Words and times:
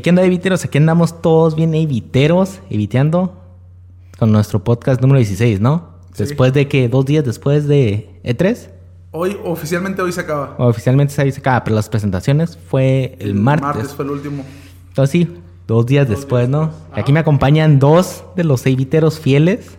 ¿qué 0.00 0.10
onda, 0.10 0.22
eviteros? 0.24 0.64
Aquí 0.64 0.78
andamos 0.78 1.20
todos 1.20 1.54
bien 1.54 1.74
eviteros, 1.74 2.60
eviteando 2.70 3.34
con 4.18 4.32
nuestro 4.32 4.62
podcast 4.64 5.00
número 5.00 5.18
16, 5.18 5.60
¿no? 5.60 5.90
Sí. 6.14 6.24
Después 6.24 6.52
de 6.52 6.68
que, 6.68 6.88
dos 6.88 7.04
días 7.04 7.24
después 7.24 7.66
de 7.68 8.20
E3, 8.24 8.68
Hoy, 9.14 9.36
oficialmente 9.44 10.00
hoy 10.00 10.10
se 10.12 10.20
acaba. 10.22 10.54
oficialmente 10.58 11.12
se 11.12 11.38
acaba, 11.38 11.62
pero 11.64 11.76
las 11.76 11.88
presentaciones 11.90 12.56
fue 12.70 13.16
el, 13.20 13.34
martes. 13.34 13.92
fue 13.92 14.06
el 14.06 14.10
último. 14.12 14.42
Entonces 14.88 15.10
sí, 15.10 15.36
dos 15.66 15.84
días 15.84 16.08
Dos 16.08 16.16
después, 16.16 16.42
días 16.48 16.50
¿no? 16.50 16.66
después. 16.68 16.98
Aquí 16.98 17.12
me 17.12 17.20
acompañan 17.20 17.78
dos 17.78 18.24
de 18.36 18.44
los 18.44 18.64
eviteros 18.66 19.18
fieles, 19.20 19.76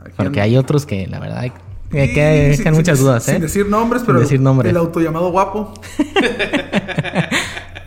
Aquí 0.00 0.12
porque 0.16 0.40
hay 0.40 0.56
otros 0.56 0.86
que 0.86 1.06
la 1.06 1.18
verdad 1.20 1.38
hay, 1.40 1.52
hay 1.92 2.10
Y 2.10 2.14
que 2.14 2.50
sin- 2.54 2.58
dejan 2.64 2.74
muchas 2.74 2.96
sin- 2.98 3.06
dudas, 3.06 3.22
Sin 3.24 3.34
¿eh? 3.34 3.40
decir 3.40 3.66
nombres, 3.68 4.00
Sin 4.02 4.06
pero 4.06 4.20
decir 4.20 4.40
nombres. 4.40 4.70
el 4.70 4.76
autollamado 4.78 5.30
guapo. 5.30 5.74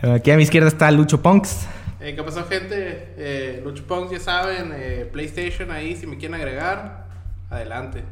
Aquí 0.02 0.30
a 0.30 0.36
mi 0.36 0.42
izquierda 0.44 0.68
está 0.68 0.90
Lucho 0.90 1.20
Punks. 1.20 1.66
Eh, 2.00 2.14
¿Qué 2.14 2.22
pasó, 2.22 2.44
gente? 2.44 3.14
Eh, 3.16 3.60
Lucho 3.64 3.84
Punks, 3.84 4.12
ya 4.12 4.20
saben, 4.20 4.70
eh, 4.74 5.08
PlayStation 5.12 5.70
ahí, 5.70 5.96
si 5.96 6.06
me 6.06 6.16
quieren 6.16 6.34
agregar, 6.36 7.08
adelante. 7.50 8.04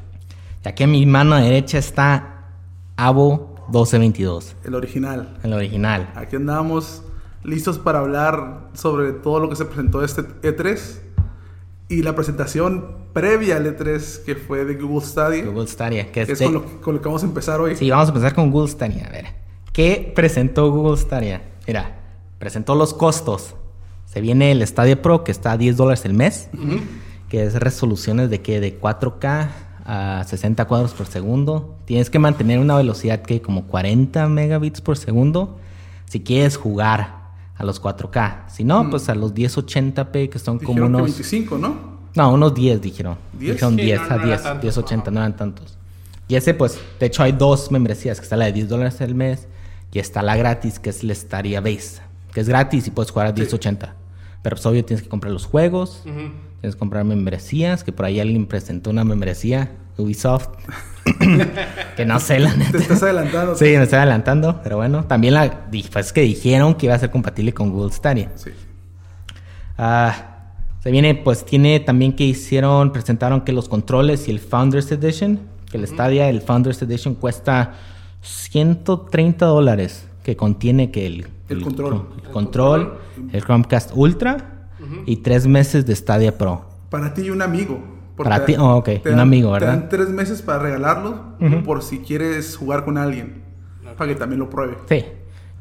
Y 0.64 0.68
aquí 0.68 0.82
a 0.82 0.86
mi 0.88 1.06
mano 1.06 1.36
derecha 1.36 1.78
está 1.78 2.48
Avo 2.96 3.54
1222, 3.68 4.56
El 4.64 4.74
original. 4.74 5.36
el 5.44 5.52
original. 5.52 6.10
Aquí 6.16 6.36
andamos 6.36 7.02
listos 7.44 7.78
para 7.78 8.00
hablar 8.00 8.70
sobre 8.74 9.12
todo 9.12 9.38
lo 9.38 9.48
que 9.48 9.54
se 9.56 9.64
presentó 9.66 10.02
este 10.02 10.22
E3 10.42 10.98
y 11.88 12.02
la 12.02 12.16
presentación 12.16 12.96
previa 13.12 13.56
al 13.58 13.66
E3 13.66 14.24
que 14.24 14.34
fue 14.34 14.64
de 14.64 14.74
Google 14.74 15.06
Stadia. 15.06 15.44
Google 15.44 15.68
Stadia. 15.68 16.06
Que 16.10 16.26
que 16.26 16.32
es 16.32 16.38
de- 16.40 16.44
con 16.46 16.54
lo, 16.54 16.66
que- 16.66 16.80
con 16.80 16.94
lo 16.96 17.00
que 17.00 17.06
vamos 17.06 17.22
a 17.22 17.26
empezar 17.26 17.60
hoy. 17.60 17.76
Sí, 17.76 17.88
vamos 17.88 18.08
a 18.08 18.10
empezar 18.10 18.34
con 18.34 18.50
Google 18.50 18.68
Stadia. 18.72 19.06
A 19.06 19.10
ver, 19.10 19.26
¿qué 19.76 20.10
presentó 20.16 20.72
Google 20.72 20.96
Stadia? 20.96 21.42
Mira, 21.66 22.00
presentó 22.38 22.74
los 22.74 22.94
costos. 22.94 23.56
Se 24.06 24.22
viene 24.22 24.50
el 24.50 24.66
Stadia 24.66 25.02
Pro, 25.02 25.22
que 25.22 25.30
está 25.30 25.52
a 25.52 25.58
10 25.58 25.76
dólares 25.76 26.06
el 26.06 26.14
mes, 26.14 26.48
que 27.28 27.44
es 27.44 27.52
resoluciones 27.56 28.30
de 28.30 28.40
que 28.40 28.58
de 28.58 28.80
4K 28.80 29.48
a 29.84 30.24
60 30.26 30.64
cuadros 30.64 30.94
por 30.94 31.06
segundo. 31.06 31.76
Tienes 31.84 32.08
que 32.08 32.18
mantener 32.18 32.58
una 32.58 32.74
velocidad 32.74 33.20
que 33.20 33.42
como 33.42 33.66
40 33.66 34.26
megabits 34.30 34.80
por 34.80 34.96
segundo 34.96 35.58
si 36.06 36.20
quieres 36.20 36.56
jugar 36.56 37.26
a 37.54 37.62
los 37.62 37.82
4K. 37.82 38.48
Si 38.48 38.64
no, 38.64 38.88
pues 38.88 39.10
a 39.10 39.14
los 39.14 39.34
1080p, 39.34 40.30
que 40.30 40.38
son 40.38 40.58
como 40.58 40.70
Dijeron 40.70 40.92
que 40.92 40.96
unos... 40.96 41.02
25, 41.02 41.58
¿no? 41.58 41.76
No, 42.14 42.32
unos 42.32 42.54
10 42.54 42.80
dijeron. 42.80 43.18
¿10? 43.38 43.38
Dijeron 43.40 43.76
Sí, 43.76 43.82
10 43.82 43.98
no, 43.98 44.04
a 44.06 44.08
no 44.08 44.14
era 44.14 44.24
10, 44.24 44.42
tantos, 44.42 44.62
1080, 44.62 45.02
ajá. 45.02 45.10
no 45.10 45.20
eran 45.20 45.36
tantos. 45.36 45.76
Y 46.28 46.36
ese, 46.36 46.54
pues, 46.54 46.78
de 46.98 47.06
hecho 47.06 47.22
hay 47.22 47.32
dos 47.32 47.70
membresías, 47.70 48.18
que 48.18 48.24
está 48.24 48.36
la 48.36 48.46
de 48.46 48.52
10 48.52 48.70
dólares 48.70 48.98
al 49.02 49.14
mes 49.14 49.46
y 49.96 49.98
está 49.98 50.20
la 50.20 50.36
gratis, 50.36 50.78
que 50.78 50.90
es 50.90 51.02
la 51.02 51.14
Stadia 51.14 51.62
Base, 51.62 52.02
que 52.34 52.40
es 52.40 52.48
gratis 52.50 52.86
y 52.86 52.90
puedes 52.90 53.10
jugar 53.10 53.28
a 53.28 53.32
1080. 53.32 53.94
Pero 54.42 54.56
pues 54.56 54.66
obvio 54.66 54.84
tienes 54.84 55.02
que 55.02 55.08
comprar 55.08 55.32
los 55.32 55.46
juegos, 55.46 56.02
tienes 56.04 56.74
que 56.74 56.78
comprar 56.78 57.02
membresías, 57.04 57.82
que 57.82 57.92
por 57.92 58.04
ahí 58.04 58.20
alguien 58.20 58.44
presentó 58.44 58.90
una 58.90 59.04
membresía, 59.04 59.72
Ubisoft, 59.96 60.48
que 61.96 62.04
no 62.04 62.20
sé 62.20 62.40
la 62.40 62.54
neta. 62.54 62.72
Te 62.72 62.76
estás 62.76 63.02
adelantando. 63.04 63.56
Sí, 63.56 63.64
me 63.64 63.84
estoy 63.84 63.96
adelantando, 63.96 64.60
pero 64.62 64.76
bueno, 64.76 65.06
también 65.06 65.32
la, 65.32 65.66
pues, 65.70 65.88
es 65.94 66.12
que 66.12 66.20
dijeron 66.20 66.74
que 66.74 66.84
iba 66.84 66.94
a 66.94 66.98
ser 66.98 67.10
compatible 67.10 67.54
con 67.54 67.70
Google 67.70 67.92
Stadia. 67.94 68.30
Sí. 68.34 68.50
Ah, 69.78 70.50
se 70.82 70.90
viene, 70.90 71.14
pues 71.14 71.46
tiene 71.46 71.80
también 71.80 72.12
que 72.12 72.24
hicieron, 72.24 72.92
presentaron 72.92 73.40
que 73.40 73.52
los 73.52 73.66
controles 73.70 74.28
y 74.28 74.30
el 74.30 74.40
Founders 74.40 74.92
Edition, 74.92 75.40
que 75.70 75.78
el 75.78 75.88
Stadia, 75.88 76.28
el 76.28 76.42
Founders 76.42 76.82
Edition 76.82 77.14
cuesta 77.14 77.72
130 78.26 79.46
dólares, 79.46 80.08
que 80.24 80.36
contiene 80.36 80.90
que 80.90 81.06
el, 81.06 81.26
El 81.48 81.62
control. 81.62 82.06
el 82.24 82.30
control, 82.30 82.98
el 83.32 83.42
Chromecast 83.44 83.92
Ultra 83.94 84.68
y 85.06 85.16
tres 85.18 85.46
meses 85.46 85.86
de 85.86 85.94
Stadia 85.94 86.36
Pro. 86.36 86.64
Para 86.90 87.14
ti 87.14 87.22
y 87.22 87.30
un 87.30 87.42
amigo. 87.42 87.78
Para 88.16 88.44
ti- 88.44 88.56
oh, 88.58 88.76
ok, 88.76 88.88
te 89.02 89.12
un 89.12 89.18
amigo, 89.20 89.48
Te 89.48 89.52
¿verdad? 89.64 89.68
dan 89.78 89.88
tres 89.88 90.08
meses 90.08 90.40
para 90.42 90.58
regalarlo 90.60 91.36
por 91.64 91.82
si 91.82 91.98
quieres 91.98 92.56
jugar 92.56 92.84
con 92.84 92.98
alguien. 92.98 93.44
Para 93.96 94.08
que 94.12 94.18
también 94.18 94.40
lo 94.40 94.50
pruebe. 94.50 94.76
Sí. 94.88 95.04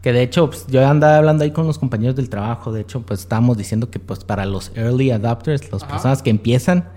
Que 0.05 0.13
de 0.13 0.21
hecho, 0.21 0.51
pues, 0.51 0.67
yo 0.67 0.87
andaba 0.87 1.17
hablando 1.17 1.43
ahí 1.45 1.49
con 1.49 1.65
los 1.65 1.79
compañeros 1.79 2.15
del 2.15 2.29
trabajo. 2.29 2.71
De 2.71 2.81
hecho, 2.81 3.01
pues 3.01 3.21
estábamos 3.21 3.57
diciendo 3.57 3.89
que 3.89 3.97
pues 3.99 4.23
para 4.23 4.45
los 4.45 4.71
early 4.75 5.09
adopters, 5.09 5.71
las 5.71 5.81
Ajá. 5.81 5.93
personas 5.93 6.21
que 6.21 6.29
empiezan, 6.29 6.89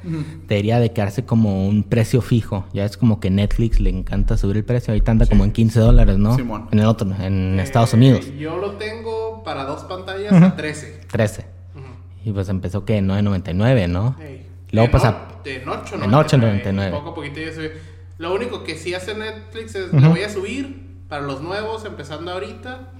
debería 0.47 0.79
de 0.79 0.93
quedarse 0.93 1.25
como 1.25 1.67
un 1.67 1.85
precio 1.85 2.21
fijo. 2.21 2.67
Ya 2.75 2.85
es 2.85 2.99
como 2.99 3.19
que 3.19 3.31
Netflix 3.31 3.81
le 3.81 3.89
encanta 3.89 4.37
subir 4.37 4.59
el 4.59 4.65
precio. 4.65 4.93
Ahorita 4.93 5.11
anda 5.13 5.25
como 5.25 5.45
en 5.45 5.53
15 5.53 5.81
dólares, 5.81 6.19
¿no? 6.19 6.37
Simón. 6.37 6.69
En 6.71 6.81
el 6.81 6.85
otro, 6.85 7.09
en 7.19 7.59
Eh, 7.59 7.63
Estados 7.63 7.95
Unidos. 7.95 8.31
Yo 8.39 8.59
lo 8.59 8.73
tengo 8.73 9.43
para 9.43 9.65
dos 9.65 9.85
pantallas 9.85 10.31
a 10.35 10.55
13. 10.55 11.01
13. 11.11 11.47
Ujú. 11.77 11.85
Y 12.29 12.33
pues 12.33 12.51
empezó 12.51 12.85
que 12.85 12.99
en 12.99 13.09
9.99, 13.09 13.89
¿no? 13.89 14.17
Ey. 14.21 14.47
Luego 14.71 14.85
En 14.85 14.93
pasa... 14.93 15.29
o- 15.43 15.49
En 15.49 15.67
8, 15.67 15.95
en 15.95 16.11
8.99. 16.11 16.91
Poco 16.91 17.09
a 17.09 17.15
poquito 17.15 17.41
ya 17.41 17.55
sube. 17.55 17.73
Lo 18.19 18.35
único 18.35 18.65
que 18.65 18.77
sí 18.77 18.93
hace 18.93 19.15
Netflix 19.15 19.75
es, 19.77 19.95
le 19.95 20.09
voy 20.09 20.21
a 20.25 20.29
subir 20.29 20.88
para 21.09 21.23
los 21.23 21.41
nuevos, 21.43 21.85
empezando 21.85 22.33
ahorita. 22.33 22.93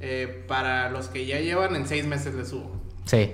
Eh, 0.00 0.44
para 0.46 0.90
los 0.90 1.08
que 1.08 1.26
ya 1.26 1.40
llevan, 1.40 1.74
en 1.76 1.86
6 1.86 2.06
meses 2.06 2.34
le 2.34 2.44
subo. 2.44 2.70
Sí. 3.04 3.30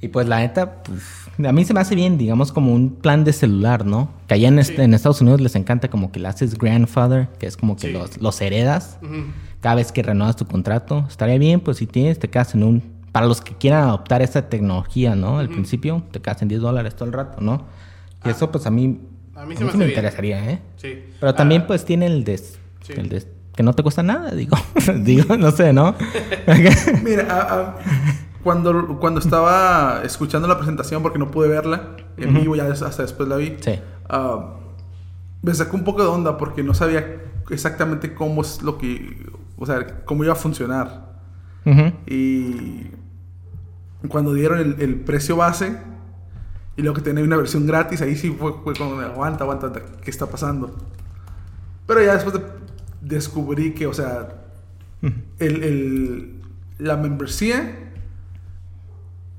Y 0.00 0.08
pues 0.08 0.28
la 0.28 0.38
neta, 0.38 0.82
pues, 0.84 1.02
a 1.44 1.50
mí 1.52 1.64
se 1.64 1.74
me 1.74 1.80
hace 1.80 1.96
bien, 1.96 2.18
digamos, 2.18 2.52
como 2.52 2.72
un 2.72 2.96
plan 2.96 3.24
de 3.24 3.32
celular, 3.32 3.84
¿no? 3.84 4.10
Que 4.28 4.34
allá 4.34 4.46
en, 4.48 4.60
este- 4.60 4.82
en 4.84 4.94
Estados 4.94 5.20
Unidos 5.20 5.40
les 5.40 5.56
encanta 5.56 5.88
como 5.90 6.12
que 6.12 6.20
le 6.20 6.28
haces 6.28 6.56
grandfather, 6.56 7.28
que 7.40 7.46
es 7.46 7.56
como 7.56 7.74
que 7.74 7.88
Sí. 7.88 7.92
los, 7.92 8.20
los 8.20 8.40
heredas 8.40 8.98
cada 9.60 9.74
vez 9.74 9.90
que 9.90 10.04
renuevas 10.04 10.36
tu 10.36 10.46
contrato. 10.46 11.04
Estaría 11.08 11.36
bien, 11.38 11.58
pues 11.60 11.78
si 11.78 11.86
tienes, 11.86 12.18
te 12.20 12.28
quedas 12.30 12.54
en 12.54 12.62
un... 12.62 12.82
Para 13.10 13.26
los 13.26 13.40
que 13.40 13.54
quieran 13.56 13.84
adoptar 13.88 14.22
esta 14.22 14.48
tecnología, 14.48 15.16
¿no? 15.16 15.38
Al 15.40 15.48
principio, 15.48 16.04
te 16.12 16.20
quedas 16.20 16.42
en 16.42 16.48
10 16.48 16.60
dólares 16.60 16.94
todo 16.94 17.06
el 17.06 17.12
rato, 17.14 17.40
¿no? 17.40 17.64
Y 18.24 18.28
Ah. 18.28 18.30
eso 18.30 18.52
pues 18.52 18.66
a 18.66 18.70
mí, 18.70 19.00
A 19.34 19.46
mí 19.46 19.54
a 19.54 19.58
se 19.58 19.76
me 19.76 19.86
interesaría, 19.88 20.48
¿eh? 20.48 20.60
Sí. 20.76 21.02
Pero 21.18 21.34
también 21.34 21.62
Ah, 21.62 21.66
pues 21.66 21.84
tiene 21.84 22.06
el 22.06 22.22
des... 22.22 22.60
Sí. 22.88 22.94
El 22.96 23.08
des 23.08 23.28
que 23.54 23.62
no 23.62 23.72
te 23.72 23.82
cuesta 23.82 24.02
nada, 24.02 24.30
digo. 24.32 24.56
digo, 25.02 25.36
no 25.36 25.50
sé, 25.50 25.72
¿no? 25.72 25.94
Mira, 27.04 27.26
a- 27.28 27.54
a- 27.60 27.76
cuando, 28.42 28.98
cuando 29.00 29.20
estaba 29.20 30.02
escuchando 30.04 30.46
la 30.48 30.56
presentación, 30.56 31.02
porque 31.02 31.18
no 31.18 31.30
pude 31.30 31.48
verla 31.48 31.96
en 32.16 32.34
vivo, 32.34 32.54
ya 32.56 32.66
hasta 32.68 33.02
después 33.02 33.28
la 33.28 33.36
vi, 33.36 33.56
sí. 33.60 33.78
ah, 34.08 34.54
me 35.42 35.52
sacó 35.54 35.76
un 35.76 35.84
poco 35.84 36.02
de 36.02 36.08
onda 36.08 36.36
porque 36.38 36.62
no 36.62 36.72
sabía 36.72 37.20
exactamente 37.50 38.14
cómo 38.14 38.42
es 38.42 38.62
lo 38.62 38.78
que, 38.78 39.26
o 39.58 39.66
sea, 39.66 40.04
cómo 40.04 40.22
iba 40.24 40.32
a 40.32 40.36
funcionar. 40.36 41.08
Y 42.06 42.86
cuando 44.08 44.32
dieron 44.32 44.60
el, 44.60 44.76
el 44.80 44.94
precio 45.00 45.36
base 45.36 45.76
y 46.76 46.82
luego 46.82 46.94
que 46.96 47.02
tenía 47.02 47.24
una 47.24 47.36
versión 47.36 47.66
gratis, 47.66 48.00
ahí 48.02 48.14
sí 48.16 48.30
fue, 48.30 48.52
fue 48.64 48.74
como, 48.74 49.00
aguanta, 49.00 49.42
aguanta, 49.44 49.72
¿qué 50.02 50.10
está 50.10 50.26
pasando? 50.26 50.74
Pero 51.86 52.02
ya 52.02 52.14
después 52.14 52.34
de- 52.34 52.57
descubrí 53.00 53.72
que, 53.74 53.86
o 53.86 53.94
sea, 53.94 54.28
el, 55.38 55.62
el- 55.62 56.34
la 56.78 56.96
membresía 56.96 57.74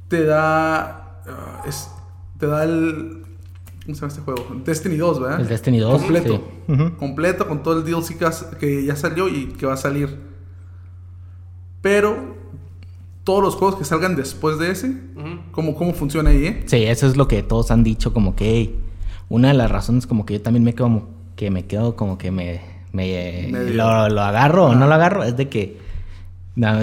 te 0.08 0.26
da, 0.26 1.22
ah, 1.28 1.64
es- 1.68 1.90
te 2.38 2.48
da 2.48 2.64
el, 2.64 3.24
¿cómo 3.84 3.96
se 3.96 4.02
llama 4.02 4.08
este 4.08 4.22
juego? 4.22 4.46
Destiny 4.66 4.98
2, 4.98 5.20
¿verdad? 5.22 5.42
El 5.42 5.48
Destiny 5.48 5.80
2, 5.80 6.00
Completo. 6.02 6.44
sí. 6.68 6.74
Completo 6.98 7.48
con 7.48 7.64
todo 7.64 7.80
el 7.80 7.86
DLC 7.86 8.18
que, 8.18 8.26
has- 8.26 8.46
que 8.60 8.86
ya 8.86 8.96
salió 8.96 9.28
y 9.28 9.48
que 9.48 9.66
va 9.66 9.74
a 9.74 9.78
salir. 9.78 10.18
Pero 11.82 12.36
todos 13.24 13.44
los 13.44 13.56
juegos 13.56 13.78
que 13.78 13.86
salgan 13.86 14.16
después 14.16 14.58
de 14.60 14.72
ese. 14.72 14.96
¿cómo, 15.52 15.76
cómo 15.76 15.94
funciona 15.94 16.30
ahí, 16.32 16.46
eh? 16.46 16.64
Sí, 16.66 16.84
eso 16.84 17.08
es 17.08 17.16
lo 17.18 17.28
que 17.28 17.44
todos 17.44 17.72
han 17.72 17.84
dicho, 17.84 18.14
como 18.14 18.36
que 18.36 18.52
hey, 18.52 18.80
una 19.30 19.50
de 19.50 19.54
las 19.54 19.70
razones 19.72 20.08
como 20.08 20.26
que 20.26 20.36
yo 20.36 20.42
también 20.42 20.64
me 20.64 20.74
quedo 20.74 20.86
como 20.88 21.08
que 21.36 21.52
me 21.52 21.66
quedo 21.66 21.96
como 21.96 22.18
que 22.18 22.32
me, 22.32 22.62
me 22.92 23.50
lo, 23.52 24.10
lo 24.10 24.22
agarro 24.22 24.68
o 24.68 24.76
no 24.76 24.88
lo 24.88 24.94
agarro, 24.94 25.24
es 25.24 25.38
de 25.38 25.50
que 25.50 25.90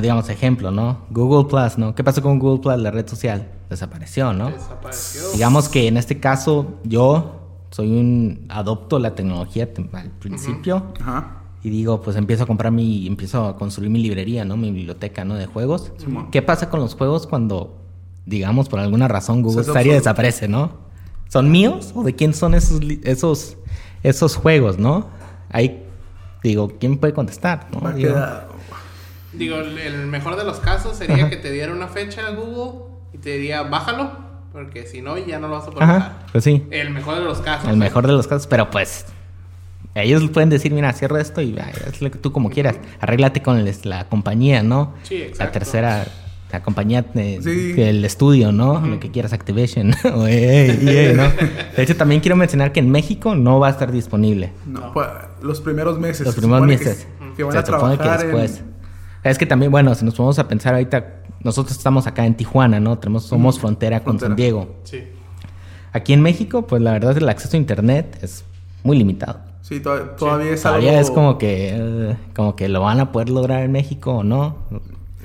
digamos 0.01 0.29
ejemplo, 0.29 0.71
¿no? 0.71 1.01
Google 1.11 1.49
Plus, 1.49 1.79
¿no? 1.79 1.95
¿Qué 1.95 2.03
pasó 2.03 2.23
con 2.23 2.39
Google 2.39 2.63
Plus, 2.63 2.79
la 2.79 2.91
red 2.91 3.07
social? 3.07 3.49
Desapareció, 3.69 4.33
¿no? 4.33 4.51
Desapareció. 4.51 5.33
Digamos 5.33 5.69
que 5.69 5.89
en 5.89 5.97
este 5.97 6.19
caso 6.19 6.79
yo 6.85 7.43
soy 7.71 7.91
un 7.91 8.47
adopto 8.49 8.99
la 8.99 9.15
tecnología 9.15 9.69
al 9.93 10.11
principio 10.13 10.87
Ajá. 11.01 11.43
y 11.63 11.71
digo, 11.71 12.01
pues 12.01 12.17
empiezo 12.17 12.45
a 12.45 12.47
comprar 12.47 12.73
mi, 12.73 13.07
empiezo 13.07 13.45
a 13.45 13.59
construir 13.59 13.91
mi 13.91 14.01
librería, 14.01 14.45
¿no? 14.45 14.57
Mi 14.57 14.71
biblioteca, 14.71 15.25
¿no? 15.25 15.35
De 15.35 15.47
juegos. 15.47 15.93
Simón. 15.99 16.31
¿Qué 16.31 16.43
pasa 16.43 16.71
con 16.71 16.81
los 16.81 16.95
juegos 16.95 17.27
cuando, 17.27 17.77
digamos, 18.25 18.69
por 18.69 18.81
alguna 18.81 19.09
razón 19.09 19.43
Google 19.43 19.65
Stadia 19.65 19.95
desaparece, 19.95 20.49
¿no? 20.49 20.87
¿Son 21.29 21.51
míos 21.51 21.93
o 21.95 22.03
de 22.05 22.15
quién 22.15 22.33
son 22.35 22.55
esos, 22.55 22.81
esos, 23.03 23.57
esos 24.03 24.37
juegos, 24.37 24.79
no? 24.79 25.09
Ahí, 25.51 25.86
digo, 26.49 26.73
¿quién 26.81 26.99
puede 26.99 27.13
contestar? 27.15 27.67
no? 27.73 27.93
Digo, 27.93 28.15
Digo, 29.33 29.57
el, 29.59 30.07
mejor 30.07 30.37
de 30.37 30.45
los 30.45 30.61
casos 30.61 30.97
sería 30.97 31.29
que 31.29 31.37
te 31.37 31.51
diera 31.51 31.73
una 31.73 31.89
fecha 31.89 32.27
a 32.27 32.31
Google 32.31 32.87
y 33.13 33.19
te 33.19 33.31
diría, 33.37 33.63
bájalo, 33.63 34.11
porque 34.53 34.87
si 34.87 35.03
no, 35.03 35.19
ya 35.19 35.39
no 35.39 35.49
lo 35.49 35.55
vas 35.59 35.65
a 35.69 35.71
poder 35.71 35.83
Ajá, 35.83 35.93
bajar. 35.95 36.27
pues 36.33 36.45
sí, 36.45 36.67
El 36.71 36.91
mejor 36.91 37.17
de 37.19 37.25
los 37.25 37.39
casos. 37.41 37.69
el 37.69 37.77
mejor 37.77 38.07
de 38.07 38.15
los 38.15 38.27
casos, 38.27 38.47
pero 38.47 38.71
pues 38.71 39.05
ellos 39.95 40.23
pueden 40.31 40.49
decir, 40.49 40.73
mira, 40.73 40.93
cierra 40.93 41.21
esto 41.21 41.41
y 41.43 41.59
ay, 41.59 41.73
haz 41.87 42.01
lo 42.01 42.11
que 42.11 42.19
tú 42.19 42.33
como 42.33 42.49
quieras. 42.51 42.77
Arréglate 43.01 43.43
con 43.43 43.63
la 43.85 44.09
compañía, 44.09 44.63
¿no? 44.63 44.95
Sí, 45.03 45.19
La 45.19 45.25
exacto. 45.27 45.53
tercera 45.53 46.07
la 46.53 46.63
compañía, 46.63 47.05
Sí. 47.15 47.75
el 47.77 48.05
estudio, 48.05 48.53
¿no? 48.53 48.81
Lo 48.81 49.01
que 49.01 49.11
quieras, 49.11 49.33
o 50.15 50.27
EA, 50.27 50.75
EA, 50.75 51.13
¿no? 51.15 51.23
De 51.77 51.83
hecho, 51.83 51.97
también 51.97 52.21
quiero 52.21 52.37
mencionar 52.37 52.73
que 52.73 52.81
en 52.81 52.91
México 52.91 53.35
no 53.35 53.59
va 53.59 53.69
a 53.69 53.71
estar 53.71 53.91
disponible. 53.93 54.53
No, 54.67 54.93
pa- 54.95 55.31
los 55.43 55.61
primeros 55.61 55.99
meses. 55.99 56.27
Los 56.27 56.37
primeros 56.37 56.63
que- 56.63 56.67
meses. 56.67 57.07
Que, 57.37 57.43
van 57.45 57.53
Se 57.53 57.59
a 57.59 57.67
supone 57.67 57.99
que 57.99 58.09
después. 58.09 58.59
en... 58.61 58.77
Es 59.25 59.39
que 59.39 59.47
también, 59.47 59.71
bueno, 59.73 59.95
si 59.95 60.05
nos 60.05 60.15
ponemos 60.15 60.39
a 60.39 60.47
pensar 60.49 60.75
ahorita, 60.75 61.05
nosotros 61.43 61.77
estamos 61.77 62.07
acá 62.07 62.25
en 62.25 62.35
Tijuana, 62.37 62.79
¿no? 62.81 62.99
Tenemos, 62.99 63.25
somos 63.25 63.59
frontera 63.59 64.01
con 64.01 64.19
Frontera. 64.19 64.29
San 64.31 64.37
Diego. 64.37 64.77
Sí. 64.85 65.03
Aquí 65.93 66.13
en 66.13 66.23
México, 66.23 66.67
pues 66.67 66.81
la 66.81 66.93
verdad 66.93 67.17
el 67.17 67.29
acceso 67.29 67.57
a 67.57 67.61
internet 67.61 68.19
es 68.23 68.45
muy 68.85 68.97
limitado. 68.97 69.41
Sí, 69.63 69.81
to- 69.81 69.99
todavía 70.17 70.53
es 70.53 70.63
Todavía 70.63 70.91
algo... 70.91 71.01
es 71.03 71.11
como 71.11 71.39
que, 71.39 71.71
eh, 71.75 72.17
como 72.37 72.55
que 72.55 72.69
lo 72.69 72.81
van 72.83 73.01
a 73.01 73.11
poder 73.11 73.29
lograr 73.31 73.65
en 73.65 73.73
México 73.73 74.13
o 74.19 74.23
no. 74.25 74.59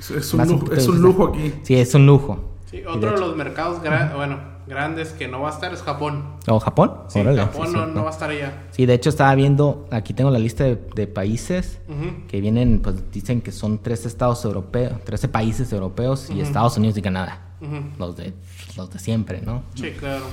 Es, 0.01 0.09
es 0.11 0.33
un, 0.33 0.47
lujo, 0.47 0.73
es 0.73 0.87
un 0.87 1.01
lujo 1.01 1.27
aquí. 1.27 1.53
Sí, 1.63 1.75
es 1.75 1.93
un 1.93 2.05
lujo. 2.05 2.49
Sí, 2.65 2.81
otro 2.85 2.99
de 2.99 3.07
hecho- 3.15 3.17
los 3.27 3.35
mercados 3.37 3.81
gra- 3.83 4.15
bueno, 4.15 4.39
grandes 4.65 5.09
que 5.09 5.27
no 5.27 5.41
va 5.41 5.49
a 5.49 5.53
estar 5.53 5.71
es 5.73 5.81
Japón. 5.83 6.23
¿O 6.47 6.59
Japón? 6.59 6.93
Sí, 7.07 7.19
Órale, 7.19 7.41
Japón 7.41 7.67
sí, 7.67 7.73
no, 7.75 7.85
sí, 7.85 7.91
no 7.93 8.03
va 8.03 8.09
a 8.09 8.13
estar 8.13 8.29
allá. 8.29 8.63
Sí, 8.71 8.85
de 8.85 8.93
hecho 8.95 9.09
estaba 9.09 9.35
viendo, 9.35 9.87
aquí 9.91 10.13
tengo 10.13 10.31
la 10.31 10.39
lista 10.39 10.63
de, 10.63 10.77
de 10.95 11.05
países 11.07 11.79
Ujú. 11.87 12.27
que 12.27 12.41
vienen, 12.41 12.79
pues 12.81 13.11
dicen 13.11 13.41
que 13.41 13.51
son 13.51 13.79
13 13.79 14.07
estados 14.07 14.43
europeos, 14.45 14.93
13 15.03 15.27
países 15.27 15.71
europeos 15.73 16.29
y 16.29 16.33
Ujú. 16.33 16.41
Estados 16.43 16.77
Unidos 16.77 16.97
y 16.97 17.01
Canadá. 17.01 17.41
Ujú. 17.61 17.75
Los 17.99 18.15
de, 18.17 18.33
los 18.77 18.89
de 18.89 18.97
siempre, 18.99 19.41
¿no? 19.41 19.63
Sí, 19.75 19.91
claro. 19.91 20.23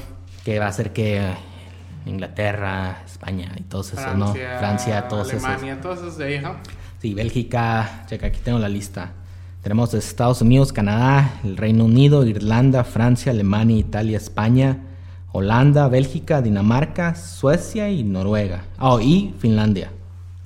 Que 0.44 0.58
va 0.60 0.68
a 0.68 0.72
ser 0.72 0.92
que 0.94 1.18
eh, 1.18 1.34
Inglaterra, 2.06 3.02
España 3.04 3.52
y 3.56 3.62
todos 3.64 3.92
esos, 3.92 4.14
¿no? 4.16 4.28
Francia, 4.32 4.58
Francia, 4.58 5.08
todos 5.08 5.28
esos. 5.32 5.44
Alemania, 5.44 5.80
todos 5.80 5.98
esos 5.98 6.16
de 6.16 6.24
ahí, 6.24 6.34
ajá. 6.36 6.56
Sí, 7.02 7.14
Bélgica, 7.14 8.04
checa, 8.06 8.28
aquí 8.28 8.40
tengo 8.42 8.58
la 8.58 8.68
lista. 8.68 9.12
Tenemos 9.62 9.92
Estados 9.94 10.40
Unidos, 10.40 10.72
Canadá, 10.72 11.40
el 11.44 11.56
Reino 11.56 11.84
Unido, 11.84 12.24
Irlanda, 12.24 12.84
Francia, 12.84 13.32
Alemania, 13.32 13.76
Italia, 13.76 14.16
España, 14.16 14.78
Holanda, 15.32 15.88
Bélgica, 15.88 16.40
Dinamarca, 16.40 17.14
Suecia 17.14 17.90
y 17.90 18.02
Noruega. 18.04 18.64
Oh, 18.78 19.00
y 19.00 19.34
Finlandia. 19.38 19.90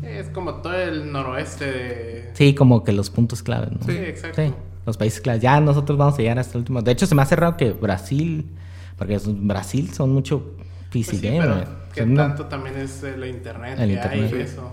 Es 0.02 0.28
como 0.30 0.54
todo 0.54 0.74
el 0.74 1.12
noroeste 1.12 1.64
de... 1.64 2.30
Sí, 2.32 2.54
como 2.54 2.82
que 2.82 2.92
los 2.92 3.10
puntos 3.10 3.42
claves, 3.42 3.70
¿no? 3.70 3.86
Sí, 3.86 3.92
exacto. 3.96 4.42
Sí, 4.42 4.52
los 4.84 4.96
países 4.96 5.20
claves. 5.20 5.42
Ya 5.42 5.60
nosotros 5.60 5.96
vamos 5.96 6.14
a 6.14 6.18
llegar 6.18 6.38
hasta 6.40 6.54
el 6.54 6.62
último. 6.62 6.82
De 6.82 6.90
hecho, 6.90 7.06
se 7.06 7.14
me 7.14 7.22
hace 7.22 7.36
raro 7.36 7.56
que 7.56 7.70
Brasil, 7.72 8.46
porque 8.98 9.20
Brasil 9.24 9.90
son 9.92 10.10
mucho 10.12 10.42
Pues 10.90 11.06
PC 11.06 11.16
sí, 11.18 11.20
gamer. 11.28 11.42
pero 11.94 12.08
¿qué 12.08 12.14
tanto 12.16 12.46
también 12.46 12.76
es 12.78 13.02
el 13.04 13.24
internet 13.26 13.78
El 13.78 13.92
internet. 13.92 14.34
y 14.36 14.40
eso? 14.40 14.72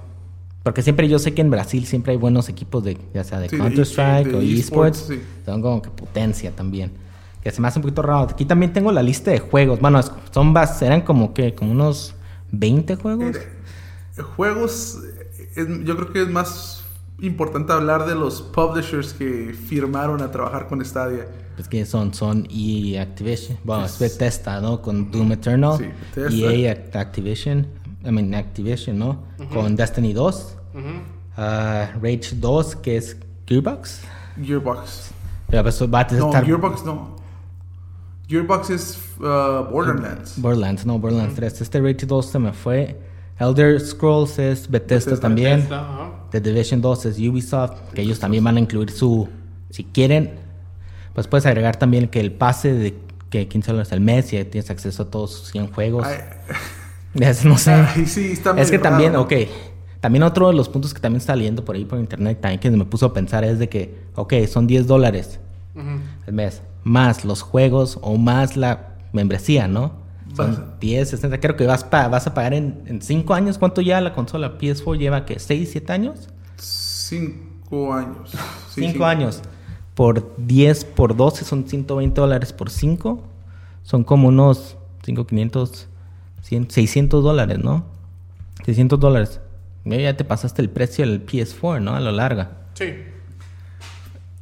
Porque 0.63 0.81
siempre 0.81 1.07
yo 1.07 1.19
sé 1.19 1.33
que 1.33 1.41
en 1.41 1.49
Brasil 1.49 1.85
siempre 1.85 2.11
hay 2.11 2.17
buenos 2.17 2.49
equipos 2.49 2.83
de, 2.83 2.97
ya 3.13 3.23
sea 3.23 3.39
de 3.39 3.49
Sí, 3.49 3.57
Counter-Strike 3.57 4.27
e- 4.27 4.35
o 4.35 4.41
esports, 4.41 4.99
eSports. 4.99 5.05
sí. 5.07 5.21
Son 5.45 5.61
como 5.61 5.81
que 5.81 5.89
potencia 5.89 6.51
también. 6.51 6.91
Que 7.41 7.51
se 7.51 7.61
me 7.61 7.67
hace 7.69 7.79
un 7.79 7.83
poquito 7.83 8.01
raro. 8.01 8.27
Aquí 8.29 8.43
también 8.45 8.73
tengo 8.73 8.91
la 8.91 9.01
lista 9.01 9.31
de 9.31 9.39
juegos. 9.39 9.79
Bueno, 9.79 10.01
son 10.31 10.53
eran 10.81 11.01
como 11.01 11.33
que, 11.33 11.55
como 11.55 11.71
unos 11.71 12.13
20 12.51 12.95
juegos. 12.95 13.35
Eh, 13.37 14.21
Juegos, 14.35 14.99
eh, 15.37 15.49
es- 15.55 15.85
yo 15.85 15.95
creo 15.95 16.11
que 16.11 16.21
es 16.23 16.29
más 16.29 16.83
importante 17.21 17.71
hablar 17.71 18.05
de 18.05 18.15
los 18.15 18.41
publishers 18.41 19.13
que 19.13 19.53
firmaron 19.53 20.21
a 20.21 20.29
trabajar 20.31 20.67
con 20.67 20.83
Stadia. 20.83 21.25
Pues 21.55 21.67
que 21.67 21.85
son, 21.85 22.13
son 22.13 22.45
y 22.49 22.95
Activision. 22.97 23.57
Bueno, 23.63 23.85
es 23.85 23.93
Es- 23.93 23.99
Bethesda, 24.19 24.61
¿no? 24.61 24.81
Con 24.81 25.11
Doom 25.11 25.33
Eternal. 25.33 25.77
Sí, 25.77 25.85
Bethesda. 26.15 26.53
EA 26.53 26.71
Act- 26.73 26.95
Activision. 26.95 27.67
I 28.05 28.11
mean, 28.11 28.33
Activision, 28.33 28.97
¿no? 28.97 29.23
Con 29.53 29.75
Destiny 29.75 30.13
2. 30.13 30.55
Ujú. 30.73 30.81
ah, 31.37 31.89
Rage 32.01 32.31
2, 32.35 32.75
que 32.77 32.97
es 32.97 33.17
Gearbox. 33.45 34.01
Gearbox. 34.41 35.11
Pero 35.47 35.63
pues 35.63 35.81
va 35.83 35.99
a 36.01 36.07
No, 36.11 36.27
estar 36.27 36.45
Gearbox 36.45 36.85
no. 36.85 37.15
Gearbox 38.27 38.69
es 38.69 38.99
uh, 39.19 39.23
Borderlands. 39.71 40.39
Borderlands, 40.39 40.85
no, 40.85 40.99
Borderlands 40.99 41.35
3. 41.35 41.61
Este 41.61 41.81
Rage 41.81 42.05
2 42.05 42.25
se 42.25 42.39
me 42.39 42.53
fue. 42.53 42.99
Elder 43.39 43.79
Scrolls 43.79 44.37
es 44.37 44.69
Bethesda, 44.69 45.11
Bethesda. 45.11 45.19
también. 45.21 45.55
Bethesda. 45.61 46.11
The 46.31 46.41
Division 46.41 46.81
2 46.81 47.05
es 47.07 47.17
Ubisoft, 47.19 47.79
que 47.93 48.01
ellos 48.01 48.19
también 48.19 48.43
van 48.43 48.57
a 48.57 48.59
incluir 48.59 48.91
su... 48.91 49.27
Si 49.71 49.83
quieren, 49.83 50.35
pues 51.13 51.27
puedes 51.27 51.45
agregar 51.47 51.75
también 51.77 52.07
que 52.07 52.19
el 52.19 52.31
pase 52.31 52.73
de 52.73 52.97
que 53.29 53.47
15 53.47 53.71
dólares 53.71 53.91
al 53.93 54.01
mes 54.01 54.31
y 54.33 54.43
tienes 54.45 54.69
acceso 54.69 55.03
a 55.03 55.09
todos 55.09 55.31
sus 55.33 55.51
100 55.51 55.71
juegos. 55.71 56.05
Ay, 56.05 56.17
Es- 57.15 57.45
no 57.45 57.57
sé. 57.57 57.71
ay, 57.71 58.05
sí, 58.05 58.31
está 58.31 58.51
es 58.59 58.69
que 58.71 58.79
también, 58.79 59.13
raro, 59.13 59.23
ok. 59.23 59.33
También 59.99 60.23
otro 60.23 60.47
de 60.47 60.53
los 60.53 60.69
puntos 60.69 60.93
que 60.93 60.99
también 61.01 61.19
está 61.19 61.35
leyendo 61.35 61.65
por 61.65 61.75
ahí 61.75 61.83
por 61.85 61.99
internet, 61.99 62.39
también 62.41 62.59
que 62.59 62.71
me 62.71 62.85
puso 62.85 63.07
a 63.07 63.13
pensar 63.13 63.43
es 63.43 63.59
de 63.59 63.67
que, 63.67 63.95
ok, 64.15 64.33
son 64.47 64.65
10 64.67 64.87
dólares 64.87 65.39
Ujú. 65.75 65.99
al 66.27 66.33
mes, 66.33 66.61
más 66.83 67.25
los 67.25 67.41
juegos 67.41 67.97
o 68.01 68.17
más 68.17 68.55
la 68.55 68.95
membresía, 69.11 69.67
¿no? 69.67 69.93
Son 70.35 70.55
Vas- 70.55 70.79
10, 70.79 71.09
60, 71.09 71.39
creo 71.39 71.55
que 71.57 71.65
vas, 71.65 71.83
pa- 71.83 72.07
vas 72.07 72.27
a 72.27 72.33
pagar 72.33 72.53
en 72.53 72.99
5 73.01 73.33
años. 73.33 73.57
¿Cuánto 73.57 73.81
ya 73.81 73.99
la 73.99 74.13
consola 74.13 74.57
PS4 74.59 74.95
lleva? 74.97 75.25
que 75.25 75.37
¿6, 75.39 75.65
7 75.71 75.91
años? 75.91 76.29
Cinco 76.57 77.93
años. 77.93 78.31
Sí, 78.73 78.81
5 78.81 78.97
sí. 78.99 79.03
años. 79.03 79.41
Por 79.95 80.33
10, 80.37 80.85
por 80.85 81.15
12 81.17 81.43
son 81.43 81.67
120 81.67 82.21
dólares. 82.21 82.53
Por 82.53 82.69
5 82.69 83.23
son 83.83 84.03
como 84.03 84.27
unos 84.29 84.77
5, 85.03 85.25
500, 85.25 85.87
100, 86.49 86.69
600 86.71 87.23
dólares, 87.23 87.59
¿no? 87.59 87.85
600 88.65 88.99
dólares. 88.99 89.39
Ya 89.85 90.15
te 90.17 90.23
pasaste 90.25 90.61
el 90.61 90.69
precio 90.69 91.05
del 91.05 91.25
PS4, 91.25 91.81
¿no? 91.81 91.95
A 91.95 91.99
lo 91.99 92.11
larga. 92.11 92.51
Sí. 92.73 92.85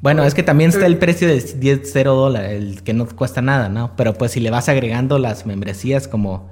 Bueno, 0.02 0.24
es 0.24 0.34
que 0.34 0.44
también 0.44 0.70
está 0.70 0.86
el 0.86 0.98
precio 0.98 1.28
de 1.28 1.40
10, 1.42 1.82
0 1.92 2.16
dólares, 2.16 2.52
el 2.52 2.84
que 2.84 2.94
no 2.94 3.08
cuesta 3.08 3.42
nada, 3.42 3.68
¿no? 3.70 3.92
Pero 3.96 4.14
pues 4.14 4.32
si 4.32 4.40
le 4.40 4.50
vas 4.52 4.70
agregando 4.70 5.20
las 5.20 5.46
membresías 5.46 6.08
como... 6.08 6.50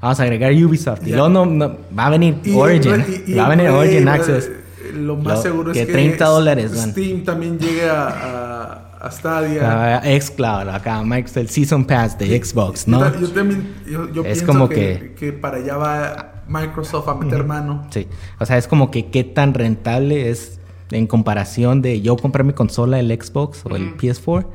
Vamos 0.00 0.20
a 0.20 0.24
agregar 0.24 0.52
Ubisoft. 0.52 1.06
Y 1.06 1.10
Ya. 1.10 1.16
luego 1.16 1.28
no, 1.30 1.46
no- 1.46 1.76
va 1.98 2.06
a 2.06 2.10
venir 2.10 2.38
Y- 2.44 2.52
Origin. 2.52 3.04
y- 3.26 3.32
y- 3.32 3.34
va 3.34 3.46
a 3.46 3.48
venir 3.48 3.66
y- 3.66 3.68
Origin 3.70 4.04
y- 4.04 4.08
Access. 4.10 4.50
Lo 4.94 5.16
más 5.16 5.36
Lo- 5.38 5.42
seguro 5.42 5.72
que 5.72 5.80
es 5.80 5.86
que 5.86 5.92
30 5.92 6.26
dólares, 6.26 6.72
man. 6.76 6.90
Steam 6.92 7.24
también 7.24 7.58
llegue 7.58 7.88
a, 7.88 8.08
a, 8.08 8.85
a 9.06 9.10
Stadia. 9.10 9.96
Ah, 9.96 10.02
Xcloud, 10.20 10.68
acá, 10.68 11.02
Microsoft, 11.02 11.36
el 11.38 11.48
Season 11.48 11.84
Pass 11.84 12.18
de 12.18 12.42
Xbox, 12.42 12.86
¿no? 12.88 13.00
Yo, 13.14 13.20
yo 13.20 13.28
también 13.30 13.74
yo, 13.86 14.12
yo 14.12 14.22
Es 14.22 14.38
pienso 14.38 14.46
como 14.46 14.68
que, 14.68 15.14
que 15.18 15.32
para 15.32 15.58
allá 15.58 15.76
va 15.76 16.42
Microsoft 16.48 17.08
a 17.08 17.14
meter 17.14 17.44
mano. 17.44 17.86
Sí. 17.90 18.06
O 18.38 18.46
sea, 18.46 18.58
es 18.58 18.68
como 18.68 18.90
que 18.90 19.10
qué 19.10 19.24
tan 19.24 19.54
rentable 19.54 20.30
es 20.30 20.60
en 20.90 21.06
comparación 21.06 21.82
de 21.82 22.00
yo 22.00 22.16
comprar 22.16 22.44
mi 22.44 22.52
consola, 22.52 23.00
el 23.00 23.10
Xbox 23.10 23.64
o 23.66 23.74
el 23.74 23.88
Ujú. 23.88 23.96
PS4, 23.96 24.46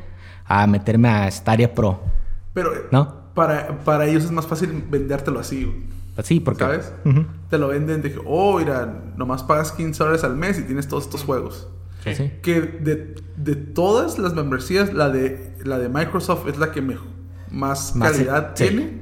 a 0.45 0.67
meterme 0.67 1.09
a 1.09 1.29
Stadia 1.29 1.73
Pro. 1.73 2.01
Pero 2.53 2.71
¿No? 2.91 3.21
para, 3.33 3.79
para 3.79 4.05
ellos 4.07 4.25
es 4.25 4.31
más 4.31 4.45
fácil 4.47 4.83
vendértelo 4.89 5.39
así. 5.39 5.65
güey. 5.65 6.01
Pues 6.15 6.39
porque... 6.41 6.63
¿Sabes? 6.63 6.93
Te 7.49 7.57
lo 7.57 7.69
venden 7.69 8.01
de 8.01 8.11
que, 8.11 8.19
oh, 8.25 8.59
mira, 8.59 9.01
nomás 9.15 9.43
pagas 9.43 9.71
15 9.71 9.97
dólares 10.03 10.23
al 10.23 10.35
mes 10.35 10.59
y 10.59 10.63
tienes 10.63 10.87
todos 10.87 11.05
estos 11.05 11.23
juegos. 11.23 11.67
Sí, 12.03 12.15
sí. 12.15 12.31
Que 12.41 12.61
de, 12.61 13.15
de 13.37 13.55
todas 13.55 14.17
las 14.19 14.33
membresías, 14.33 14.93
la 14.93 15.09
de, 15.09 15.55
la 15.63 15.77
de 15.79 15.87
Microsoft 15.89 16.47
es 16.47 16.57
la 16.57 16.71
que 16.71 16.81
mej- 16.81 16.99
más, 17.51 17.95
Más- 17.95 18.11
calidad 18.13 18.51
sí. 18.55 18.63
tiene. 18.67 19.01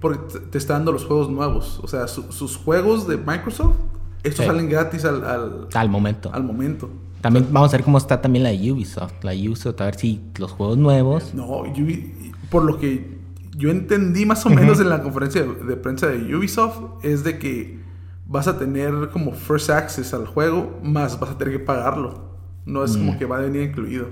Porque 0.00 0.18
te- 0.32 0.40
te 0.46 0.58
está 0.58 0.74
dando 0.74 0.90
los 0.92 1.04
juegos 1.04 1.30
nuevos. 1.30 1.80
O 1.82 1.88
sea, 1.88 2.08
su- 2.08 2.32
sus 2.32 2.56
juegos 2.56 3.06
de 3.06 3.16
Microsoft, 3.18 3.76
estos 4.22 4.44
Sí. 4.44 4.50
salen 4.50 4.68
gratis 4.68 5.04
al, 5.04 5.24
al, 5.24 5.68
Al 5.72 5.88
momento. 5.88 6.30
al 6.32 6.42
momento. 6.44 6.90
También 7.20 7.46
vamos 7.52 7.72
a 7.72 7.76
ver 7.76 7.84
cómo 7.84 7.98
está 7.98 8.20
también 8.22 8.42
la 8.44 8.50
de 8.50 8.72
Ubisoft. 8.72 9.12
La 9.22 9.32
Ubisoft, 9.32 9.80
a 9.80 9.84
ver 9.84 9.96
si 9.96 10.20
los 10.38 10.50
juegos 10.52 10.78
nuevos... 10.78 11.34
No, 11.34 11.46
Ubi- 11.64 12.32
por 12.50 12.64
lo 12.64 12.78
que 12.78 13.18
yo 13.56 13.70
entendí 13.70 14.24
más 14.24 14.44
o 14.46 14.48
menos 14.50 14.80
en 14.80 14.88
la 14.88 15.02
conferencia 15.02 15.42
de, 15.42 15.54
de 15.66 15.76
prensa 15.76 16.06
de 16.06 16.34
Ubisoft, 16.34 16.80
es 17.04 17.22
de 17.22 17.38
que 17.38 17.78
vas 18.26 18.48
a 18.48 18.58
tener 18.58 19.10
como 19.12 19.32
first 19.32 19.68
access 19.68 20.14
al 20.14 20.26
juego, 20.26 20.78
más 20.82 21.20
vas 21.20 21.30
a 21.30 21.38
tener 21.38 21.58
que 21.58 21.62
pagarlo. 21.64 22.29
No 22.66 22.84
es 22.84 22.96
Mm. 22.96 22.98
como 23.06 23.18
que 23.18 23.24
va 23.26 23.38
a 23.38 23.40
venir 23.40 23.62
incluido. 23.62 24.08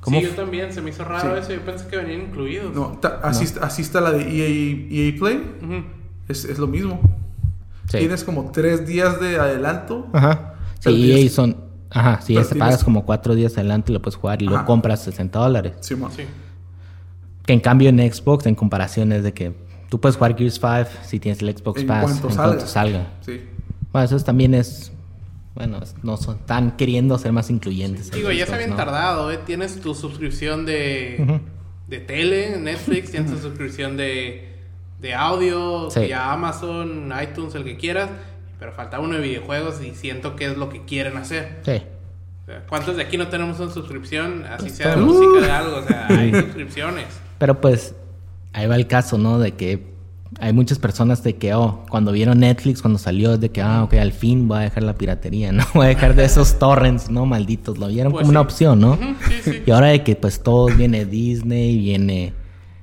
¿Cómo 0.00 0.18
Sí, 0.20 0.26
yo 0.26 0.30
también, 0.32 0.72
se 0.72 0.82
me 0.82 0.90
hizo 0.90 1.04
raro 1.04 1.34
Sí. 1.34 1.40
eso. 1.42 1.52
Yo 1.54 1.64
pensé 1.64 1.86
que 1.88 1.96
venían 1.96 2.22
incluidos. 2.22 2.74
No, 2.74 2.98
ta- 3.00 3.20
así, 3.22 3.44
está- 3.44 3.64
así 3.64 3.80
está 3.82 4.00
la 4.02 4.10
de 4.12 4.22
EA, 4.22 5.08
EA 5.08 5.18
Play, 5.18 5.42
es, 6.28 6.44
es 6.44 6.58
lo 6.58 6.66
mismo. 6.66 7.00
Sí. 7.88 7.98
Tienes 7.98 8.22
como 8.24 8.50
tres 8.52 8.86
días 8.86 9.18
de 9.20 9.38
adelanto. 9.38 10.08
Ajá. 10.12 10.54
Sí, 10.80 10.90
tienes- 10.94 11.24
y 11.24 11.28
son... 11.30 11.56
Ajá, 11.90 12.20
sí, 12.20 12.34
tienes- 12.34 12.48
pagas 12.54 12.82
como 12.84 13.04
cuatro 13.06 13.34
días 13.34 13.54
adelante 13.56 13.92
y 13.92 13.94
lo 13.94 14.02
puedes 14.02 14.16
jugar 14.16 14.42
y 14.42 14.46
lo 14.46 14.64
compras 14.66 15.02
60 15.02 15.38
dólares. 15.38 15.74
Simón. 15.80 16.10
Sí. 16.14 16.24
Que 17.46 17.52
en 17.52 17.60
cambio 17.60 17.88
en 17.90 17.98
Xbox, 18.12 18.46
en 18.46 18.54
comparación, 18.54 19.12
es 19.12 19.22
de 19.22 19.32
que 19.32 19.54
tú 19.90 20.00
puedes 20.00 20.16
jugar 20.16 20.36
Gears 20.36 20.54
5 20.60 20.90
si 21.06 21.20
tienes 21.20 21.40
el 21.42 21.56
Xbox 21.56 21.80
En 21.82 21.86
Pass 21.86 22.02
cuanto 22.04 22.28
en 22.28 22.34
salga. 22.34 22.48
cuanto 22.50 22.66
salga. 22.66 23.06
Sí. 23.20 23.40
Bueno, 23.92 24.04
eso 24.06 24.18
también 24.24 24.54
es. 24.54 24.90
Bueno, 25.54 25.80
no 26.02 26.16
son 26.16 26.38
tan 26.46 26.76
queriendo 26.76 27.16
ser 27.18 27.32
más 27.32 27.48
incluyentes. 27.50 28.08
en 28.08 28.14
Digo, 28.16 28.32
ya 28.32 28.46
se 28.46 28.54
habían 28.54 28.70
¿no? 28.70 28.76
tardado, 28.76 29.30
¿eh? 29.30 29.38
Tienes 29.46 29.80
tu 29.80 29.94
suscripción 29.94 30.66
de, 30.66 31.40
de 31.86 31.98
tele, 32.00 32.56
Netflix, 32.58 33.12
tienes 33.12 33.30
tu 33.30 33.38
suscripción 33.38 33.96
de, 33.96 34.48
de 35.00 35.14
audio, 35.14 35.88
Sí. 35.90 36.08
ya 36.08 36.32
Amazon, 36.32 37.12
iTunes, 37.22 37.54
el 37.54 37.62
que 37.64 37.76
quieras. 37.76 38.10
Pero 38.58 38.72
falta 38.72 38.98
uno 38.98 39.14
de 39.14 39.20
videojuegos 39.20 39.80
y 39.82 39.94
siento 39.94 40.34
que 40.36 40.46
es 40.46 40.56
lo 40.56 40.70
que 40.70 40.84
quieren 40.84 41.16
hacer. 41.18 41.60
Sí. 41.64 41.82
O 42.42 42.46
sea, 42.46 42.64
¿Cuántos 42.68 42.96
de 42.96 43.02
aquí 43.02 43.16
no 43.16 43.28
tenemos 43.28 43.58
una 43.60 43.70
suscripción? 43.72 44.44
Así 44.46 44.64
Pues 44.64 44.76
sea 44.76 44.96
de 44.96 45.02
música 45.02 45.40
de 45.46 45.50
algo. 45.52 45.76
O 45.76 45.82
sea, 45.86 46.06
hay 46.08 46.32
suscripciones. 46.34 47.06
Pero 47.38 47.60
pues 47.60 47.94
ahí 48.52 48.66
va 48.66 48.76
el 48.76 48.86
caso, 48.86 49.18
¿no? 49.18 49.38
De 49.38 49.52
que 49.52 49.93
hay 50.40 50.52
muchas 50.52 50.78
personas 50.78 51.22
de 51.22 51.36
que, 51.36 51.54
oh, 51.54 51.84
cuando 51.88 52.12
vieron 52.12 52.40
Netflix, 52.40 52.82
cuando 52.82 52.98
salió, 52.98 53.38
de 53.38 53.50
que, 53.50 53.62
ah, 53.62 53.84
ok, 53.84 53.94
al 53.94 54.12
fin 54.12 54.48
voy 54.48 54.58
a 54.58 54.60
dejar 54.62 54.82
la 54.82 54.94
piratería, 54.94 55.52
¿no? 55.52 55.64
Voy 55.74 55.86
a 55.86 55.88
dejar 55.88 56.14
de 56.14 56.24
esos 56.24 56.58
torrents, 56.58 57.10
¿no? 57.10 57.26
Malditos, 57.26 57.78
lo 57.78 57.88
vieron 57.88 58.12
Pues 58.12 58.22
como 58.22 58.30
una 58.30 58.40
opción, 58.40 58.80
¿no? 58.80 58.92
Ujú, 58.92 59.04
sí, 59.28 59.34
sí. 59.52 59.62
Y 59.66 59.70
ahora 59.70 59.88
de 59.88 60.02
que 60.02 60.16
pues 60.16 60.42
todo 60.42 60.66
viene 60.66 61.04
Disney, 61.04 61.78
viene 61.78 62.32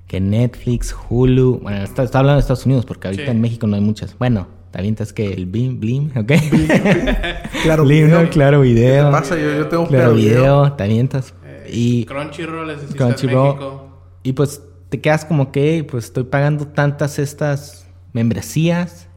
que 0.07 0.19
Netflix, 0.19 0.95
Hulu, 1.09 1.59
bueno, 1.61 1.83
está, 1.83 2.03
está 2.03 2.19
hablando 2.19 2.35
de 2.37 2.41
Estados 2.41 2.65
Unidos 2.65 2.85
porque 2.85 3.07
ahorita 3.07 3.25
Sí. 3.25 3.31
en 3.31 3.39
México 3.41 3.65
no 3.67 3.75
hay 3.75 3.81
muchas. 3.81 4.17
Bueno, 4.17 4.47
también 4.71 4.95
es 4.99 5.13
que 5.13 5.31
el 5.33 5.45
Blim, 5.45 5.79
Blim, 5.79 6.11
¿ok? 6.17 6.31
Claro, 7.63 7.83
Blim, 7.85 8.05
video. 8.05 8.21
¿no? 8.23 8.29
Claro 8.29 8.61
¿Qué 8.61 8.67
video. 8.69 9.05
te 9.05 9.11
pasa? 9.11 9.35
Yo, 9.37 9.53
yo 9.55 9.67
tengo 9.67 9.87
Claro 9.87 9.87
claro 9.87 10.13
video. 10.15 10.39
video, 10.39 10.73
también 10.73 11.05
estás. 11.05 11.33
Eh, 11.45 11.69
Y 11.73 12.05
Crunchyroll 12.05 12.69
en 12.71 12.79
Crunchyroll. 12.95 13.47
México. 13.55 13.87
Y 14.23 14.33
pues 14.33 14.61
te 14.91 14.99
quedas 15.01 15.23
como 15.25 15.51
que, 15.51 15.83
pues 15.89 16.05
estoy 16.05 16.25
pagando 16.25 16.67
tantas 16.67 17.17
estas 17.17 17.87
membresías 18.13 19.07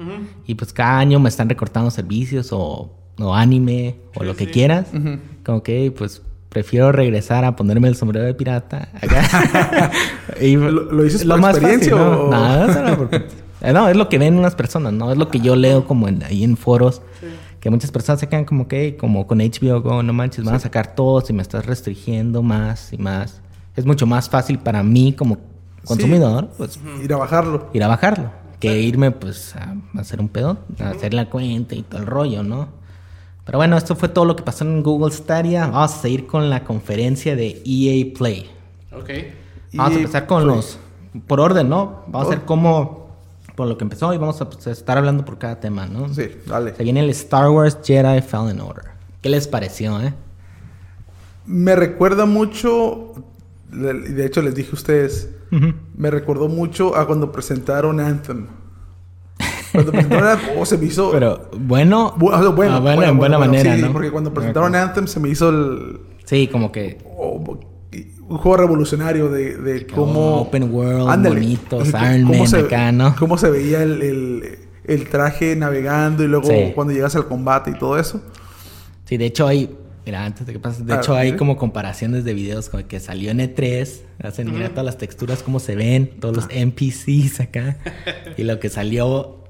y 0.47 0.55
pues 0.55 0.73
cada 0.73 0.99
año 0.99 1.19
me 1.19 1.29
están 1.29 1.49
recortando 1.49 1.91
servicios 1.91 2.51
o, 2.53 2.93
o 3.19 3.35
anime 3.35 3.97
o 4.15 4.21
Sí, 4.21 4.27
lo 4.27 4.37
que 4.37 4.45
sí. 4.47 4.51
quieras. 4.53 4.87
Como 5.45 5.63
que 5.65 5.93
pues 5.97 6.23
prefiero 6.49 6.93
regresar 6.93 7.45
a 7.45 7.57
ponerme 7.57 7.89
el 7.89 7.97
sombrero 7.97 8.25
de 8.25 8.35
pirata 8.35 8.89
acá. 9.03 9.91
y 10.41 10.55
¿Lo- 10.57 10.71
lo 10.71 11.03
dices 11.03 11.25
por 11.25 11.39
experiencia 11.41 11.93
¿no? 11.97 12.27
o- 12.27 12.31
No, 12.31 12.71
eso 12.71 12.83
no, 12.83 12.97
porque- 12.97 13.25
eh, 13.61 13.73
no, 13.73 13.89
es 13.89 13.97
lo 13.97 14.09
que 14.09 14.19
ven 14.19 14.39
unas 14.39 14.55
personas, 14.55 14.93
¿no? 14.93 15.11
Es 15.11 15.19
lo 15.19 15.29
que 15.29 15.41
yo 15.41 15.57
leo 15.57 15.87
como 15.87 16.07
en- 16.07 16.23
ahí 16.23 16.45
en 16.45 16.57
foros. 16.57 17.03
Sí. 17.21 17.27
Que 17.59 17.71
muchas 17.71 17.91
personas 17.91 18.21
se 18.21 18.29
quedan 18.29 18.45
como 18.45 18.69
que, 18.69 18.97
como 18.97 19.27
con 19.27 19.39
HBO 19.41 19.81
Go, 19.81 20.03
no 20.05 20.13
manches, 20.13 20.45
van 20.45 20.55
a 20.55 20.61
sacar 20.61 20.95
todo 20.95 21.21
y 21.29 21.33
me 21.33 21.43
estás 21.43 21.67
restringiendo 21.67 22.43
más 22.43 22.93
y 22.93 22.99
más. 22.99 23.41
Es 23.75 23.85
mucho 23.87 24.07
más 24.07 24.29
fácil 24.31 24.59
para 24.61 24.83
mí 24.85 25.15
como 25.15 25.39
consumidor, 25.85 26.49
pues 26.57 26.79
Ir 27.03 27.13
a 27.13 27.17
bajarlo. 27.17 27.69
ir 27.73 27.83
a 27.85 27.89
bajarlo, 27.89 28.31
que 28.61 28.81
irme 28.81 29.11
pues 29.11 29.55
a, 29.57 29.75
hacer 29.99 30.21
un 30.21 30.29
pedo, 30.29 30.59
a 30.81 30.91
hacer 30.91 31.15
la 31.15 31.31
cuenta 31.31 31.75
y 31.75 31.83
todo 31.83 32.01
el 32.01 32.07
rollo, 32.07 32.43
¿no? 32.43 32.69
Pero 33.45 33.59
bueno, 33.59 33.77
esto 33.77 33.95
fue 33.95 34.09
todo 34.09 34.25
lo 34.25 34.37
que 34.37 34.43
pasó 34.43 34.65
en 34.65 34.83
Google 34.83 35.13
Stadia. 35.13 35.67
Vamos 35.67 35.95
a 35.95 35.99
seguir 35.99 36.27
con 36.27 36.49
la 36.49 36.65
conferencia 36.65 37.37
de 37.37 37.63
EA 37.65 38.15
Play. 38.17 38.51
Ok. 38.91 39.11
Vamos 39.75 39.93
a 39.93 39.95
EA 39.95 40.01
empezar 40.01 40.27
con 40.27 40.45
Play. 40.45 40.57
los... 40.57 40.79
Por 41.27 41.41
orden, 41.41 41.69
¿no? 41.69 42.05
Vamos 42.09 42.29
a 42.29 42.31
ver 42.31 42.45
cómo... 42.45 43.05
Por 43.55 43.69
lo 43.69 43.79
que 43.79 43.85
empezó 43.85 44.13
y 44.13 44.19
vamos 44.19 44.41
a 44.41 44.51
pues, 44.51 44.67
estar 44.67 44.99
hablando 44.99 45.25
por 45.25 45.39
cada 45.39 45.61
tema, 45.61 45.87
¿no? 45.87 46.13
Sí, 46.13 46.29
dale. 46.47 46.75
Se 46.75 46.83
viene 46.83 47.01
el 47.01 47.11
Star 47.11 47.51
Wars 47.51 47.79
Jedi 47.85 48.21
Fallen 48.21 48.61
Order. 48.61 48.87
¿Qué 49.23 49.29
les 49.29 49.47
pareció, 49.47 50.01
eh? 50.01 50.13
Me 51.47 51.77
recuerda 51.77 52.27
mucho, 52.27 53.13
de 53.71 54.27
hecho 54.27 54.43
les 54.43 54.57
dije 54.57 54.71
a 54.73 54.75
ustedes, 54.75 55.31
me 55.97 56.11
recordó 56.11 56.49
mucho 56.49 56.97
a 56.97 57.07
cuando 57.07 57.31
presentaron 57.33 58.01
Anthem. 58.01 58.47
Cuando 59.73 59.91
presentaron 59.93 60.29
Anthem, 60.29 60.51
oh, 60.59 60.65
se 60.67 60.79
me 60.79 60.87
hizo... 60.87 61.11
Pero 61.11 61.51
bueno, 61.59 62.15
Bu- 62.17 62.33
o 62.33 62.39
sea, 62.41 62.49
bueno, 62.51 62.75
ah, 62.77 62.81
bueno, 62.81 62.97
bueno, 62.97 63.11
en 63.13 63.19
buena 63.19 63.37
bueno, 63.39 63.53
manera, 63.53 63.75
sí, 63.77 63.83
¿no? 63.83 63.93
porque 63.93 64.11
cuando 64.11 64.33
presentaron 64.33 64.75
Anthem 64.75 65.07
se 65.07 65.21
me 65.21 65.29
hizo 65.29 65.49
el... 65.51 66.01
Sí, 66.25 66.49
como 66.49 66.71
que 66.73 66.99
oh, 67.19 67.59
un 68.27 68.39
juego 68.39 68.57
revolucionario 68.57 69.29
de, 69.31 69.57
de 69.57 69.87
cómo... 69.87 70.43
open 70.43 70.73
world, 70.73 71.09
Ándale. 71.09 71.35
bonitos, 71.41 71.91
Cómo 71.91 72.05
Iron 72.15 72.39
Man 72.39 72.47
se- 72.49 72.59
acá, 72.61 72.93
¿no? 72.93 73.15
Cómo 73.19 73.37
se 73.37 73.51
veía 73.51 73.83
el, 73.83 74.01
el- 74.03 74.59
el 74.85 75.09
traje 75.09 75.57
navegando 75.57 76.23
y 76.25 76.29
luego 76.29 76.47
Sí. 76.49 76.73
cuando 76.75 76.93
llegas 76.93 77.17
al 77.17 77.27
combate 77.27 77.71
y 77.71 77.75
todo 77.79 77.99
eso. 77.99 78.23
Sí, 79.07 79.17
de 79.17 79.27
hecho 79.27 79.47
hay, 79.47 79.77
mira, 80.07 80.25
antes 80.25 80.47
de 80.47 80.53
que 80.53 80.59
pases, 80.59 80.85
de 80.87 80.93
A 80.93 80.97
hecho 80.99 81.15
hay 81.15 81.37
como 81.37 81.57
comparaciones 81.57 82.25
de 82.25 82.35
videos 82.35 82.69
como 82.69 82.87
que 82.87 83.01
salió 83.01 83.31
en 83.31 83.39
E3, 83.39 84.01
hacen, 84.23 84.53
mira 84.53 84.69
todas 84.71 84.85
las 84.85 84.99
texturas, 84.99 85.43
cómo 85.43 85.61
se 85.61 85.75
ven, 85.77 86.19
todos 86.21 86.37
los 86.37 86.47
NPCs 86.51 87.41
acá, 87.41 87.77
y 88.37 88.43
lo 88.45 88.61
que 88.61 88.69
salió 88.69 89.45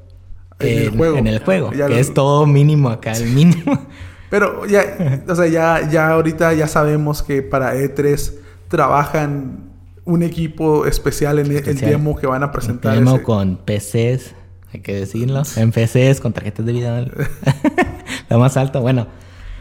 En 0.60 0.78
el 0.78 0.90
juego. 0.90 1.16
en 1.18 1.26
el 1.26 1.38
juego, 1.40 1.72
Ya 1.72 1.86
que 1.86 1.94
lo- 1.94 1.98
es 2.00 2.14
todo 2.14 2.46
mínimo 2.46 2.88
acá, 2.90 3.12
el 3.12 3.26
mínimo. 3.30 3.86
Pero 4.30 4.66
ya, 4.66 5.22
o 5.28 5.34
sea, 5.34 5.46
ya, 5.46 5.88
ya 5.90 6.08
ahorita 6.10 6.52
ya 6.54 6.66
sabemos 6.66 7.22
que 7.22 7.42
para 7.42 7.74
E3 7.76 8.32
trabajan 8.68 9.70
un 10.04 10.22
equipo 10.22 10.86
especial 10.86 11.38
en 11.38 11.46
el- 11.52 11.68
el 11.68 11.78
demo 11.80 12.16
que 12.16 12.26
van 12.26 12.42
a 12.42 12.50
presentar. 12.52 12.94
Demo 12.94 13.14
ese. 13.16 13.22
con 13.22 13.56
PCs, 13.58 14.34
hay 14.72 14.80
que 14.80 14.94
decirlo, 14.94 15.42
en 15.56 15.70
PCs, 15.72 16.20
con 16.20 16.32
tarjetas 16.32 16.66
de 16.66 16.72
video, 16.72 17.06
lo 18.30 18.38
más 18.38 18.56
alto, 18.56 18.80
bueno. 18.80 19.06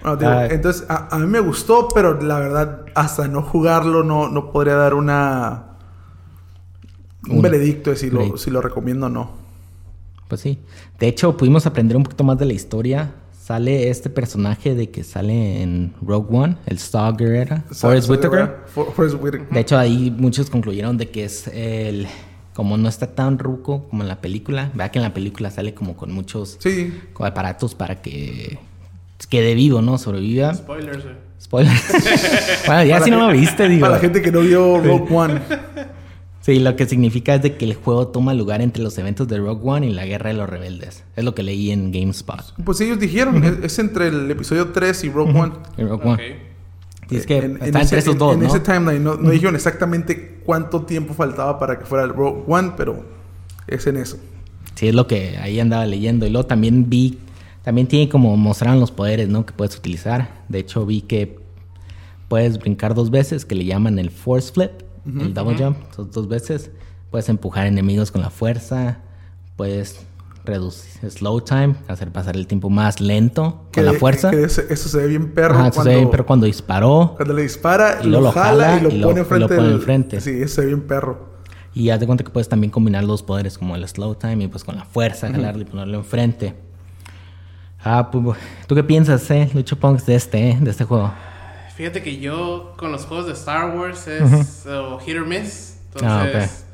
Bueno, 0.03 0.17
digo, 0.17 0.31
Ah. 0.31 0.45
entonces, 0.47 0.85
a, 0.89 1.15
a 1.15 1.17
mí 1.19 1.25
me 1.27 1.39
gustó, 1.39 1.87
pero 1.93 2.19
la 2.21 2.37
verdad, 2.39 2.85
hasta 2.93 3.27
no 3.27 3.41
jugarlo, 3.41 4.03
no, 4.03 4.29
no 4.29 4.51
podría 4.51 4.75
dar 4.75 4.93
una... 4.93 5.69
Un 7.29 7.37
Un 7.37 7.41
veredicto 7.41 7.89
de 7.91 7.95
si 7.95 8.07
lo, 8.09 8.17
veredicto. 8.17 8.37
si 8.37 8.51
lo 8.51 8.61
recomiendo 8.61 9.05
o 9.05 9.09
no. 9.09 9.31
Pues 10.27 10.41
sí. 10.41 10.59
De 10.99 11.07
hecho, 11.07 11.37
pudimos 11.37 11.65
aprender 11.65 11.95
un 11.95 12.03
poquito 12.03 12.23
más 12.25 12.37
de 12.37 12.45
la 12.45 12.53
historia. 12.53 13.13
Sale 13.31 13.89
este 13.89 14.09
personaje 14.09 14.73
de 14.75 14.89
que 14.89 15.03
sale 15.03 15.61
en 15.61 15.93
Rogue 16.01 16.27
One, 16.37 16.57
el 16.65 16.79
Saw 16.79 17.15
Gerrera, 17.17 17.63
Forrest 17.71 18.09
Whitaker. 18.09 18.63
For- 18.67 18.91
Forrest 18.93 19.15
Whitaker. 19.21 19.49
De 19.49 19.59
hecho, 19.59 19.77
ahí 19.77 20.13
muchos 20.17 20.49
concluyeron 20.49 20.97
de 20.97 21.09
que 21.11 21.25
es 21.25 21.47
el... 21.47 22.07
Como 22.53 22.77
no 22.77 22.87
está 22.87 23.07
tan 23.15 23.39
ruco 23.39 23.87
como 23.89 24.03
en 24.03 24.07
la 24.09 24.21
película. 24.21 24.69
Vea 24.75 24.91
que 24.91 24.99
en 24.99 25.03
la 25.03 25.13
película 25.13 25.49
sale 25.49 25.73
como 25.73 25.95
con 25.97 26.11
muchos 26.11 26.57
Sí, 26.59 26.93
aparatos 27.19 27.73
para 27.73 28.01
que 28.01 28.59
quede 29.27 29.53
vivo, 29.55 29.81
¿no? 29.81 29.97
Sobreviva. 29.97 30.53
Spoilers, 30.53 31.03
güey. 31.03 31.15
Spoiler. 31.41 31.73
bueno, 32.67 32.83
ya 32.83 32.93
Para 32.95 33.05
si 33.05 33.11
no 33.11 33.17
la 33.17 33.23
lo 33.23 33.29
gente- 33.31 33.41
viste, 33.41 33.69
digo. 33.69 33.81
Para 33.81 33.93
la 33.95 33.99
gente 33.99 34.21
que 34.21 34.31
no 34.31 34.39
vio 34.41 34.79
Rogue 34.79 35.07
One. 35.15 35.41
Sí, 36.41 36.59
lo 36.59 36.75
que 36.75 36.85
significa 36.85 37.35
es 37.35 37.41
de 37.41 37.55
que 37.55 37.63
el 37.63 37.73
juego 37.73 38.09
toma 38.09 38.33
lugar 38.33 38.61
entre 38.61 38.83
los 38.83 38.97
eventos 38.97 39.29
de 39.29 39.37
Rogue 39.37 39.61
One 39.63 39.87
y 39.87 39.93
la 39.93 40.05
Guerra 40.05 40.27
de 40.31 40.35
los 40.35 40.49
Rebeldes. 40.49 41.05
Es 41.15 41.23
lo 41.23 41.33
que 41.33 41.41
leí 41.41 41.71
en 41.71 41.93
GameSpot. 41.93 42.41
Pues 42.65 42.81
ellos 42.81 42.99
dijeron, 42.99 43.41
es, 43.45 43.53
es 43.63 43.79
entre 43.79 44.09
el 44.09 44.29
episodio 44.29 44.67
3 44.73 45.05
y 45.05 45.09
Rogue 45.09 45.39
One. 45.39 45.53
En 45.77 45.87
Rogue. 45.87 46.03
One. 46.05 46.35
Sí, 47.09 47.15
es 47.15 47.25
que 47.25 47.37
En- 47.37 47.43
en 47.45 47.63
está 47.63 47.79
ese- 47.79 47.79
entre 47.95 47.99
esos 47.99 48.13
en- 48.15 48.19
dos, 48.19 48.33
en 48.33 48.41
¿no? 48.41 48.47
ese 48.49 48.59
timeline 48.59 49.01
no, 49.01 49.15
no 49.15 49.29
dijeron 49.29 49.55
exactamente 49.55 50.41
cuánto 50.45 50.81
tiempo 50.81 51.13
faltaba 51.13 51.57
para 51.59 51.79
que 51.79 51.85
fuera 51.85 52.03
el 52.03 52.09
Rogue 52.09 52.43
One, 52.45 52.73
pero 52.75 53.05
es 53.65 53.87
en 53.87 53.95
eso. 53.95 54.17
Sí, 54.75 54.89
es 54.89 54.95
lo 54.95 55.07
que 55.07 55.37
ahí 55.37 55.61
andaba 55.61 55.85
leyendo. 55.85 56.25
Y 56.25 56.29
luego 56.29 56.45
también 56.45 56.89
vi, 56.89 57.19
también 57.63 57.87
tiene 57.87 58.09
como 58.09 58.35
mostraron 58.37 58.79
los 58.79 58.91
poderes, 58.91 59.29
¿no? 59.29 59.45
Que 59.45 59.53
puedes 59.53 59.75
utilizar. 59.77 60.43
De 60.49 60.59
hecho, 60.59 60.85
vi 60.85 61.01
que 61.01 61.39
puedes 62.27 62.57
brincar 62.59 62.93
dos 62.95 63.09
veces, 63.11 63.45
que 63.45 63.55
le 63.55 63.65
llaman 63.65 63.99
el 63.99 64.09
Force 64.09 64.51
Flip, 64.53 64.71
el 65.05 65.33
Double 65.33 65.57
Jump, 65.57 65.77
son 65.95 66.11
dos 66.11 66.27
veces. 66.27 66.71
Puedes 67.11 67.29
empujar 67.29 67.67
enemigos 67.67 68.11
con 68.11 68.21
la 68.21 68.29
fuerza, 68.29 68.99
puedes 69.55 70.05
reducir 70.45 71.09
slow 71.09 71.39
time, 71.41 71.75
hacer 71.87 72.11
pasar 72.11 72.35
el 72.35 72.47
tiempo 72.47 72.69
más 72.69 72.99
lento 72.99 73.65
Que 73.71 73.81
con 73.81 73.93
la 73.93 73.99
fuerza. 73.99 74.29
que 74.31 74.43
eso, 74.43 74.61
eso 74.69 74.89
se 74.89 74.97
ve 74.97 75.07
bien 75.07 75.31
perro 75.33 75.55
Ajá, 75.55 75.67
eso 75.67 75.75
cuando, 75.75 75.91
se 75.91 75.97
ve, 76.05 76.07
pero 76.11 76.25
cuando 76.25 76.45
disparó, 76.47 77.13
cuando 77.15 77.33
le 77.33 77.43
dispara, 77.43 77.99
Y 78.03 78.07
lo, 78.07 78.29
jala, 78.31 78.77
y 78.77 78.81
lo 78.81 78.89
y 78.89 78.97
lo- 78.97 79.07
pone 79.07 79.39
lo 79.39 79.71
enfrente. 79.71 80.19
Sí, 80.19 80.31
eso 80.31 80.55
se 80.55 80.61
ve 80.61 80.67
bien 80.67 80.81
perro. 80.81 81.31
Y 81.73 81.89
haz 81.91 81.99
de 81.99 82.05
cuenta 82.07 82.23
que 82.23 82.29
puedes 82.29 82.49
también 82.49 82.71
combinar 82.71 83.03
los 83.05 83.23
poderes 83.23 83.57
como 83.57 83.75
el 83.75 83.87
slow 83.87 84.15
time 84.15 84.43
y 84.43 84.47
pues 84.47 84.63
con 84.63 84.75
la 84.75 84.83
fuerza, 84.85 85.31
jalarle 85.31 85.61
y 85.63 85.65
ponerlo 85.65 85.97
enfrente. 85.97 86.55
Ah, 87.83 88.09
pues, 88.11 88.37
¿tú 88.67 88.75
qué 88.75 88.83
piensas, 88.83 89.29
eh, 89.31 89.49
Lucho 89.53 89.77
Punks, 89.77 90.05
de 90.05 90.15
este, 90.15 90.51
eh, 90.51 90.57
de 90.59 90.71
este 90.71 90.85
juego? 90.85 91.11
Fíjate 91.75 92.01
que 92.01 92.19
yo 92.19 92.73
con 92.77 92.91
los 92.91 93.05
juegos 93.05 93.25
de 93.25 93.33
Star 93.33 93.75
Wars 93.75 94.07
es 94.07 94.65
hit 95.05 95.17
or 95.17 95.25
miss. 95.25 95.79
Ah, 96.01 96.23
Entonces, 96.25 96.65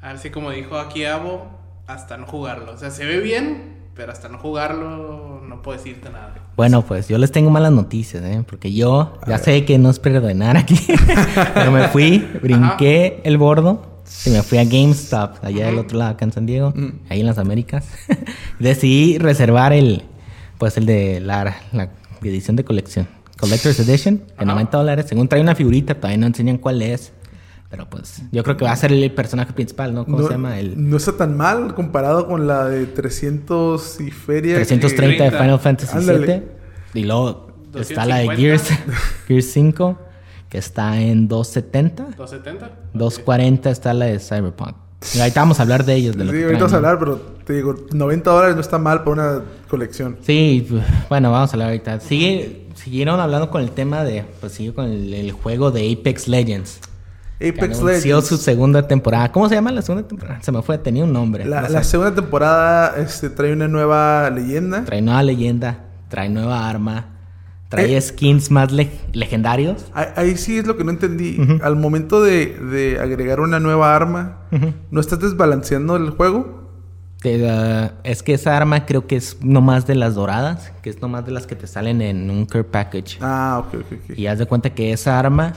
así 0.00 0.30
como 0.30 0.50
dijo 0.50 0.78
aquí 0.78 1.04
Abo, 1.04 1.46
hasta 1.86 2.16
no 2.16 2.26
jugarlo. 2.26 2.72
O 2.72 2.76
sea, 2.76 2.90
se 2.90 3.04
ve 3.04 3.20
bien, 3.20 3.76
pero 3.94 4.12
hasta 4.12 4.28
no 4.28 4.38
jugarlo 4.38 5.40
no 5.46 5.62
puedo 5.62 5.78
decirte 5.78 6.10
nada. 6.10 6.34
Bueno, 6.56 6.82
pues 6.82 7.08
yo 7.08 7.18
les 7.18 7.32
tengo 7.32 7.50
malas 7.50 7.72
noticias, 7.72 8.22
¿eh? 8.24 8.42
Porque 8.46 8.72
yo 8.72 9.18
ya 9.26 9.38
sé 9.38 9.64
que 9.64 9.78
no 9.78 9.90
es 9.90 9.98
perdonar 9.98 10.56
aquí, 10.56 10.78
pero 11.54 11.70
me 11.70 11.88
fui, 11.88 12.18
brinqué 12.42 13.20
el 13.24 13.38
bordo 13.38 14.02
y 14.24 14.30
me 14.30 14.42
fui 14.42 14.58
a 14.58 14.64
GameStop, 14.64 15.44
allá 15.44 15.66
del 15.66 15.78
otro 15.78 15.98
lado, 15.98 16.12
acá 16.12 16.24
en 16.24 16.32
San 16.32 16.46
Diego, 16.46 16.72
ahí 17.08 17.20
en 17.20 17.26
las 17.26 17.38
Américas. 17.38 17.86
Decidí 18.58 19.18
reservar 19.18 19.72
el, 19.72 20.04
pues 20.58 20.76
el 20.76 20.86
de 20.86 21.20
la, 21.20 21.56
la 21.72 21.90
edición 22.22 22.56
de 22.56 22.64
colección, 22.64 23.08
Collector's 23.38 23.78
Edition, 23.80 24.18
de 24.18 24.34
Ajá. 24.36 24.44
90 24.44 24.78
dólares. 24.78 25.06
Según 25.08 25.28
trae 25.28 25.40
una 25.40 25.54
figurita, 25.54 25.94
todavía 25.94 26.18
no 26.18 26.26
enseñan 26.26 26.58
cuál 26.58 26.82
es. 26.82 27.12
Pero 27.68 27.90
pues 27.90 28.22
yo 28.30 28.44
creo 28.44 28.56
que 28.56 28.64
va 28.64 28.72
a 28.72 28.76
ser 28.76 28.92
el 28.92 29.10
personaje 29.12 29.52
principal, 29.52 29.92
¿no? 29.92 30.04
¿Cómo 30.04 30.20
no, 30.20 30.26
se 30.26 30.32
llama? 30.32 30.58
El 30.58 30.88
no 30.88 30.96
está 30.96 31.16
tan 31.16 31.36
mal 31.36 31.74
comparado 31.74 32.28
con 32.28 32.46
la 32.46 32.66
de 32.66 32.86
300 32.86 34.00
y 34.00 34.10
feria. 34.12 34.54
330 34.54 35.24
de 35.24 35.30
30. 35.30 35.44
Final 35.44 35.60
Fantasy 35.60 35.96
Ándale. 35.96 36.26
VII. 36.94 37.02
Y 37.02 37.04
luego 37.04 37.48
está 37.74 38.06
la 38.06 38.18
de 38.18 38.26
250. 38.26 38.36
Gears, 38.36 39.04
Gears 39.28 39.46
5, 39.46 39.98
que 40.48 40.58
está 40.58 41.00
en 41.00 41.26
270. 41.26 42.16
270. 42.16 42.70
240 42.94 43.70
está 43.70 43.92
la 43.94 44.06
de 44.06 44.20
Cyberpunk. 44.20 44.85
Y 45.14 45.20
ahorita 45.20 45.40
vamos 45.40 45.58
a 45.58 45.62
hablar 45.62 45.84
de 45.84 45.94
ellos, 45.94 46.16
de 46.16 46.24
lo 46.24 46.32
Sí, 46.32 46.38
que 46.38 46.44
ahorita 46.44 46.60
vamos 46.60 46.72
a 46.72 46.76
hablar, 46.76 46.98
pero 46.98 47.16
te 47.44 47.52
digo, 47.52 47.74
90 47.92 48.30
dólares 48.30 48.54
no 48.54 48.60
está 48.60 48.78
mal 48.78 49.04
para 49.04 49.10
una 49.10 49.42
colección. 49.68 50.16
Sí, 50.22 50.66
bueno, 51.08 51.30
vamos 51.30 51.50
a 51.50 51.52
hablar 51.54 51.68
ahorita. 51.68 52.00
Sigue, 52.00 52.66
siguieron 52.74 53.20
hablando 53.20 53.50
con 53.50 53.62
el 53.62 53.70
tema 53.70 54.04
de, 54.04 54.24
pues 54.40 54.52
siguió 54.52 54.74
con 54.74 54.86
el, 54.86 55.14
el 55.14 55.32
juego 55.32 55.70
de 55.70 55.92
Apex 55.92 56.28
Legends. 56.28 56.80
Apex 57.36 57.82
Legends. 57.82 58.26
su 58.26 58.38
segunda 58.38 58.88
temporada. 58.88 59.30
¿Cómo 59.30 59.48
se 59.48 59.54
llama 59.54 59.70
la 59.70 59.82
segunda 59.82 60.08
temporada? 60.08 60.40
Se 60.42 60.50
me 60.52 60.62
fue, 60.62 60.78
tenía 60.78 61.04
un 61.04 61.12
nombre. 61.12 61.44
La, 61.44 61.62
no 61.62 61.68
la 61.68 61.84
segunda 61.84 62.14
temporada 62.14 62.94
este, 62.98 63.28
trae 63.28 63.52
una 63.52 63.68
nueva 63.68 64.30
leyenda. 64.30 64.84
Trae 64.84 65.02
nueva 65.02 65.22
leyenda, 65.22 65.84
trae 66.08 66.28
nueva 66.30 66.68
arma, 66.68 67.15
trae 67.68 67.96
Eh. 67.96 68.00
skins 68.00 68.50
más 68.50 68.70
le- 68.72 68.90
legendarios. 69.12 69.86
Ahí, 69.94 70.06
ahí 70.16 70.36
sí 70.36 70.58
es 70.58 70.66
lo 70.66 70.76
que 70.76 70.84
no 70.84 70.90
entendí. 70.90 71.38
Ujú. 71.40 71.58
Al 71.62 71.76
momento 71.76 72.22
de, 72.22 72.46
de 72.46 72.98
agregar 73.00 73.40
una 73.40 73.58
nueva 73.60 73.94
arma, 73.96 74.38
Ujú. 74.52 74.72
¿no 74.90 75.00
estás 75.00 75.18
desbalanceando 75.20 75.96
el 75.96 76.10
juego? 76.10 76.64
Da- 77.24 77.94
es 78.04 78.22
que 78.22 78.34
esa 78.34 78.56
arma 78.56 78.86
creo 78.86 79.08
que 79.08 79.16
es 79.16 79.38
nomás 79.42 79.84
de 79.86 79.96
las 79.96 80.14
doradas, 80.14 80.70
que 80.80 80.90
es 80.90 81.00
nomás 81.02 81.26
de 81.26 81.32
las 81.32 81.44
que 81.48 81.56
te 81.56 81.66
salen 81.66 82.00
en 82.00 82.30
un 82.30 82.46
care 82.46 82.62
package. 82.62 83.18
Ah, 83.20 83.64
ok, 83.66 83.74
ok, 83.80 83.98
ok. 84.10 84.18
Y 84.18 84.28
haz 84.28 84.38
de 84.38 84.46
cuenta 84.46 84.70
que 84.70 84.92
esa 84.92 85.18
arma 85.18 85.54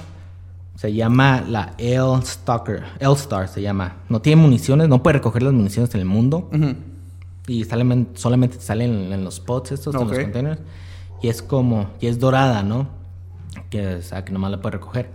se 0.75 0.91
llama 0.93 1.43
la 1.47 1.73
L-Stalker. 1.77 2.83
L-Star 2.99 3.47
se 3.49 3.61
llama. 3.61 3.97
No 4.09 4.19
tiene 4.19 4.41
municiones, 4.41 4.87
no 4.89 5.03
puede 5.03 5.15
recoger 5.17 5.43
las 5.43 5.53
municiones 5.53 5.93
en 5.93 6.01
el 6.01 6.07
mundo. 6.07 6.49
Ujú. 6.51 6.73
Y 7.45 7.65
salen, 7.65 8.07
solamente 8.15 8.57
te 8.57 8.63
salen 8.63 9.13
en 9.13 9.23
los 9.23 9.35
spots 9.35 9.73
estos, 9.73 9.93
en 9.93 10.01
Ok. 10.01 10.09
los 10.09 10.19
containers. 10.19 10.59
Y 11.21 11.27
es 11.27 11.41
como, 11.41 11.89
y 11.99 12.07
es 12.07 12.19
dorada, 12.19 12.63
¿no? 12.63 12.87
Que, 13.69 13.95
o 13.95 14.01
sea, 14.01 14.23
que 14.25 14.31
nomás 14.31 14.51
la 14.51 14.61
puede 14.61 14.73
recoger. 14.77 15.09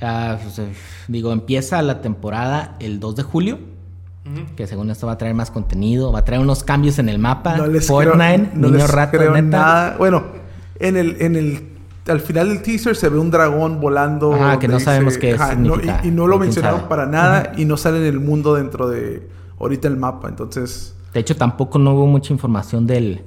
Ah, 0.00 0.38
pues, 0.42 0.58
eh, 0.58 0.72
digo, 1.08 1.32
empieza 1.32 1.80
la 1.82 2.00
temporada 2.00 2.76
el 2.80 3.00
2 3.00 3.16
de 3.16 3.22
julio. 3.22 3.58
Que 4.56 4.66
según 4.66 4.88
esto 4.88 5.06
va 5.06 5.12
a 5.12 5.18
traer 5.18 5.34
más 5.34 5.50
contenido, 5.50 6.10
va 6.10 6.20
a 6.20 6.24
traer 6.24 6.40
unos 6.40 6.64
cambios 6.64 6.98
en 6.98 7.10
el 7.10 7.18
mapa. 7.18 7.58
No 7.58 7.66
les 7.66 7.86
Fortnite, 7.86 8.48
creo, 8.48 8.50
no 8.54 8.68
niño 8.68 8.78
les 8.78 8.90
rato, 8.90 9.18
creo 9.18 9.32
neta. 9.34 9.42
nada. 9.58 9.96
Bueno, 9.98 10.24
en 10.78 10.96
el, 10.96 11.20
en 11.20 11.36
el, 11.36 11.68
al 12.08 12.20
final 12.20 12.48
del 12.48 12.62
teaser 12.62 12.96
se 12.96 13.10
ve 13.10 13.18
un 13.18 13.30
dragón 13.30 13.80
volando. 13.80 14.32
Ajá, 14.32 14.58
que 14.58 14.66
no 14.66 14.72
donde 14.72 14.84
sabemos 14.86 15.18
qué 15.18 15.36
no, 15.36 15.46
significa, 15.46 16.00
y, 16.04 16.08
y 16.08 16.10
no 16.10 16.26
lo 16.26 16.38
mencionaron 16.38 16.80
sabe. 16.80 16.88
para 16.88 17.04
nada 17.04 17.52
y 17.58 17.66
no 17.66 17.76
sale 17.76 17.98
en 17.98 18.04
el 18.04 18.18
mundo 18.18 18.54
dentro 18.54 18.88
de 18.88 19.28
ahorita 19.60 19.88
el 19.88 19.98
mapa. 19.98 20.28
Entonces, 20.30 20.96
De 21.12 21.20
hecho, 21.20 21.36
tampoco 21.36 21.78
no 21.78 21.92
hubo 21.92 22.06
mucha 22.06 22.32
información 22.32 22.86
del, 22.86 23.24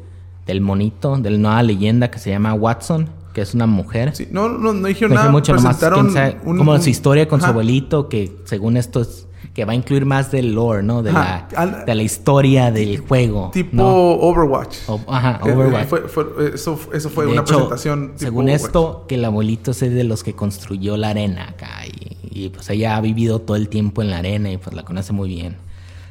del 0.47 0.61
monito, 0.61 1.17
de 1.17 1.29
la 1.31 1.37
nueva 1.37 1.63
leyenda 1.63 2.09
que 2.09 2.19
se 2.19 2.29
llama 2.29 2.53
Watson, 2.53 3.09
que 3.33 3.41
es 3.41 3.53
una 3.53 3.67
mujer. 3.67 4.15
sí, 4.15 4.27
no, 4.31 4.49
no, 4.49 4.73
no 4.73 4.87
dijeron 4.87 5.11
No 5.13 5.19
nada. 5.19 5.31
mucho, 5.31 5.51
presentaron 5.53 6.01
quién 6.07 6.13
sabe, 6.13 6.37
un- 6.45 6.57
como 6.57 6.71
un- 6.71 6.81
su 6.81 6.89
historia 6.89 7.27
con 7.27 7.39
su 7.41 7.47
abuelito, 7.47 8.09
que 8.09 8.35
según 8.45 8.77
esto 8.77 9.01
es 9.01 9.25
que 9.53 9.65
va 9.65 9.71
a 9.73 9.75
incluir 9.75 10.05
más 10.05 10.31
del 10.31 10.53
lore, 10.53 10.83
¿no? 10.83 11.01
De, 11.01 11.09
Ajá. 11.11 11.47
la, 11.51 11.59
Al- 11.61 11.85
de 11.85 11.95
la 11.95 12.03
historia 12.03 12.71
del 12.71 12.99
juego. 12.99 13.49
Tipo 13.51 13.75
¿no? 13.75 13.87
Overwatch. 13.87 14.77
O- 14.87 14.99
ajá, 15.07 15.39
Eh, 15.45 15.51
Overwatch. 15.51 15.87
fue- 15.87 16.01
fue- 16.07 16.25
eso, 16.53 16.79
eso 16.93 17.09
fue 17.09 17.25
De 17.25 17.31
una 17.31 17.41
hecho, 17.41 17.55
presentación. 17.55 18.07
tipo 18.09 18.19
Según 18.19 18.43
Overwatch. 18.45 18.65
esto, 18.65 19.05
que 19.07 19.15
el 19.15 19.25
abuelito 19.25 19.71
es 19.71 19.79
de 19.79 20.03
los 20.03 20.23
que 20.23 20.33
construyó 20.33 20.95
la 20.97 21.09
arena 21.09 21.49
acá. 21.49 21.69
Y, 21.87 22.17
y, 22.45 22.49
pues 22.49 22.69
ella 22.69 22.97
ha 22.97 23.01
vivido 23.01 23.39
todo 23.39 23.57
el 23.57 23.67
tiempo 23.67 24.01
en 24.03 24.11
la 24.11 24.17
arena 24.19 24.51
y 24.51 24.57
pues 24.57 24.75
la 24.75 24.83
conoce 24.83 25.11
muy 25.13 25.29
bien. 25.29 25.57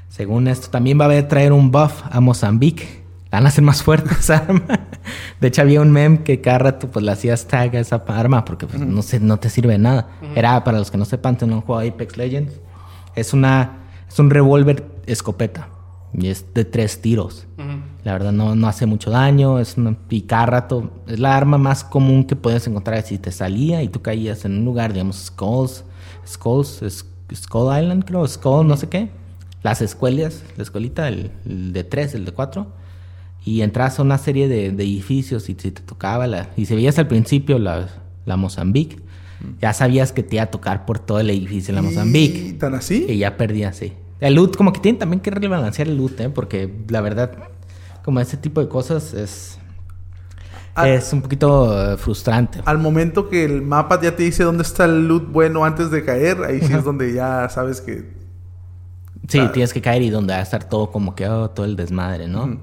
Según 0.09 0.49
esto, 0.49 0.69
también 0.71 0.99
va 0.99 1.05
a 1.05 1.07
haber 1.07 1.29
traer 1.29 1.53
un 1.53 1.71
buff 1.71 2.03
a 2.11 2.21
Mozambique. 2.21 3.05
Van 3.31 3.45
a 3.45 3.49
hacer 3.49 3.65
más 3.65 3.83
fuerte 3.83 4.11
esa 4.19 4.37
arma. 4.49 4.63
De 5.41 5.49
hecho, 5.49 5.63
había 5.63 5.81
un 5.81 5.91
meme 5.91 6.23
que 6.23 6.41
cada 6.41 6.59
rato 6.59 6.91
pues 6.91 7.05
le 7.05 7.13
hacías 7.13 7.47
tag 7.47 7.75
a 7.77 7.81
esa 7.81 8.03
arma 8.07 8.45
porque 8.45 8.67
pues, 8.67 8.81
no, 8.81 9.03
sé, 9.03 9.21
no 9.21 9.39
te 9.39 9.51
sirve 9.51 9.73
de 9.73 9.79
nada. 9.79 10.09
Era, 10.35 10.63
para 10.65 10.79
los 10.79 10.91
que 10.91 10.99
no 10.99 11.05
sepan, 11.05 11.37
tener 11.37 11.55
un 11.55 11.63
juego 11.63 11.81
de 11.81 11.89
Apex 11.89 12.17
Legends. 12.17 12.61
Es 13.15 13.33
una 13.33 13.87
es 14.09 14.19
un 14.19 14.31
revólver 14.31 14.87
escopeta. 15.07 15.69
Y 16.15 16.29
es 16.29 16.55
de 16.55 16.65
tres 16.65 17.03
tiros. 17.03 17.47
La 18.05 18.13
verdad 18.13 18.33
no, 18.33 18.55
no 18.55 18.69
hace 18.69 18.87
mucho 18.87 19.11
daño, 19.11 19.59
es 19.59 19.77
una, 19.77 19.97
y 20.09 20.23
cada 20.23 20.47
rato 20.47 20.91
es 21.07 21.19
la 21.19 21.37
arma 21.37 21.59
más 21.59 21.85
común 21.85 22.25
que 22.25 22.37
puedes 22.37 22.67
encontrar 22.67 23.03
si 23.03 23.19
te 23.19 23.33
salía 23.33 23.83
y 23.83 23.89
tú 23.89 24.01
caías 24.01 24.45
en 24.45 24.59
un 24.59 24.65
lugar, 24.65 24.93
digamos, 24.93 25.17
Skulls, 25.27 25.85
Skulls, 26.27 26.83
Skull 27.35 27.79
Island 27.79 28.05
creo, 28.05 28.27
Skull 28.27 28.67
no 28.67 28.77
sé 28.77 28.89
qué, 28.89 29.11
las 29.63 29.83
escuelas, 29.83 30.45
la 30.57 30.63
escuelita, 30.63 31.09
el, 31.09 31.33
el 31.45 31.73
de 31.73 31.83
3, 31.83 32.15
el 32.15 32.25
de 32.25 32.33
4, 32.33 32.67
y 33.47 33.63
entras 33.63 33.99
a 33.99 34.03
una 34.03 34.19
serie 34.19 34.49
de, 34.49 34.73
de 34.73 34.83
edificios 34.85 35.45
y 35.49 35.55
si 35.59 35.71
te 35.71 35.81
tocaba, 35.81 36.27
la, 36.27 36.51
y 36.57 36.67
si 36.67 36.75
veías 36.75 36.99
al 36.99 37.07
principio 37.07 37.59
la, 37.59 37.89
la 38.27 38.37
Mozambique, 38.37 38.99
ya 39.63 39.73
sabías 39.73 40.13
que 40.13 40.23
te 40.23 40.37
iba 40.37 40.43
a 40.45 40.51
tocar 40.51 40.85
por 40.85 40.99
todo 40.99 41.21
el 41.21 41.31
edificio 41.31 41.73
de 41.73 41.81
la 41.81 41.83
Mozambique. 41.89 42.49
¿Y 42.49 42.53
tan 42.55 42.75
así? 42.75 43.07
Y 43.09 43.19
ya 43.19 43.37
perdía, 43.37 43.73
sí. 43.73 43.93
El 44.19 44.35
loot, 44.35 44.57
como 44.57 44.73
que 44.73 44.81
tienen 44.81 44.99
también 44.99 45.21
que 45.21 45.31
rebalancear 45.31 45.87
el 45.89 45.97
loot, 45.97 46.21
¿eh? 46.21 46.29
Porque 46.29 46.75
la 46.89 47.01
verdad, 47.03 47.31
como 48.05 48.19
ese 48.19 48.37
tipo 48.37 48.61
de 48.61 48.69
cosas 48.69 49.15
es... 49.15 49.59
Al- 50.75 50.89
es 50.89 51.13
un 51.13 51.23
poquito 51.23 51.93
eh, 51.93 51.97
frustrante. 51.97 52.61
Al 52.65 52.79
momento 52.79 53.29
que 53.29 53.45
el 53.45 53.63
mapa 53.63 54.01
ya 54.03 54.17
te 54.17 54.25
dice 54.25 54.43
dónde 54.43 54.63
está 54.63 54.87
el 54.87 55.07
loot 55.07 55.31
bueno 55.31 55.65
antes 55.65 55.91
de 55.91 56.05
caer, 56.05 56.43
ahí 56.45 56.61
sí 56.61 56.73
es 56.73 56.83
donde 56.85 57.15
ya 57.15 57.49
sabes 57.49 57.81
que. 57.81 58.11
Sí, 59.29 59.41
tienes 59.53 59.73
que 59.73 59.81
caer 59.81 60.03
y 60.03 60.11
donde 60.11 60.35
va 60.35 60.41
a 60.41 60.43
estar 60.43 60.65
todo 60.69 60.91
como 60.91 61.15
que 61.15 61.29
oh, 61.29 61.49
todo 61.51 61.65
el 61.65 61.77
desmadre, 61.77 62.27
¿no? 62.29 62.45
Ujú. 62.45 62.59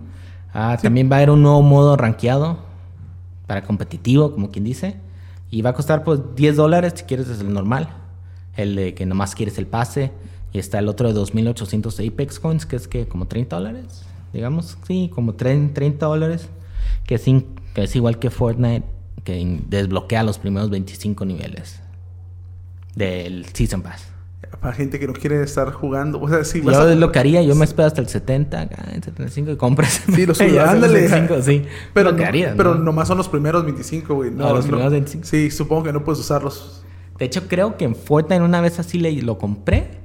Ah, 0.54 0.78
También 0.82 1.10
va 1.12 1.16
a 1.16 1.20
haber 1.20 1.32
un 1.32 1.42
nuevo 1.42 1.62
modo 1.64 1.98
rankeado 1.98 2.60
para 3.48 3.64
competitivo, 3.64 4.32
como 4.32 4.52
quien 4.52 4.64
dice. 4.64 4.98
Y 5.50 5.62
va 5.62 5.72
a 5.72 5.74
costar 5.74 6.04
pues 6.04 6.20
10 6.36 6.56
dólares 6.56 6.94
si 6.96 7.04
quieres 7.04 7.28
es 7.28 7.42
el 7.42 7.54
normal. 7.54 7.90
El 8.56 8.76
de 8.76 8.94
que 8.94 9.06
nomás 9.06 9.36
quieres 9.36 9.58
el 9.58 9.68
pase. 9.68 10.12
Y 10.52 10.60
está 10.60 10.80
el 10.80 10.88
otro 10.88 11.08
de 11.08 11.14
2800 11.14 12.00
Apex 12.00 12.40
Coins, 12.40 12.66
que 12.66 12.76
es 12.76 12.88
que 12.88 13.08
como 13.08 13.28
30 13.28 13.56
dólares. 13.56 14.06
Digamos, 14.32 14.78
sí, 14.88 15.12
como 15.14 15.34
30 15.34 15.74
30 15.74 16.06
dólares. 16.06 16.50
Que 17.06 17.16
es, 17.16 17.24
que 17.24 17.84
es 17.84 17.96
igual 17.96 18.20
que 18.20 18.30
Fortnite, 18.30 18.86
que 19.24 19.60
desbloquea 19.68 20.24
los 20.24 20.38
primeros 20.38 20.70
25 20.70 21.26
niveles 21.26 21.82
del 22.96 23.46
Season 23.48 23.82
Pass. 23.82 24.13
Para 24.60 24.74
gente 24.74 25.00
que 25.00 25.08
no 25.08 25.14
quiere 25.14 25.42
estar 25.44 25.72
jugando. 25.72 26.20
O 26.22 26.28
sea, 26.30 26.38
vas 26.38 26.54
Yo 26.54 26.82
a- 26.82 26.96
lo 26.96 27.12
que 27.12 27.20
haría, 27.20 27.42
yo 27.42 27.56
me 27.56 27.66
espero 27.66 27.88
hasta 27.88 28.02
el 28.02 28.08
70, 28.08 28.62
acá, 28.62 28.84
el 28.94 29.04
75 29.04 29.52
y 29.52 29.58
compras. 29.58 30.02
Sí, 30.14 30.26
los 30.26 30.40
ándale. 30.42 31.08
25, 31.10 31.42
sí. 31.42 31.64
Pero, 31.94 32.12
lo 32.12 32.16
que 32.16 32.22
no- 32.24 32.28
haría, 32.30 32.54
pero 32.56 32.76
¿no? 32.76 32.84
nomás 32.84 33.08
son 33.08 33.18
los 33.18 33.28
primeros 33.28 33.64
25, 33.66 34.14
güey. 34.16 34.32
No, 34.32 34.48
Ah, 34.48 34.54
los 34.54 34.66
no. 34.66 34.72
primeros 34.72 34.92
25. 34.92 35.26
Sí, 35.26 35.50
supongo 35.52 35.84
que 35.84 35.94
no 35.94 36.04
puedes 36.04 36.20
usarlos. 36.20 36.84
De 37.18 37.26
hecho, 37.26 37.48
creo 37.48 37.78
que 37.78 37.86
en 37.86 37.96
Fortnite 37.96 38.42
una 38.42 38.62
vez 38.62 38.80
así 38.80 39.00
le, 39.00 39.12
lo 39.22 39.38
compré. 39.38 40.00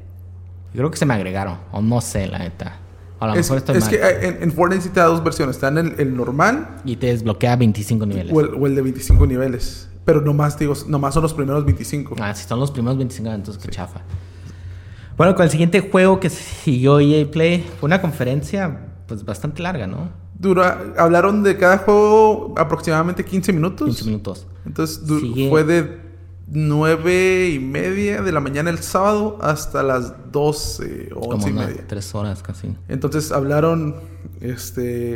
Creo 0.73 0.91
que 0.91 0.97
se 0.97 1.07
me 1.07 1.15
agregaron. 1.15 1.59
O 1.73 1.81
no 1.81 2.01
sé, 2.01 2.27
la 2.29 2.39
neta. 2.39 2.79
A 3.21 3.27
lo 3.29 3.33
Es, 3.35 3.47
mejor 3.47 3.59
estoy 3.59 3.77
es 3.79 3.83
mal. 3.85 3.91
que 3.91 3.97
eh, 3.97 4.29
en, 4.29 4.43
en 4.45 4.53
Fortnite 4.53 4.83
sí 4.83 4.89
te 4.91 5.01
da 5.01 5.07
dos 5.07 5.25
versiones. 5.25 5.57
Está 5.57 5.69
en 5.69 5.79
el, 5.79 5.95
el 5.99 6.17
normal 6.17 6.77
Y 6.85 6.97
te 6.97 7.07
desbloquea 7.09 7.57
25 7.57 8.07
niveles. 8.07 8.33
o 8.35 8.41
el, 8.41 8.55
o 8.55 8.67
el 8.67 8.75
de 8.77 8.83
25 8.83 9.27
niveles. 9.27 9.89
Pero 10.05 10.21
nomás, 10.21 10.59
digo, 10.59 10.75
nomás 10.87 11.15
son 11.15 11.23
los 11.23 11.35
primeros 11.35 11.65
25. 11.65 12.17
Ah, 12.21 12.35
si 12.35 12.47
son 12.49 12.61
los 12.61 12.71
primeros 12.71 12.97
25, 12.99 13.31
entonces 13.33 13.63
qué 13.63 13.71
chafa. 13.71 14.01
Bueno, 15.19 15.35
con 15.35 15.45
el 15.45 15.51
siguiente 15.51 15.81
juego 15.81 16.19
que 16.21 16.31
siguió 16.31 16.99
EA 17.01 17.31
Play, 17.31 17.67
fue 17.79 17.89
una 17.89 18.01
conferencia 18.01 18.87
pues 19.07 19.25
bastante 19.25 19.63
larga, 19.63 19.87
¿no? 19.87 20.09
Dura, 20.39 20.95
hablaron 20.97 21.43
de 21.43 21.57
cada 21.57 21.79
juego 21.79 22.55
aproximadamente 22.57 23.25
15 23.25 23.53
minutos. 23.53 23.87
15 23.89 24.05
minutos. 24.05 24.47
Entonces 24.65 25.01
Sigue- 25.07 25.49
fue 25.51 25.65
de 25.65 25.99
9 26.47 27.51
y 27.51 27.59
media 27.59 28.23
de 28.23 28.33
la 28.33 28.41
mañana 28.41 28.71
el 28.71 28.79
sábado 28.79 29.39
hasta 29.43 29.83
las 29.83 30.31
12 30.33 31.11
o 31.15 31.21
11 31.21 31.29
Como 31.31 31.49
y 31.49 31.53
media. 31.67 31.85
tres 31.87 32.15
horas 32.15 32.43
casi. 32.43 32.75
Entonces 32.89 33.33
hablaron 33.33 33.97
este 34.41 35.15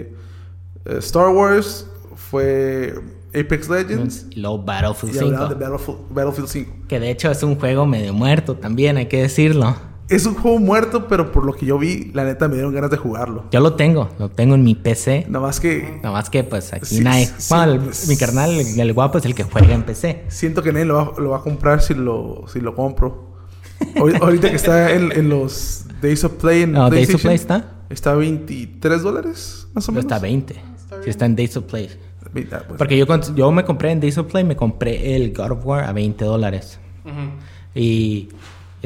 eh, 0.85 0.97
Star 0.99 1.29
Wars, 1.29 1.87
fue 2.17 2.95
Apex 3.29 3.69
Legends 3.69 4.27
Y 4.31 4.41
luego 4.41 4.59
Battlefield 4.65 5.15
y 5.15 5.19
5. 5.19 5.27
hablaron 5.37 5.49
de 5.59 5.65
Battlefield, 5.65 5.99
Battlefield 6.11 6.49
5. 6.49 6.73
Que 6.88 6.99
de 7.01 7.11
hecho 7.11 7.31
es 7.31 7.43
un 7.43 7.57
juego 7.59 7.87
medio 7.87 8.12
muerto 8.12 8.57
también, 8.57 8.97
hay 8.97 9.07
que 9.07 9.23
decirlo. 9.23 9.77
Es 10.14 10.27
un 10.27 10.35
juego 10.35 10.59
muerto, 10.59 11.09
pero 11.09 11.33
por 11.33 11.44
lo 11.44 11.53
que 11.55 11.66
yo 11.66 11.79
vi, 11.79 12.11
la 12.14 12.25
neta 12.25 12.46
me 12.48 12.55
dieron 12.55 12.72
ganas 12.75 12.90
de 12.90 12.96
jugarlo. 12.96 13.44
Yo 13.51 13.61
lo 13.61 13.75
tengo, 13.75 14.11
lo 14.18 14.29
tengo 14.31 14.55
en 14.55 14.62
mi 14.62 14.75
PC. 14.75 15.27
Nada 15.29 15.46
más 15.46 15.59
que 15.61 15.98
Nada 16.03 16.12
más 16.12 16.29
que 16.31 16.44
pues 16.44 16.72
aquí 16.72 16.87
Sí, 16.96 17.01
nadie... 17.01 17.27
sí, 17.38 17.55
bueno, 17.55 17.72
el- 17.72 17.94
sí. 17.94 18.09
mi 18.09 18.16
carnal, 18.16 18.51
el, 18.51 18.79
el 18.81 18.92
guapo 18.92 19.18
es 19.18 19.25
el 19.25 19.35
que 19.35 19.44
juega 19.44 19.75
en 19.75 19.83
PC. 19.85 20.25
siento 20.29 20.62
que 20.62 20.72
nadie 20.72 20.85
lo 20.87 20.94
va, 20.94 21.12
lo 21.20 21.31
va 21.31 21.38
a 21.38 21.40
comprar 21.42 21.81
si 21.83 21.94
lo, 21.94 22.44
si 22.53 22.61
lo 22.61 22.75
compro. 22.75 23.33
Ahori- 23.96 24.20
Ahorita 24.20 24.48
que 24.51 24.57
está 24.57 24.92
en, 24.92 25.11
en 25.12 25.29
los 25.29 25.87
Days 26.01 26.22
of 26.25 26.33
Play 26.35 26.62
en 26.62 26.72
No, 26.72 26.88
Days 26.90 27.14
of 27.14 27.22
Play 27.22 27.35
está. 27.35 27.85
Está 27.90 28.12
a 28.12 28.14
23 28.14 29.03
dólares, 29.03 29.66
más 29.75 29.85
o 29.88 29.92
Pero 29.92 30.03
menos. 30.05 30.12
está 30.12 30.18
20. 30.18 30.55
Si 31.05 31.11
está 31.11 31.27
en 31.27 31.37
Days 31.37 31.57
of 31.57 31.64
Play. 31.64 31.88
Ah, 32.25 32.29
pues, 32.33 32.46
Porque 32.79 32.96
yo, 32.96 33.07
yo 33.35 33.51
me 33.53 33.64
compré 33.64 33.90
en 33.90 34.01
Days 34.01 34.16
of 34.18 34.31
Play, 34.31 34.44
me 34.44 34.57
compré 34.57 35.16
el 35.16 35.33
God 35.35 35.51
of 35.53 35.66
War 35.66 35.85
a 35.85 35.92
20 35.92 36.25
dólares. 36.25 36.79
Y 37.75 38.29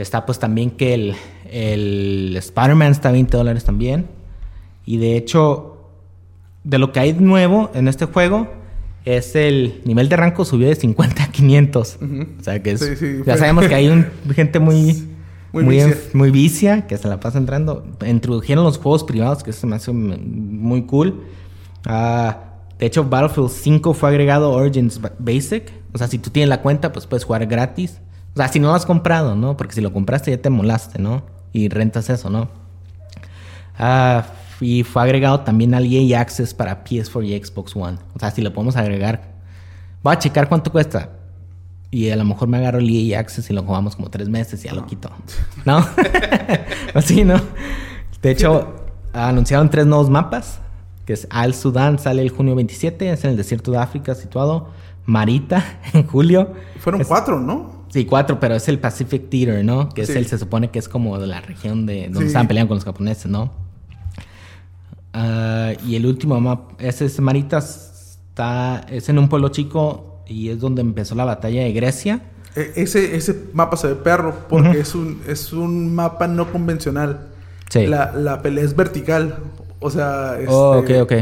está 0.03 0.27
pues 0.27 0.39
también 0.39 0.71
que 0.71 0.95
el, 0.95 1.15
el 1.51 2.37
Spider-Man 2.37 2.93
está 2.93 3.09
a 3.09 3.13
20 3.13 3.37
dólares 3.37 3.65
también. 3.65 4.07
Y 4.85 4.99
de 4.99 5.17
hecho, 5.17 5.79
de 6.65 6.79
lo 6.79 6.93
que 6.93 7.01
hay 7.01 7.13
nuevo 7.15 7.71
en 7.75 7.89
este 7.89 8.05
juego, 8.07 8.49
es 9.05 9.35
el 9.37 9.83
nivel 9.85 10.09
de 10.09 10.17
rango 10.17 10.45
subió 10.45 10.69
de 10.69 10.75
50 10.75 11.23
a 11.25 11.29
500. 11.31 11.99
Ujú. 12.01 12.27
O 12.41 12.43
sea 12.43 12.63
que 12.63 12.73
es- 12.73 12.81
Sí, 12.81 12.97
sí, 12.97 13.17
ya 13.19 13.25
fue- 13.25 13.39
sabemos 13.39 13.67
que 13.67 13.75
hay 13.75 13.89
un, 13.89 14.07
gente 14.35 14.59
muy, 14.59 15.09
Muy 15.53 15.65
muy, 15.65 15.77
vicia. 15.77 15.91
enf- 15.93 16.13
muy 16.15 16.31
vicia 16.31 16.87
que 16.87 16.97
se 16.99 17.09
la 17.09 17.19
pasa 17.21 17.39
entrando. 17.39 17.87
Introdujeron 18.07 18.65
los 18.65 18.79
juegos 18.79 19.05
privados, 19.05 19.43
que 19.43 19.51
eso 19.51 19.67
me 19.67 19.77
hace 19.77 19.93
muy 19.93 20.83
cool. 20.83 21.23
Ah, 21.85 22.41
de 22.79 22.87
hecho, 22.87 23.05
Battlefield 23.05 23.49
5 23.51 23.95
fue 23.95 24.09
agregado 24.11 24.51
Origins 24.53 25.01
Ba- 25.01 25.13
Basic. 25.19 25.73
O 25.93 25.99
sea, 25.99 26.09
si 26.09 26.19
tú 26.19 26.31
tienes 26.31 26.49
la 26.51 26.61
cuenta, 26.63 26.93
pues 26.93 27.07
puedes 27.07 27.25
jugar 27.25 27.47
gratis. 27.47 28.01
O 28.37 28.39
sea, 28.39 28.49
si 28.49 28.61
no 28.61 28.69
lo 28.69 28.75
has 28.75 28.85
comprado, 28.87 29.35
¿no? 29.35 29.57
Porque 29.57 29.75
si 29.75 29.81
lo 29.81 29.93
compraste 29.93 30.31
ya 30.31 30.37
te 30.41 30.51
molaste, 30.51 31.01
¿no? 31.01 31.23
Y 31.53 31.69
rentas 31.71 32.11
eso, 32.11 32.29
¿no? 32.31 32.49
Ah, 33.79 34.25
y 34.61 34.83
fue 34.85 35.03
agregado 35.03 35.41
también 35.41 35.75
al 35.75 35.87
EA 35.93 36.21
Access 36.21 36.55
para 36.55 36.85
PS4 36.85 37.25
y 37.27 37.45
Xbox 37.45 37.75
One. 37.77 37.99
O 38.15 38.19
sea, 38.19 38.31
si 38.31 38.43
lo 38.43 38.53
podemos 38.53 38.77
agregar. 38.77 39.35
Voy 40.03 40.13
a 40.15 40.19
checar 40.19 40.49
cuánto 40.49 40.71
cuesta. 40.71 41.11
Y 41.91 42.11
a 42.11 42.17
lo 42.17 42.25
mejor 42.25 42.49
me 42.49 42.59
agarro 42.59 42.79
el 42.79 42.89
EA 42.91 43.21
Access 43.21 43.49
y 43.51 43.53
lo 43.53 43.63
jugamos 43.63 43.97
como 43.97 44.11
tres 44.11 44.29
meses 44.29 44.63
y 44.65 44.69
ya 44.69 44.75
lo 44.75 44.87
quito. 44.87 45.11
¿No? 45.65 45.85
Así, 46.95 47.25
¿no? 47.25 47.41
De 48.23 48.31
hecho, 48.31 48.75
anunciaron 49.13 49.71
tres 49.71 49.87
nuevos 49.87 50.11
mapas. 50.11 50.61
Que 51.07 51.13
es 51.13 51.27
Al 51.31 51.55
Sudán, 51.55 51.99
sale 51.99 52.21
el 52.23 52.31
junio 52.31 52.55
27. 52.57 53.11
Es 53.13 53.25
en 53.25 53.31
el 53.31 53.37
desierto 53.37 53.71
de 53.71 53.79
África 53.79 54.15
situado. 54.15 54.71
Marita, 55.05 55.63
en 55.93 56.07
julio. 56.07 56.53
Fueron 56.81 57.01
Es- 57.01 57.07
cuatro, 57.07 57.41
¿no? 57.41 57.76
Sí, 57.89 58.05
cuatro, 58.05 58.39
pero 58.41 58.55
es 58.55 58.69
el 58.69 58.79
Pacific 58.79 59.29
Theater, 59.31 59.65
¿no? 59.65 59.89
Que 59.89 60.03
es 60.03 60.11
el, 60.11 60.27
se 60.27 60.39
supone 60.39 60.71
que 60.71 60.79
es 60.79 60.89
como 60.89 61.19
de 61.19 61.27
la 61.27 61.41
región 61.41 61.87
de 61.87 62.05
donde 62.05 62.21
Sí. 62.21 62.27
estaban 62.27 62.49
peleando 62.49 62.69
con 62.69 62.77
los 62.77 62.85
japoneses, 62.85 63.27
¿no? 63.27 63.53
Ah, 65.13 65.73
y 65.87 65.97
el 65.97 66.05
último 66.07 66.39
mapa, 66.41 66.75
ese 66.79 67.07
es 67.07 67.19
Marita, 67.21 67.59
está, 67.59 68.85
es 68.91 69.09
en 69.09 69.19
un 69.19 69.29
pueblo 69.29 69.49
chico 69.49 70.21
y 70.27 70.51
es 70.51 70.61
donde 70.61 70.83
empezó 70.83 71.15
la 71.15 71.25
batalla 71.25 71.63
de 71.63 71.73
Grecia. 71.73 72.21
E- 72.55 72.73
ese, 72.77 73.17
ese 73.17 73.45
mapa 73.55 73.77
se 73.77 73.89
ve 73.89 73.95
perro 73.95 74.35
porque 74.49 74.81
es, 74.81 74.95
un, 74.95 75.21
es 75.27 75.53
un 75.53 75.95
mapa 75.95 76.27
no 76.27 76.51
convencional. 76.53 77.29
Sí. 77.71 77.87
La, 77.87 78.13
la 78.13 78.43
pelea 78.43 78.65
es 78.65 78.77
vertical. 78.77 79.39
O 79.81 79.91
sea, 79.91 80.37
oh, 80.49 80.79
ok, 80.79 80.91
este, 80.91 81.01
ok. 81.03 81.13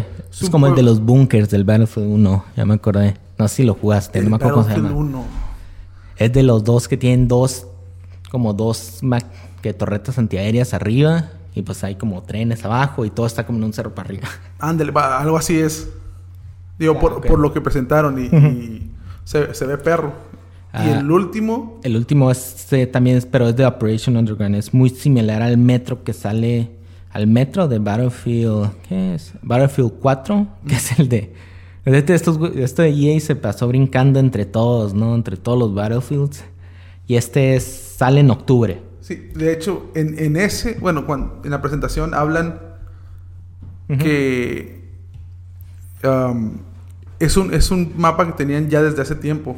Es, 0.43 0.51
como 0.51 0.67
el 0.67 0.75
de 0.75 0.83
los 0.83 1.01
bunkers 1.01 1.51
del 1.51 1.65
Battlefield 1.65 2.09
1, 2.13 2.45
ya 2.57 2.65
me 2.65 2.75
acordé. 2.75 3.15
No 3.39 3.47
sé 3.49 3.57
si 3.57 3.65
lo 3.65 3.75
jugaste, 3.75 4.21
no 4.23 4.31
me 4.31 4.37
acuerdo 4.37 4.57
cómo 4.57 4.67
se 4.69 4.71
Battlefield 4.81 4.97
llama. 5.07 5.19
1. 5.19 5.25
Es 6.17 6.33
de 6.33 6.43
los 6.43 6.65
dos 6.65 6.89
que 6.89 6.97
tienen 6.97 7.29
dos, 7.29 7.67
como 8.31 8.53
dos 8.55 9.01
que 9.63 9.73
torretas 9.73 10.19
antiaéreas 10.19 10.75
arriba 10.75 11.31
y 11.55 11.63
pues 11.63 11.83
hay 11.85 11.95
como 11.97 12.23
trenes 12.23 12.65
abajo 12.65 13.05
y 13.05 13.11
todo 13.11 13.27
está 13.27 13.47
como 13.47 13.59
en 13.59 13.65
un 13.65 13.73
cerro 13.73 13.95
para 13.95 14.09
arriba. 14.09 14.29
Ándale, 14.59 14.91
va, 14.93 15.21
algo 15.21 15.37
así 15.37 15.59
es. 15.59 15.89
Digo, 16.79 16.95
Ya, 16.95 17.01
por, 17.01 17.21
por 17.27 17.39
lo 17.39 17.53
que 17.53 17.61
presentaron 17.61 18.19
y, 18.19 18.27
y 18.27 18.91
se, 19.25 19.55
se 19.55 19.67
ve 19.67 19.79
perro. 19.79 20.09
y 20.73 20.77
Ah. 20.77 20.99
el 20.99 21.09
último, 21.11 21.79
El 21.85 21.97
último 21.97 22.31
es 22.33 22.73
eh, 22.73 22.87
también, 22.89 23.17
es- 23.17 23.27
pero 23.27 23.49
es 23.49 23.55
de 23.57 23.65
Operation 23.65 24.17
Underground. 24.17 24.57
Es 24.57 24.75
muy 24.75 24.91
similar 24.91 25.41
al 25.41 25.57
metro 25.57 26.03
que 26.03 26.13
sale, 26.13 26.71
al 27.13 27.29
metro 27.29 27.69
de 27.69 27.79
Battlefield, 27.79 28.71
¿qué 28.89 29.15
es? 29.15 29.33
Battlefield 29.43 29.93
4, 30.01 30.47
que 30.67 30.75
es 30.75 30.99
el 30.99 31.09
de... 31.09 31.33
Este, 31.85 32.15
estos, 32.15 32.39
este 32.57 32.89
EA 32.89 33.21
se 33.21 33.37
pasó 33.37 33.69
brincando 33.69 34.19
entre 34.19 34.47
todos, 34.47 34.95
¿no? 34.95 35.15
Entre 35.15 35.37
todos 35.37 35.59
los 35.59 35.75
Battlefields. 35.75 36.45
Y 37.07 37.17
este 37.17 37.57
es- 37.57 37.65
sale 37.99 38.21
en 38.21 38.31
octubre. 38.31 38.81
sí, 39.01 39.17
de 39.35 39.53
hecho, 39.53 39.91
en, 39.95 40.19
en 40.19 40.37
ese, 40.37 40.79
bueno, 40.81 41.05
cuando, 41.07 41.43
en 41.45 41.51
la 41.51 41.61
presentación 41.61 42.15
hablan 42.15 42.59
que 43.99 44.83
um, 46.05 46.59
es, 47.19 47.37
un, 47.37 47.53
es 47.53 47.71
un 47.71 47.93
mapa 47.97 48.27
que 48.27 48.33
tenían 48.33 48.69
ya 48.71 48.83
desde 48.83 49.03
hace 49.03 49.15
tiempo 49.15 49.57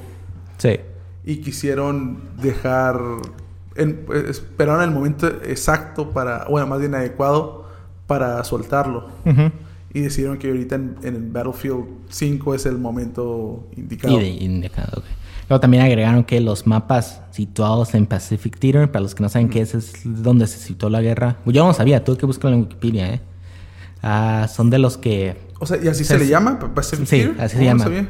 Sí. 0.58 0.80
y 1.24 1.36
quisieron 1.36 2.18
dejar, 2.42 3.00
en- 3.76 4.04
esperaron 4.28 4.82
el 4.82 4.90
momento 4.90 5.28
exacto 5.28 6.10
para, 6.10 6.46
bueno, 6.48 6.66
más 6.66 6.80
bien 6.80 6.94
adecuado 6.94 7.66
para 8.06 8.42
soltarlo. 8.44 9.08
Ujú. 9.24 9.50
Y 9.96 10.00
decidieron 10.02 10.36
que 10.36 10.48
ahorita 10.48 10.74
en, 10.74 10.96
en 11.02 11.14
el 11.16 11.22
Battlefield 11.22 11.84
5 12.10 12.54
es 12.54 12.66
el 12.66 12.76
momento 12.78 13.66
indicado. 13.76 14.20
Y 14.20 14.44
indicado, 14.44 14.98
ok. 14.98 15.04
Luego 15.48 15.60
también 15.60 15.84
agregaron 15.84 16.24
que 16.24 16.40
los 16.40 16.66
mapas 16.66 17.22
situados 17.30 17.94
en 17.94 18.04
Pacific 18.06 18.58
Theater, 18.58 18.90
para 18.92 19.02
los 19.04 19.14
que 19.14 19.22
no 19.22 19.28
saben 19.30 19.48
qué 19.48 19.60
es, 19.62 19.74
es 19.74 19.92
donde 20.04 20.46
se 20.48 20.58
situó 20.58 20.90
la 20.90 21.00
guerra. 21.00 21.38
Yo 21.46 21.64
no 21.66 21.72
sabía, 21.72 22.04
tuve 22.04 22.18
que 22.18 22.26
buscarlo 22.26 22.56
en 22.56 22.62
Wikipedia, 22.64 23.14
¿eh? 23.14 23.20
Ah, 24.02 24.48
son 24.54 24.68
de 24.70 24.78
los 24.78 24.98
que 24.98 25.36
O 25.60 25.64
sea, 25.66 25.78
¿y 25.82 25.88
así 25.88 26.04
se, 26.04 26.18
le 26.18 26.26
llama? 26.28 26.58
¿Pa- 26.58 26.74
Pacific 26.74 27.06
Sí, 27.06 27.16
Theater? 27.22 27.40
así 27.40 27.56
Oh, 27.56 27.58
se 27.58 27.64
no 27.64 27.70
llama. 27.70 27.84
sabía. 27.84 28.08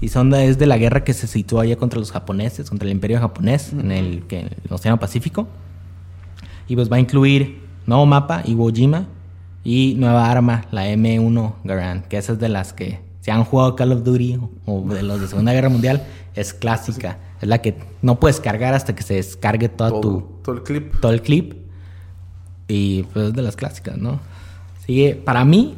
Y 0.00 0.08
son 0.10 0.30
de, 0.30 0.46
es 0.48 0.58
de 0.58 0.66
la 0.66 0.76
guerra 0.78 1.02
que 1.02 1.14
se 1.14 1.26
situó 1.26 1.58
allá 1.60 1.76
contra 1.76 1.98
los 1.98 2.12
japoneses, 2.12 2.68
contra 2.68 2.86
el 2.86 2.92
imperio 2.92 3.18
japonés, 3.18 3.72
en 3.72 3.90
el, 3.90 4.22
que, 4.28 4.40
en 4.40 4.46
el 4.46 4.72
Océano 4.72 5.00
Pacífico. 5.00 5.48
Y 6.68 6.76
pues 6.76 6.92
va 6.92 6.96
a 6.96 7.00
incluir 7.00 7.60
nuevo 7.86 8.06
mapa, 8.06 8.42
Iwo 8.46 8.70
Jima, 8.72 9.08
y 9.64 9.94
nueva 9.96 10.30
arma, 10.30 10.66
la 10.70 10.86
M1 10.88 11.54
Garand, 11.64 12.04
que 12.04 12.18
esa 12.18 12.34
es 12.34 12.38
de 12.38 12.48
las 12.48 12.72
que 12.72 13.00
si 13.20 13.30
han 13.30 13.44
jugado 13.44 13.74
Call 13.74 13.92
of 13.92 14.04
Duty 14.04 14.38
o 14.66 14.82
de 14.82 15.02
los 15.02 15.20
de 15.20 15.26
Segunda 15.28 15.52
Guerra 15.54 15.70
Mundial, 15.70 16.02
es 16.34 16.52
clásica. 16.52 17.18
Es 17.40 17.48
la 17.48 17.58
que 17.62 17.74
no 18.02 18.20
puedes 18.20 18.38
cargar 18.40 18.74
hasta 18.74 18.94
que 18.94 19.02
se 19.02 19.14
descargue 19.14 19.68
toda 19.70 19.90
Todo, 19.90 20.00
tu, 20.00 20.20
todo 20.42 20.54
el 20.56 20.62
clip. 20.62 21.00
todo 21.00 21.12
el 21.12 21.22
clip. 21.22 21.54
Y 22.68 23.02
pues 23.04 23.26
es 23.28 23.32
de 23.34 23.42
las 23.42 23.56
clásicas, 23.56 23.96
¿no? 23.98 24.20
Sigue, 24.86 25.14
para 25.14 25.44
mí, 25.44 25.74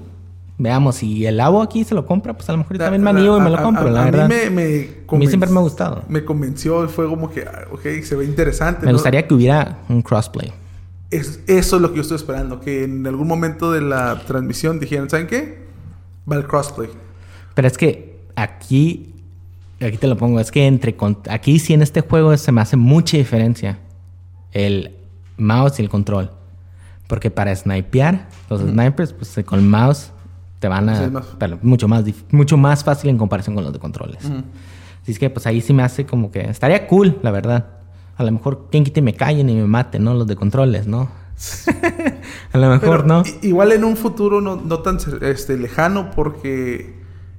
veamos, 0.58 0.96
si 0.96 1.26
el 1.26 1.40
agua 1.40 1.64
aquí 1.64 1.84
se 1.84 1.94
lo 1.94 2.06
compra, 2.06 2.34
pues 2.34 2.48
a 2.48 2.52
lo 2.52 2.58
mejor 2.58 2.76
yo 2.78 2.84
también 2.84 3.02
me 3.02 3.12
La- 3.12 3.18
animo 3.20 3.36
y 3.38 3.40
me 3.40 3.50
lo 3.50 3.62
compro, 3.62 3.88
a, 3.88 3.90
la 3.90 4.02
a 4.02 4.04
verdad. 4.06 4.28
mí 4.28 4.34
me, 4.34 4.50
me 4.50 4.88
A 5.08 5.14
mí 5.16 5.26
siempre 5.28 5.50
me 5.50 5.58
ha 5.58 5.62
gustado. 5.62 6.02
Me 6.08 6.24
convenció 6.24 6.84
y 6.84 6.88
fue 6.88 7.08
como 7.08 7.30
que, 7.30 7.42
ah, 7.42 7.66
ok, 7.72 7.82
se 8.02 8.16
ve 8.16 8.24
interesante. 8.24 8.80
Me 8.86 8.86
¿no? 8.92 8.92
gustaría 8.98 9.26
que 9.26 9.34
hubiera 9.34 9.78
un 9.88 10.02
crossplay. 10.02 10.52
Es- 11.10 11.40
eso 11.46 11.76
es 11.76 11.82
lo 11.82 11.90
que 11.90 11.96
yo 11.96 12.02
estoy 12.02 12.16
esperando. 12.16 12.60
Que 12.60 12.84
en 12.84 13.06
algún 13.06 13.28
momento 13.28 13.70
de 13.72 13.80
la 13.80 14.22
transmisión 14.26 14.80
dijeran, 14.80 15.08
¿saben 15.10 15.26
qué? 15.26 15.66
Va 16.30 16.36
el 16.36 16.46
crossplay. 16.46 16.88
Pero 17.54 17.68
es 17.68 17.78
que 17.78 18.18
aquí, 18.34 19.14
aquí 19.80 19.96
te 19.98 20.06
lo 20.08 20.16
pongo, 20.16 20.40
es 20.40 20.50
que 20.50 20.66
entre 20.66 20.96
con- 20.96 21.18
aquí 21.30 21.58
sí 21.58 21.72
en 21.74 21.82
este 21.82 22.00
juego 22.00 22.36
se 22.36 22.52
me 22.52 22.60
hace 22.60 22.76
mucha 22.76 23.16
diferencia 23.16 23.78
el 24.52 24.94
mouse 25.36 25.78
y 25.78 25.82
el 25.82 25.88
control. 25.88 26.30
Porque 27.06 27.30
para 27.30 27.54
snipear, 27.54 28.28
los 28.50 28.60
snipers, 28.60 29.12
pues 29.12 29.38
con 29.44 29.60
el 29.60 29.64
mouse 29.66 30.10
te 30.58 30.66
van 30.66 30.88
a... 30.88 31.04
Sí, 31.04 31.10
más- 31.10 31.26
pero 31.38 31.58
mucho, 31.62 31.86
más, 31.86 32.04
mucho 32.32 32.56
más 32.56 32.82
fácil 32.82 33.10
en 33.10 33.18
comparación 33.18 33.54
con 33.54 33.62
los 33.62 33.72
de 33.72 33.78
controles. 33.78 34.24
Así 35.02 35.12
es 35.12 35.18
que 35.20 35.30
pues 35.30 35.46
ahí 35.46 35.60
sí 35.60 35.72
me 35.72 35.84
hace 35.84 36.04
como 36.04 36.32
que... 36.32 36.40
Estaría 36.40 36.88
cool, 36.88 37.18
la 37.22 37.30
verdad. 37.30 37.66
A 38.16 38.24
lo 38.24 38.32
mejor 38.32 38.68
quien 38.70 38.84
quite 38.84 39.02
me 39.02 39.14
callen 39.14 39.48
y 39.50 39.54
me 39.54 39.66
maten, 39.66 40.04
¿no? 40.04 40.14
Los 40.14 40.26
de 40.26 40.36
controles, 40.36 40.86
¿no? 40.86 41.08
a 42.52 42.58
lo 42.58 42.70
mejor, 42.70 43.02
Pero 43.02 43.06
¿no? 43.06 43.22
Igual 43.42 43.72
en 43.72 43.84
un 43.84 43.96
futuro 43.96 44.40
no, 44.40 44.56
no 44.56 44.78
tan 44.80 44.98
este, 45.22 45.56
lejano 45.58 46.10
porque 46.12 46.96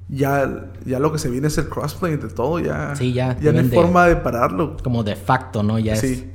ya, 0.08 0.70
ya 0.86 0.98
lo 1.00 1.10
que 1.12 1.18
se 1.18 1.28
viene 1.30 1.48
es 1.48 1.58
el 1.58 1.68
crossplay 1.68 2.12
entre 2.14 2.30
todo. 2.30 2.60
Ya, 2.60 2.94
Sí, 2.96 3.12
ya, 3.12 3.36
Ya 3.40 3.52
no 3.52 3.58
hay 3.58 3.68
de- 3.68 3.74
forma 3.74 4.06
de 4.06 4.16
pararlo. 4.16 4.76
Como 4.82 5.02
de 5.02 5.16
facto, 5.16 5.62
¿no? 5.62 5.78
Ya 5.78 5.94
es... 5.94 6.00
Sí. 6.00 6.30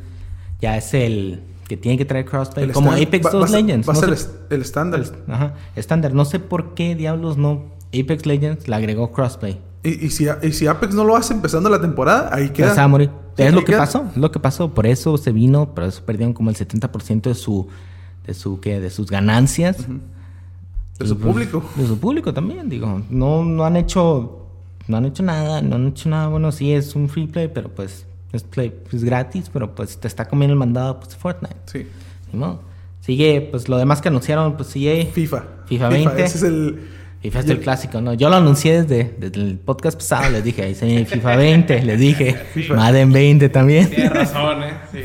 Ya 0.61 0.77
es 0.77 0.93
el 0.93 1.43
que 1.67 1.75
tiene 1.77 1.97
que 1.97 2.05
traer 2.05 2.25
crossplay. 2.25 2.65
El 2.65 2.71
como 2.73 2.91
Apex 2.91 3.25
va- 3.25 3.31
2 3.31 3.41
va 3.41 3.45
a 3.45 3.47
ser- 3.49 3.61
Legends. 3.63 3.87
Va 3.87 3.91
a 3.91 3.95
no 3.95 3.99
ser 4.01 4.09
el, 4.49 4.61
estándar. 4.61 5.03
ajá, 5.27 5.53
estándar. 5.75 6.13
No 6.13 6.25
sé 6.25 6.39
por 6.39 6.73
qué 6.73 6.95
diablos 6.95 7.37
no. 7.37 7.71
Apex 7.97 8.25
Legends 8.25 8.67
le 8.67 8.75
agregó 8.75 9.11
crossplay. 9.11 9.59
Y, 9.83 10.05
y 10.05 10.09
si, 10.11 10.27
y 10.41 10.53
si 10.53 10.67
Apex 10.67 10.93
no 10.93 11.03
lo 11.03 11.15
hace 11.15 11.33
empezando 11.33 11.69
la 11.69 11.81
temporada, 11.81 12.29
ahí 12.33 12.49
queda. 12.49 12.71
se 12.71 12.77
va 12.77 12.83
a 12.83 12.87
morir. 12.87 13.09
Sí, 13.35 13.43
es 13.43 13.53
lo 13.53 13.59
que 13.61 13.65
queda. 13.67 13.79
pasó. 13.79 14.05
Es 14.11 14.17
lo 14.17 14.31
que 14.31 14.39
pasó. 14.39 14.73
Por 14.73 14.85
eso 14.85 15.17
se 15.17 15.31
vino. 15.31 15.73
Por 15.73 15.83
eso 15.83 16.03
perdieron 16.05 16.33
como 16.33 16.49
el 16.49 16.55
70% 16.55 17.21
de 17.21 17.35
su. 17.35 17.67
De 18.25 18.33
su 18.33 18.59
¿qué? 18.61 18.79
De 18.79 18.89
sus 18.89 19.09
ganancias. 19.09 19.77
De 20.99 21.07
su 21.07 21.17
pues, 21.17 21.33
público. 21.33 21.63
De 21.75 21.85
su 21.85 21.99
público 21.99 22.33
también, 22.33 22.69
digo. 22.69 23.01
No, 23.09 23.43
no 23.43 23.65
han 23.65 23.75
hecho. 23.75 24.47
No 24.87 24.97
han 24.97 25.05
hecho 25.05 25.23
nada. 25.23 25.61
No 25.61 25.75
han 25.75 25.87
hecho 25.87 26.07
nada. 26.09 26.29
Bueno, 26.29 26.51
sí 26.51 26.71
es 26.71 26.95
un 26.95 27.09
free 27.09 27.27
play, 27.27 27.49
pero 27.53 27.69
pues. 27.69 28.05
Es 28.31 28.41
play, 28.41 28.73
es 28.91 29.03
gratis, 29.03 29.51
pero 29.53 29.75
pues 29.75 29.99
te 29.99 30.07
está 30.07 30.27
comiendo 30.27 30.53
el 30.53 30.59
mandado 30.59 30.99
pues, 30.99 31.15
Fortnite. 31.15 31.55
Sí. 31.65 31.85
Ni 32.31 32.39
modo. 32.39 32.61
Sigue, 32.99 33.47
pues 33.51 33.69
lo 33.69 33.77
demás 33.77 34.01
que 34.01 34.07
anunciaron, 34.07 34.55
pues 34.55 34.69
sigue. 34.69 35.11
FIFA. 35.13 35.43
FIFA 35.65 35.89
20. 35.89 36.23
Ese 36.23 36.37
es 36.37 36.43
el. 36.43 36.79
FIFA 37.23 37.39
es 37.39 37.49
el 37.49 37.59
clásico, 37.61 38.01
¿no? 38.01 38.13
Yo 38.13 38.29
lo 38.29 38.35
anuncié 38.35 38.83
desde, 38.83 39.15
desde 39.17 39.41
el 39.41 39.57
podcast 39.57 39.97
pasado, 39.97 40.29
les 40.29 40.43
dije, 40.43 40.61
ahí 40.61 40.75
se 40.75 40.85
viene 40.85 41.05
FIFA 41.05 41.35
20, 41.37 41.81
les 41.83 41.99
dije, 41.99 42.35
FIFA. 42.53 42.75
Madden 42.75 43.11
20 43.13 43.49
también. 43.49 43.89
Tienes 43.89 44.11
razón, 44.13 44.61
¿eh? 44.63 44.73
Sí. 44.91 44.99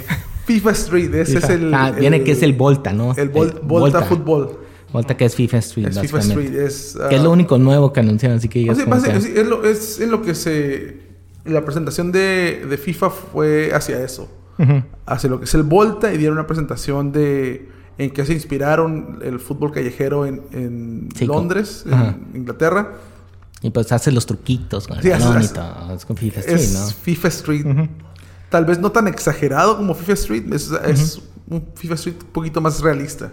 FIFA 0.46 0.70
Street. 0.72 1.14
Ese 1.14 1.34
FIFA. 1.40 1.46
es 1.46 1.50
el. 1.60 1.74
Ah, 1.74 1.90
viene 1.92 2.22
que 2.24 2.32
es 2.32 2.42
el 2.42 2.52
Volta, 2.54 2.92
¿no? 2.92 3.14
El 3.16 3.32
Vol- 3.32 3.54
El 3.54 3.66
Volta, 3.66 4.02
Fútbol. 4.02 4.58
Volta 4.92 5.16
que 5.16 5.26
es 5.26 5.34
FIFA 5.36 5.58
Street, 5.58 5.88
Es 5.88 6.00
FIFA 6.00 6.16
básicamente. 6.16 6.64
Street. 6.66 6.66
Es, 6.66 6.98
Que 7.08 7.14
es 7.14 7.20
ah, 7.20 7.24
lo 7.24 7.30
único 7.30 7.56
nuevo 7.58 7.92
que 7.92 8.00
anunciaron, 8.00 8.38
así 8.38 8.48
que 8.48 8.68
o 8.70 8.74
sea, 8.74 8.84
que- 8.84 9.16
es, 9.16 9.24
es 9.26 9.46
lo, 9.46 9.64
es 9.64 9.98
lo 10.00 10.20
que 10.22 10.34
se. 10.34 10.96
La 11.44 11.64
presentación 11.64 12.10
de, 12.12 12.66
de 12.68 12.76
FIFA 12.78 13.10
fue 13.10 13.70
hacia 13.72 14.02
eso. 14.02 14.28
Ujú. 14.58 14.82
Hacia 15.06 15.30
lo 15.30 15.38
que 15.38 15.44
es 15.44 15.54
el 15.54 15.62
Volta 15.62 16.12
y 16.12 16.16
dieron 16.18 16.36
una 16.36 16.46
presentación 16.48 17.12
de. 17.12 17.68
En 17.98 18.10
que 18.10 18.24
se 18.24 18.32
inspiraron 18.32 19.18
el 19.22 19.40
fútbol 19.40 19.72
callejero 19.72 20.24
en, 20.24 20.42
en 20.52 21.08
Sí, 21.16 21.26
con- 21.26 21.36
Londres, 21.36 21.84
Ajá. 21.90 22.16
en 22.32 22.40
Inglaterra. 22.40 22.94
Y 23.60 23.70
pues 23.70 23.90
hace 23.90 24.12
los 24.12 24.24
truquitos 24.24 24.86
con 24.86 24.98
el 24.98 25.02
Sí, 25.02 25.10
hace- 25.10 25.24
balón 25.24 25.42
y 25.42 25.44
hace- 25.44 25.54
todo. 25.54 25.94
Es 25.94 26.04
con 26.06 26.16
FIFA 26.16 26.40
Street, 26.40 26.58
es 26.60 26.72
¿no? 26.74 26.86
FIFA 26.86 27.28
Street. 27.28 27.66
Tal 28.50 28.64
vez 28.64 28.78
no 28.78 28.92
tan 28.92 29.08
exagerado 29.08 29.76
como 29.76 29.94
FIFA 29.94 30.12
Street. 30.12 30.52
Es, 30.52 30.70
es 30.70 31.20
un 31.50 31.64
FIFA 31.74 31.94
Street 31.94 32.16
un 32.22 32.28
poquito 32.30 32.60
más 32.60 32.80
realista. 32.80 33.32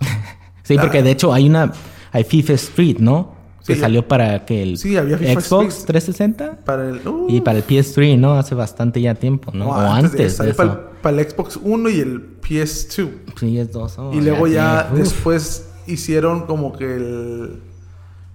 Sí, 0.64 0.76
porque 0.78 0.98
Ah. 0.98 1.02
de 1.02 1.10
hecho 1.10 1.32
hay 1.32 1.48
una... 1.48 1.72
Hay 2.12 2.22
FIFA 2.24 2.52
Street, 2.52 2.98
¿no? 2.98 3.34
Que 3.66 3.74
Sí, 3.74 3.80
salió 3.80 4.06
para 4.08 4.44
que 4.44 4.62
el 4.62 4.76
Sí, 4.78 4.96
había 4.96 5.18
FIFA 5.18 5.40
Xbox 5.40 5.68
Street. 5.78 5.86
360 6.02 6.64
Para 6.64 6.88
el. 6.88 7.06
uh, 7.06 7.26
y 7.28 7.40
para 7.40 7.58
el 7.58 7.66
PS3, 7.66 8.18
¿no? 8.18 8.34
Hace 8.34 8.54
bastante 8.54 9.00
ya 9.00 9.14
tiempo, 9.14 9.52
¿no? 9.52 9.66
no, 9.66 9.70
o 9.70 9.74
antes, 9.74 10.12
de 10.12 10.44
de 10.44 10.50
eso. 10.50 10.56
Para, 10.56 10.72
el, 10.72 10.78
para 11.00 11.20
el 11.20 11.30
Xbox 11.30 11.58
1 11.62 11.88
y 11.90 12.00
el 12.00 12.40
PS2. 12.40 13.10
Sí, 13.38 13.58
es 13.58 13.72
dos. 13.72 13.98
oh, 13.98 14.12
y 14.12 14.20
luego 14.20 14.46
ya, 14.46 14.88
tiene- 14.88 15.02
uf. 15.02 15.08
después 15.12 15.68
hicieron 15.86 16.46
como 16.46 16.72
que 16.72 16.96
el. 16.96 17.60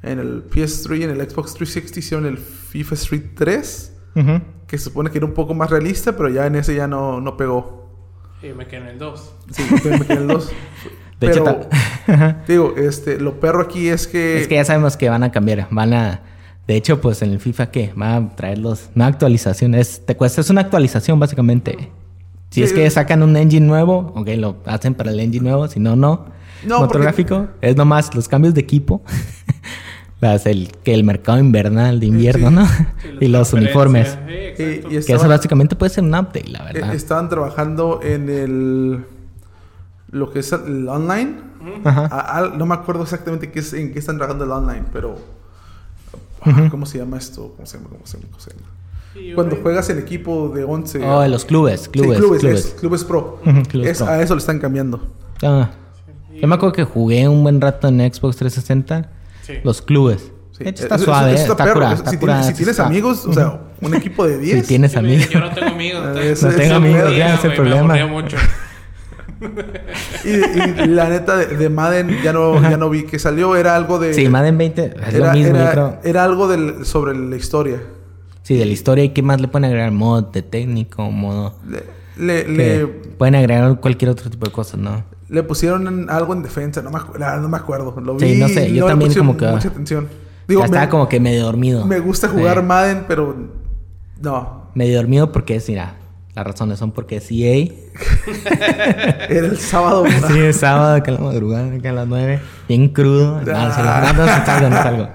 En 0.03 0.19
el 0.19 0.47
PS3 0.49 0.99
y 0.99 1.03
en 1.03 1.09
el 1.09 1.17
Xbox 1.29 1.53
360 1.55 1.99
hicieron 1.99 2.25
el 2.27 2.37
FIFA 2.37 2.95
Street 2.95 3.23
3. 3.35 3.93
Ujú. 4.15 4.41
Que 4.67 4.77
se 4.77 4.85
supone 4.85 5.09
que 5.11 5.17
era 5.17 5.25
un 5.25 5.33
poco 5.33 5.53
más 5.53 5.69
realista, 5.69 6.15
pero 6.15 6.29
ya 6.29 6.45
en 6.45 6.55
ese 6.55 6.75
ya 6.75 6.87
no, 6.87 7.19
no 7.19 7.35
pegó. 7.35 7.89
Y 8.43 8.47
me 8.53 8.67
quedé 8.67 8.81
en 8.81 8.87
el 8.87 8.99
2. 8.99 9.33
Sí, 9.51 9.63
me 9.71 9.81
quedé 9.81 9.95
en 10.13 10.21
el 10.21 10.27
2. 10.27 10.51
De 11.19 11.27
hecho, 11.27 11.43
Pero, 11.43 11.59
Ajá. 12.07 12.43
digo, 12.47 12.73
este, 12.77 13.19
lo 13.19 13.39
perro 13.39 13.61
aquí 13.61 13.87
es 13.89 14.07
que. 14.07 14.39
es 14.41 14.47
que 14.47 14.55
ya 14.55 14.65
sabemos 14.65 14.97
que 14.97 15.09
van 15.09 15.23
a 15.23 15.31
cambiar. 15.31 15.67
Van 15.71 15.93
a. 15.93 16.21
De 16.67 16.75
hecho, 16.75 16.99
pues 17.01 17.21
en 17.21 17.31
el 17.31 17.39
FIFA, 17.39 17.71
¿qué? 17.71 17.91
Van 17.95 18.11
a 18.31 18.35
traer 18.35 18.57
los. 18.59 18.89
Una 18.95 19.07
actualización. 19.07 19.73
Es, 19.75 20.05
te 20.05 20.15
cuesta, 20.15 20.41
es 20.41 20.49
una 20.49 20.61
actualización, 20.61 21.19
básicamente. 21.19 21.91
Si 22.49 22.61
Sí, 22.61 22.63
es 22.63 22.73
que 22.73 22.85
es- 22.85 22.93
sacan 22.93 23.23
un 23.23 23.35
engine 23.35 23.65
nuevo, 23.65 24.13
ok, 24.15 24.27
lo 24.37 24.57
hacen 24.65 24.93
para 24.93 25.11
el 25.11 25.19
engine 25.19 25.43
nuevo. 25.49 25.67
Si 25.67 25.79
no, 25.79 25.95
no. 25.95 26.25
No, 26.65 26.75
Motor 26.75 26.87
porque- 26.87 27.03
gráfico. 27.03 27.47
Es 27.61 27.75
nomás 27.75 28.13
los 28.15 28.27
cambios 28.27 28.53
de 28.53 28.61
equipo. 28.61 29.01
Las, 30.19 30.47
el, 30.47 30.71
que 30.83 30.95
el 30.95 31.03
mercado 31.03 31.37
invernal 31.37 31.99
de 31.99 32.07
invierno, 32.07 32.49
Sí. 32.49 32.55
¿no? 32.55 32.65
Sí, 32.65 32.73
y 33.21 33.27
los 33.27 33.53
uniformes. 33.53 34.17
Sí, 34.57 34.63
y- 34.89 35.05
Que 35.05 35.13
eso 35.13 35.27
básicamente 35.27 35.75
puede 35.75 35.91
ser 35.91 36.03
un 36.03 36.15
update, 36.15 36.47
la 36.47 36.59
eh, 36.69 36.73
verdad. 36.73 36.95
estaban 36.95 37.29
trabajando 37.29 37.99
en 38.03 38.29
el. 38.29 39.05
Lo 40.11 40.31
que 40.31 40.39
es 40.39 40.51
el 40.51 40.87
online. 40.87 41.35
Ajá. 41.83 42.07
A- 42.11 42.37
al- 42.37 42.57
no 42.57 42.65
me 42.65 42.75
acuerdo 42.75 43.03
exactamente 43.03 43.51
qué 43.51 43.59
es, 43.59 43.73
en 43.73 43.91
qué 43.91 43.99
están 43.99 44.17
trabajando 44.17 44.45
el 44.45 44.51
online, 44.51 44.85
pero. 44.93 45.17
ah, 46.41 46.67
¿Cómo 46.71 46.85
se 46.85 46.97
llama 46.99 47.17
esto? 47.17 47.53
¿Cómo 47.55 47.65
se 47.65 47.77
llama? 47.77 47.89
¿Cómo 47.89 48.05
se 48.07 48.17
llama? 48.17 48.29
¿Cómo 48.31 48.39
se 48.39 48.51
llama? 48.51 49.33
Cuando 49.35 49.55
juegas 49.57 49.89
en 49.89 49.97
equipo 49.97 50.49
de 50.49 50.63
11. 50.63 51.03
Oh, 51.03 51.21
de 51.21 51.29
los 51.29 51.43
clubes, 51.43 51.81
Sí, 51.81 51.89
clubes, 51.89 52.19
clubes, 52.19 52.39
clubes. 52.41 52.65
es- 52.65 52.73
clubes 52.79 53.03
pro. 53.03 53.39
Clubes 53.69 53.89
Es- 53.91 53.97
pro. 53.97 54.07
A 54.07 54.21
eso 54.21 54.35
le 54.35 54.39
están 54.39 54.59
cambiando. 54.59 55.07
Ah. 55.43 55.71
Yo 56.39 56.47
me 56.47 56.53
acuerdo 56.55 56.73
que 56.73 56.83
jugué 56.83 57.27
un 57.27 57.41
buen 57.41 57.59
rato 57.59 57.87
en 57.87 57.97
Xbox 58.13 58.37
360. 58.37 59.09
Sí. 59.41 59.53
Los 59.63 59.81
clubes. 59.81 60.31
Sí. 60.51 60.63
Hecho, 60.67 60.83
está 60.83 60.95
Eso- 60.95 61.05
suave, 61.05 61.33
eso 61.33 61.39
¿eh? 61.39 61.47
está, 61.51 61.55
perro. 61.63 61.73
curado, 61.75 61.93
Eso- 61.93 62.03
está 62.03 62.11
si, 62.11 62.17
tienes, 62.17 62.45
si 62.47 62.53
tienes 62.53 62.71
está. 62.73 62.85
amigos, 62.85 63.25
o 63.25 63.33
sea, 63.33 63.59
un 63.81 63.95
equipo 63.95 64.25
de 64.27 64.37
10. 64.37 64.61
Si 64.61 64.67
tienes 64.67 64.95
amigos. 64.95 65.29
Yo 65.29 65.39
no 65.39 65.49
tengo 65.51 65.67
amigos. 65.69 66.03
Entonces- 66.07 66.43
No 66.43 66.49
tengo 66.51 66.75
amigos, 66.75 67.17
ya, 67.17 67.35
ese 67.35 67.49
problema. 67.51 67.93
Me 67.93 68.05
mucho. 68.05 68.37
Y, 70.25 70.29
y 70.83 70.85
la 70.87 71.09
neta 71.09 71.37
de, 71.37 71.47
de 71.57 71.69
Madden 71.69 72.09
ya 72.23 72.33
no, 72.33 72.61
ya 72.61 72.77
no 72.77 72.89
vi 72.89 73.03
que 73.03 73.19
salió. 73.19 73.55
Era 73.55 73.75
algo 73.75 73.99
de. 73.99 74.13
Sí, 74.13 74.27
Madden 74.29 74.57
20 74.57 74.85
es 75.07 75.13
era, 75.15 75.27
lo 75.27 75.33
mismo, 75.39 75.55
era, 75.55 75.65
yo 75.65 75.71
creo. 75.71 75.99
era 76.03 76.23
algo 76.23 76.47
del, 76.47 76.85
sobre 76.85 77.17
la 77.17 77.35
historia. 77.35 77.81
Sí, 78.43 78.55
de 78.57 78.65
la 78.65 78.71
historia 78.71 79.03
y 79.03 79.09
qué 79.09 79.21
más 79.21 79.41
le 79.41 79.47
pueden 79.47 79.65
agregar 79.65 79.91
mod 79.91 80.25
de 80.31 80.41
técnico, 80.41 81.11
modo. 81.11 81.53
Le, 82.17 82.47
le, 82.47 82.87
Pueden 82.87 83.35
agregar 83.35 83.79
cualquier 83.79 84.09
otro 84.09 84.29
tipo 84.29 84.45
de 84.45 84.51
cosas, 84.51 84.79
¿no? 84.79 85.03
le 85.29 85.43
pusieron 85.43 86.09
algo 86.09 86.33
en 86.33 86.41
defensa. 86.41 86.81
No 86.81 86.89
me, 86.89 86.97
acu- 86.99 87.17
la- 87.17 87.35
no 87.37 87.49
me 87.49 87.57
acuerdo. 87.57 87.93
Lo 87.99 88.15
vi. 88.15 88.35
Sí, 88.35 88.39
no 88.39 88.47
sé, 88.47 88.73
yo 88.73 88.85
también 88.85 89.13
como 89.13 89.35
que- 89.35 89.45
Mucha 89.47 89.67
atención. 89.67 90.07
Digo, 90.47 90.63
estaba 90.63 90.85
me, 90.85 90.89
como 90.89 91.09
que 91.09 91.19
medio 91.19 91.43
dormido. 91.43 91.85
me 91.85 91.99
gusta 91.99 92.29
jugar 92.29 92.59
Sí. 92.59 92.63
Madden, 92.63 93.03
pero. 93.07 93.35
No. 94.21 94.69
Medio 94.73 94.95
dormido 94.97 95.31
porque 95.33 95.55
es, 95.57 95.67
mira, 95.67 95.95
las 96.37 96.45
razones 96.45 96.77
son 96.77 96.91
porque 96.91 97.15
es 97.17 97.27
EA. 97.31 97.67
Era 99.29 99.47
el 99.47 99.57
sábado. 99.57 100.05
Sí, 100.27 100.39
es 100.39 100.57
sábado, 100.57 101.01
que 101.01 101.09
a 101.09 101.13
la 101.15 101.19
madrugada, 101.19 101.79
que 101.79 101.87
a 101.87 101.93
las 101.93 102.07
9. 102.07 102.39
Bien 102.67 102.89
crudo. 102.89 103.41
No, 103.43 103.51
Ah. 103.55 104.13
no, 104.15 104.23
no, 104.23 104.25
no 104.25 104.45
salgo, 104.45 104.69
no 104.69 104.75
salgo. 104.83 105.09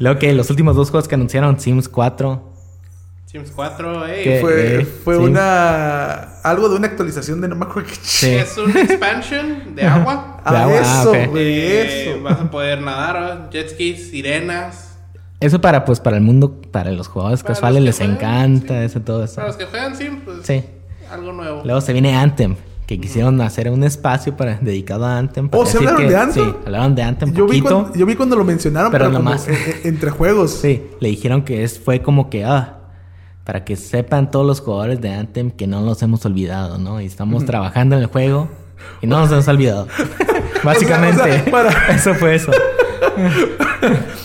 Luego 0.00 0.18
que 0.18 0.32
los 0.34 0.50
últimos 0.50 0.76
dos 0.76 0.90
juegos 0.90 1.08
que 1.08 1.14
anunciaron, 1.14 1.58
Sims 1.58 1.88
4. 1.88 2.52
Sims 3.26 3.50
4, 3.52 4.06
ey. 4.06 4.22
¿Qué? 4.24 4.38
Fue, 4.40 4.80
Eh, 4.80 4.84
fue 4.84 5.16
sí. 5.16 5.22
una. 5.22 6.12
Algo 6.42 6.68
de 6.68 6.76
una 6.76 6.88
actualización 6.88 7.40
de 7.40 7.48
no 7.48 7.56
me 7.56 7.64
acuerdo 7.64 7.88
qué. 7.88 7.96
Sí. 8.02 8.34
Es 8.34 8.58
un 8.58 8.76
expansion 8.76 9.74
de 9.74 9.82
agua. 9.86 10.40
Ah, 10.44 10.52
De 10.52 10.58
agua, 10.58 10.80
ah, 10.84 11.00
eso, 11.00 11.10
ok. 11.10 11.30
güey, 11.30 11.58
Eh, 11.60 12.10
eso. 12.12 12.22
Vas 12.22 12.40
a 12.40 12.50
poder 12.50 12.82
nadar, 12.82 13.48
jet 13.50 13.70
skis, 13.70 14.10
sirenas. 14.10 14.83
Eso 15.44 15.60
para, 15.60 15.84
pues, 15.84 16.00
para 16.00 16.16
el 16.16 16.22
mundo, 16.22 16.60
para 16.70 16.90
los 16.90 17.08
jugadores 17.08 17.42
Para 17.42 17.54
casuales 17.54 17.82
los 17.82 17.86
les 17.86 17.96
juegan, 17.96 18.14
encanta 18.16 18.78
sí. 18.80 18.84
eso, 18.86 19.00
todo 19.00 19.24
eso. 19.24 19.34
Para 19.36 19.48
los 19.48 19.56
que 19.56 19.64
juegan 19.66 19.96
Sims, 19.96 20.22
pues 20.24 20.38
Sí. 20.42 20.64
algo 21.10 21.32
nuevo. 21.32 21.62
Luego 21.64 21.80
se 21.80 21.92
viene 21.92 22.16
Anthem, 22.16 22.56
que 22.86 22.98
quisieron 23.00 23.40
hacer 23.40 23.70
un 23.70 23.84
espacio 23.84 24.36
para 24.36 24.56
dedicado 24.56 25.04
a 25.04 25.18
Anthem. 25.18 25.48
para 25.48 25.62
Oh, 25.62 25.66
¿se 25.66 25.72
decir 25.74 25.88
hablaron 25.88 26.02
que- 26.08 26.14
de 26.14 26.20
Anthem? 26.20 26.44
Sí, 26.50 26.56
hablaron 26.66 26.94
de 26.94 27.02
Anthem 27.02 27.32
Yo 27.34 27.44
vi, 27.46 27.60
poquito. 27.60 27.80
cuando, 27.82 27.98
yo 27.98 28.06
vi 28.06 28.14
cuando 28.16 28.36
lo 28.36 28.44
mencionaron, 28.44 28.90
Pero 28.90 29.04
pero, 29.06 29.18
nomás. 29.18 29.46
en- 29.48 29.54
en- 29.54 29.80
entre 29.84 30.10
juegos. 30.10 30.50
Sí, 30.52 30.82
le 31.00 31.08
dijeron 31.10 31.42
que 31.42 31.62
es, 31.64 31.78
fue 31.78 32.00
como 32.02 32.30
que, 32.30 32.44
ah, 32.44 32.78
para 33.44 33.64
que 33.64 33.76
sepan 33.76 34.30
todos 34.30 34.46
los 34.46 34.60
jugadores 34.60 35.00
de 35.02 35.10
Anthem 35.12 35.50
que 35.50 35.66
no 35.66 35.82
los 35.82 36.02
hemos 36.02 36.24
olvidado, 36.24 36.78
¿no? 36.78 37.00
Y 37.02 37.04
estamos 37.06 37.44
trabajando 37.44 37.96
en 37.96 38.00
el 38.02 38.06
juego 38.08 38.48
y 39.02 39.06
no 39.06 39.18
nos 39.18 39.30
hemos 39.30 39.46
olvidado. 39.48 39.88
Básicamente, 40.62 41.20
o 41.20 41.24
sea, 41.26 41.44
para- 41.50 41.70
eso 41.94 42.14
fue 42.14 42.34
eso. 42.36 42.50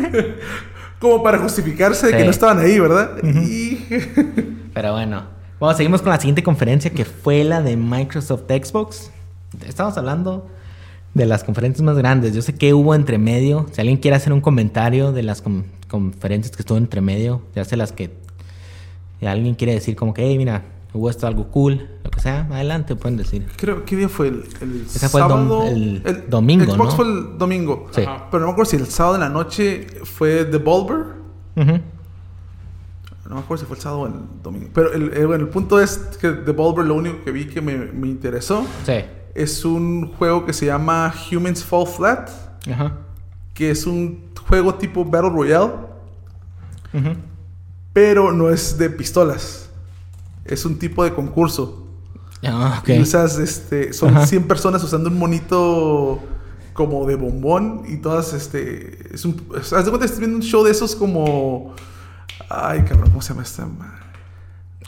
Como 1.00 1.22
para 1.22 1.38
justificarse 1.38 2.06
de 2.06 2.16
que 2.16 2.24
no 2.24 2.30
estaban 2.30 2.58
ahí, 2.58 2.78
¿verdad? 2.80 3.10
Y 3.22 3.78
Pero 4.74 4.92
bueno, 4.92 5.24
bueno, 5.60 5.76
seguimos 5.76 6.00
con 6.02 6.10
la 6.10 6.18
siguiente 6.18 6.42
conferencia 6.42 6.90
que 6.90 7.04
fue 7.04 7.44
la 7.44 7.60
de 7.62 7.76
Microsoft 7.76 8.44
Xbox. 8.48 9.10
Estamos 9.66 9.96
hablando 9.98 10.48
de 11.14 11.26
las 11.26 11.44
conferencias 11.44 11.82
más 11.82 11.96
grandes. 11.96 12.34
Yo 12.34 12.42
sé 12.42 12.54
que 12.54 12.72
hubo 12.74 12.94
entre 12.94 13.18
medio. 13.18 13.66
Si 13.72 13.80
alguien 13.80 13.96
quiere 13.98 14.16
hacer 14.16 14.32
un 14.32 14.40
comentario 14.40 15.12
de 15.12 15.22
las 15.22 15.42
con- 15.42 15.64
conferencias 15.88 16.56
que 16.56 16.62
estuvo 16.62 16.78
entre 16.78 17.00
medio, 17.00 17.42
ya 17.54 17.64
sé 17.64 17.76
las 17.76 17.92
que 17.92 18.10
alguien 19.22 19.54
quiere 19.54 19.74
decir 19.74 19.96
como 19.96 20.12
que, 20.14 20.22
hey, 20.26 20.36
mira, 20.38 20.62
hubo 20.96 21.10
esto 21.10 21.26
algo 21.26 21.48
cool, 21.48 21.88
lo 22.04 22.10
que 22.10 22.20
sea, 22.20 22.46
adelante 22.50 22.96
pueden 22.96 23.16
decir. 23.16 23.46
creo 23.56 23.84
¿qué 23.84 23.96
día 23.96 24.08
fue 24.08 24.28
el, 24.28 24.44
el 24.60 24.82
Ese 24.86 25.08
fue 25.08 25.20
el 25.20 25.26
dom- 25.26 25.48
sábado? 25.48 25.62
el 25.66 26.24
domingo, 26.28 26.64
Xbox 26.64 26.78
¿no? 26.78 26.90
fue 26.96 27.04
el 27.06 27.38
domingo. 27.38 27.86
Sí. 27.92 28.02
Ajá. 28.02 28.28
Pero 28.30 28.40
no 28.40 28.46
me 28.46 28.52
acuerdo 28.52 28.70
si 28.70 28.76
el 28.76 28.86
sábado 28.86 29.14
en 29.16 29.20
la 29.20 29.28
noche 29.28 29.86
fue 30.04 30.44
Devolver. 30.44 30.98
Ujú. 31.56 31.80
No 33.28 33.34
me 33.34 33.40
acuerdo 33.40 33.62
si 33.62 33.66
fue 33.66 33.76
el 33.76 33.82
sábado 33.82 34.00
o 34.02 34.06
el 34.06 34.12
domingo. 34.42 34.68
Pero 34.72 34.92
el, 34.92 35.12
el- 35.12 35.26
bueno, 35.26 35.44
el 35.44 35.50
punto 35.50 35.80
es 35.80 35.98
que 36.20 36.30
Devolver 36.30 36.84
lo 36.86 36.94
único 36.94 37.24
que 37.24 37.32
vi 37.32 37.46
que 37.46 37.60
me, 37.60 37.76
me 37.76 38.06
interesó 38.08 38.64
Sí. 38.84 39.04
es 39.34 39.64
un 39.64 40.12
juego 40.14 40.46
que 40.46 40.52
se 40.52 40.66
llama 40.66 41.12
Humans 41.32 41.64
Fall 41.64 41.86
Flat. 41.86 42.30
Ajá. 42.70 42.92
Que 43.52 43.70
es 43.70 43.86
un 43.86 44.26
juego 44.48 44.74
tipo 44.74 45.04
Battle 45.04 45.30
Royale. 45.30 45.72
Pero 47.92 48.32
no 48.32 48.50
es 48.50 48.76
de 48.78 48.90
pistolas. 48.90 49.65
Es 50.48 50.64
un 50.64 50.78
tipo 50.78 51.04
de 51.04 51.12
concurso. 51.14 51.86
Ah, 52.44 52.78
ok. 52.82 52.88
Y 52.90 53.00
usas, 53.00 53.38
este, 53.38 53.92
son 53.92 54.16
Ajá. 54.16 54.26
100 54.26 54.44
personas 54.46 54.82
usando 54.84 55.08
un 55.08 55.18
monito 55.18 56.20
como 56.74 57.06
de 57.06 57.14
bombón 57.16 57.82
y 57.88 57.96
todas, 57.96 58.32
este, 58.34 59.08
es 59.14 59.24
un, 59.24 59.34
haz 59.56 59.70
de 59.70 59.76
cuenta 59.90 60.00
que 60.00 60.04
estás 60.04 60.18
viendo 60.18 60.36
un 60.36 60.42
show 60.42 60.62
de 60.62 60.70
esos 60.70 60.94
como, 60.94 61.74
ay 62.50 62.82
cabrón, 62.82 63.08
¿cómo 63.10 63.22
se 63.22 63.30
llama 63.30 63.42
esta 63.42 63.64
madre? 63.64 63.96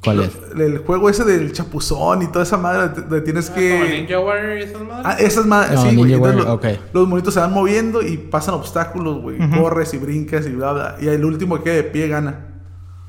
¿Cuál 0.05 0.21
es? 0.21 0.31
El, 0.55 0.61
el 0.61 0.79
juego 0.79 1.09
ese 1.11 1.25
del 1.25 1.51
chapuzón 1.53 2.23
y 2.23 2.27
toda 2.29 2.45
esa 2.45 2.57
madre, 2.59 2.91
te- 2.91 3.03
te 3.03 3.21
tienes 3.23 3.47
Ah, 3.51 3.55
como 3.55 3.61
que... 3.67 3.89
Ninja 4.01 4.21
Warrior 4.21 4.59
y 4.59 4.63
esas 4.63 4.83
madres. 4.83 5.07
Ah, 5.07 5.17
esas 5.19 5.47
madres, 5.47 5.75
No, 5.83 5.91
sí, 5.91 5.97
güey. 5.97 6.79
Los 6.93 7.09
monitos 7.09 7.35
se 7.35 7.41
van 7.41 7.53
moviendo 7.53 8.03
y 8.03 8.17
pasan 8.19 8.55
obstáculos, 8.55 9.21
güey. 9.23 9.39
Corres 9.59 9.93
y 9.95 9.99
brincas 9.99 10.47
y 10.47 10.51
bla, 10.51 10.73
bla. 10.73 10.97
Y 11.01 11.09
el 11.09 11.25
último 11.25 11.57
que 11.57 11.65
quede 11.65 11.77
de 11.77 11.83
pie 11.85 12.07
gana. 12.07 12.48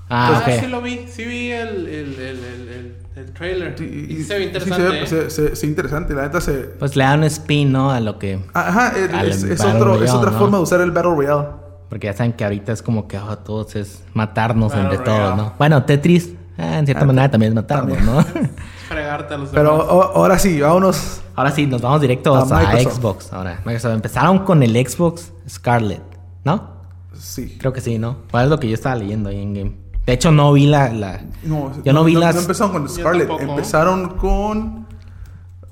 Ah, 0.09 0.33
Ah, 0.35 0.43
ok. 0.47 0.59
sí 0.59 0.67
lo 0.67 0.81
vi. 0.81 1.05
Sí 1.07 1.23
vi 1.25 1.51
el, 1.51 1.87
el, 1.87 2.13
el, 2.15 2.19
el, 2.19 2.67
el, 2.69 2.95
el 3.15 3.31
trailer. 3.33 3.75
Sí, 3.77 4.07
y, 4.09 4.23
se 4.23 4.33
ve 4.33 4.39
sí 4.39 4.45
interesante. 4.47 5.05
se 5.07 5.15
ve, 5.15 5.25
¿eh? 5.27 5.29
se- 5.29 5.55
se- 5.55 5.67
interesante. 5.67 6.13
La 6.15 6.23
neta 6.23 6.41
se... 6.41 6.53
Pues 6.53 6.95
le 6.95 7.03
dan 7.03 7.19
un 7.19 7.25
spin, 7.25 7.71
¿no? 7.71 7.91
A 7.91 7.99
lo 7.99 8.17
que... 8.17 8.39
Ajá, 8.53 8.93
es, 8.97 9.37
es- 9.37 9.43
es 9.43 9.59
otro- 9.61 9.93
es 9.95 9.99
Royale, 10.01 10.11
otra 10.11 10.31
¿no? 10.31 10.39
forma 10.39 10.57
de 10.57 10.63
usar 10.63 10.81
el 10.81 10.91
Battle 10.91 11.11
Royale. 11.15 11.47
Porque 11.89 12.07
ya 12.07 12.13
saben 12.13 12.33
que 12.33 12.43
ahorita 12.43 12.71
es 12.71 12.81
como 12.81 13.07
que 13.07 13.17
ah, 13.17 13.35
todos 13.43 13.75
es 13.75 14.03
matarnos 14.13 14.71
Battle 14.71 14.83
entre 14.89 15.05
todos. 15.05 15.37
¿no? 15.37 15.53
Bueno, 15.57 15.83
Tetris, 15.85 16.33
ah, 16.57 16.79
en 16.79 16.85
cierta 16.85 17.03
Ah, 17.03 17.07
manera 17.07 17.29
también 17.31 17.51
es 17.51 17.55
matarnos, 17.55 17.97
también. 17.97 18.15
¿no? 18.15 18.23
Fregarte 18.89 19.33
a 19.33 19.37
los 19.37 19.49
Pero 19.49 19.75
o- 19.75 20.17
ahora 20.17 20.37
sí, 20.39 20.59
vámonos. 20.59 21.21
Ahora 21.35 21.51
sí, 21.51 21.65
nos 21.67 21.81
vamos 21.81 22.01
directos 22.01 22.51
A 22.51 22.57
a. 22.59 22.79
Xbox. 22.79 23.31
Ahora, 23.31 23.61
Microsoft. 23.63 23.93
Empezaron 23.93 24.39
con 24.39 24.61
el 24.63 24.71
Xbox 24.87 25.31
Scarlet, 25.47 26.01
¿no? 26.43 26.79
Sí. 27.13 27.57
Creo 27.59 27.73
que 27.73 27.81
sí, 27.81 27.97
¿no? 27.99 28.17
¿Cuál 28.31 28.45
es 28.45 28.49
lo 28.49 28.59
que 28.59 28.67
yo 28.67 28.73
estaba 28.73 28.95
leyendo 28.95 29.29
ahí 29.29 29.41
en 29.41 29.53
game? 29.53 29.73
De 30.09 30.15
hecho, 30.15 30.31
no 30.31 30.51
vi 30.53 30.65
la... 30.65 30.89
la... 30.91 31.21
No, 31.43 31.71
Yo 31.83 31.93
no 31.93 32.03
vi 32.03 32.15
las- 32.15 32.33
No 32.33 32.41
empezaron 32.41 32.73
con 32.73 32.87
Yo 32.87 32.89
Scarlet, 32.95 33.27
tampoco. 33.27 33.51
empezaron 33.51 34.09
con. 34.17 34.87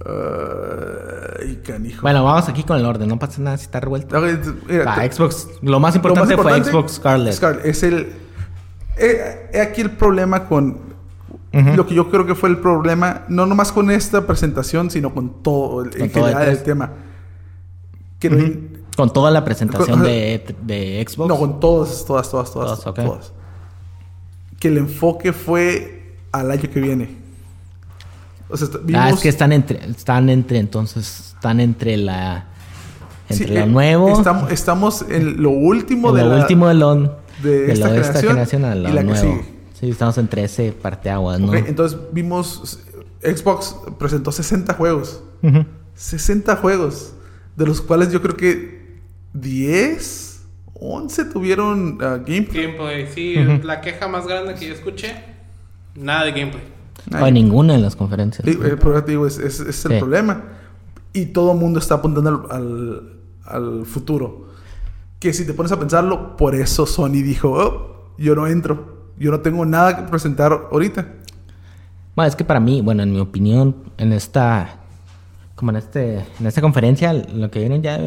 Uh, 0.05 1.41
ay, 1.41 1.55
canijo. 1.65 2.03
Bueno, 2.03 2.23
vamos 2.23 2.47
aquí 2.47 2.61
con 2.63 2.77
el 2.77 2.85
orden. 2.85 3.09
No 3.09 3.17
pasa 3.17 3.41
nada 3.41 3.57
si 3.57 3.63
está 3.63 3.79
revuelto. 3.79 4.15
Ok, 4.15 4.25
mira, 4.69 4.83
La 4.85 4.95
te- 5.01 5.11
Xbox... 5.11 5.47
Lo 5.63 5.79
más 5.79 5.95
lo 5.95 5.97
importante, 5.97 6.21
más 6.35 6.37
importante, 6.37 6.69
fue 6.69 6.71
Xbox 6.81 6.91
Scarlet. 6.93 7.33
Scarlet 7.33 7.65
es 7.65 7.81
el. 7.81 8.13
He, 8.95 9.49
he 9.53 9.59
aquí 9.61 9.81
el 9.81 9.89
problema 9.91 10.45
con. 10.45 10.85
Lo 11.51 11.87
que 11.87 11.95
yo 11.95 12.11
creo 12.11 12.27
que 12.27 12.35
fue 12.35 12.49
el 12.49 12.59
problema, 12.59 13.23
no 13.29 13.47
nomás 13.47 13.71
con 13.71 13.89
esta 13.89 14.27
presentación, 14.27 14.91
sino 14.91 15.11
con 15.15 15.41
todo 15.41 15.81
el, 15.81 15.89
Con 15.89 16.01
en 16.01 16.11
todo 16.11 16.25
general 16.25 16.43
el 16.43 16.49
el 16.57 16.61
tema. 16.63 16.91
Que 18.19 18.29
no, 18.29 18.35
Ujú. 18.37 18.45
hay, 18.45 18.73
Con 18.95 19.11
toda 19.11 19.31
la 19.31 19.43
presentación 19.43 19.97
Con- 19.97 20.03
de, 20.07 20.55
de 20.61 21.03
Xbox. 21.09 21.27
No, 21.27 21.37
con 21.39 21.59
todas, 21.59 22.05
todas, 22.05 22.29
todas, 22.29 22.51
todas, 22.53 22.83
Todas, 22.83 22.87
ok. 22.87 22.95
todas. 23.03 23.33
Que 24.59 24.69
el 24.69 24.77
enfoque 24.77 25.33
fue 25.33 26.15
al 26.31 26.51
año 26.51 26.69
que 26.71 26.79
viene. 26.79 27.15
O 28.49 28.57
sea, 28.57 28.67
vimos... 28.83 29.01
Ah, 29.03 29.09
es 29.09 29.19
que 29.19 29.29
están 29.29 29.51
entre, 29.51 29.85
están 29.89 30.29
entre, 30.29 30.59
entonces, 30.59 31.33
están 31.35 31.59
entre 31.59 31.97
la, 31.97 32.45
Sí, 33.29 33.43
entre 33.43 33.55
lo 33.55 33.61
eh, 33.61 33.67
nuevo, 33.67 34.17
Estamos, 34.17 34.51
estamos 34.51 35.05
en 35.09 35.41
lo 35.43 35.49
último 35.49 36.09
en 36.09 36.15
de 36.15 36.23
lo 36.23 36.29
la... 36.29 36.41
último 36.41 36.67
de 36.69 36.73
lo, 36.75 36.95
de 36.95 37.09
de 37.43 37.71
esta 37.73 37.87
lo 37.87 37.93
de 37.93 37.99
esta 38.01 38.19
generación 38.21 38.29
generación 38.61 38.65
a 38.65 38.75
lo 38.75 38.89
y 38.89 38.93
la 38.93 39.01
que 39.01 39.07
nuevo. 39.07 39.31
sigue. 39.33 39.57
Sí, 39.79 39.89
estamos 39.89 40.17
entre 40.17 40.43
ese 40.45 40.71
parteaguas, 40.71 41.39
¿no? 41.39 41.53
Entonces 41.53 41.99
vimos... 42.11 42.79
Xbox 43.21 43.75
presentó 43.99 44.31
60 44.31 44.73
juegos. 44.75 45.21
Ujú. 45.43 45.65
60 45.95 46.55
juegos. 46.57 47.13
De 47.55 47.65
los 47.65 47.81
cuales 47.81 48.11
yo 48.11 48.21
creo 48.21 48.37
que 48.37 48.95
10, 49.33 50.26
11 50.79 51.25
tuvieron 51.25 51.97
ah, 52.01 52.17
gameplay. 52.25 52.65
Gameplay, 52.67 53.07
sí, 53.13 53.35
la 53.63 53.81
queja 53.81 54.07
más 54.07 54.27
grande 54.27 54.53
que 54.55 54.67
yo 54.67 54.73
escuché, 54.73 55.15
nada 55.95 56.25
de 56.25 56.31
gameplay. 56.31 56.63
No 57.09 57.23
hay 57.25 57.31
ninguna 57.31 57.75
en 57.75 57.81
las 57.81 57.95
conferencias. 57.95 58.43
Sí, 58.45 58.51
eh, 58.63 58.75
pero 58.79 59.01
digo, 59.01 59.25
es, 59.27 59.37
es- 59.39 59.59
es 59.61 59.85
el 59.85 59.93
Sí. 59.93 59.97
problema. 59.99 60.43
Y 61.13 61.27
todo 61.27 61.53
el 61.53 61.57
mundo 61.57 61.79
está 61.79 61.95
apuntando 61.95 62.47
al, 62.49 62.57
al- 62.57 63.13
al 63.45 63.85
futuro. 63.85 64.47
Que 65.19 65.33
si 65.33 65.45
te 65.45 65.53
pones 65.53 65.71
a 65.71 65.79
pensarlo, 65.79 66.35
por 66.37 66.53
eso 66.53 66.85
Sony 66.85 67.21
dijo, 67.23 67.51
"Oh, 67.51 68.13
yo 68.17 68.35
no 68.35 68.45
entro. 68.47 68.97
Yo 69.17 69.31
no 69.31 69.39
tengo 69.39 69.65
nada 69.65 69.95
que 69.95 70.03
presentar 70.03 70.51
ahorita. 70.71 71.07
Bueno, 72.15 72.27
es 72.29 72.35
que 72.35 72.43
para 72.43 72.59
mí, 72.59 72.81
bueno, 72.81 73.01
en 73.03 73.11
mi 73.13 73.19
opinión, 73.19 73.75
en 73.97 74.11
esta, 74.13 74.77
como 75.55 75.71
en 75.71 75.77
este, 75.77 76.19
en 76.39 76.45
esta 76.45 76.61
conferencia, 76.61 77.13
lo 77.13 77.49
que 77.49 77.59
vieron 77.59 77.81
ya 77.81 77.97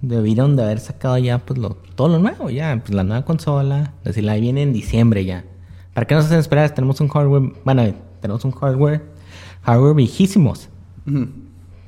debieron 0.00 0.56
de 0.56 0.64
haber 0.64 0.80
sacado 0.80 1.18
ya, 1.18 1.38
pues, 1.38 1.58
lo, 1.58 1.70
todo 1.94 2.08
lo 2.08 2.18
nuevo, 2.18 2.50
ya, 2.50 2.80
pues, 2.84 2.94
la 2.94 3.04
nueva 3.04 3.24
consola, 3.24 3.92
decirla, 4.04 4.32
ahí 4.32 4.40
viene 4.40 4.62
en 4.62 4.72
diciembre 4.72 5.24
ya. 5.24 5.44
¿Para 5.94 6.06
qué 6.06 6.14
nos 6.14 6.26
hacen 6.26 6.38
esperar? 6.38 6.70
Tenemos 6.70 7.00
un 7.00 7.08
hardware, 7.08 7.52
bueno, 7.64 7.94
tenemos 8.20 8.44
un 8.44 8.52
hardware, 8.52 9.02
hardware 9.62 9.94
viejísimos. 9.94 10.68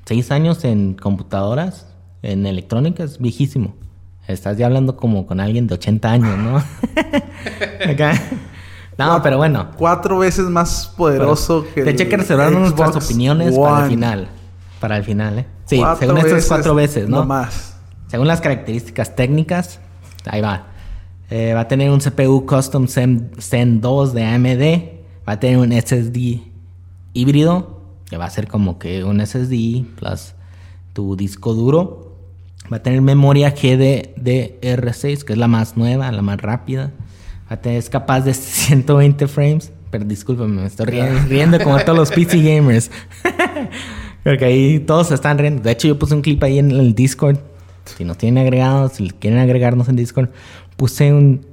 Seis 0.04 0.30
años 0.30 0.64
en 0.64 0.94
computadoras, 0.94 1.86
en 2.22 2.46
electrónica, 2.46 3.04
es 3.04 3.18
viejísimo. 3.18 3.74
Estás 4.26 4.56
ya 4.56 4.66
hablando 4.66 4.96
como 4.96 5.26
con 5.26 5.40
alguien 5.40 5.66
de 5.66 5.74
80 5.74 6.10
años, 6.10 6.38
¿no? 6.38 6.56
Acá. 7.90 8.14
No, 8.98 9.22
pero 9.22 9.38
bueno. 9.38 9.70
Cuatro 9.76 10.18
veces 10.18 10.46
más 10.46 10.92
poderoso 10.96 11.64
que 11.74 11.82
De 11.82 11.90
hecho, 11.90 12.02
hay 12.02 12.08
que 12.08 12.14
el 12.16 12.20
reservar 12.20 12.52
nuestras 12.52 12.96
opiniones 12.96 13.56
para 13.56 13.84
el 13.84 13.90
final. 13.90 14.28
Para 14.78 14.96
el 14.96 15.04
final, 15.04 15.38
¿eh? 15.40 15.46
Sí, 15.64 15.78
Cuatro 15.78 15.98
según 16.00 16.18
estas 16.18 16.32
veces, 16.32 16.48
cuatro 16.48 16.74
veces, 16.74 17.08
¿no? 17.08 17.18
No 17.18 17.26
más. 17.26 17.69
Según 18.10 18.26
las 18.26 18.40
características 18.40 19.14
técnicas, 19.14 19.78
ahí 20.26 20.40
va. 20.40 20.66
Eh, 21.30 21.52
va 21.54 21.60
a 21.60 21.68
tener 21.68 21.92
un 21.92 22.00
CPU 22.00 22.44
Custom 22.44 22.88
Zen, 22.88 23.30
Zen 23.38 23.80
2 23.80 24.14
de 24.14 24.24
AMD. 24.24 25.28
Va 25.28 25.34
a 25.34 25.40
tener 25.40 25.58
un 25.58 25.70
SSD 25.70 26.40
híbrido, 27.12 27.80
que 28.08 28.16
va 28.16 28.24
a 28.24 28.30
ser 28.30 28.48
como 28.48 28.80
que 28.80 29.04
un 29.04 29.24
SSD 29.24 29.84
plus 29.96 30.34
tu 30.92 31.14
disco 31.14 31.54
duro. 31.54 32.16
Va 32.72 32.78
a 32.78 32.82
tener 32.82 33.00
memoria 33.00 33.54
GDDR6, 33.54 35.22
que 35.22 35.32
es 35.34 35.38
la 35.38 35.46
más 35.46 35.76
nueva, 35.76 36.10
la 36.10 36.22
más 36.22 36.40
rápida. 36.40 36.90
Va 37.48 37.54
a 37.54 37.60
tener, 37.60 37.78
es 37.78 37.88
capaz 37.88 38.22
de 38.22 38.34
120 38.34 39.28
frames. 39.28 39.70
Pero 39.92 40.04
discúlpame, 40.04 40.62
me 40.62 40.66
estoy 40.66 40.86
riendo, 40.86 41.20
riendo 41.28 41.60
como 41.60 41.78
todos 41.78 41.96
los 41.96 42.10
PC 42.10 42.42
gamers. 42.42 42.90
Porque 44.24 44.44
ahí 44.44 44.80
todos 44.80 45.06
se 45.08 45.14
están 45.14 45.38
riendo. 45.38 45.62
De 45.62 45.70
hecho, 45.70 45.86
yo 45.86 45.96
puse 45.96 46.12
un 46.12 46.22
clip 46.22 46.42
ahí 46.42 46.58
en 46.58 46.72
el 46.72 46.92
Discord. 46.92 47.38
Si 47.96 48.04
nos 48.04 48.18
tienen 48.18 48.42
agregados, 48.44 48.92
si 48.94 49.10
quieren 49.10 49.38
agregarnos 49.38 49.88
en 49.88 49.96
Discord, 49.96 50.28
puse 50.76 51.12
un, 51.12 51.46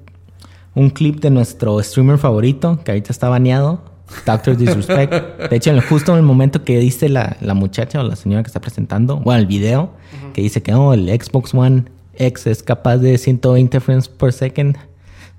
un 0.75 0.89
clip 0.89 1.19
de 1.21 1.29
nuestro 1.29 1.81
streamer 1.83 2.17
favorito, 2.17 2.79
que 2.83 2.91
ahorita 2.91 3.11
está 3.11 3.29
baneado, 3.29 3.83
Doctor 4.25 4.55
Disrespect. 4.55 5.49
De 5.49 5.55
hecho, 5.55 5.69
en 5.71 5.77
el- 5.77 5.81
justo 5.83 6.11
en 6.13 6.19
el 6.19 6.23
momento 6.23 6.63
que 6.63 6.79
dice 6.79 7.09
la, 7.09 7.35
la 7.41 7.53
muchacha 7.53 7.99
o 7.99 8.03
la 8.03 8.15
señora 8.15 8.43
que 8.43 8.47
está 8.47 8.61
presentando, 8.61 9.17
bueno, 9.17 9.39
el 9.41 9.47
video, 9.47 9.91
que 10.33 10.41
dice 10.41 10.61
que 10.63 10.73
oh, 10.73 10.93
el 10.93 11.07
Xbox 11.09 11.53
One 11.53 11.85
X 12.15 12.47
es 12.47 12.63
capaz 12.63 12.97
de 12.97 13.17
120 13.17 13.79
frames 13.79 14.07
per 14.07 14.31
second, 14.33 14.77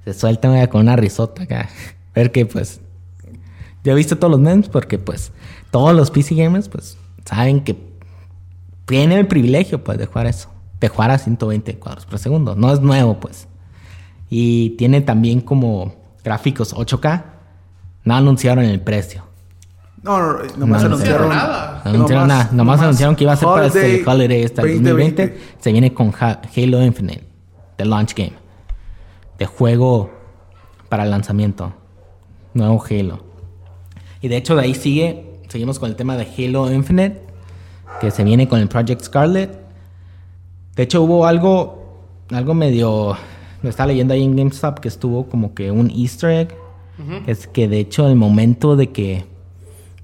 se 0.05 0.15
suelta 0.15 0.67
con 0.69 0.83
una 0.83 0.97
risota 0.97 1.43
acá. 1.45 1.69
Ver 2.15 2.31
que 2.33 2.47
pues 2.47 2.81
yo 3.85 3.93
he 3.93 3.95
visto 3.95 4.17
todos 4.19 4.31
los 4.31 4.41
memes 4.41 4.69
porque 4.69 4.99
pues 4.99 5.33
todos 5.71 5.95
los 5.95 6.11
PC 6.11 6.35
gamers 6.35 6.69
pues 6.69 6.97
saben 7.25 7.61
que 7.63 7.77
tienen 8.87 9.19
el 9.19 9.27
privilegio 9.27 9.83
pues 9.85 9.99
de 9.99 10.07
jugar 10.07 10.27
eso, 10.27 10.49
de 10.81 10.89
jugar 10.89 11.11
a 11.11 11.19
120 11.19 11.79
cuadros 11.79 12.07
por 12.07 12.19
segundo, 12.19 12.55
no 12.55 12.73
es 12.73 12.81
nuevo 12.81 13.19
pues. 13.19 13.49
Y 14.31 14.71
tiene 14.71 15.01
también 15.01 15.41
como 15.41 15.95
gráficos 16.25 16.75
8K, 16.75 17.25
no 18.05 18.15
anunciaron 18.15 18.65
el 18.65 18.81
precio. 18.81 19.25
No, 20.03 20.19
no, 20.21 20.33
no, 20.35 20.57
nomás 20.57 20.83
No 20.83 20.87
anunciaron. 20.89 21.29
nada. 21.31 21.83
No 21.85 21.91
anunciaron 21.91 22.29
Nomás- 22.29 22.29
nada, 22.29 22.43
nomás, 22.45 22.53
nomás 22.55 22.81
anunciaron 22.83 23.17
que 23.17 23.25
iba 23.25 23.33
a 23.33 23.37
ser 23.37 23.49
para 23.49 23.67
este 23.67 24.05
Holiday 24.07 24.45
hasta 24.45 24.63
el 24.63 24.69
2020. 24.75 25.23
2020. 25.27 25.55
Se 25.59 25.73
viene 25.73 25.93
con 25.93 26.13
Ha- 26.21 26.41
Halo 26.57 26.83
Infinite, 26.85 27.25
de 27.77 27.85
launch 27.85 28.15
game, 28.15 28.33
de 29.39 29.47
juego 29.47 30.11
para 30.89 31.03
el 31.05 31.11
lanzamiento, 31.11 31.73
nuevo 32.55 32.83
Halo. 32.89 33.25
Y 34.21 34.29
de 34.29 34.37
hecho 34.37 34.55
de 34.55 34.63
ahí 34.63 34.75
sigue, 34.75 35.41
seguimos 35.49 35.79
con 35.79 35.91
el 35.91 35.97
tema 35.97 36.17
de 36.17 36.25
Halo 36.39 36.71
Infinite, 36.73 37.23
que 38.01 38.11
se 38.13 38.23
viene 38.23 38.47
con 38.49 38.61
el 38.61 38.69
Project 38.69 39.03
Scarlet. 39.03 39.59
De 40.79 40.85
hecho 40.85 41.03
hubo 41.03 41.27
algo, 41.27 41.99
algo 42.31 42.55
medio, 42.55 43.17
lo 43.63 43.69
estaba 43.69 43.89
leyendo 43.89 44.15
ahí 44.15 44.23
en 44.23 44.35
GameStop 44.37 44.79
que 44.79 44.89
estuvo 44.89 45.29
como 45.29 45.53
que 45.53 45.71
un 45.73 45.91
Easter 45.91 46.31
egg, 46.31 46.55
es 47.27 47.47
que 47.49 47.69
de 47.69 47.81
hecho 47.81 48.07
el 48.09 48.15
momento 48.17 48.77
de 48.77 48.91
que, 48.91 49.25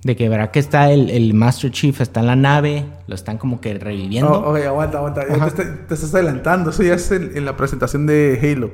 de 0.02 0.16
que 0.16 0.28
verá 0.28 0.50
que 0.50 0.58
está 0.58 0.90
el, 0.90 1.10
el 1.10 1.32
Master 1.32 1.70
Chief, 1.70 2.00
está 2.00 2.20
en 2.20 2.26
la 2.26 2.36
nave, 2.36 2.86
lo 3.06 3.14
están 3.14 3.38
como 3.38 3.60
que 3.60 3.74
reviviendo. 3.78 4.32
Oh, 4.32 4.50
ok, 4.50 4.58
aguanta, 4.66 4.98
aguanta. 4.98 5.24
Te, 5.26 5.32
está- 5.46 5.86
te 5.86 5.94
estás 5.94 6.12
adelantando. 6.14 6.70
Eso 6.70 6.82
ya 6.82 6.94
es 6.94 7.10
en, 7.12 7.36
en 7.36 7.44
la 7.44 7.56
presentación 7.56 8.06
de 8.06 8.38
Halo. 8.42 8.70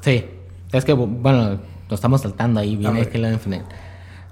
Sí, 0.00 0.24
es 0.72 0.84
que 0.84 0.92
bueno, 0.92 1.58
lo 1.88 1.94
estamos 1.94 2.20
saltando 2.22 2.58
ahí, 2.60 2.74
viene. 2.76 3.08
Halo 3.14 3.30
Infinite. 3.32 3.64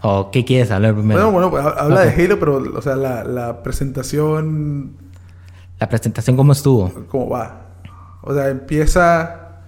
¿O 0.02 0.30
qué 0.30 0.44
quieres 0.44 0.70
hablar 0.70 0.94
primero? 0.94 1.30
Bueno, 1.30 1.48
bueno, 1.50 1.68
ha- 1.68 1.80
habla 1.80 2.02
Ok. 2.02 2.06
de 2.14 2.24
Halo, 2.24 2.38
pero, 2.40 2.62
o 2.76 2.82
sea, 2.82 2.94
la, 2.96 3.24
la 3.24 3.62
presentación, 3.62 4.92
La 5.78 5.88
presentación, 5.88 6.36
¿cómo 6.36 6.52
estuvo? 6.52 6.92
¿cómo 7.08 7.28
va? 7.30 7.66
O 8.22 8.32
sea, 8.34 8.48
empieza. 8.48 9.60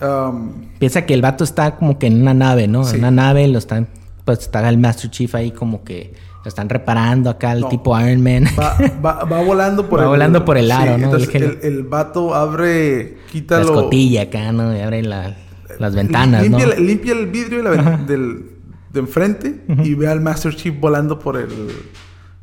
um, 0.00 0.52
Piensa 0.78 1.06
que 1.06 1.14
el 1.14 1.22
vato 1.22 1.44
está 1.44 1.76
como 1.76 1.98
que 1.98 2.06
en 2.08 2.20
una 2.20 2.34
nave, 2.34 2.66
¿no? 2.68 2.84
Sí. 2.84 2.94
En 2.96 3.00
una 3.00 3.10
nave, 3.10 3.46
lo 3.48 3.58
están, 3.58 3.88
pues 4.24 4.40
está 4.40 4.68
el 4.68 4.78
Master 4.78 5.10
Chief 5.10 5.34
ahí 5.34 5.50
como 5.50 5.82
que 5.84 6.14
lo 6.44 6.48
están 6.48 6.68
reparando 6.68 7.30
acá, 7.30 7.52
el 7.52 7.60
No. 7.60 7.68
tipo 7.70 7.98
Iron 7.98 8.22
Man. 8.22 8.44
va, 8.58 8.76
va, 9.04 9.24
va 9.24 9.42
volando 9.42 9.88
por 9.88 9.98
Va 10.00 10.04
el. 10.04 10.08
volando 10.10 10.44
por 10.44 10.58
el 10.58 10.70
aro, 10.70 10.98
¿no? 10.98 11.04
Entonces, 11.06 11.34
El 11.34 11.58
el, 11.62 11.82
vato 11.84 12.34
abre, 12.34 13.16
quita 13.32 13.56
la 13.58 13.62
escotilla 13.62 14.22
acá, 14.22 14.52
¿no? 14.52 14.76
Y 14.76 14.80
abre 14.80 15.02
la- 15.02 15.34
las 15.78 15.94
ventanas, 15.94 16.42
limpia, 16.42 16.66
¿no? 16.66 16.72
el- 16.72 16.86
limpia 16.86 17.12
el 17.14 17.26
vidrio 17.28 17.58
de, 17.62 17.64
la 17.64 17.96
del, 17.96 18.50
de 18.92 19.00
enfrente 19.00 19.64
y 19.82 19.94
ve 19.94 20.06
al 20.06 20.20
Master 20.20 20.54
Chief 20.54 20.78
volando 20.78 21.18
por 21.18 21.36
el, 21.36 21.48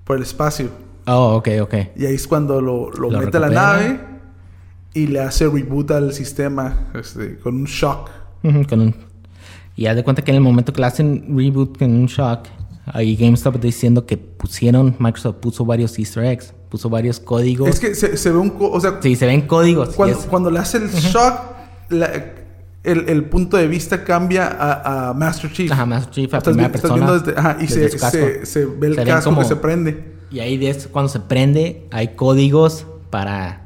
por 0.04 0.18
el 0.18 0.24
espacio. 0.24 0.70
Oh, 1.08 1.36
ok, 1.36 1.48
ok. 1.62 1.74
Y 1.96 2.06
ahí 2.06 2.16
es 2.16 2.28
cuando 2.28 2.62
lo, 2.62 2.92
lo 2.92 3.10
Lo 3.12 3.20
mete 3.20 3.38
a 3.38 3.40
la 3.42 3.50
nave 3.50 4.00
y 4.94 5.08
le 5.08 5.22
hace 5.22 5.48
reboot 5.48 5.92
al 5.92 6.14
sistema 6.14 6.90
este, 6.94 7.38
con 7.40 7.56
un 7.56 7.66
shock. 7.66 8.10
Con 8.70 8.82
un- 8.82 8.96
Y 9.76 9.86
haz 9.88 9.96
de 9.96 10.04
cuenta 10.04 10.22
que 10.22 10.32
en 10.32 10.36
el 10.38 10.44
momento 10.44 10.74
que 10.74 10.82
le 10.82 10.88
hacen 10.88 11.26
reboot 11.36 11.78
con 11.78 11.90
un 11.92 12.06
shock, 12.08 12.48
ahí 12.86 13.16
GameStop 13.16 13.56
está 13.56 13.66
diciendo 13.68 14.06
que 14.06 14.18
pusieron, 14.18 14.96
Microsoft 15.00 15.38
puso 15.38 15.66
varios 15.66 15.98
Easter 15.98 16.24
eggs, 16.26 16.54
puso 16.70 16.90
varios 16.90 17.20
códigos. 17.20 17.70
Es 17.70 17.80
que 17.80 17.96
se, 17.96 18.18
se 18.18 18.32
ve 18.32 18.38
un... 18.38 18.54
O 18.60 18.80
sea, 18.80 19.00
Sí, 19.02 19.16
se 19.16 19.26
ven 19.26 19.42
códigos. 19.48 19.96
cuando, 19.96 20.18
cuando 20.30 20.52
le 20.52 20.60
hace 20.60 20.78
el 20.78 20.90
shock, 20.90 21.34
la- 21.90 22.12
el, 22.84 23.08
el 23.10 23.26
punto 23.26 23.58
de 23.58 23.68
vista 23.68 24.04
cambia 24.04 24.48
a, 24.48 25.10
a 25.10 25.14
Master 25.14 25.52
Chief. 25.52 25.72
Ajá, 25.72 25.86
Master 25.86 26.12
Chief 26.12 26.34
a 26.34 26.38
Estás 26.40 26.54
primera 26.54 26.68
vi- 26.70 26.80
persona. 26.82 27.12
desde- 27.14 27.40
ajá, 27.40 27.58
y 27.60 27.68
desde 27.68 27.90
se, 27.90 28.00
se, 28.00 28.46
se 28.46 28.66
ve 28.66 28.88
el 28.88 28.96
casco 29.06 29.30
como- 29.30 29.42
que 29.44 29.48
se 29.48 29.56
prende. 29.56 30.11
Y 30.32 30.40
ahí 30.40 30.58
de 30.58 30.70
eso, 30.70 30.90
cuando 30.92 31.10
se 31.10 31.20
prende, 31.20 31.88
hay 31.92 32.10
códigos 32.16 32.86
para. 33.10 33.62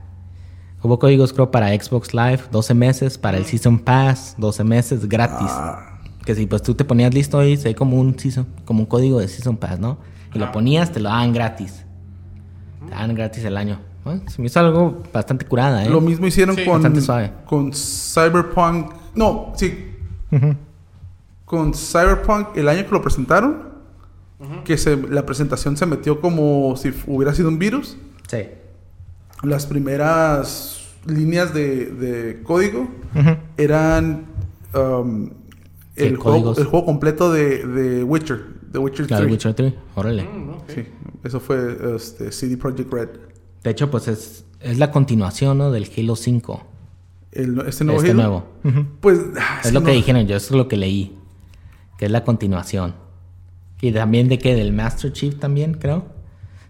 Hubo 0.82 1.00
códigos, 1.00 1.34
creo, 1.34 1.50
para 1.52 1.70
Xbox 1.70 2.14
Live, 2.14 2.42
12 2.52 2.74
meses, 2.76 3.18
para 3.18 3.38
el 3.38 3.46
Season 3.46 3.80
Pass, 3.80 4.36
12 4.38 4.64
meses 4.64 5.08
gratis. 5.10 5.48
Ah. 5.50 6.00
Que 6.26 6.36
si 6.36 6.46
pues 6.46 6.62
tú 6.64 6.74
te 6.76 6.84
ponías 6.86 7.14
listo 7.14 7.40
ahí, 7.40 7.56
se 7.58 7.70
ve 7.70 7.76
como 7.76 7.98
un 8.00 8.18
season, 8.18 8.48
como 8.66 8.82
un 8.82 8.86
código 8.86 9.20
de 9.20 9.28
Season 9.28 9.58
Pass, 9.58 9.80
¿no? 9.80 9.98
Y 10.34 10.40
lo 10.40 10.52
ponías, 10.52 10.92
te 10.92 11.00
lo 11.00 11.10
daban 11.10 11.34
gratis. 11.34 11.86
Te 12.86 12.92
daban 12.92 13.16
gratis 13.16 13.44
el 13.46 13.58
año. 13.58 13.80
Bueno, 14.04 14.22
se 14.28 14.40
me 14.42 14.48
hizo 14.48 14.60
algo 14.60 15.02
bastante 15.14 15.46
curada, 15.46 15.84
¿eh? 15.86 15.90
Lo 15.90 16.02
mismo 16.02 16.28
hicieron 16.28 16.56
Sí. 16.56 16.64
con, 16.66 16.74
Bastante 16.74 17.02
suave. 17.02 17.32
con 17.46 17.72
Cyberpunk. 17.74 18.92
No, 19.16 19.54
sí. 19.56 19.92
Con 21.46 21.74
Cyberpunk, 21.74 22.58
el 22.58 22.68
año 22.70 22.86
que 22.86 22.92
lo 22.92 23.02
presentaron, 23.02 23.65
que 24.64 24.78
se, 24.78 24.96
la 24.98 25.26
presentación 25.26 25.78
se 25.78 25.86
metió 25.86 26.22
como 26.22 26.76
si 26.78 26.92
hubiera 27.08 27.34
sido 27.34 27.50
un 27.50 27.60
virus. 27.60 27.98
Sí. 28.28 28.40
Las 29.44 29.66
primeras 29.66 30.82
líneas 31.06 31.54
de, 31.54 31.86
de 31.88 32.42
código 32.44 32.88
eran 33.58 34.26
um, 34.74 35.30
Sí, 35.98 36.04
el, 36.04 36.18
juego, 36.18 36.54
el 36.58 36.66
juego 36.66 36.86
completo 36.86 37.32
de, 37.32 37.66
de 37.66 38.04
Witcher, 38.04 38.44
de 38.70 38.80
Witcher 38.80 39.08
Claro, 39.08 39.24
3. 39.24 39.32
Witcher 39.32 39.54
3. 39.54 39.74
Órale. 39.96 40.24
Mm. 40.24 40.52
Sí, 40.68 40.84
eso 41.24 41.40
fue 41.40 41.78
este, 41.96 42.34
CD 42.34 42.58
Projekt 42.58 42.92
Red. 42.92 43.10
De 43.64 43.70
hecho, 43.70 43.90
pues 43.90 44.10
es, 44.10 44.44
es 44.60 44.78
la 44.78 44.92
continuación, 44.92 45.58
¿no? 45.58 45.72
Del 45.72 45.90
Halo 45.98 46.18
5. 46.18 46.68
El, 47.32 47.60
este 47.68 47.86
nuevo 47.86 48.02
este 48.02 48.12
Halo, 48.12 48.22
nuevo. 48.64 48.88
Pues 49.00 49.20
ah, 49.40 49.62
Es 49.64 49.72
lo 49.72 49.80
no- 49.80 49.86
que 49.86 49.94
dijeron, 49.94 50.28
yo 50.28 50.36
eso 50.36 50.54
es 50.54 50.58
lo 50.58 50.68
que 50.68 50.76
leí. 50.76 51.18
Que 51.98 52.06
es 52.08 52.12
la 52.12 52.26
continuación. 52.26 52.96
Y 53.88 53.92
también 53.92 54.28
de 54.30 54.40
que 54.40 54.56
del 54.56 54.74
Master 54.74 55.12
Chief 55.14 55.36
también, 55.36 55.74
creo. 55.76 55.98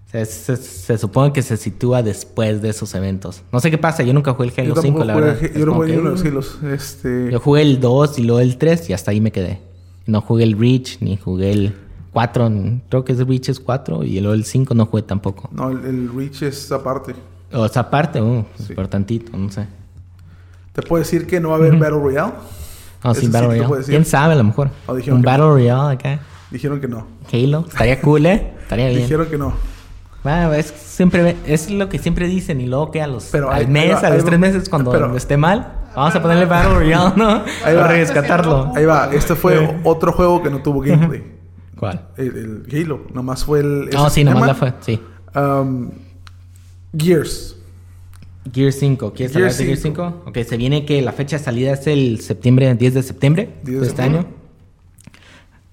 O 0.07 0.09
sea, 0.11 0.25
se, 0.25 0.55
se 0.57 0.97
supone 0.97 1.33
que 1.33 1.41
se 1.41 1.57
sitúa 1.57 2.03
después 2.03 2.61
de 2.61 2.69
esos 2.69 2.93
eventos. 2.95 3.41
No 3.51 3.59
sé 3.59 3.69
qué 3.71 3.77
pasa, 3.77 4.03
yo 4.03 4.13
nunca 4.13 4.33
jugué 4.33 4.49
el 4.49 4.53
Halo 4.57 4.73
tampoco 4.75 4.99
5, 4.99 5.03
la 5.05 5.15
verdad. 5.15 5.49
Yo 5.55 5.65
no 5.65 5.73
jugué 5.73 5.87
ninguno 5.87 6.09
de 6.11 6.15
los 6.15 6.23
uh, 6.23 6.27
Halos. 6.27 6.57
Este, 6.63 7.31
Yo 7.31 7.39
jugué 7.39 7.61
el 7.63 7.79
2 7.79 8.19
y 8.19 8.23
luego 8.23 8.39
el 8.39 8.57
3 8.57 8.89
y 8.89 8.93
hasta 8.93 9.11
ahí 9.11 9.19
me 9.21 9.31
quedé. 9.31 9.61
No 10.05 10.21
jugué 10.21 10.43
el 10.43 10.57
Reach, 10.57 10.97
ni 11.01 11.17
jugué 11.17 11.51
el 11.51 11.75
4. 12.13 12.47
n- 12.47 12.81
Creo 12.89 13.03
que 13.03 13.13
el 13.13 13.27
Reach 13.27 13.49
es 13.49 13.59
4 13.59 14.03
y 14.03 14.19
luego 14.19 14.35
el 14.35 14.45
5 14.45 14.73
no 14.75 14.85
jugué 14.85 15.03
tampoco. 15.03 15.49
No, 15.51 15.71
el, 15.71 15.83
el 15.85 16.09
Reach 16.15 16.43
es 16.43 16.71
aparte. 16.71 17.13
O 17.51 17.67
sea, 17.67 17.81
aparte, 17.83 18.21
uh, 18.21 18.45
Sí. 18.65 18.73
por 18.73 18.87
tantito, 18.87 19.35
no 19.37 19.49
sé. 19.51 19.65
¿Te 20.73 20.81
puedo 20.81 20.99
decir 21.01 21.25
que 21.25 21.39
no 21.39 21.49
va 21.49 21.55
a 21.55 21.57
haber. 21.59 21.73
Battle 21.77 21.99
Royale? 21.99 22.33
No, 23.03 23.13
sí, 23.15 23.21
sí 23.21 23.27
Battle 23.27 23.57
te 23.59 23.63
Royale. 23.63 23.85
¿Quién 23.85 24.05
sabe 24.05 24.33
a 24.33 24.35
lo 24.37 24.43
mejor? 24.43 24.69
Un 24.87 25.21
Battle 25.21 25.45
Royale 25.47 25.93
acá. 25.95 26.19
Dijeron 26.51 26.79
que 26.79 26.87
no. 26.87 27.07
Halo. 27.31 27.65
Estaría 27.67 28.01
cool, 28.01 28.25
¿eh? 28.25 28.53
Estaría 28.61 28.87
bien. 28.89 29.01
Dijeron 29.01 29.27
que 29.27 29.37
no. 29.37 29.53
Bueno, 30.23 30.53
es, 30.53 30.67
siempre, 30.67 31.35
es 31.45 31.69
lo 31.69 31.87
que 31.89 31.99
siempre 31.99 32.27
dicen 32.27 32.59
y 32.61 32.65
luego 32.67 32.89
que 32.91 33.01
a 33.01 33.07
los 33.07 33.25
Pero 33.31 33.51
al 33.51 33.67
mes, 33.67 33.93
va- 33.95 33.99
a 33.99 34.09
los 34.09 34.23
va- 34.23 34.27
tres 34.27 34.39
meses 34.39 34.69
cuando 34.69 34.91
pero- 34.91 35.15
esté 35.15 35.37
mal, 35.37 35.83
vamos 35.95 36.15
a 36.15 36.21
ponerle 36.21 36.45
Battle 36.45 36.73
Royale, 36.75 37.13
¿no? 37.17 37.43
Ahí 37.63 37.75
va. 37.75 37.81
Para 37.81 37.93
rescatarlo. 37.93 38.71
Ahí 38.75 38.85
va. 38.85 39.09
Este 39.13 39.35
fue 39.35 39.79
otro 39.83 40.11
juego 40.13 40.41
que 40.41 40.49
no 40.49 40.61
tuvo 40.63 40.81
gameplay. 40.81 41.23
¿Cuál? 41.77 42.07
El, 42.17 42.63
el 42.71 42.83
Halo. 42.83 43.01
Nomás 43.13 43.43
fue 43.45 43.59
el... 43.59 43.89
No, 43.91 44.09
sí, 44.09 44.23
nomás 44.23 44.47
la 44.47 44.55
fue, 44.55 44.73
sí. 44.81 44.99
Um, 45.35 45.89
Gears. 46.97 47.57
Gear 48.53 48.71
5, 48.71 49.11
¿quieres 49.13 49.33
Gear 49.33 49.45
hablar 49.45 49.57
de 49.57 49.65
Gear 49.65 49.77
5? 49.77 50.13
5? 50.23 50.29
Ok, 50.29 50.37
se 50.47 50.55
viene 50.57 50.85
que 50.85 51.01
la 51.01 51.11
fecha 51.11 51.37
de 51.39 51.43
salida 51.43 51.73
es 51.73 51.87
el 51.87 52.21
septiembre, 52.21 52.73
10 52.75 52.93
de 52.93 53.01
septiembre 53.03 53.55
10 53.63 53.81
de 53.81 53.87
este 53.87 54.01
año. 54.03 54.25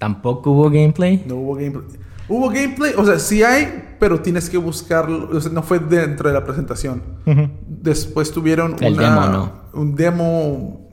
Tampoco 0.02 0.50
hubo 0.50 0.64
gameplay. 0.68 1.22
No 1.26 1.36
hubo 1.36 1.54
gameplay. 1.54 2.00
Hubo 2.28 2.48
gameplay, 2.48 2.92
o 2.96 3.04
sea, 3.04 3.18
sí 3.18 3.42
hay, 3.44 3.94
pero 4.00 4.20
tienes 4.20 4.50
que 4.50 4.56
buscarlo. 4.58 5.28
O 5.36 5.40
sea, 5.40 5.52
no 5.52 5.62
fue 5.62 5.78
dentro 5.78 6.28
de 6.28 6.34
la 6.34 6.44
presentación. 6.44 7.02
Después 7.68 8.32
tuvieron 8.32 8.74
El 8.80 8.94
una- 8.94 9.02
demo, 9.02 9.26
¿no? 9.28 9.52
un 9.74 9.94
demo. 9.94 10.88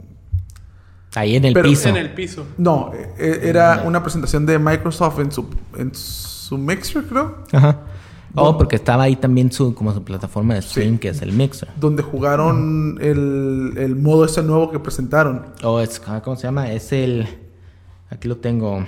Ahí 1.16 1.36
en 1.36 1.46
el 1.46 1.54
Pero- 1.54 1.70
piso. 1.70 1.90
En 1.90 1.98
el 1.98 2.14
piso. 2.14 2.46
No, 2.58 2.92
eh, 2.94 3.40
era 3.44 3.82
una 3.86 4.04
presentación 4.04 4.46
de 4.46 4.60
Microsoft 4.60 5.20
en 5.20 5.32
su, 5.32 5.46
en 5.78 5.94
su 5.96 6.58
Mixer, 6.58 7.04
creo. 7.06 7.38
Ajá. 7.52 7.80
Oh, 8.36 8.56
porque 8.60 8.76
estaba 8.76 9.04
ahí 9.04 9.16
también 9.16 9.52
su, 9.52 9.74
como 9.74 9.92
su 9.92 10.04
plataforma 10.04 10.54
de 10.54 10.62
stream, 10.62 11.00
que 11.00 11.10
es 11.10 11.22
el 11.24 11.32
Mixer. 11.34 11.70
Donde 11.80 12.04
jugaron 12.04 13.00
el, 13.02 13.74
el 13.76 13.96
modo 13.96 14.26
ese 14.26 14.44
nuevo 14.44 14.70
que 14.70 14.78
presentaron. 14.78 15.48
Oh, 15.64 15.80
es, 15.80 16.00
¿cómo 16.24 16.36
se 16.36 16.44
llama? 16.44 16.72
Es 16.72 16.92
el... 16.92 17.28
Aquí 18.10 18.28
lo 18.28 18.38
tengo. 18.38 18.86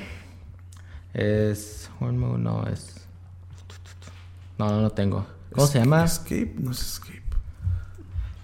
Es... 1.14 1.90
No, 2.00 2.66
es... 2.68 2.96
No, 4.58 4.70
no 4.70 4.82
lo 4.82 4.90
tengo. 4.92 5.26
¿Cómo 5.54 5.68
se 5.68 5.80
llama? 5.80 6.04
Escape, 6.06 6.56
no 6.60 6.72
es 6.72 6.82
Escape. 6.82 7.22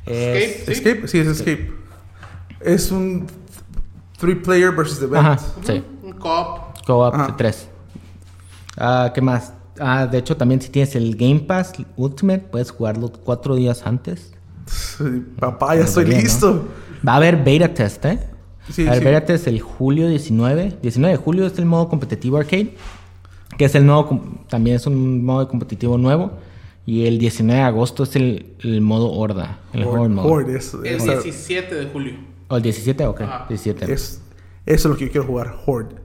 Es- 0.06 0.66
¿Sí? 0.66 0.72
Escape, 0.72 1.08
sí, 1.08 1.20
es 1.20 1.28
Escape. 1.28 1.72
Es 2.62 2.92
un 2.92 3.28
three 4.18 4.36
player 4.36 4.72
versus 4.72 5.02
event. 5.02 5.26
Ajá, 5.28 5.38
sí. 5.66 5.84
Un 6.02 6.14
cop. 6.14 6.76
Co-op 6.86 7.14
Ajá. 7.14 7.28
de 7.28 7.34
3. 7.34 7.70
Ah, 8.78 9.12
¿qué 9.14 9.22
más? 9.22 9.54
Ah, 9.80 10.08
de 10.08 10.18
hecho, 10.18 10.36
también 10.36 10.62
si 10.62 10.70
tienes 10.70 10.96
el 10.96 11.16
Game 11.16 11.42
Pass 11.42 11.74
Ultimate, 11.98 12.40
puedes 12.40 12.72
jugarlo 12.72 13.12
cuatro 13.12 13.56
días 13.56 13.86
antes. 13.86 14.32
Sí, 14.66 15.04
Papá, 15.40 15.76
ya 15.76 15.84
estoy 15.84 16.06
listo. 16.06 16.68
Va 17.08 17.14
a 17.14 17.16
haber 17.18 17.44
beta 17.44 17.74
test, 17.74 18.04
¿eh? 18.06 18.20
Sí, 18.72 18.88
a 18.88 18.92
haber 18.94 19.20
sí. 19.22 19.26
test 19.28 19.48
el 19.48 19.62
julio 19.62 20.08
19. 20.10 20.78
19 20.82 21.12
de 21.18 21.18
julio 21.18 21.46
es 21.48 21.58
el 21.58 21.66
modo 21.66 21.88
competitivo 21.90 22.38
arcade. 22.38 22.74
Que 23.58 23.66
es 23.66 23.76
el 23.76 23.86
nuevo... 23.86 24.08
com- 24.08 24.38
También 24.50 24.76
es 24.76 24.86
un 24.88 25.24
modo 25.26 25.48
competitivo 25.48 25.98
nuevo. 25.98 26.32
Y 26.86 27.06
el 27.06 27.18
19 27.20 27.60
de 27.60 27.66
agosto 27.66 28.04
es 28.04 28.16
el, 28.16 28.54
el 28.64 28.82
modo 28.82 29.12
Horda. 29.12 29.60
El 29.74 29.84
Horde, 29.84 30.00
Horde, 30.00 30.10
mode. 30.16 30.30
Horde, 30.32 30.58
es, 30.58 30.74
El 30.84 30.96
o 30.96 31.00
sea, 31.04 31.14
17 31.22 31.76
de 31.76 31.86
julio. 31.88 32.14
¿O 32.50 32.58
el 32.58 32.64
17? 32.64 33.06
Ok, 33.08 33.22
Ajá. 33.22 33.46
17. 33.50 33.92
es- 33.94 34.22
eso 34.66 34.76
es 34.76 34.86
lo 34.86 34.98
que 34.98 35.06
yo 35.06 35.12
quiero 35.12 35.28
jugar, 35.28 35.56
Horde. 35.66 35.96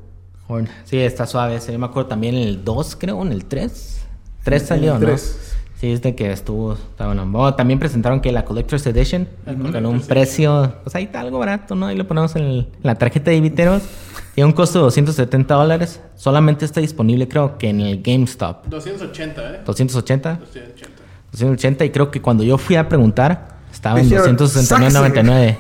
Horde. 0.48 0.68
Sí, 0.84 0.98
está 0.98 1.26
suave. 1.26 1.58
Yo 1.66 1.78
me 1.78 1.86
acuerdo 1.86 2.08
también 2.08 2.34
en 2.36 2.48
el 2.48 2.64
2, 2.64 2.96
creo, 2.96 3.22
en 3.22 3.32
el 3.32 3.44
3. 3.44 4.00
3 4.44 4.62
En 4.62 4.68
salió, 4.68 4.94
el 4.96 5.00
¿no? 5.00 5.06
3. 5.82 5.90
Sí, 5.90 5.90
es 5.92 6.00
de 6.02 6.14
que 6.14 6.30
estuvo. 6.30 6.74
Está 6.74 7.06
bueno. 7.06 7.26
Bueno, 7.26 7.54
también 7.54 7.78
presentaron 7.80 8.20
que 8.20 8.30
la 8.32 8.44
Collector's 8.44 8.86
Edition, 8.86 9.28
La 9.44 9.52
con 9.52 9.62
Collector's 9.62 9.86
un 9.94 10.00
precio, 10.02 10.74
pues 10.84 10.94
ahí 10.94 11.04
está 11.04 11.20
algo 11.20 11.38
barato, 11.40 11.74
¿no? 11.74 11.86
Ahí 11.86 11.96
lo 11.96 12.06
ponemos 12.06 12.34
en, 12.36 12.42
el- 12.44 12.58
en 12.72 12.80
la 12.82 12.94
tarjeta 12.94 13.30
de 13.32 13.40
Viteros. 13.40 13.82
Tiene 14.34 14.46
un 14.46 14.52
costo 14.54 14.78
de 14.78 14.84
270 14.84 15.54
dólares. 15.54 16.00
Solamente 16.14 16.64
está 16.64 16.80
disponible, 16.80 17.26
creo 17.28 17.58
que 17.58 17.68
en 17.68 17.80
el 17.80 18.00
GameStop. 18.02 18.66
280, 18.68 19.42
¿eh? 19.42 19.60
280. 19.66 20.34
280. 20.40 21.02
280. 21.32 21.84
Y 21.84 21.90
creo 21.90 22.10
que 22.10 22.22
cuando 22.22 22.42
yo 22.44 22.56
fui 22.58 22.76
a 22.76 22.88
preguntar, 22.88 23.58
estaba 23.72 23.98
en 24.00 24.08
Dijeron, 24.08 24.36
269.99. 24.38 25.56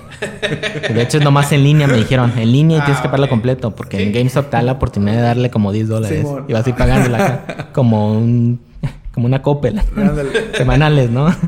De 0.94 1.02
hecho, 1.02 1.18
es 1.18 1.24
nomás 1.24 1.50
en 1.52 1.64
línea, 1.64 1.86
me 1.88 1.96
dijeron. 1.96 2.32
En 2.38 2.50
línea 2.52 2.78
y 2.78 2.80
Ah, 2.80 2.84
tienes 2.84 3.00
que 3.02 3.08
pagarlo 3.08 3.24
ok. 3.26 3.30
completo. 3.30 3.70
Porque 3.74 4.00
en 4.02 4.12
Sí. 4.12 4.18
GameStop 4.18 4.46
te 4.50 4.56
da 4.56 4.62
la 4.62 4.72
oportunidad 4.72 5.16
de 5.16 5.20
darle 5.22 5.50
como 5.50 5.72
10 5.72 5.88
dólares. 5.88 6.20
Simón. 6.20 6.44
y 6.48 6.52
vas 6.52 6.64
a 6.66 6.68
ir 6.70 6.76
pagándola 6.76 7.18
acá 7.26 7.68
como 7.72 8.12
un... 8.16 8.60
Como 9.12 9.26
una 9.26 9.42
Coppel. 9.42 9.80
Semanales, 10.56 11.10
¿no? 11.10 11.26
Antes 11.26 11.46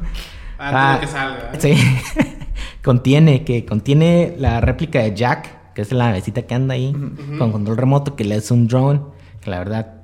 Ah, 0.59 0.95
de 0.95 1.01
que 1.01 1.07
salga. 1.07 1.51
¿eh? 1.53 1.59
Sí. 1.59 1.75
contiene, 2.85 3.45
que 3.45 3.65
contiene 3.65 4.35
la 4.39 4.61
réplica 4.61 5.01
de 5.01 5.15
Jack, 5.15 5.73
que 5.75 5.83
es 5.83 5.93
la 5.93 6.07
navecita 6.07 6.43
que 6.43 6.55
anda 6.55 6.75
ahí, 6.75 6.95
con 7.39 7.51
control 7.53 7.77
remoto, 7.77 8.15
que 8.17 8.25
le 8.25 8.37
es 8.37 8.51
un 8.51 8.69
drone, 8.69 9.01
que 9.41 9.51
la 9.51 9.59
verdad, 9.59 9.95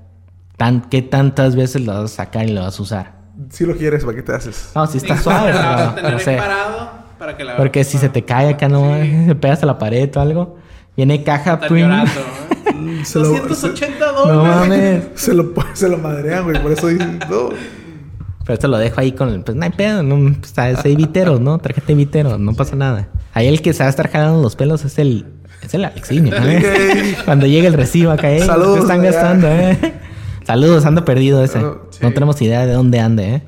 tan, 0.57 0.83
¿qué 0.89 1.03
tantas 1.03 1.55
veces 1.57 1.83
lo 1.83 1.93
vas 1.93 2.05
a 2.05 2.09
sacar 2.09 2.49
y 2.49 2.53
lo 2.53 2.63
vas 2.63 2.79
a 2.79 2.83
usar? 2.83 3.13
Si 3.51 3.65
lo 3.65 3.77
quieres, 3.77 4.05
¿para 4.05 4.17
qué 4.17 4.23
te 4.23 4.33
haces? 4.35 4.73
No, 4.75 4.87
sí 4.87 4.99
está 4.99 5.17
Sí, 5.17 5.23
suave, 5.25 5.53
la 5.55 5.61
vas 5.61 5.81
a 5.81 5.95
pero, 5.95 5.95
tener 5.95 6.13
no 6.13 6.19
sé. 6.19 6.37
parado 6.37 6.91
para 7.19 7.37
que 7.37 7.45
la 7.45 7.57
Porque 7.57 7.85
si 7.85 7.99
se 7.99 8.09
te 8.09 8.25
cae 8.25 8.49
acá, 8.51 8.69
no, 8.69 8.97
Sí. 9.03 9.27
se 9.27 9.35
pegas 9.35 9.63
a 9.63 9.67
la 9.67 9.79
pared 9.79 10.11
o 10.17 10.21
algo. 10.21 10.59
Viene 10.97 11.23
caja 11.23 11.59
premium. 11.61 11.89
llorando, 11.91 12.11
¿eh? 12.21 12.50
Se 13.05 13.19
lo- 13.19 13.29
280 13.29 14.13
No 14.13 14.13
dólares. 14.27 14.57
mames. 14.71 15.05
Se 15.15 15.35
lo, 15.35 15.53
se 15.75 15.89
lo 15.89 15.99
madrean, 15.99 16.45
güey. 16.45 16.61
Por 16.63 16.73
eso 16.73 16.89
dicen, 16.89 17.19
no. 17.31 17.49
Pero 18.45 18.55
esto 18.55 18.69
lo 18.69 18.79
dejo 18.79 19.01
ahí 19.01 19.13
con 19.13 19.29
el... 19.29 19.43
Pues 19.43 19.57
no 19.57 19.65
hay 19.65 19.71
pedo, 19.71 20.03
no, 20.03 20.35
pues, 20.41 20.53
es 20.57 20.83
de 20.83 20.97
Viteros, 20.97 21.41
¿no? 21.41 21.59
Tarjeta 21.59 21.87
de 21.89 21.95
Viteros, 21.95 22.39
no 22.41 22.55
pasa 22.55 22.75
nada. 22.75 23.09
Ahí 23.33 23.47
el 23.47 23.61
que 23.63 23.73
se 23.73 23.83
va 23.83 23.87
a 23.87 23.91
estar 23.91 24.11
jalando 24.11 24.43
los 24.43 24.57
pelos 24.57 24.85
es 24.85 24.99
el... 24.99 25.27
Es 25.63 25.75
el 25.75 25.85
Alexinio, 25.85 26.35
¿eh? 26.37 27.17
Cuando 27.27 27.47
llegue 27.47 27.67
el 27.67 27.75
recibo 27.75 28.11
acá, 28.11 28.31
¿eh? 28.31 28.41
Saludos, 28.41 28.77
¿Qué 28.77 28.81
están 28.83 29.01
allá. 29.01 29.11
gastando, 29.13 29.49
¿eh? 29.49 29.79
Saludos, 30.47 30.87
ando 30.87 31.05
perdido 31.05 31.45
ese. 31.45 31.59
Oh, 31.59 31.83
sí. 31.91 31.99
No 32.03 32.13
tenemos 32.15 32.41
idea 32.41 32.65
de 32.65 32.73
dónde 32.73 32.99
ande, 32.99 33.35
¿eh? 33.35 33.43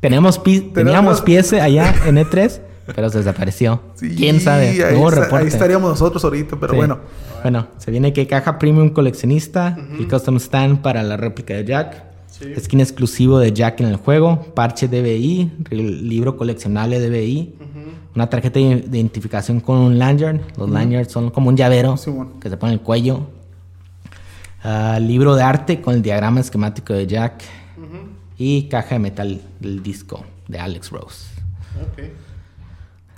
Tenemos 0.00 0.38
pi- 0.40 0.60
teníamos 0.74 1.20
pies 1.22 1.52
allá 1.52 1.94
en 2.04 2.16
E3, 2.16 2.60
pero 2.86 3.08
se 3.10 3.18
desapareció. 3.18 3.80
Sí, 3.94 4.14
¿Quién 4.16 4.40
sabe? 4.40 4.68
Ahí, 4.84 5.02
está- 5.02 5.42
estaríamos 5.42 5.90
nosotros 5.90 6.22
ahorita, 6.24 6.56
pero 6.60 6.72
Sí. 6.72 6.76
bueno. 6.76 6.98
Bueno, 7.42 7.66
se 7.78 7.90
viene 7.90 8.12
que 8.12 8.26
caja 8.26 8.58
premium 8.58 8.90
coleccionista 8.90 9.76
y 9.98 10.04
custom 10.04 10.36
stand 10.36 10.80
para 10.82 11.02
la 11.02 11.16
réplica 11.16 11.54
de 11.54 11.64
Jack. 11.64 12.04
Sí. 12.30 12.46
Skin 12.58 12.80
exclusivo 12.80 13.38
de 13.38 13.52
Jack 13.52 13.80
en 13.80 13.86
el 13.86 13.96
juego, 13.96 14.42
parche 14.54 14.88
DBI, 14.88 15.52
libro 15.70 16.36
coleccionable 16.36 16.98
DBI, 17.00 17.54
una 18.14 18.28
tarjeta 18.28 18.58
de 18.58 18.64
identificación 18.64 19.60
con 19.60 19.76
un 19.78 19.98
lanyard. 19.98 20.40
Los 20.56 20.68
lanyards 20.70 21.12
son 21.12 21.30
como 21.30 21.48
un 21.50 21.56
llavero 21.56 21.94
que 22.40 22.48
se 22.50 22.56
pone 22.56 22.72
en 22.72 22.78
el 22.78 22.84
cuello. 22.84 23.26
Ah, 24.62 24.98
libro 25.00 25.34
de 25.36 25.42
arte 25.42 25.80
con 25.80 25.94
el 25.94 26.02
diagrama 26.02 26.40
esquemático 26.40 26.92
de 26.94 27.06
Jack 27.06 27.42
y 28.38 28.62
caja 28.68 28.94
de 28.94 28.98
metal 28.98 29.40
del 29.60 29.82
disco 29.82 30.24
de 30.48 30.58
Alex 30.58 30.90
Rose. 30.90 31.26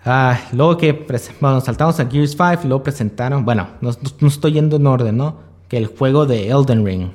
Ah, 0.09 0.39
luego 0.53 0.77
que 0.79 1.05
bueno, 1.41 1.61
saltamos 1.61 1.99
a 1.99 2.07
Gears 2.09 2.31
5 2.33 2.61
y 2.65 2.69
luego 2.69 2.83
presentaron, 2.85 3.45
bueno, 3.45 3.67
no, 3.81 3.91
estoy 4.29 4.53
yendo 4.53 4.77
en 4.77 4.87
orden, 4.87 5.17
¿no? 5.17 5.37
Que 5.69 5.77
el 5.79 5.87
juego 5.89 6.27
de 6.27 6.49
Elden 6.49 6.87
Ring. 6.87 7.09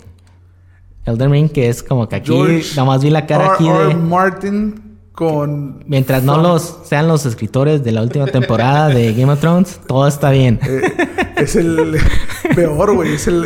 Elden 1.05 1.31
Ring 1.31 1.49
que 1.49 1.69
es 1.69 1.81
como 1.81 2.07
que 2.09 2.17
aquí 2.17 2.31
George 2.33 2.75
nomás 2.75 3.01
vi 3.03 3.09
la 3.09 3.25
cara 3.25 3.45
R. 3.45 3.53
aquí 3.53 3.67
R. 3.67 3.87
de 3.87 3.95
Martin 3.95 4.97
con... 5.13 5.83
mientras 5.87 6.23
no 6.23 6.37
los 6.37 6.79
sean 6.83 7.07
los 7.07 7.25
escritores 7.25 7.83
de 7.83 7.91
la 7.93 8.01
última 8.01 8.27
temporada 8.27 8.89
de 8.89 9.13
Game 9.13 9.31
of 9.31 9.39
Thrones, 9.39 9.79
todo 9.87 10.07
está 10.07 10.29
bien. 10.31 10.59
Eh, 10.63 10.81
es 11.37 11.55
el 11.55 11.97
peor, 12.55 12.93
güey. 12.95 13.13
Es 13.15 13.27
el, 13.27 13.45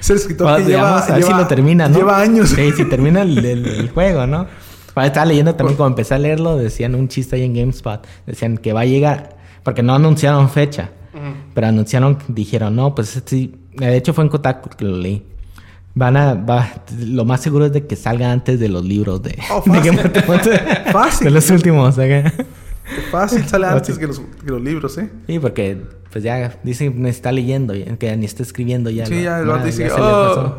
es 0.00 0.10
el 0.10 0.16
escritor 0.16 0.48
Bueno, 0.50 0.64
que 0.66 0.70
lleva, 0.72 0.82
digamos, 0.82 1.02
a 1.10 1.14
ver 1.14 1.22
si 1.22 1.28
lleva- 1.28 1.40
lo 1.40 1.46
termina, 1.46 1.88
¿no? 1.88 1.96
Lleva 1.98 2.20
años. 2.20 2.48
Sí, 2.50 2.72
si 2.72 2.84
termina 2.86 3.22
el, 3.22 3.38
el- 3.44 3.66
el 3.66 3.90
juego, 3.90 4.26
¿no? 4.26 4.46
Estaba 4.96 5.26
leyendo 5.26 5.54
también, 5.54 5.76
como 5.76 5.88
empecé 5.88 6.14
a 6.14 6.18
leerlo, 6.18 6.56
decían 6.56 6.94
un 6.94 7.08
chiste 7.08 7.36
ahí 7.36 7.44
en 7.44 7.54
GameSpot. 7.54 8.06
Decían 8.26 8.58
que 8.58 8.72
va 8.72 8.80
a 8.80 8.84
llegar, 8.84 9.36
porque 9.62 9.82
no 9.82 9.94
anunciaron 9.94 10.50
fecha, 10.50 10.90
pero 11.54 11.66
anunciaron, 11.68 12.18
dijeron, 12.28 12.76
no, 12.76 12.94
pues 12.94 13.22
sí. 13.24 13.54
De 13.74 13.96
hecho, 13.96 14.12
fue 14.12 14.24
en 14.24 14.30
Kotaku 14.30 14.70
que 14.76 14.84
lo 14.84 14.96
leí. 14.98 15.26
Van 15.94 16.16
a, 16.16 16.34
va, 16.34 16.68
lo 16.98 17.24
más 17.24 17.40
seguro 17.42 17.66
es 17.66 17.72
de 17.72 17.86
que 17.86 17.96
salga 17.96 18.32
antes 18.32 18.58
de 18.60 18.68
los 18.68 18.82
libros 18.84 19.22
de, 19.22 19.38
Oh, 19.50 19.62
de 19.64 19.70
fácil. 19.72 19.82
Game 19.92 20.00
of 20.00 20.12
Thrones. 20.12 20.60
Fácil. 20.92 21.24
De 21.26 21.30
los 21.30 21.50
últimos. 21.50 21.96
Fácil 23.10 23.46
sale 23.46 23.66
antes 23.66 23.98
que 23.98 24.06
los, 24.06 24.18
que 24.18 24.50
los 24.50 24.60
libros, 24.62 24.96
¿eh? 24.98 25.10
Sí, 25.26 25.38
porque 25.38 25.78
pues 26.10 26.24
ya 26.24 26.58
dicen 26.62 27.02
que 27.02 27.08
está 27.08 27.30
leyendo, 27.32 27.74
que 27.98 28.16
ni 28.16 28.26
está 28.26 28.42
escribiendo 28.42 28.90
ya. 28.90 29.06
Sí, 29.06 29.22
ya 29.22 29.38
lo 29.40 29.58
dice, 29.58 29.88
ya 29.88 29.94
"Oh". 29.98 30.56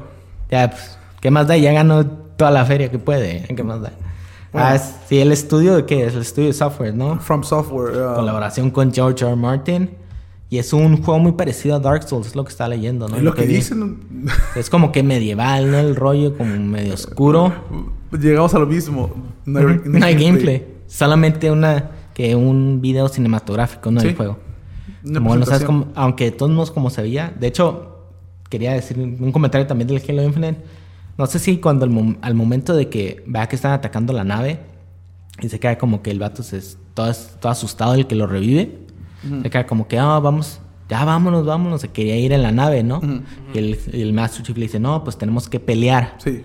Ya, 0.50 0.70
pues, 0.72 0.98
¿qué 1.20 1.30
más 1.32 1.48
da? 1.48 1.58
Ya 1.58 1.72
ganó 1.74 2.06
toda 2.06 2.52
la 2.52 2.66
feria 2.66 2.90
que 2.90 3.00
puede. 3.00 3.44
¿Qué 3.56 3.64
más 3.64 3.82
da? 3.82 3.92
Bueno. 4.54 4.68
Ah, 4.68 4.76
es- 4.76 4.96
sí, 5.10 5.20
el 5.20 5.32
estudio 5.32 5.76
de 5.76 5.86
qué 5.86 6.06
es? 6.06 6.14
El 6.14 6.22
estudio 6.22 6.48
de 6.50 6.54
software, 6.54 6.94
¿no? 6.96 7.20
From 7.20 7.44
Software. 7.44 7.92
uh, 7.98 8.16
Colaboración 8.16 8.70
con 8.72 8.94
George 8.94 9.26
R. 9.26 9.36
Martin. 9.36 9.90
Y 10.50 10.60
es 10.60 10.72
un 10.72 11.02
juego 11.02 11.20
muy 11.20 11.32
parecido 11.32 11.76
a 11.76 11.80
Dark 11.80 12.04
Souls, 12.08 12.28
es 12.28 12.36
lo 12.36 12.44
que 12.44 12.52
está 12.52 12.68
leyendo, 12.68 13.10
¿no? 13.10 13.16
es 13.18 13.24
lo 13.24 13.34
que 13.34 13.48
dicen. 13.48 13.98
Es 14.56 14.70
como 14.70 14.92
que 14.92 15.02
medieval, 15.02 15.72
¿no? 15.72 15.80
El 15.80 15.96
rollo 15.96 16.38
como 16.38 16.56
medio 16.56 16.94
oscuro. 16.94 17.52
Llegamos 18.12 18.54
a 18.54 18.60
lo 18.60 18.68
mismo. 18.68 19.10
No 19.46 19.60
hay, 19.60 19.66
Ujú. 19.66 19.82
No 19.90 20.06
hay 20.06 20.14
gameplay. 20.14 20.68
Solamente 20.86 21.50
una 21.50 21.90
que 22.14 22.36
un 22.36 22.80
video 22.82 23.08
cinematográfico, 23.08 23.90
no 23.90 24.00
Sí. 24.02 24.10
el 24.10 24.16
juego. 24.16 24.38
Como 25.12 25.36
no 25.36 25.46
sabes 25.48 25.66
aunque 25.96 26.26
de 26.26 26.32
todos 26.32 26.52
modos 26.52 26.70
como 26.70 26.92
se 26.92 27.02
veía. 27.02 27.34
De 27.40 27.48
hecho, 27.48 27.98
quería 28.48 28.74
decir 28.74 29.00
un 29.00 29.32
comentario 29.32 29.66
también 29.66 29.88
del 29.88 30.04
Halo 30.08 30.22
Infinite. 30.22 30.62
No 31.18 31.26
sé 31.28 31.40
si 31.40 31.58
cuando 31.58 31.86
al, 31.86 32.18
al 32.22 32.36
momento 32.36 32.76
de 32.76 32.90
que 32.90 33.24
vea 33.28 33.48
que 33.48 33.56
están 33.56 33.72
atacando 33.72 34.14
la 34.14 34.24
nave 34.24 34.60
y 35.42 35.50
se 35.50 35.60
queda 35.60 35.78
como 35.78 36.02
que 36.02 36.12
el 36.12 36.20
vato 36.20 36.44
se 36.44 36.58
es 36.58 36.78
todo, 36.94 37.12
todo 37.40 37.52
asustado 37.52 37.94
el 37.96 38.08
que 38.08 38.16
lo 38.16 38.28
revive. 38.28 38.80
Se 39.42 39.50
queda 39.50 39.66
como 39.66 39.88
que, 39.88 39.98
ah, 39.98 40.20
vamos, 40.20 40.60
ya 40.90 41.06
vámonos, 41.06 41.46
vámonos. 41.46 41.80
Se 41.80 41.88
quería 41.88 42.18
ir 42.18 42.34
en 42.34 42.42
la 42.42 42.52
nave, 42.52 42.84
¿no? 42.84 43.02
Y 43.54 43.58
el, 43.58 43.80
el 43.94 44.12
Master 44.12 44.44
Chief 44.46 44.58
le 44.58 44.64
dice, 44.64 44.80
no, 44.80 45.04
pues 45.04 45.18
tenemos 45.18 45.48
que 45.48 45.62
pelear. 45.62 46.16
Sí. 46.18 46.44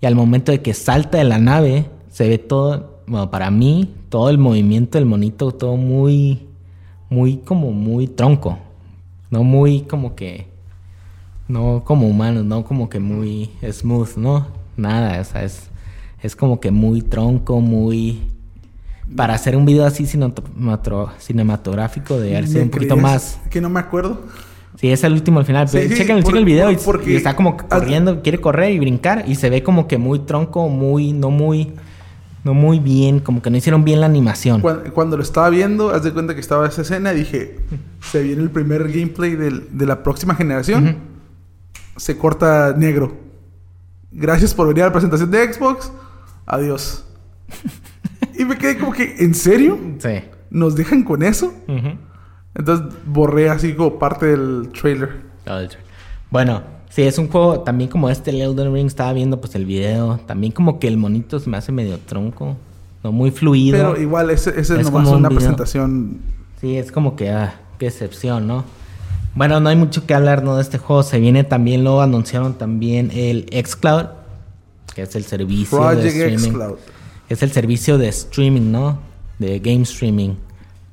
Y 0.00 0.06
al 0.06 0.16
momento 0.16 0.50
de 0.50 0.62
que 0.62 0.74
salta 0.74 1.18
de 1.18 1.24
la 1.24 1.38
nave, 1.38 1.88
se 2.08 2.28
ve 2.28 2.38
todo, 2.38 3.02
bueno, 3.06 3.30
para 3.30 3.52
mí, 3.52 3.94
todo 4.08 4.30
el 4.30 4.38
movimiento 4.38 4.98
del 4.98 5.06
monito, 5.06 5.52
todo 5.52 5.76
muy, 5.76 6.48
muy 7.08 7.36
como 7.36 7.70
muy 7.70 8.08
tronco. 8.08 8.58
No 9.30 9.44
muy 9.44 9.82
como 9.82 10.16
que, 10.16 10.48
no 11.52 11.82
como 11.84 12.08
humano, 12.08 12.42
no 12.42 12.64
como 12.64 12.88
que 12.88 12.98
muy 12.98 13.50
smooth, 13.70 14.16
¿no? 14.16 14.46
Nada, 14.76 15.20
o 15.20 15.24
sea, 15.24 15.44
es, 15.44 15.68
es 16.22 16.34
como 16.34 16.58
que 16.60 16.70
muy 16.70 17.02
tronco, 17.02 17.60
muy... 17.60 18.22
Para 19.14 19.34
hacer 19.34 19.56
un 19.56 19.66
video 19.66 19.84
así 19.84 20.06
cinematográfico 20.06 22.18
de 22.18 22.30
haber 22.36 22.46
sido 22.48 22.60
¿Me 22.60 22.64
un 22.64 22.70
poquito 22.70 22.96
más... 22.96 23.38
Que 23.50 23.60
no 23.60 23.68
me 23.68 23.80
acuerdo. 23.80 24.22
Sí, 24.76 24.88
es 24.90 25.04
el 25.04 25.12
último 25.12 25.38
al 25.40 25.44
final. 25.44 25.68
Sí, 25.68 25.76
Pero 25.76 25.90
sí, 25.90 25.96
chequen, 25.96 26.16
por- 26.16 26.24
chequen 26.24 26.38
el 26.38 26.44
video 26.44 26.70
y, 26.70 26.76
por- 26.76 26.84
porque- 26.96 27.12
y 27.12 27.16
está 27.16 27.36
como 27.36 27.56
corriendo, 27.58 28.22
quiere 28.22 28.40
correr 28.40 28.72
y 28.72 28.78
brincar 28.78 29.24
y 29.28 29.34
se 29.34 29.50
ve 29.50 29.62
como 29.62 29.86
que 29.86 29.98
muy 29.98 30.20
tronco, 30.20 30.68
muy, 30.70 31.12
no 31.12 31.28
muy, 31.30 31.72
no 32.44 32.54
muy 32.54 32.78
bien, 32.78 33.20
como 33.20 33.42
que 33.42 33.50
no 33.50 33.58
hicieron 33.58 33.84
bien 33.84 34.00
la 34.00 34.06
animación. 34.06 34.62
Cuando, 34.62 34.90
cuando 34.94 35.16
lo 35.18 35.22
estaba 35.22 35.50
viendo, 35.50 35.90
haz 35.90 36.02
de 36.04 36.12
cuenta 36.12 36.32
que 36.34 36.40
estaba 36.40 36.66
esa 36.66 36.80
escena, 36.80 37.12
dije, 37.12 37.58
se 38.00 38.22
viene 38.22 38.40
el 38.42 38.50
primer 38.50 38.90
gameplay 38.90 39.36
del- 39.36 39.68
de 39.76 39.84
la 39.86 40.02
próxima 40.02 40.34
generación. 40.34 41.11
Se 41.96 42.16
corta 42.16 42.74
negro. 42.76 43.12
Gracias 44.10 44.54
por 44.54 44.68
venir 44.68 44.82
a 44.84 44.86
la 44.86 44.92
presentación 44.92 45.30
de 45.30 45.52
Xbox. 45.52 45.92
Adiós. 46.46 47.04
y 48.38 48.44
me 48.44 48.56
quedé 48.58 48.78
como 48.78 48.92
que, 48.92 49.16
¿en 49.18 49.34
serio? 49.34 49.78
Sí. 49.98 50.22
¿Nos 50.50 50.74
dejan 50.76 51.02
con 51.02 51.22
eso? 51.22 51.52
Entonces 52.54 52.94
borré 53.06 53.48
así 53.48 53.74
como 53.74 53.98
parte 53.98 54.26
del 54.26 54.70
trailer. 54.78 55.22
Bueno, 56.30 56.62
sí, 56.90 57.02
es 57.02 57.18
un 57.18 57.28
juego 57.28 57.60
también 57.60 57.88
como 57.88 58.10
este, 58.10 58.30
el 58.30 58.42
Elden 58.42 58.72
Ring, 58.72 58.86
estaba 58.86 59.12
viendo 59.12 59.40
pues 59.40 59.54
el 59.54 59.64
video, 59.64 60.18
también 60.26 60.52
como 60.52 60.78
que 60.78 60.88
el 60.88 60.98
monito 60.98 61.40
se 61.40 61.48
me 61.48 61.56
hace 61.56 61.72
medio 61.72 61.98
tronco, 61.98 62.56
no 63.02 63.12
muy 63.12 63.30
fluido. 63.30 63.78
Pero 63.78 64.00
igual, 64.00 64.30
ese, 64.30 64.50
ese 64.50 64.80
es 64.80 64.90
nomás 64.90 65.08
una 65.08 65.28
video. 65.28 65.38
presentación. 65.38 66.20
Sí, 66.60 66.76
es 66.76 66.92
como 66.92 67.16
que, 67.16 67.30
ah, 67.30 67.54
qué 67.78 67.86
excepción, 67.86 68.46
¿no? 68.46 68.64
Bueno, 69.34 69.60
no 69.60 69.68
hay 69.70 69.76
mucho 69.76 70.06
que 70.06 70.14
hablar, 70.14 70.42
¿no? 70.42 70.56
De 70.56 70.62
este 70.62 70.78
juego. 70.78 71.02
Se 71.02 71.18
viene 71.18 71.44
también, 71.44 71.82
luego 71.84 72.02
anunciaron 72.02 72.54
también 72.58 73.10
el 73.12 73.46
xCloud, 73.66 74.06
que 74.94 75.02
es 75.02 75.14
el 75.16 75.24
servicio 75.24 75.78
de 75.90 76.08
streaming. 76.08 76.50
xCloud. 76.50 76.74
Es 77.28 77.42
el 77.42 77.50
servicio 77.50 77.96
de 77.98 78.08
streaming, 78.08 78.70
¿no? 78.72 78.98
De 79.38 79.58
game 79.58 79.82
streaming 79.82 80.34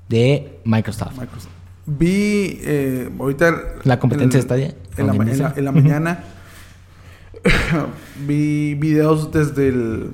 de 0.08 0.60
Microsoft. 0.64 1.18
Microsoft. 1.20 1.52
Vi 1.86 2.60
eh, 2.64 3.10
ahorita... 3.20 3.54
La 3.84 4.00
competencia 4.00 4.38
en- 4.38 4.42
está 4.42 4.58
ya, 4.58 4.68
En 4.98 5.08
la, 5.08 5.14
en 5.14 5.40
la- 5.40 5.54
en 5.58 5.66
la 5.66 5.72
mañana 5.72 6.24
vi 8.28 8.76
videos 8.76 9.32
desde 9.32 9.70
el... 9.70 10.12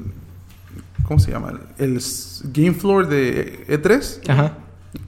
¿Cómo 1.03 1.19
se 1.19 1.32
llama? 1.32 1.59
El 1.78 2.01
Game 2.45 2.73
Floor 2.73 3.07
de 3.07 3.65
E3. 3.67 4.30
Ajá. 4.32 4.57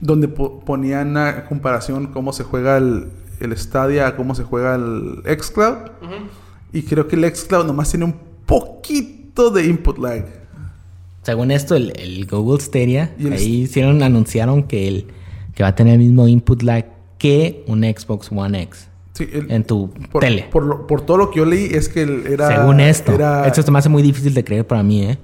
Donde 0.00 0.28
po- 0.28 0.60
ponían 0.60 1.16
a 1.16 1.44
comparación 1.46 2.08
cómo 2.08 2.32
se 2.32 2.44
juega 2.44 2.76
el, 2.78 3.08
el 3.40 3.56
Stadia 3.56 4.06
a 4.08 4.16
cómo 4.16 4.34
se 4.34 4.44
juega 4.44 4.74
el 4.74 5.22
xCloud. 5.40 5.76
Ujú. 6.02 6.14
Y 6.72 6.82
creo 6.82 7.08
que 7.08 7.16
el 7.16 7.24
xCloud 7.34 7.66
nomás 7.66 7.90
tiene 7.90 8.04
un 8.04 8.14
poquito 8.46 9.50
de 9.50 9.66
input 9.66 9.98
lag. 9.98 10.26
Según 11.22 11.50
esto, 11.50 11.74
el, 11.76 11.92
el 11.98 12.26
Google 12.26 12.60
Stadia, 12.60 13.14
Y 13.18 13.26
el- 13.26 13.32
ahí 13.34 13.60
hicieron, 13.62 14.02
anunciaron 14.02 14.62
que, 14.64 14.88
el, 14.88 15.06
que 15.54 15.62
va 15.62 15.70
a 15.70 15.74
tener 15.74 15.94
el 15.94 16.00
mismo 16.00 16.26
input 16.28 16.62
lag 16.62 16.86
que 17.18 17.64
un 17.66 17.82
Xbox 17.82 18.30
One 18.32 18.62
X 18.62 18.88
Sí, 19.14 19.28
el- 19.32 19.50
en 19.50 19.64
tu 19.64 19.90
por, 20.12 20.20
tele. 20.22 20.46
Por, 20.50 21.00
todo 21.02 21.16
lo 21.16 21.30
que 21.30 21.38
yo 21.38 21.44
leí 21.44 21.64
es 21.72 21.88
que 21.88 22.02
era... 22.32 22.48
Según 22.48 22.78
esto. 22.80 23.12
Era, 23.12 23.46
Esto 23.48 23.62
se 23.62 23.70
me 23.70 23.78
hace 23.80 23.88
muy 23.88 24.00
difícil 24.02 24.32
de 24.32 24.44
creer 24.44 24.64
para 24.66 24.82
mí, 24.84 25.02
¿eh? 25.02 25.18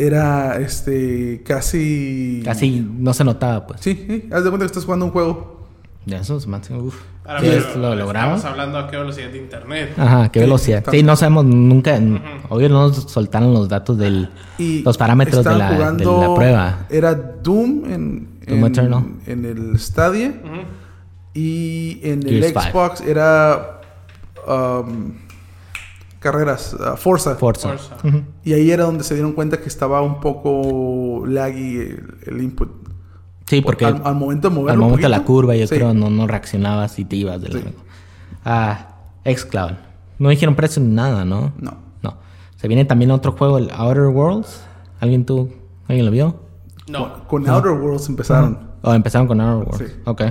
Era 0.00 0.58
este, 0.58 1.42
casi... 1.44 2.40
Casi 2.44 2.80
no 2.80 3.12
se 3.12 3.22
notaba, 3.24 3.66
pues. 3.66 3.80
Sí, 3.82 4.04
sí. 4.08 4.28
Haz 4.32 4.44
de 4.44 4.50
cuenta 4.50 4.64
que 4.64 4.66
estás 4.66 4.84
jugando 4.84 5.04
un 5.06 5.12
juego. 5.12 5.66
De 6.06 6.16
eso 6.16 6.40
se 6.40 6.48
me 6.48 6.56
hace, 6.56 6.74
uf. 6.74 6.96
Ahora, 7.26 7.40
pero 7.42 7.76
lo 7.76 7.94
logramos. 7.94 8.38
Estamos 8.38 8.58
hablando 8.58 8.78
a 8.78 8.90
qué 8.90 8.96
velocidad 8.96 9.28
de 9.28 9.38
internet. 9.38 9.92
Ajá, 9.98 10.32
qué 10.32 10.40
Sí, 10.40 10.44
velocidad. 10.44 10.84
Sí, 10.90 11.02
no 11.02 11.14
sabemos 11.16 11.44
nunca. 11.44 12.00
Obvio 12.48 12.68
no 12.70 12.88
nos 12.88 12.96
soltaron 13.04 13.52
los 13.52 13.68
datos 13.68 13.98
del... 13.98 14.30
Y 14.58 14.82
Los 14.82 14.96
parámetros 14.96 15.44
de 15.44 15.54
la, 15.54 15.92
de 15.92 16.04
la 16.04 16.34
prueba. 16.34 16.86
Era 16.88 17.14
Doom 17.14 17.84
en, 17.84 18.28
Doom 18.46 18.58
en, 18.58 18.64
Eternal. 18.64 19.04
en 19.26 19.44
el 19.44 19.78
Stadia. 19.78 20.34
Y 21.34 22.00
en 22.02 22.26
el 22.26 22.42
Gears. 22.42 22.64
Xbox 22.70 23.00
era... 23.02 23.80
um, 24.48 25.12
carreras, 26.20 26.74
uh, 26.74 26.96
Forza. 26.96 27.34
Forza. 27.34 27.74
Y 28.44 28.52
ahí 28.52 28.70
era 28.70 28.84
donde 28.84 29.02
se 29.02 29.14
dieron 29.14 29.32
cuenta 29.32 29.58
que 29.60 29.68
estaba 29.68 30.00
un 30.02 30.20
poco 30.20 31.26
laggy 31.26 31.78
el, 31.78 32.14
el 32.26 32.42
input. 32.42 32.70
Sí, 33.46 33.62
porque 33.62 33.84
al, 33.84 34.00
al 34.04 34.14
momento 34.14 34.48
de 34.48 34.54
moverlo 34.54 34.72
al 34.72 34.78
momento 34.78 35.06
de 35.06 35.08
la 35.08 35.24
curva 35.24 35.56
yo 35.56 35.66
sí. 35.66 35.74
creo 35.74 35.92
no, 35.92 36.08
no 36.08 36.28
reaccionabas 36.28 37.00
y 37.00 37.04
te 37.04 37.16
ibas 37.16 37.40
del 37.40 37.52
Sí. 37.54 37.64
Ah, 38.44 38.94
xCloud. 39.24 39.72
No 40.20 40.28
dijeron 40.28 40.54
precio 40.54 40.80
ni 40.80 40.94
nada, 40.94 41.24
¿no? 41.24 41.52
No. 41.58 41.76
No. 42.02 42.14
Se 42.56 42.68
viene 42.68 42.84
también 42.84 43.10
otro 43.10 43.32
juego, 43.32 43.58
el 43.58 43.70
Outer 43.72 44.06
Worlds. 44.06 44.62
¿Alguien 45.00 45.26
tú? 45.26 45.50
¿Alguien 45.88 46.06
lo 46.06 46.12
vio? 46.12 46.40
No. 46.88 47.26
Con 47.26 47.48
Outer 47.48 47.72
Worlds 47.72 48.08
empezaron. 48.08 48.70
O 48.82 48.94
empezaron 48.94 49.26
con 49.26 49.40
Outer 49.40 49.66
Worlds. 49.68 49.90
Sí. 49.90 50.00
Ok. 50.04 50.22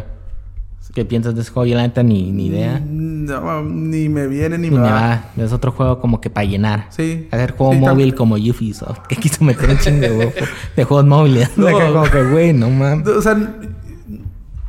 ¿Qué 0.93 1.05
piensas 1.05 1.35
de 1.35 1.41
ese 1.41 1.51
juego? 1.51 1.67
Yo 1.67 1.75
la 1.75 1.83
neta 1.83 2.01
ni, 2.01 2.31
ni 2.31 2.47
idea. 2.47 2.81
No, 2.83 3.61
ni 3.63 4.09
me 4.09 4.25
viene 4.27 4.57
ni, 4.57 4.69
Ni 4.69 4.75
me 4.75 4.81
va. 4.81 4.91
va. 4.91 5.43
Es 5.43 5.53
otro 5.53 5.71
juego 5.71 5.99
como 5.99 6.19
que 6.19 6.29
para 6.31 6.45
llenar. 6.47 6.87
Sí. 6.89 7.27
Hacer 7.31 7.51
juego 7.55 7.73
Sí, 7.73 7.79
móvil 7.79 8.15
como 8.15 8.35
Ubisoft. 8.35 8.99
Que 9.07 9.15
quiso 9.15 9.43
meter 9.43 9.69
un 9.69 9.77
chingo 9.77 10.01
de, 10.01 10.09
juego- 10.09 10.31
de 10.75 10.83
juegos 10.83 11.05
móviles. 11.05 11.51
No. 11.57 11.67
O 11.67 11.69
sea, 11.69 11.79
que 11.87 11.93
como 11.93 12.03
que, 12.09 12.23
güey, 12.23 12.53
no 12.53 12.69
mames. 12.71 13.07
O 13.07 13.21
sea, 13.21 13.33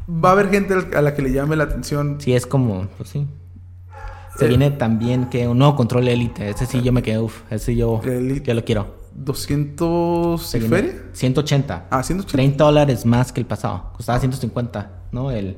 va 0.08 0.28
a 0.28 0.32
haber 0.32 0.50
gente 0.50 0.74
a 0.94 1.00
la 1.02 1.14
que 1.14 1.22
le 1.22 1.32
llame 1.32 1.56
la 1.56 1.64
atención. 1.64 2.16
Sí, 2.20 2.34
es 2.34 2.46
como, 2.46 2.86
pues 2.98 3.08
sí. 3.08 3.26
Se 4.36 4.44
Eh. 4.44 4.48
viene 4.48 4.70
también 4.70 5.26
que 5.30 5.48
un 5.48 5.56
nuevo 5.58 5.74
control 5.74 6.06
Elite. 6.06 6.50
Ese 6.50 6.66
sí 6.66 6.82
yo 6.82 6.92
me 6.92 7.02
quedé, 7.02 7.18
uff, 7.18 7.42
ese 7.50 7.74
yo, 7.74 8.00
Elite. 8.04 8.46
yo 8.46 8.54
lo 8.54 8.64
quiero. 8.64 8.94
200 9.14 10.42
Se 10.42 10.58
y 10.58 10.60
feria. 10.62 10.92
180. 11.12 11.86
Ah, 11.90 12.02
180. 12.02 12.30
30 12.36 12.64
dólares 12.64 13.06
más 13.06 13.32
que 13.32 13.40
el 13.40 13.46
pasado. 13.46 13.90
Costaba 13.96 14.18
150, 14.20 14.90
¿no? 15.12 15.30
El. 15.30 15.56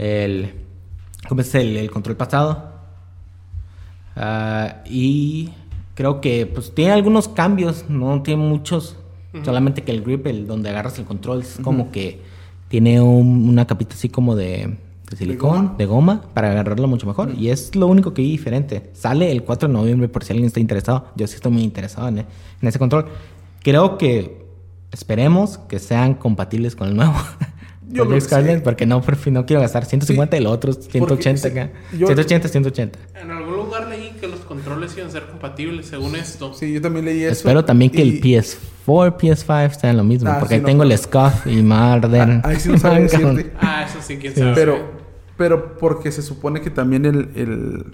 El. 0.00 0.54
¿Cómo 1.28 1.42
es 1.42 1.54
el, 1.54 1.76
el 1.76 1.90
control 1.90 2.16
pasado? 2.16 2.70
Ah, 4.16 4.76
y 4.86 5.50
creo 5.94 6.20
que 6.20 6.46
pues 6.46 6.74
tiene 6.74 6.92
algunos 6.92 7.28
cambios, 7.28 7.84
no 7.88 8.22
tiene 8.22 8.42
muchos. 8.42 8.96
Solamente 9.44 9.82
que 9.84 9.92
el 9.92 10.02
grip, 10.02 10.26
el 10.26 10.46
donde 10.48 10.70
agarras 10.70 10.98
el 10.98 11.04
control, 11.04 11.42
es 11.42 11.58
como 11.62 11.92
que 11.92 12.20
tiene 12.68 13.00
un- 13.00 13.48
una 13.48 13.64
capita 13.66 13.94
así 13.94 14.08
como 14.08 14.34
de, 14.34 14.76
de 15.08 15.16
silicón, 15.16 15.50
goma? 15.66 15.74
de 15.78 15.86
goma, 15.86 16.22
para 16.34 16.50
agarrarlo 16.50 16.88
mucho 16.88 17.06
mejor. 17.06 17.32
Y 17.38 17.50
es 17.50 17.76
lo 17.76 17.86
único 17.86 18.12
que 18.12 18.22
vi 18.22 18.30
diferente. 18.32 18.90
Sale 18.92 19.30
el 19.30 19.44
4 19.44 19.68
de 19.68 19.74
noviembre 19.74 20.08
por 20.08 20.24
si 20.24 20.32
alguien 20.32 20.46
está 20.48 20.58
interesado. 20.58 21.06
Yo 21.14 21.28
sí 21.28 21.36
estoy 21.36 21.52
muy 21.52 21.62
interesado 21.62 22.08
en, 22.08 22.18
en 22.18 22.26
ese 22.68 22.78
control. 22.80 23.06
creo 23.62 23.98
que 23.98 24.44
esperemos 24.90 25.58
que 25.58 25.78
sean 25.78 26.14
compatibles 26.14 26.74
con 26.74 26.88
el 26.88 26.96
nuevo. 26.96 27.14
Yo 27.92 28.04
creo 28.04 28.14
que 28.14 28.20
Scarlet, 28.20 28.56
sí. 28.58 28.62
porque 28.64 28.86
no, 28.86 29.02
prefi- 29.02 29.32
no 29.32 29.44
quiero 29.46 29.62
gastar 29.62 29.84
150 29.84 30.36
y 30.36 30.40
los 30.40 30.52
otros 30.52 30.78
180 30.88 31.40
sí, 31.42 31.48
acá. 31.48 31.70
yo- 31.92 32.06
180, 32.06 32.48
180. 32.48 32.98
En 33.20 33.30
algún 33.30 33.54
lugar 33.56 33.88
leí 33.88 34.10
que 34.20 34.28
los 34.28 34.40
controles 34.40 34.94
iban 34.96 35.08
a 35.08 35.12
ser 35.12 35.26
compatibles 35.26 35.86
según 35.86 36.14
esto. 36.16 36.54
Sí, 36.54 36.72
yo 36.72 36.80
también 36.80 37.04
leí 37.04 37.22
eso. 37.24 37.32
Espero 37.32 37.64
también 37.64 37.90
que 37.90 38.04
Y- 38.04 38.08
el 38.08 38.20
PS4, 38.20 39.16
PS5 39.18 39.78
sean 39.80 39.96
lo 39.96 40.04
mismo, 40.04 40.30
Ah, 40.30 40.36
porque 40.38 40.54
sí, 40.54 40.56
ahí 40.56 40.60
no, 40.62 40.66
tengo 40.68 40.82
el 40.84 40.96
Scuff 40.96 41.46
y 41.46 41.62
Marden. 41.62 42.40
Ah, 42.44 42.48
ahí 42.48 42.56
sí 42.60 42.68
no 42.68 42.74
decirte. 42.94 43.52
Ah, 43.60 43.84
eso 43.88 43.98
sí, 44.00 44.16
quién 44.18 44.34
Sí. 44.34 44.40
sabe. 44.40 44.54
Pero, 44.54 44.78
pero 45.36 45.76
porque 45.78 46.12
se 46.12 46.22
supone 46.22 46.60
que 46.60 46.70
también 46.70 47.04
el, 47.06 47.30
el, 47.34 47.84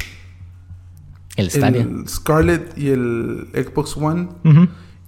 El 1.36 1.50
el 1.64 2.08
Scarlet 2.08 2.76
y 2.78 2.88
el 2.88 3.48
Xbox 3.54 3.96
One 3.96 4.28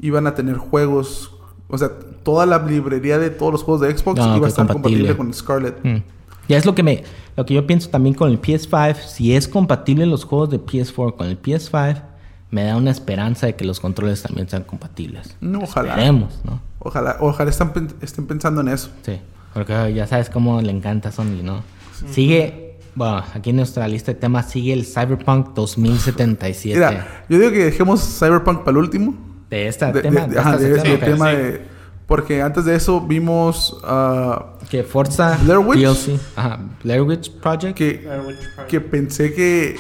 iban 0.01 0.26
a 0.26 0.34
tener 0.34 0.57
juegos. 0.57 1.34
O 1.69 1.77
sea, 1.79 1.91
toda 2.23 2.47
la 2.47 2.59
librería 2.59 3.19
de 3.19 3.31
todos 3.31 3.53
los 3.53 3.62
juegos 3.62 3.83
de 3.83 3.97
Xbox 3.97 4.19
No, 4.19 4.37
iba 4.37 4.47
a 4.47 4.49
estar 4.49 4.66
compatible. 4.66 5.14
compatible 5.14 5.16
con 5.16 5.35
Scarlet. 5.35 5.85
Mm. 5.85 6.03
Ya 6.49 6.57
es 6.57 6.64
lo 6.64 6.75
que 6.75 6.83
me 6.83 7.05
lo 7.37 7.47
que 7.47 7.55
yo 7.55 7.64
pienso 7.66 7.89
también 7.89 8.16
con 8.16 8.31
el 8.31 8.41
PS5, 8.41 8.97
si 8.97 9.37
es 9.37 9.47
compatible 9.47 10.07
los 10.07 10.25
juegos 10.25 10.51
de 10.51 10.59
PS4 10.59 11.14
con 11.14 11.29
el 11.29 11.41
PS5, 11.41 12.03
me 12.51 12.64
da 12.64 12.77
una 12.77 12.91
esperanza 12.91 13.47
de 13.47 13.55
que 13.55 13.64
los 13.64 13.79
controles 13.79 14.23
también 14.23 14.49
sean 14.49 14.64
compatibles. 14.64 15.37
No, 15.41 15.61
ojalá. 15.61 15.91
Esperemos, 15.91 16.41
¿no? 16.43 16.61
Ojalá, 16.81 17.16
ojalá 17.21 17.51
están 17.51 17.73
estén 18.01 18.27
pensando 18.27 18.61
en 18.62 18.69
eso. 18.69 18.91
Sí, 19.03 19.21
porque 19.55 19.93
ya 19.95 20.09
sabes 20.09 20.31
cómo 20.31 20.61
le 20.61 20.73
encanta 20.73 21.11
a 21.11 21.12
Sony, 21.12 21.43
¿no? 21.45 21.62
Sigue, 22.11 22.79
bueno, 22.97 23.23
aquí 23.35 23.51
en 23.51 23.57
nuestra 23.57 23.87
lista 23.87 24.12
de 24.12 24.19
temas 24.19 24.51
sigue 24.51 24.73
el 24.73 24.85
Cyberpunk 24.85 25.55
2077. 25.55 26.77
Mira, 26.77 27.25
yo 27.29 27.39
digo 27.39 27.53
que 27.53 27.66
dejemos 27.66 28.01
Cyberpunk 28.19 28.61
para 28.61 28.71
el 28.73 28.79
último. 28.79 29.14
De 29.51 29.68
este 29.68 29.92
De, 29.92 30.03
tema, 30.03 30.20
de- 30.26 30.34
de 30.34 30.38
ajá, 30.40 30.59
sección, 30.59 30.82
de 30.82 30.94
ok. 30.94 31.01
tema 31.01 31.30
sí. 31.30 31.36
de. 31.36 31.78
Porque 32.07 32.40
antes 32.40 32.64
de 32.64 32.74
eso 32.74 33.01
vimos 33.03 33.78
ah, 33.84 34.55
que 34.70 34.82
Forza 34.82 35.36
Blair 35.42 35.59
Witch. 35.59 35.80
DLC, 35.80 36.20
ajá, 36.36 36.59
Blair 36.82 37.03
Witch 37.03 37.30
Project. 37.40 37.76
que, 37.76 37.99
Blair 38.05 38.20
Witch 38.26 38.38
Project. 38.55 38.70
que 38.70 38.80
pensé 38.80 39.34
que. 39.34 39.76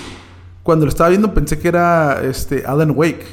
Cuando 0.62 0.84
lo 0.84 0.90
estaba 0.90 1.08
viendo 1.08 1.32
pensé 1.32 1.58
que 1.58 1.68
era 1.68 2.20
este 2.22 2.64
Alan 2.66 2.92
Wake. 2.94 3.24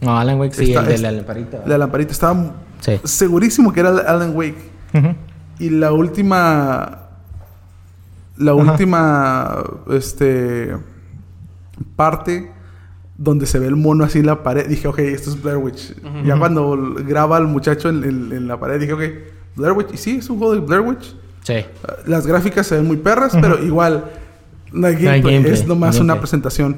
No, 0.00 0.18
Alan 0.18 0.40
Wake 0.40 0.54
sí, 0.54 0.70
Está- 0.72 0.80
el 0.80 0.86
de 0.88 0.98
la 0.98 1.12
lamparita. 1.12 1.62
La 1.66 1.76
lamparita. 1.76 2.12
Estaba 2.12 2.54
Sí. 2.80 2.98
segurísimo 3.04 3.70
que 3.74 3.80
era 3.80 3.90
Alan 3.90 4.34
Wake. 4.34 4.56
Y 5.58 5.68
la 5.68 5.92
última. 5.92 7.08
La 8.38 8.52
Ajá. 8.52 8.72
última. 8.72 9.62
Este. 9.90 10.74
Parte. 11.96 12.50
Donde 13.22 13.44
se 13.44 13.58
ve 13.58 13.66
el 13.66 13.76
mono 13.76 14.02
así 14.04 14.20
en 14.20 14.26
la 14.26 14.42
pared. 14.42 14.66
Dije, 14.66 14.88
ok, 14.88 14.98
esto 15.00 15.28
es 15.30 15.42
Blair 15.42 15.58
Witch. 15.58 15.94
Ya 16.24 16.38
cuando 16.38 16.94
graba 17.06 17.36
al 17.36 17.46
muchacho 17.48 17.90
en, 17.90 18.02
en- 18.02 18.32
en 18.32 18.48
la 18.48 18.58
pared, 18.58 18.80
dije, 18.80 18.94
ok, 18.94 19.02
Blair 19.56 19.74
Witch. 19.76 19.88
Y 19.92 19.96
sí, 19.98 20.16
es 20.16 20.30
un 20.30 20.38
juego 20.38 20.54
de 20.54 20.60
Blair 20.60 20.80
Witch. 20.80 21.14
Sí. 21.42 21.54
Uh, 21.84 22.10
Las 22.10 22.26
gráficas 22.26 22.66
se 22.66 22.76
ven 22.76 22.86
muy 22.86 22.96
perras, 22.96 23.36
pero 23.40 23.62
igual. 23.62 24.04
No 24.72 24.86
hay 24.86 24.94
No 25.02 25.10
hay 25.10 25.20
gameplay. 25.20 25.52
es 25.52 25.66
nomás 25.66 25.98
una 26.00 26.18
presentación. 26.18 26.76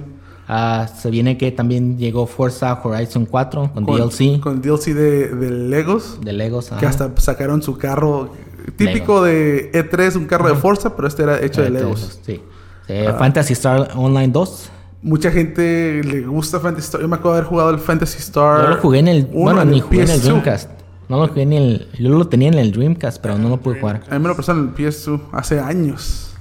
Ah, 0.48 0.88
se 1.00 1.10
viene 1.10 1.38
que 1.38 1.52
también 1.52 1.96
llegó 1.96 2.26
Forza 2.26 2.80
Horizon 2.82 3.24
4 3.26 3.70
con, 3.72 3.84
Con, 3.84 3.96
DLC 3.96 4.40
Con 4.40 4.54
el 4.54 4.60
DLC 4.62 4.86
de, 4.94 5.28
de 5.28 5.50
Legos. 5.50 6.18
de 6.20 6.32
Legos. 6.32 6.70
Que 6.70 6.74
ajá. 6.74 6.88
hasta 6.88 7.20
sacaron 7.20 7.62
su 7.62 7.78
carro. 7.78 8.32
Típico 8.76 9.22
de 9.22 9.70
E3, 9.72 10.16
un 10.16 10.26
carro 10.26 10.48
de 10.48 10.56
Forza, 10.56 10.96
pero 10.96 11.06
este 11.06 11.22
era 11.22 11.40
hecho 11.40 11.60
de 11.62 11.68
Eh, 11.68 11.70
Legos. 11.70 12.18
Sí. 12.26 12.40
Sí, 12.88 12.94
Fantasy 13.18 13.52
Star 13.52 13.90
Online 13.94 14.32
2. 14.32 14.70
Mucha 15.02 15.30
gente 15.32 16.00
le 16.04 16.20
gusta 16.20 16.60
Fantasy 16.60 16.84
Star. 16.86 17.00
Yo 17.00 17.08
me 17.08 17.16
acuerdo 17.16 17.32
de 17.34 17.38
haber 17.40 17.48
jugado 17.50 17.70
el 17.70 17.78
Fantasy 17.80 18.18
Star. 18.18 18.62
Yo 18.62 18.68
lo 18.68 18.76
jugué 18.80 18.98
en 19.00 19.08
el. 19.08 19.28
uno 19.32 19.42
bueno, 19.42 19.62
en 19.62 19.70
ni 19.70 19.80
jugué 19.80 20.02
en 20.02 20.10
el 20.10 20.20
PS2. 20.20 20.22
Dreamcast. 20.22 20.70
No 21.08 21.18
lo 21.20 21.28
jugué 21.28 21.42
en 21.42 21.52
el. 21.52 21.88
Yo 21.98 22.10
lo 22.10 22.28
tenía 22.28 22.48
en 22.48 22.54
el 22.54 22.70
Dreamcast, 22.72 23.20
pero 23.20 23.36
no 23.36 23.48
lo 23.48 23.56
pude 23.58 23.80
jugar. 23.80 24.02
A 24.08 24.14
mí 24.14 24.20
me 24.22 24.28
lo 24.28 24.34
prestaron 24.34 24.62
en 24.62 24.68
el 24.68 24.74
PS2 24.92 25.20
hace 25.32 25.58
años. 25.60 26.34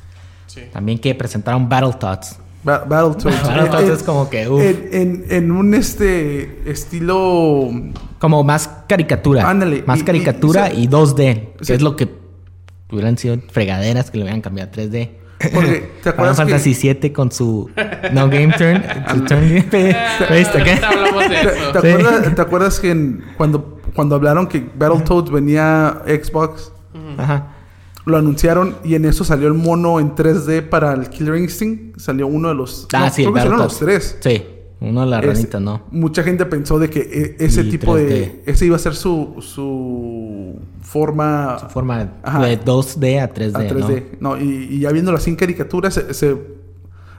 Sí. 0.48 0.62
También 0.72 1.00
que 1.00 1.16
presentaron 1.16 1.68
Battletoads. 1.68 2.38
Ba- 2.64 2.86
Battletoads. 2.88 3.44
Battletoads 3.48 3.90
es 3.90 4.04
como 4.04 4.30
que. 4.30 4.48
uf, 4.48 4.62
en, 4.62 4.90
en, 4.92 5.26
en 5.30 5.52
un 5.52 5.74
este 5.74 6.62
estilo. 6.70 7.70
como 8.20 8.44
más 8.44 8.70
caricatura. 8.88 9.50
Ándale, 9.50 9.84
Más 9.88 10.02
y- 10.02 10.04
caricatura 10.04 10.72
y 10.72 10.82
y, 10.82 10.84
se- 10.84 10.90
2D. 10.92 11.48
Que 11.58 11.66
se- 11.66 11.74
es 11.76 11.82
lo 11.82 11.96
que 11.96 12.08
hubieran 12.92 13.18
sido 13.18 13.38
fregaderas 13.52 14.12
que 14.12 14.18
le 14.20 14.26
hubieran 14.26 14.42
cambiado 14.42 14.70
a 14.70 14.74
3D. 14.76 15.10
Porque, 15.54 15.72
¿te 16.04 16.12
Final 16.12 16.14
acuerdas 16.14 16.38
que- 16.38 16.44
Fantasy 16.44 16.74
7 16.74 17.14
con 17.14 17.32
su 17.32 17.70
no 18.12 18.30
game 18.30 18.54
turn, 18.58 18.82
¿Te, 19.70 19.96
acuerdas, 21.76 22.36
te 22.36 22.42
acuerdas 22.42 22.80
que 22.80 22.92
en- 22.92 23.24
cuando, 23.38 23.80
cuando 23.96 24.16
hablaron 24.16 24.48
que 24.48 24.60
Battletoads 24.78 25.32
venía 25.32 26.02
Xbox, 26.06 26.72
Ajá. 27.18 27.56
lo 28.06 28.18
anunciaron 28.18 28.76
y 28.84 28.96
en 28.96 29.06
eso 29.06 29.24
salió 29.24 29.48
el 29.48 29.54
mono 29.54 30.00
en 30.00 30.16
3D 30.16 30.68
para 30.70 30.94
el 30.94 31.10
Killer 31.10 31.36
Instinct? 31.38 32.00
Salió 32.00 32.28
uno 32.28 32.50
de 32.50 32.56
los. 32.56 32.88
Ah, 32.94 33.00
no, 33.02 33.10
sí, 33.10 33.24
creo 33.24 33.28
el 33.30 33.34
que 33.34 33.40
salieron 33.40 33.60
los 33.60 33.74
Battletoads. 33.80 34.16
tres. 34.20 34.38
Sí, 34.40 34.46
uno 34.82 35.02
de 35.02 35.08
las 35.08 35.24
Ese- 35.24 35.34
ranitas, 35.34 35.62
¿no? 35.62 35.82
Mucha 35.92 36.24
gente 36.24 36.46
pensó 36.48 36.80
de 36.80 36.90
que 36.90 37.00
eh, 37.00 37.36
ese 37.40 37.62
Y 37.62 37.70
tipo 37.70 37.96
3D. 37.96 38.06
de. 38.08 38.44
Ese 38.48 38.66
iba 38.66 38.76
a 38.76 38.80
ser 38.80 38.96
su, 38.96 39.36
su 39.40 40.56
forma 40.82 41.58
Forma 41.70 42.10
Ajá. 42.24 42.40
de 42.46 42.60
2D 42.60 43.22
a 43.22 43.32
3D, 43.34 43.56
a 43.56 43.70
3D. 43.70 44.04
No, 44.20 44.38
y, 44.38 44.68
y 44.72 44.80
ya 44.80 44.92
viéndolo 44.92 45.18
así 45.18 45.30
en 45.30 45.36
caricatura, 45.36 45.90
se, 45.92 46.14
se- 46.14 46.60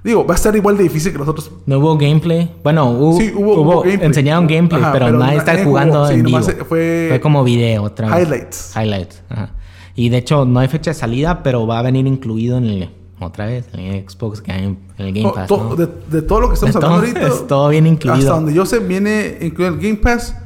Digo, 0.05 0.27
va 0.27 0.35
a 0.35 0.37
estar 0.37 0.55
igual 0.57 0.77
de 0.77 0.83
difícil 0.83 1.13
que 1.13 1.19
los 1.19 1.29
otros. 1.29 1.53
¿no? 1.65 1.79
Hubo 1.79 1.97
gameplay. 1.97 2.51
Bueno, 2.65 2.91
hubo, 2.91 3.17
Sí, 3.21 3.31
hubo- 3.33 3.61
hubo 3.61 3.83
gameplay. 3.83 4.07
enseñaron 4.09 4.49
gameplay, 4.49 4.83
Ajá, 4.83 4.93
pero, 4.93 5.07
pero 5.07 5.19
nadie 5.21 5.37
na- 5.37 5.39
está 5.45 5.65
jugando 5.65 5.95
jugó. 5.95 6.09
Sí, 6.09 6.15
en 6.15 6.23
vivo. 6.25 6.41
fue- 6.69 7.07
Fue 7.11 7.21
como 7.23 7.45
video 7.45 7.85
otra 7.85 8.09
vez. 8.13 8.27
Highlights. 8.27 8.73
Highlights, 8.77 9.23
ajá. 9.29 9.51
Y 9.95 10.09
de 10.09 10.17
hecho, 10.17 10.45
no 10.45 10.59
hay 10.59 10.67
fecha 10.67 10.91
de 10.91 10.95
salida, 10.95 11.45
pero 11.45 11.69
va 11.69 11.79
a 11.79 11.83
venir 11.83 12.09
incluido 12.09 12.59
en 12.59 12.65
el. 12.65 12.91
Otra 13.27 13.47
vez, 13.47 13.67
en 13.73 13.81
el 13.81 14.09
Xbox 14.11 14.43
Game, 14.43 14.77
en 14.99 15.07
el 15.07 15.13
Game 15.13 15.33
Pass. 15.35 15.49
to- 15.49 15.57
¿no? 15.71 15.77
de, 15.77 15.87
de 16.11 16.23
todo 16.23 16.41
lo 16.41 16.49
que 16.49 16.55
estamos 16.55 16.75
De 16.75 16.79
hablando 16.85 17.07
todo, 17.07 17.17
ahorita. 17.21 17.35
es 17.35 17.47
todo 17.47 17.69
bien 17.69 17.87
incluido. 17.87 18.19
Hasta 18.19 18.31
donde 18.33 18.55
yo 18.55 18.67
sé, 18.67 18.79
viene 18.81 19.39
incluido 19.41 19.75
el 19.75 19.81
Game 19.81 19.97
Pass. 19.97 20.37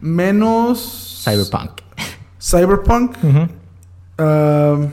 Menos. 0.00 1.22
Cyberpunk. 1.24 1.70
Cyberpunk. 2.40 3.16
Um, 3.24 4.88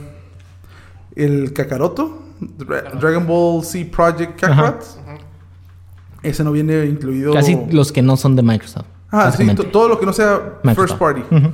el 1.14 1.52
Kakaroto. 1.52 2.22
Dra- 2.40 2.90
Dragon 3.00 3.26
Ball 3.26 3.64
Z 3.64 3.90
Project 3.90 4.38
Kakarot. 4.40 4.84
Ese 6.22 6.42
no 6.44 6.52
viene 6.52 6.84
incluido. 6.86 7.32
Casi 7.32 7.56
los 7.70 7.92
que 7.92 8.02
no 8.02 8.16
son 8.16 8.36
de 8.36 8.42
Microsoft. 8.42 8.86
Ah, 9.10 9.30
sí, 9.32 9.46
todo 9.72 9.88
lo 9.88 9.98
que 10.00 10.04
no 10.06 10.12
sea 10.12 10.58
Microsoft. 10.62 10.98
first 10.98 10.98
party. 10.98 11.20
Ujú. 11.30 11.52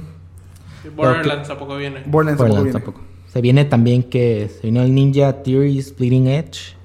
Borderlands 0.97 1.47
tampoco 1.49 1.76
viene. 1.76 2.03
Borderlands 2.07 2.39
tampoco 2.39 2.59
Borderlands 2.61 2.64
viene. 2.64 2.80
tampoco. 2.80 3.01
Se 3.33 3.41
viene 3.41 3.64
también 3.64 4.03
que 4.03 4.51
se 4.55 4.66
vino 4.66 4.83
el 4.83 4.95
Ninja 4.95 5.43
Theories 5.43 5.97
Bleeding 5.97 6.26
Edge. 6.26 6.76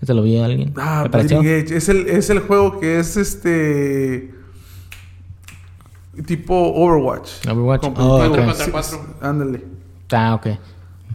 ¿Ese 0.00 0.12
lo 0.14 0.22
vio 0.22 0.44
alguien? 0.44 0.72
Ah. 0.76 1.06
Bleeding 1.10 1.44
Edge. 1.46 1.76
Es 1.76 1.88
el, 1.88 2.08
es 2.08 2.30
el 2.30 2.40
juego 2.40 2.80
que 2.80 2.98
es 2.98 3.16
este. 3.16 4.34
Tipo 6.26 6.54
Overwatch. 6.54 7.46
Overwatch. 7.48 7.84
Oh, 7.96 8.18
Cuatro 8.18 8.42
ok. 8.42 8.56
contra 8.58 8.82
Ándale. 9.20 9.64
Ah, 10.10 10.34
ok. 10.34 10.46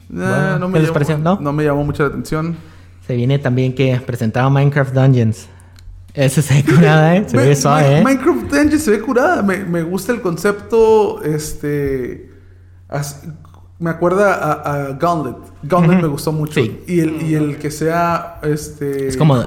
Bueno, 0.09 0.59
no, 0.59 0.67
¿qué 0.67 0.71
me 0.73 0.79
llamó, 0.79 0.93
pareció? 0.93 1.17
¿No? 1.17 1.53
me 1.53 1.63
llamó 1.65 1.83
mucho 1.83 2.03
la 2.03 2.09
atención. 2.09 2.55
Se 3.05 3.15
viene 3.15 3.39
también 3.39 3.75
que 3.75 3.99
presentaba 4.05 4.49
Minecraft 4.49 4.93
Dungeons. 4.93 5.47
Ese 6.13 6.41
se 6.41 6.55
ve 6.55 6.63
curada, 6.63 7.15
¿eh? 7.15 7.25
Se 7.27 7.37
Me- 7.37 7.43
ve 7.45 7.55
suave, 7.55 7.99
¿eh? 7.99 8.03
Minecraft 8.03 8.43
Dungeons 8.51 8.83
se 8.83 8.91
ve 8.91 9.01
curada. 9.01 9.43
Me, 9.43 9.57
me 9.65 9.83
gusta 9.83 10.13
el 10.13 10.21
concepto. 10.21 11.21
Este. 11.21 12.31
Me 13.79 13.89
acuerda 13.89 14.33
a, 14.33 14.51
a 14.53 14.93
Gauntlet. 14.93 15.35
Gauntlet 15.63 16.01
me 16.01 16.07
gustó 16.07 16.31
mucho. 16.31 16.53
Sí. 16.53 16.83
Y, 16.87 16.99
el, 16.99 17.21
y 17.21 17.35
el 17.35 17.57
que 17.57 17.71
sea. 17.71 18.39
Este. 18.43 19.07
Es 19.07 19.17
como 19.17 19.37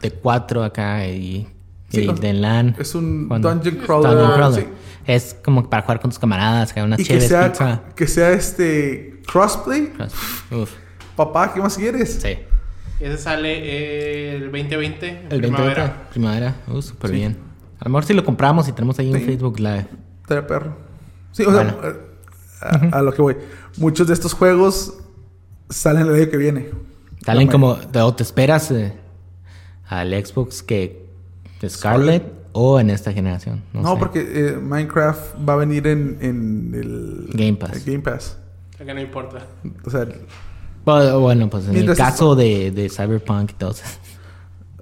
de 0.00 0.10
cuatro 0.12 0.62
acá 0.62 1.06
y, 1.06 1.48
Sí, 1.88 2.02
y 2.08 2.12
de 2.20 2.32
LAN. 2.32 2.76
Es 2.78 2.94
un 2.94 3.26
Cuando- 3.28 3.50
dungeon 3.52 3.76
crawler. 3.76 4.10
Dungeon 4.12 4.32
crawler. 4.34 4.62
sí. 4.64 4.68
Es 5.06 5.36
como 5.44 5.68
para 5.68 5.82
jugar 5.82 6.00
con 6.00 6.10
tus 6.10 6.18
camaradas, 6.18 6.72
que 6.72 6.80
hay 6.80 6.86
unas 6.86 7.00
Y 7.00 7.04
que 7.04 7.20
sea, 7.20 7.50
pizza. 7.50 7.82
que 7.96 8.06
sea 8.06 8.30
este. 8.32 9.22
Crossplay. 9.30 9.92
Uf, 10.52 10.70
Papá, 11.16 11.52
¿qué 11.52 11.60
más 11.60 11.76
quieres? 11.76 12.18
sí. 12.22 12.38
Ese 13.00 13.16
sale 13.16 13.50
eh, 13.54 14.36
el 14.36 14.52
2020. 14.52 15.08
en 15.08 15.16
El 15.30 15.40
20 15.40 15.48
primavera. 15.48 16.08
primavera. 16.10 16.54
Uh, 16.68 16.82
súper 16.82 17.10
Sí. 17.10 17.16
bien. 17.16 17.38
A 17.80 17.84
lo 17.86 17.90
mejor 17.92 18.04
si 18.04 18.12
lo 18.12 18.22
compramos 18.24 18.68
y 18.68 18.72
tenemos 18.72 18.98
ahí 18.98 19.10
un 19.10 19.18
Sí. 19.18 19.24
Facebook 19.24 19.58
Live. 19.58 19.86
Estaría 20.20 20.46
perro. 20.46 20.76
Sí, 21.32 21.44
o 21.44 21.50
sea, 21.50 21.76
A, 22.60 22.98
a 22.98 23.02
lo 23.02 23.12
que 23.12 23.22
voy. 23.22 23.36
Muchos 23.78 24.06
de 24.06 24.14
estos 24.14 24.32
juegos 24.34 24.94
salen 25.68 26.06
el 26.08 26.14
año 26.14 26.30
que 26.30 26.36
viene. 26.36 26.68
Salen 27.24 27.48
como, 27.48 27.78
o 27.94 28.14
te 28.14 28.22
esperas 28.22 28.70
eh, 28.70 28.92
al 29.88 30.10
Xbox 30.24 30.62
que 30.62 31.06
Scarlet 31.66 32.24
o 32.52 32.80
en 32.80 32.90
esta 32.90 33.12
generación. 33.12 33.62
No, 33.72 33.82
No, 33.82 33.92
sé. 33.94 33.98
porque 33.98 34.20
eh, 34.20 34.56
Minecraft 34.56 35.36
va 35.48 35.52
a 35.52 35.56
venir 35.56 35.86
en, 35.86 36.18
en 36.20 36.72
el 36.74 37.28
Game 37.32 37.54
Pass. 37.54 37.76
el 37.76 37.84
Game 37.84 38.00
Pass. 38.00 38.38
O 38.74 38.76
sea 38.78 38.86
que 38.86 38.94
no 38.94 39.00
importa. 39.00 39.46
O 39.84 39.90
sea, 39.90 40.06
Bueno, 40.84 41.20
bueno, 41.20 41.50
pues 41.50 41.66
en 41.66 41.72
Mientras 41.72 41.98
el 41.98 42.04
caso 42.04 42.34
de, 42.34 42.70
de 42.70 42.88
Cyberpunk 42.88 43.50
y 43.50 43.54
todo 43.54 43.70
eso. 43.72 43.84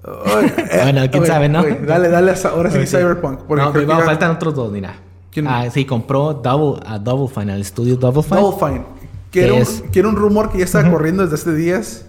eh, 0.07 0.79
Bueno, 0.83 1.01
quién 1.11 1.25
sabe, 1.25 1.49
¿no? 1.49 1.61
dale, 1.63 2.07
dale, 2.09 2.31
a- 2.31 2.47
ahora 2.49 2.71
sí. 2.71 2.87
Cyberpunk. 2.87 3.41
Porque 3.41 3.63
no, 3.63 3.71
creo 3.71 3.73
pero 3.73 3.81
que 3.81 3.85
vamos, 3.87 4.03
ya- 4.03 4.09
faltan 4.11 4.31
otros 4.31 4.55
dos, 4.55 4.71
mira. 4.71 4.95
¿Quién? 5.31 5.47
Ah, 5.47 5.69
sí, 5.69 5.85
compró 5.85 6.33
Double, 6.33 6.81
a 6.85 6.97
Double 6.99 7.27
Fine, 7.33 7.53
al 7.53 7.61
estudio 7.61 7.95
Double 7.97 8.23
Fine. 8.23 8.41
Double 8.41 8.57
Fine. 8.67 8.85
Que 9.31 9.39
¿Qué 9.41 9.45
era, 9.45 9.53
un, 9.53 9.61
es? 9.61 9.83
que 9.91 9.99
era 9.99 10.07
un 10.09 10.15
rumor 10.15 10.51
que 10.51 10.57
ya 10.57 10.65
estaba 10.65 10.89
corriendo 10.89 11.21
desde 11.23 11.35
hace 11.35 11.53
días. 11.55 12.05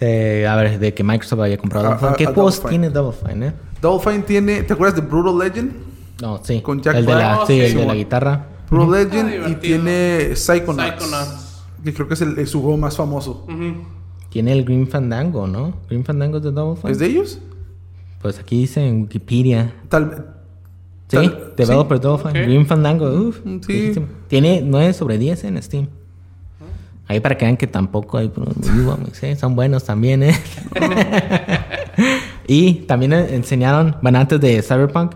Eh, 0.00 0.46
a 0.48 0.56
ver, 0.56 0.78
de 0.78 0.94
que 0.94 1.04
Microsoft 1.04 1.40
había 1.40 1.58
comprado 1.58 1.88
A- 1.88 1.90
Double 1.96 2.06
Fine. 2.08 2.16
¿Qué 2.16 2.24
a 2.24 2.32
juegos 2.34 2.56
Double 2.56 2.70
Fine. 2.70 2.88
tiene 2.88 2.94
Double 2.94 3.16
Fine, 3.32 3.46
eh? 3.48 3.52
Double 3.82 4.10
Fine 4.12 4.22
tiene. 4.24 4.62
¿Te 4.62 4.72
acuerdas 4.72 4.96
de 4.96 5.02
Brutal 5.02 5.38
Legend? 5.38 5.72
No, 6.22 6.40
sí. 6.42 6.60
Con 6.62 6.80
Jack 6.82 6.96
el 6.96 7.06
de 7.06 7.12
la, 7.14 7.34
Black. 7.36 7.46
sí, 7.46 7.60
Oh, 7.60 7.64
el 7.64 7.70
sí. 7.72 7.76
de 7.76 7.86
la 7.86 7.94
guitarra. 7.94 8.46
Brutal 8.70 8.94
Ah, 8.94 8.98
Legend 9.04 9.28
y 9.28 9.32
divertido. 9.32 9.60
tiene 9.60 10.36
Psychonauts. 10.36 10.94
Psychonauts. 11.04 11.62
Que 11.84 11.94
creo 11.94 12.08
que 12.08 12.14
es, 12.14 12.20
el, 12.22 12.38
es 12.38 12.50
su 12.50 12.60
juego 12.62 12.76
más 12.78 12.96
famoso. 12.96 13.44
Ujú. 13.48 13.74
Tiene 14.30 14.52
el 14.52 14.64
Green 14.64 14.86
Fandango, 14.88 15.46
¿no? 15.46 15.74
Green 15.88 16.04
Fandango 16.04 16.38
es 16.38 16.44
de 16.44 16.52
Double 16.52 16.80
Fine. 16.80 16.92
¿Es 16.92 16.98
de 16.98 17.06
ellos? 17.06 17.38
Pues 18.22 18.38
aquí 18.38 18.58
dice 18.60 18.86
en 18.86 19.02
Wikipedia. 19.02 19.74
Tal. 19.88 20.36
Sí, 21.10 21.16
tal- 21.16 21.52
Developer 21.56 21.98
sí. 21.98 22.02
Double 22.02 22.22
Fine. 22.30 22.40
Ok. 22.40 22.46
Green 22.46 22.66
Fandango, 22.66 23.10
uff. 23.10 23.40
Mm, 23.44 23.58
sí. 23.66 23.92
Tiene 24.28 24.62
9 24.64 24.92
sobre 24.92 25.18
10 25.18 25.44
en 25.44 25.62
Steam. 25.62 25.88
Ahí 27.08 27.18
para 27.18 27.36
que 27.36 27.44
vean 27.44 27.56
que 27.56 27.66
tampoco 27.66 28.18
hay 28.18 28.30
¿eh? 29.22 29.34
Son 29.36 29.56
buenos 29.56 29.82
también, 29.82 30.22
¿eh? 30.22 30.34
y 32.46 32.74
también 32.86 33.12
enseñaron, 33.12 33.96
bueno, 34.02 34.18
antes 34.20 34.40
de 34.40 34.62
Cyberpunk, 34.62 35.12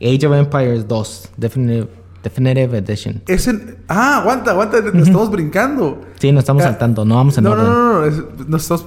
Age 0.00 0.26
of 0.26 0.34
Empires 0.34 0.86
2, 0.86 1.30
Definitive, 1.36 1.88
Definitive 2.22 2.78
Edition. 2.78 3.22
Ese, 3.26 3.76
ah, 3.88 4.18
aguanta, 4.20 4.50
aguanta, 4.50 4.80
nos 4.92 5.08
estamos 5.08 5.30
brincando. 5.30 6.02
Sí, 6.18 6.30
nos 6.32 6.42
estamos 6.42 6.62
Ah, 6.64 6.66
saltando, 6.68 7.04
no 7.04 7.14
vamos 7.16 7.38
en 7.38 7.44
no, 7.44 7.56
no, 7.56 7.62
orden. 7.62 7.72
no, 7.72 7.92
no, 8.00 8.04
es- 8.04 8.48
nos 8.48 8.62
estamos- 8.62 8.86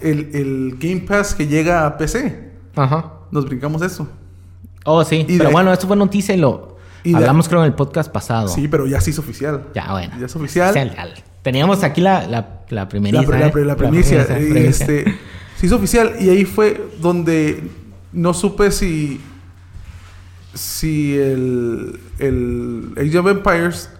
el, 0.00 0.30
el 0.34 0.76
Game 0.78 1.00
Pass 1.00 1.34
que 1.34 1.46
llega 1.46 1.86
a 1.86 1.98
PC, 1.98 2.50
Ajá. 2.76 3.12
nos 3.30 3.44
brincamos 3.46 3.82
eso. 3.82 4.08
Oh, 4.84 5.04
sí. 5.04 5.24
Y 5.28 5.36
Pero 5.38 5.48
de- 5.48 5.52
bueno, 5.52 5.72
esto 5.72 5.86
fue 5.86 5.96
noticia 5.96 6.34
y 6.34 6.38
lo 6.38 6.76
y 7.04 7.10
de- 7.12 7.16
hablamos 7.16 7.48
creo 7.48 7.60
en 7.60 7.66
el 7.66 7.74
podcast 7.74 8.10
pasado. 8.10 8.48
Sí, 8.48 8.68
pero 8.68 8.86
ya 8.86 9.00
se 9.00 9.10
hizo 9.10 9.20
oficial. 9.22 9.64
Ya, 9.74 9.90
bueno. 9.92 10.12
Ya 10.18 10.26
es 10.26 10.36
oficial. 10.36 10.74
Teníamos 11.42 11.82
aquí 11.84 12.00
la, 12.00 12.26
la, 12.26 12.60
la 12.68 12.82
La, 12.82 12.88
primeriza, 12.88 13.24
pre- 13.24 13.38
la 13.40 13.46
¿eh? 13.46 13.64
la 13.64 13.76
primicia. 13.76 14.26
primicia, 14.26 14.60
este, 14.68 15.04
se 15.56 15.66
hizo 15.66 15.76
oficial 15.76 16.12
y 16.20 16.28
ahí 16.28 16.44
fue 16.44 16.90
donde 17.00 17.62
no 18.12 18.34
supe 18.34 18.70
si 18.70 19.20
si 20.54 21.16
el, 21.16 22.00
el 22.18 22.92
Age 22.98 23.18
of 23.18 23.26
Empires 23.28 23.90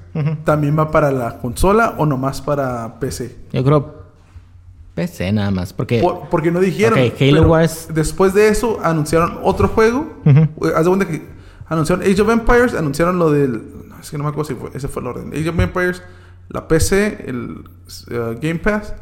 también 0.44 0.76
va 0.78 0.90
para 0.90 1.12
la 1.12 1.38
consola 1.38 1.94
o 1.98 2.04
nomás 2.06 2.42
para 2.42 2.98
PC. 2.98 3.36
Yo 3.52 3.62
creo 3.64 3.99
PC 4.94 5.32
nada 5.32 5.50
más, 5.50 5.72
porque... 5.72 6.00
Por- 6.00 6.28
porque 6.28 6.50
no 6.50 6.60
dijeron. 6.60 6.98
Ok, 6.98 7.20
Halo 7.20 7.48
Wars. 7.48 7.88
Después 7.92 8.34
de 8.34 8.48
eso 8.48 8.78
anunciaron 8.82 9.38
otro 9.42 9.68
juego. 9.68 10.16
Ujú. 10.24 10.66
Eh, 10.66 10.72
Haz 10.74 10.84
de 10.84 10.88
cuenta 10.90 11.08
que 11.08 11.22
anunciaron 11.66 12.04
Age 12.04 12.20
of 12.22 12.28
Empires, 12.30 12.74
anunciaron 12.74 13.18
lo 13.18 13.30
del. 13.30 13.62
No, 13.88 13.98
es 14.00 14.10
que 14.10 14.18
no 14.18 14.24
me 14.24 14.30
acuerdo 14.30 14.48
si 14.48 14.54
fue, 14.54 14.70
ese 14.74 14.88
fue 14.88 15.02
el 15.02 15.08
orden. 15.08 15.28
Age 15.32 15.48
of 15.48 15.58
Empires, 15.58 16.02
la 16.48 16.66
PC, 16.68 17.24
el 17.28 17.64
eh, 18.10 18.38
Game 18.40 18.58
Pass. 18.58 18.94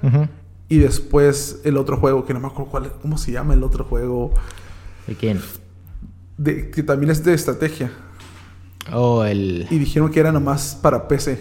Y 0.68 0.78
después 0.78 1.60
el 1.64 1.78
otro 1.78 1.96
juego, 1.96 2.26
que 2.26 2.34
no 2.34 2.40
me 2.40 2.46
acuerdo 2.48 2.70
cuál, 2.70 2.92
cómo 3.00 3.16
se 3.16 3.32
llama 3.32 3.54
el 3.54 3.62
otro 3.64 3.84
juego, 3.84 4.34
¿De 5.06 5.14
quién? 5.14 5.40
de, 6.36 6.70
que 6.70 6.82
también 6.82 7.10
es 7.10 7.24
de 7.24 7.32
estrategia. 7.32 7.90
Oh, 8.92 9.24
el... 9.24 9.66
Y 9.70 9.78
dijeron 9.78 10.10
que 10.10 10.20
era 10.20 10.30
nomás 10.32 10.78
para 10.80 11.08
PC. 11.08 11.38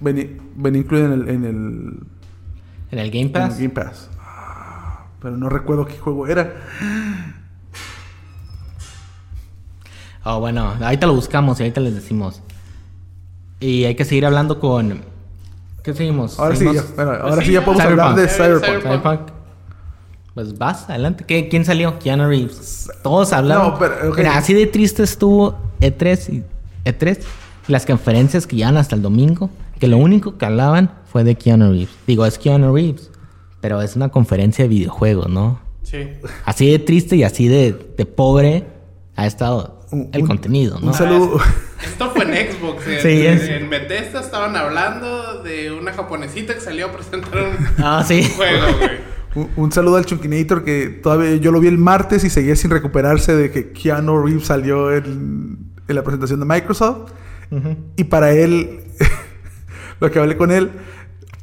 Venía, 0.00 0.26
venía 0.56 0.80
incluido 0.82 1.06
en 1.06 1.12
el, 1.22 1.28
en 1.28 1.44
el, 1.44 2.00
¿En 2.92 2.98
el 2.98 3.10
Game 3.10 3.22
en 3.22 3.26
el 3.26 3.32
Pass? 3.32 3.56
Game 3.56 3.70
Pass. 3.70 4.10
Ah, 4.20 5.06
Pero 5.20 5.36
no 5.36 5.48
recuerdo 5.48 5.86
qué 5.86 5.98
juego 5.98 6.26
era. 6.26 6.52
Oh, 10.24 10.38
bueno, 10.38 10.74
ahorita 10.80 11.06
lo 11.06 11.14
buscamos 11.14 11.58
y 11.58 11.64
ahorita 11.64 11.80
les 11.80 11.94
decimos. 11.94 12.42
Y 13.60 13.84
hay 13.84 13.94
que 13.94 14.04
seguir 14.04 14.26
hablando 14.26 14.60
con... 14.60 15.00
¿Qué 15.82 15.94
seguimos? 15.94 16.38
Ahora 16.38 16.54
sí, 16.54 16.64
ya, 16.64 17.02
ahora 17.02 17.40
sí 17.40 17.46
sí, 17.46 17.52
ya 17.52 17.64
podemos 17.64 17.84
hablar 17.84 18.14
de 18.14 18.28
Cyberpunk. 18.28 19.32
Pues 20.34 20.56
vas, 20.56 20.88
adelante. 20.88 21.24
¿Qué, 21.24 21.48
¿Quién 21.48 21.64
salió? 21.64 21.98
Keanu 21.98 22.28
Reeves. 22.28 22.90
Todos 23.02 23.32
hablaron. 23.32 23.70
No, 23.70 23.78
pero. 23.78 24.14
Mira, 24.14 24.36
así 24.36 24.54
de 24.54 24.66
triste 24.66 25.02
estuvo 25.02 25.58
E3 25.80 26.32
y 26.32 26.44
E3 26.88 27.18
y 27.66 27.72
las 27.72 27.84
conferencias 27.84 28.46
que 28.46 28.56
llevan 28.56 28.76
hasta 28.76 28.94
el 28.94 29.02
domingo, 29.02 29.50
que 29.80 29.88
lo 29.88 29.96
único 29.96 30.38
que 30.38 30.46
hablaban 30.46 30.92
fue 31.12 31.22
de 31.24 31.34
Keanu 31.36 31.70
Reeves. 31.70 31.90
Digo, 32.06 32.24
es 32.26 32.38
Keanu 32.38 32.74
Reeves, 32.74 33.10
pero 33.60 33.80
es 33.82 33.94
una 33.96 34.08
conferencia 34.08 34.64
de 34.64 34.68
videojuegos, 34.68 35.28
¿no? 35.28 35.60
Sí. 35.82 36.08
Así 36.44 36.70
de 36.70 36.78
triste 36.78 37.16
y 37.16 37.22
así 37.22 37.48
de, 37.48 37.76
de 37.96 38.06
pobre 38.06 38.64
ha 39.14 39.26
estado 39.26 39.80
Un- 39.90 40.08
el 40.12 40.22
un- 40.22 40.26
contenido, 40.28 40.80
¿no? 40.80 40.88
Un 40.88 40.94
saludo. 40.94 41.38
Esto 41.84 42.10
fue 42.10 42.24
en 42.24 42.52
Xbox. 42.52 42.86
En, 42.86 43.00
Sí, 43.00 43.26
es. 43.26 43.48
en 43.48 43.68
Bethesda 43.68 44.20
estaban 44.20 44.56
hablando 44.56 45.42
de 45.42 45.70
una 45.72 45.92
japonesita 45.92 46.54
que 46.54 46.60
salió 46.60 46.86
a 46.86 46.92
presentar 46.92 47.30
un 47.36 47.66
Ah, 47.84 48.02
sí. 48.06 48.22
juego, 48.36 48.66
güey. 48.78 48.90
Un, 49.34 49.50
un 49.56 49.72
saludo 49.72 49.96
al 49.96 50.04
Chunkinator 50.06 50.62
que 50.64 50.88
todavía 50.88 51.36
yo 51.36 51.50
lo 51.52 51.60
vi 51.60 51.66
el 51.68 51.78
martes 51.78 52.22
y 52.24 52.30
seguía 52.30 52.54
sin 52.56 52.70
recuperarse 52.70 53.34
de 53.34 53.50
que 53.50 53.72
Keanu 53.72 54.22
Reeves 54.24 54.46
salió 54.46 54.94
en, 54.94 55.72
en 55.88 55.94
la 55.96 56.02
presentación 56.04 56.38
de 56.40 56.46
Microsoft. 56.46 57.12
Y 57.96 58.04
para 58.04 58.32
él, 58.32 58.80
lo 60.00 60.10
que 60.10 60.18
hablé 60.18 60.36
con 60.36 60.50
él, 60.50 60.70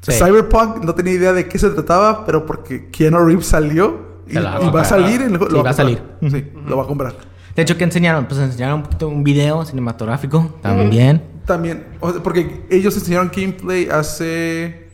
Sí. 0.02 0.14
Cyberpunk 0.14 0.84
no 0.84 0.96
tenía 0.96 1.14
idea 1.14 1.34
de 1.34 1.48
qué 1.48 1.60
se 1.60 1.70
trataba, 1.72 2.26
pero 2.26 2.46
porque 2.46 2.90
Keanu 2.90 3.20
Reeves 3.26 3.48
salió 3.48 4.20
y, 4.28 4.36
va 4.36 4.40
a 4.40 4.42
y 4.42 4.44
va 4.44 4.56
a 4.56 4.60
comprar. 4.60 4.86
salir, 4.86 5.22
en 5.22 5.32
el 5.32 5.38
juego, 5.38 5.48
Sí, 5.52 5.58
lo 5.58 5.64
va 5.64 5.70
a 5.72 5.76
comprar. 5.76 5.76
salir. 5.76 6.02
Sí, 6.32 6.52
lo 6.68 6.78
va 6.78 6.84
a 6.84 6.88
comprar. 6.88 7.16
De 7.56 7.62
hecho, 7.64 7.78
¿qué 7.78 7.84
enseñaron? 7.84 8.26
Pues 8.26 8.40
enseñaron 8.40 8.78
un, 8.78 8.84
poquito, 8.84 9.08
un 9.10 9.24
video 9.24 9.66
cinematográfico 9.66 10.56
también. 10.62 11.24
También, 11.46 11.88
o 12.00 12.12
sea, 12.14 12.22
porque 12.24 12.66
ellos 12.70 12.96
enseñaron 12.96 13.32
gameplay 13.36 13.90
hace 13.90 14.90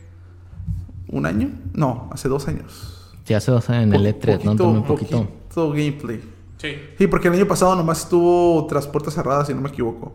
un 1.08 1.26
año, 1.26 1.50
no, 1.74 2.08
hace 2.12 2.28
dos 2.28 2.48
años. 2.48 3.12
Sí, 3.24 3.34
hace 3.34 3.50
dos 3.52 3.68
años 3.70 3.94
en 3.94 3.94
el 4.06 4.14
Po- 4.14 4.20
E3, 4.26 4.42
¿no? 4.44 4.56
Tomé 4.56 4.78
un 4.78 4.84
poquito. 4.84 5.24
poquito 5.48 5.70
gameplay. 5.70 6.20
Sí. 6.56 6.68
Sí, 6.98 7.06
porque 7.06 7.28
el 7.28 7.34
año 7.34 7.46
pasado 7.46 7.76
nomás 7.76 8.00
estuvo 8.00 8.66
tras 8.66 8.86
puertas 8.88 9.14
cerradas, 9.14 9.46
si 9.46 9.54
no 9.54 9.60
me 9.60 9.68
equivoco. 9.68 10.14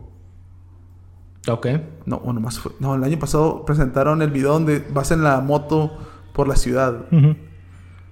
Ok. 1.48 1.66
No, 2.06 2.16
o 2.16 2.32
nomás 2.32 2.58
fue. 2.58 2.72
No, 2.80 2.94
el 2.94 3.02
año 3.04 3.18
pasado 3.18 3.64
presentaron 3.64 4.22
el 4.22 4.30
video 4.30 4.52
donde 4.52 4.84
vas 4.92 5.10
en 5.10 5.24
la 5.24 5.40
moto 5.40 5.96
por 6.32 6.46
la 6.48 6.56
ciudad. 6.56 7.06
Ujú. 7.10 7.36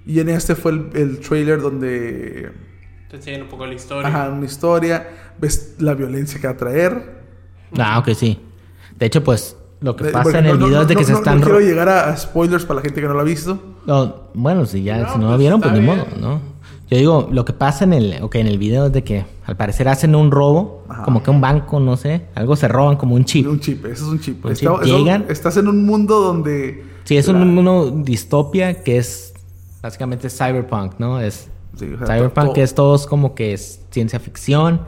Y 0.07 0.19
en 0.21 0.29
este 0.31 0.55
fue 0.57 0.73
el, 0.73 0.91
el 0.95 1.21
trailer 1.21 1.61
donde. 1.61 2.51
Te 3.09 3.17
enseñan 3.17 3.43
un 3.43 3.49
poco 3.49 3.67
la 3.67 3.75
historia. 3.75 4.09
Ajá, 4.09 4.29
una 4.31 4.47
historia. 4.47 5.09
Ves 5.41 5.77
la 5.79 5.95
violencia 5.95 6.41
que 6.41 6.47
va 6.47 6.53
a 6.55 6.57
traer. 6.57 7.21
Ah, 7.79 7.99
ok, 7.99 8.11
sí. 8.15 8.39
De 8.99 9.07
hecho, 9.07 9.23
pues, 9.23 9.57
lo 9.81 9.95
que 9.97 10.05
pasa 10.07 10.23
porque 10.25 10.39
en 10.39 10.47
el 10.47 10.59
no- 10.59 10.67
video 10.67 10.79
no- 10.79 10.83
es 10.83 10.89
de 10.89 10.95
que 10.97 11.01
no- 11.03 11.07
se 11.07 11.13
están... 11.15 11.37
No 11.39 11.45
quiero 11.45 11.59
ro- 11.61 11.65
llegar 11.65 11.89
a, 11.89 12.17
spoilers 12.17 12.65
para 12.65 12.77
la 12.77 12.83
gente 12.83 13.01
que 13.01 13.07
no 13.07 13.15
lo 13.15 13.21
ha 13.21 13.25
visto. 13.25 13.77
No, 13.87 14.29
bueno, 14.35 14.67
si 14.67 14.83
ya, 14.83 14.99
No, 14.99 15.13
si 15.13 15.19
no 15.19 15.23
lo 15.25 15.29
pues, 15.31 15.39
vieron, 15.39 15.61
pues 15.61 15.73
ni 15.73 15.81
bien. 15.81 15.97
modo, 15.97 16.07
¿no? 16.21 16.41
Yo 16.91 16.99
digo, 16.99 17.29
lo 17.31 17.45
que 17.45 17.53
pasa 17.53 17.85
en 17.85 17.93
el, 17.93 18.21
okay, 18.23 18.41
en 18.41 18.49
el 18.49 18.59
video 18.59 18.87
es 18.87 18.93
de 18.93 19.05
que 19.05 19.25
al 19.47 19.57
parecer 19.57 19.89
hacen 19.89 20.15
un 20.17 20.31
robo, 20.33 20.85
Ajá. 20.89 21.05
como 21.05 21.23
que 21.23 21.31
un 21.31 21.41
banco, 21.41 21.79
no 21.79 21.97
sé, 21.97 22.23
algo 22.35 22.57
se 22.57 22.67
roban 22.67 22.97
como 22.97 23.15
un 23.15 23.25
chip. 23.25 23.47
Un 23.47 23.61
chip, 23.61 23.85
eso 23.87 24.07
es 24.07 24.11
un 24.11 24.21
chip. 24.21 24.45
Un 24.45 24.53
Está- 24.53 24.73
chip. 24.75 24.83
eso- 24.83 24.99
Llegan. 24.99 25.27
estás 25.29 25.57
en 25.57 25.69
un 25.69 25.87
mundo 25.87 26.21
donde. 26.21 26.83
Sí, 27.05 27.17
es 27.17 27.29
la- 27.29 27.35
un 27.35 27.55
mundo 27.55 27.91
distopia 27.95 28.83
que 28.83 28.99
es 28.99 29.33
básicamente 29.81 30.29
cyberpunk, 30.29 30.95
¿no? 30.99 31.21
Es 31.21 31.49
Sí, 31.77 31.87
o 31.95 32.05
sea, 32.05 32.17
cyberpunk 32.17 32.53
que 32.55 32.63
es 32.65 32.75
todos 32.75 33.07
como 33.07 33.35
que 33.37 33.53
es 33.53 33.81
ciencia 33.91 34.19
ficción. 34.19 34.81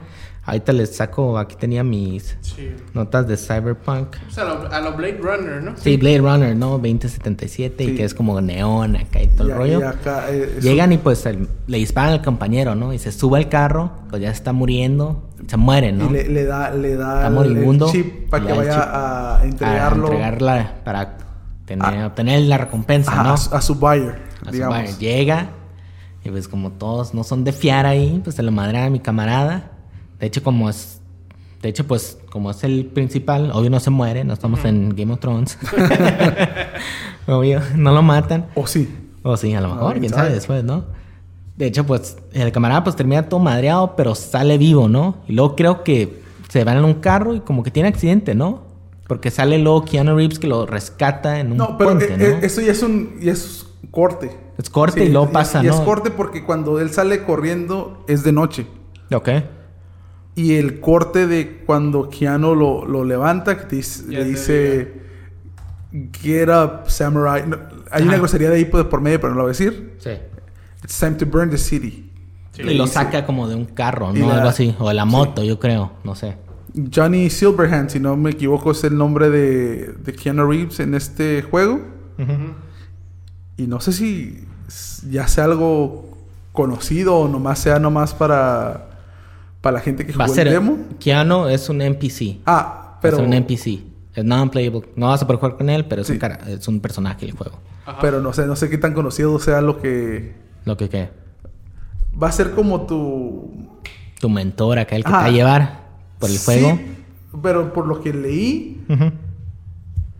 Ahorita 0.45 0.73
les 0.73 0.93
saco, 0.93 1.37
aquí 1.37 1.55
tenía 1.55 1.85
mis 1.85 2.35
Sí. 2.41 2.69
notas 2.93 3.25
de 3.29 3.37
cyberpunk. 3.37 4.17
Pues 4.25 4.37
a 4.37 4.43
lo, 4.43 4.69
a 4.69 4.79
lo 4.81 4.91
Blade 4.93 5.17
Runner, 5.21 5.63
¿no? 5.63 5.71
Sí, 5.77 5.95
Blade 5.95 6.17
Runner, 6.17 6.53
¿no? 6.55 6.71
2077 6.79 7.85
Sí. 7.85 7.91
y 7.91 7.95
que 7.95 8.03
es 8.03 8.13
como 8.13 8.41
neón 8.41 8.97
acá 8.97 9.21
y 9.21 9.27
todo 9.27 9.47
y- 9.47 9.51
el 9.51 9.57
rollo. 9.57 9.79
y 9.79 9.83
acá, 9.83 10.25
eh, 10.29 10.59
Llegan 10.61 10.91
y 10.91 10.97
pues 10.97 11.25
el- 11.25 11.47
le 11.67 11.77
disparan 11.77 12.11
al 12.11 12.21
compañero, 12.21 12.75
¿no? 12.75 12.91
Y 12.91 12.99
se 12.99 13.13
sube 13.13 13.37
al 13.37 13.47
carro, 13.47 13.91
pues 14.09 14.21
ya 14.21 14.31
está 14.31 14.51
muriendo, 14.51 15.29
se 15.47 15.55
muere, 15.55 15.93
¿no? 15.93 16.09
Y 16.09 16.13
le, 16.13 16.27
le 16.29 16.43
da, 16.43 16.71
le 16.71 16.95
da 16.97 17.15
Está 17.15 17.27
el- 17.27 17.33
moribundo. 17.33 17.85
el 17.85 17.91
chip 17.93 18.29
para 18.29 18.45
que 18.45 18.51
vaya 18.53 18.71
chip 18.73 18.81
a 18.83 19.39
entregarlo 19.43 20.07
A 20.07 20.11
entregarla 20.11 20.73
para 20.83 21.17
tener, 21.65 21.85
Ah. 21.99 22.07
obtener 22.07 22.41
la 22.41 22.57
recompensa, 22.57 23.23
¿no? 23.23 23.31
a, 23.31 23.37
su- 23.37 23.61
su 23.61 23.75
buyer, 23.75 24.21
A 24.41 24.45
su 24.47 24.51
digamos. 24.51 24.77
bar. 24.77 24.87
Llega 24.99 25.47
y 26.25 26.29
pues 26.29 26.49
como 26.49 26.71
todos 26.73 27.13
no 27.13 27.23
son 27.23 27.45
de 27.45 27.53
fiar 27.53 27.85
ahí, 27.85 28.19
pues 28.21 28.35
se 28.35 28.43
lo 28.43 28.51
madrea 28.51 28.85
a 28.85 28.89
mi 28.89 28.99
camarada. 28.99 29.69
De 30.19 30.27
hecho, 30.27 30.43
como 30.43 30.69
es... 30.69 30.99
De 31.61 31.69
hecho, 31.69 31.85
pues 31.87 32.17
como 32.29 32.51
es 32.51 32.63
el 32.65 32.85
principal, 32.87 33.51
obvio 33.53 33.69
no 33.69 33.79
se 33.79 33.89
muere, 33.89 34.23
no 34.25 34.33
estamos 34.33 34.65
en 34.65 34.93
Game 34.95 35.13
of 35.13 35.19
Thrones. 35.21 35.57
obvio, 37.27 37.61
no 37.75 37.93
lo 37.93 38.01
matan. 38.01 38.47
O 38.55 38.67
sí. 38.67 38.93
O 39.23 39.37
sí, 39.37 39.53
a 39.53 39.61
lo 39.61 39.71
Ah, 39.71 39.75
mejor, 39.75 39.91
quién 39.93 40.01
quién 40.01 40.13
sabe 40.13 40.31
después, 40.33 40.63
¿no? 40.63 40.83
De 41.55 41.67
hecho, 41.67 41.85
pues 41.85 42.17
el 42.33 42.51
camarada 42.51 42.83
pues 42.83 42.95
termina 42.95 43.29
todo 43.29 43.39
madreado, 43.39 43.95
pero 43.95 44.15
sale 44.15 44.57
vivo, 44.57 44.89
¿no? 44.89 45.17
Y 45.27 45.33
luego 45.33 45.55
creo 45.55 45.83
que 45.83 46.21
se 46.49 46.63
van 46.63 46.77
en 46.77 46.83
un 46.83 46.95
carro 46.95 47.33
y 47.35 47.39
como 47.41 47.63
que 47.63 47.71
tiene 47.71 47.89
accidente, 47.89 48.35
¿no? 48.35 48.63
Porque 49.07 49.31
sale 49.31 49.57
luego 49.59 49.85
Keanu 49.85 50.15
Reeves 50.15 50.39
que 50.39 50.47
lo 50.47 50.65
rescata 50.65 51.39
en 51.39 51.51
un 51.51 51.57
No, 51.57 51.77
pero 51.77 51.91
puente, 51.91 52.13
eh, 52.13 52.17
¿no? 52.17 52.25
eh, 52.25 52.39
eso 52.41 52.59
ya 52.61 52.71
es 52.71 52.81
un 52.83 53.19
ya 53.21 53.31
es 53.31 53.65
corte. 53.91 54.35
Es 54.57 54.69
corte 54.69 55.05
y 55.05 55.09
luego 55.09 55.29
y- 55.29 55.33
pasa, 55.33 55.63
y 55.63 55.67
¿no? 55.67 55.73
es 55.75 55.79
corte 55.81 56.09
porque 56.11 56.43
cuando 56.43 56.79
él 56.79 56.89
sale 56.91 57.23
corriendo 57.23 58.03
es 58.07 58.23
de 58.23 58.31
noche. 58.33 58.67
Ok. 59.13 59.29
Y 60.35 60.55
el 60.55 60.79
corte 60.79 61.27
de 61.27 61.57
cuando 61.65 62.09
Keanu 62.09 62.55
lo, 62.55 62.85
lo 62.85 63.03
levanta, 63.05 63.57
que 63.57 63.65
te 63.65 63.83
le 64.07 64.25
dice 64.25 64.93
Get 66.21 66.49
up, 66.49 66.89
samurai. 66.89 67.47
No, 67.47 67.57
hay 67.91 68.03
una 68.03 68.17
grosería 68.17 68.49
de 68.49 68.55
ahí 68.57 68.65
por 68.65 68.89
por 68.89 68.99
medio, 69.01 69.19
pero 69.21 69.31
no 69.33 69.37
lo 69.37 69.43
voy 69.43 69.49
a 69.51 69.53
decir. 69.57 69.95
Sí. 69.99 70.09
It's 70.83 70.97
time 70.99 71.11
to 71.13 71.25
burn 71.27 71.49
the 71.51 71.57
city. 71.57 72.09
Sí. 72.51 72.61
y 72.63 72.73
lo 72.75 72.85
saca 72.87 73.25
como 73.25 73.47
de 73.47 73.55
un 73.55 73.65
carro, 73.65 74.11
¿no? 74.13 74.27
la- 74.27 74.35
Algo 74.37 74.49
así. 74.49 74.75
O 74.79 74.87
de 74.87 74.93
la 74.95 75.05
moto, 75.05 75.43
yo 75.43 75.59
creo. 75.59 75.91
No 76.03 76.13
sé. 76.15 76.35
Johnny 76.93 77.29
Silverhand, 77.29 77.89
si 77.91 77.99
no 77.99 78.15
me 78.17 78.31
equivoco, 78.31 78.71
es 78.71 78.83
el 78.83 78.97
nombre 78.97 79.29
de, 79.29 79.93
de 80.03 80.13
Keanu 80.13 80.47
Reeves 80.49 80.79
en 80.79 80.95
este 80.95 81.43
juego. 81.43 81.79
Y 83.57 83.67
no 83.67 83.79
sé 83.79 83.93
si 83.93 84.45
ya 85.09 85.27
sea 85.27 85.43
algo 85.45 86.09
conocido 86.51 87.17
o 87.17 87.27
nomás 87.27 87.59
sea 87.59 87.77
nomás 87.79 88.13
para, 88.13 88.92
para 89.63 89.75
la 89.75 89.79
gente 89.79 90.05
que 90.05 90.11
Va 90.11 90.25
a 90.25 90.27
jugó 90.27 90.35
ser... 90.35 90.47
el 90.47 90.53
demo. 90.53 90.77
Keanu 90.99 91.47
es 91.47 91.69
un 91.69 91.81
NPC. 91.81 92.41
Ah, 92.45 92.99
Pero... 93.01 93.17
Es 93.17 93.23
un 93.23 93.33
NPC. 93.33 93.79
Es 94.13 94.23
non-playable. 94.25 94.81
No 94.97 95.07
vas 95.07 95.21
a 95.23 95.25
poder 95.25 95.39
jugar 95.39 95.57
con 95.57 95.69
él, 95.69 95.85
pero 95.85 96.01
es, 96.01 96.07
Sí. 96.07 96.13
un, 96.13 96.19
cara- 96.19 96.39
es 96.47 96.67
un 96.67 96.79
personaje 96.81 97.25
del 97.25 97.35
juego. 97.35 97.57
Ajá. 97.85 97.97
pero 98.01 98.21
no 98.21 98.31
sé, 98.31 98.45
no 98.45 98.55
sé 98.55 98.69
qué 98.69 98.77
tan 98.77 98.93
conocido 98.93 99.37
sea 99.39 99.59
lo 99.61 99.81
que 99.81 100.35
Lo 100.65 100.77
que 100.77 100.87
qué. 100.89 101.09
va 102.21 102.27
a 102.29 102.31
ser 102.31 102.51
como 102.51 102.81
tu 102.85 103.51
Tu 104.21 104.29
mentor 104.29 104.79
acá, 104.79 104.95
el 104.95 105.03
que 105.03 105.09
Ajá. 105.09 105.17
te 105.19 105.23
va 105.23 105.29
a 105.29 105.31
llevar 105.33 105.79
por 106.19 106.29
el 106.29 106.37
Sí, 106.37 106.45
juego. 106.45 106.79
pero 107.41 107.73
por 107.73 107.85
lo 107.87 107.99
que 108.01 108.13
leí, 108.13 108.85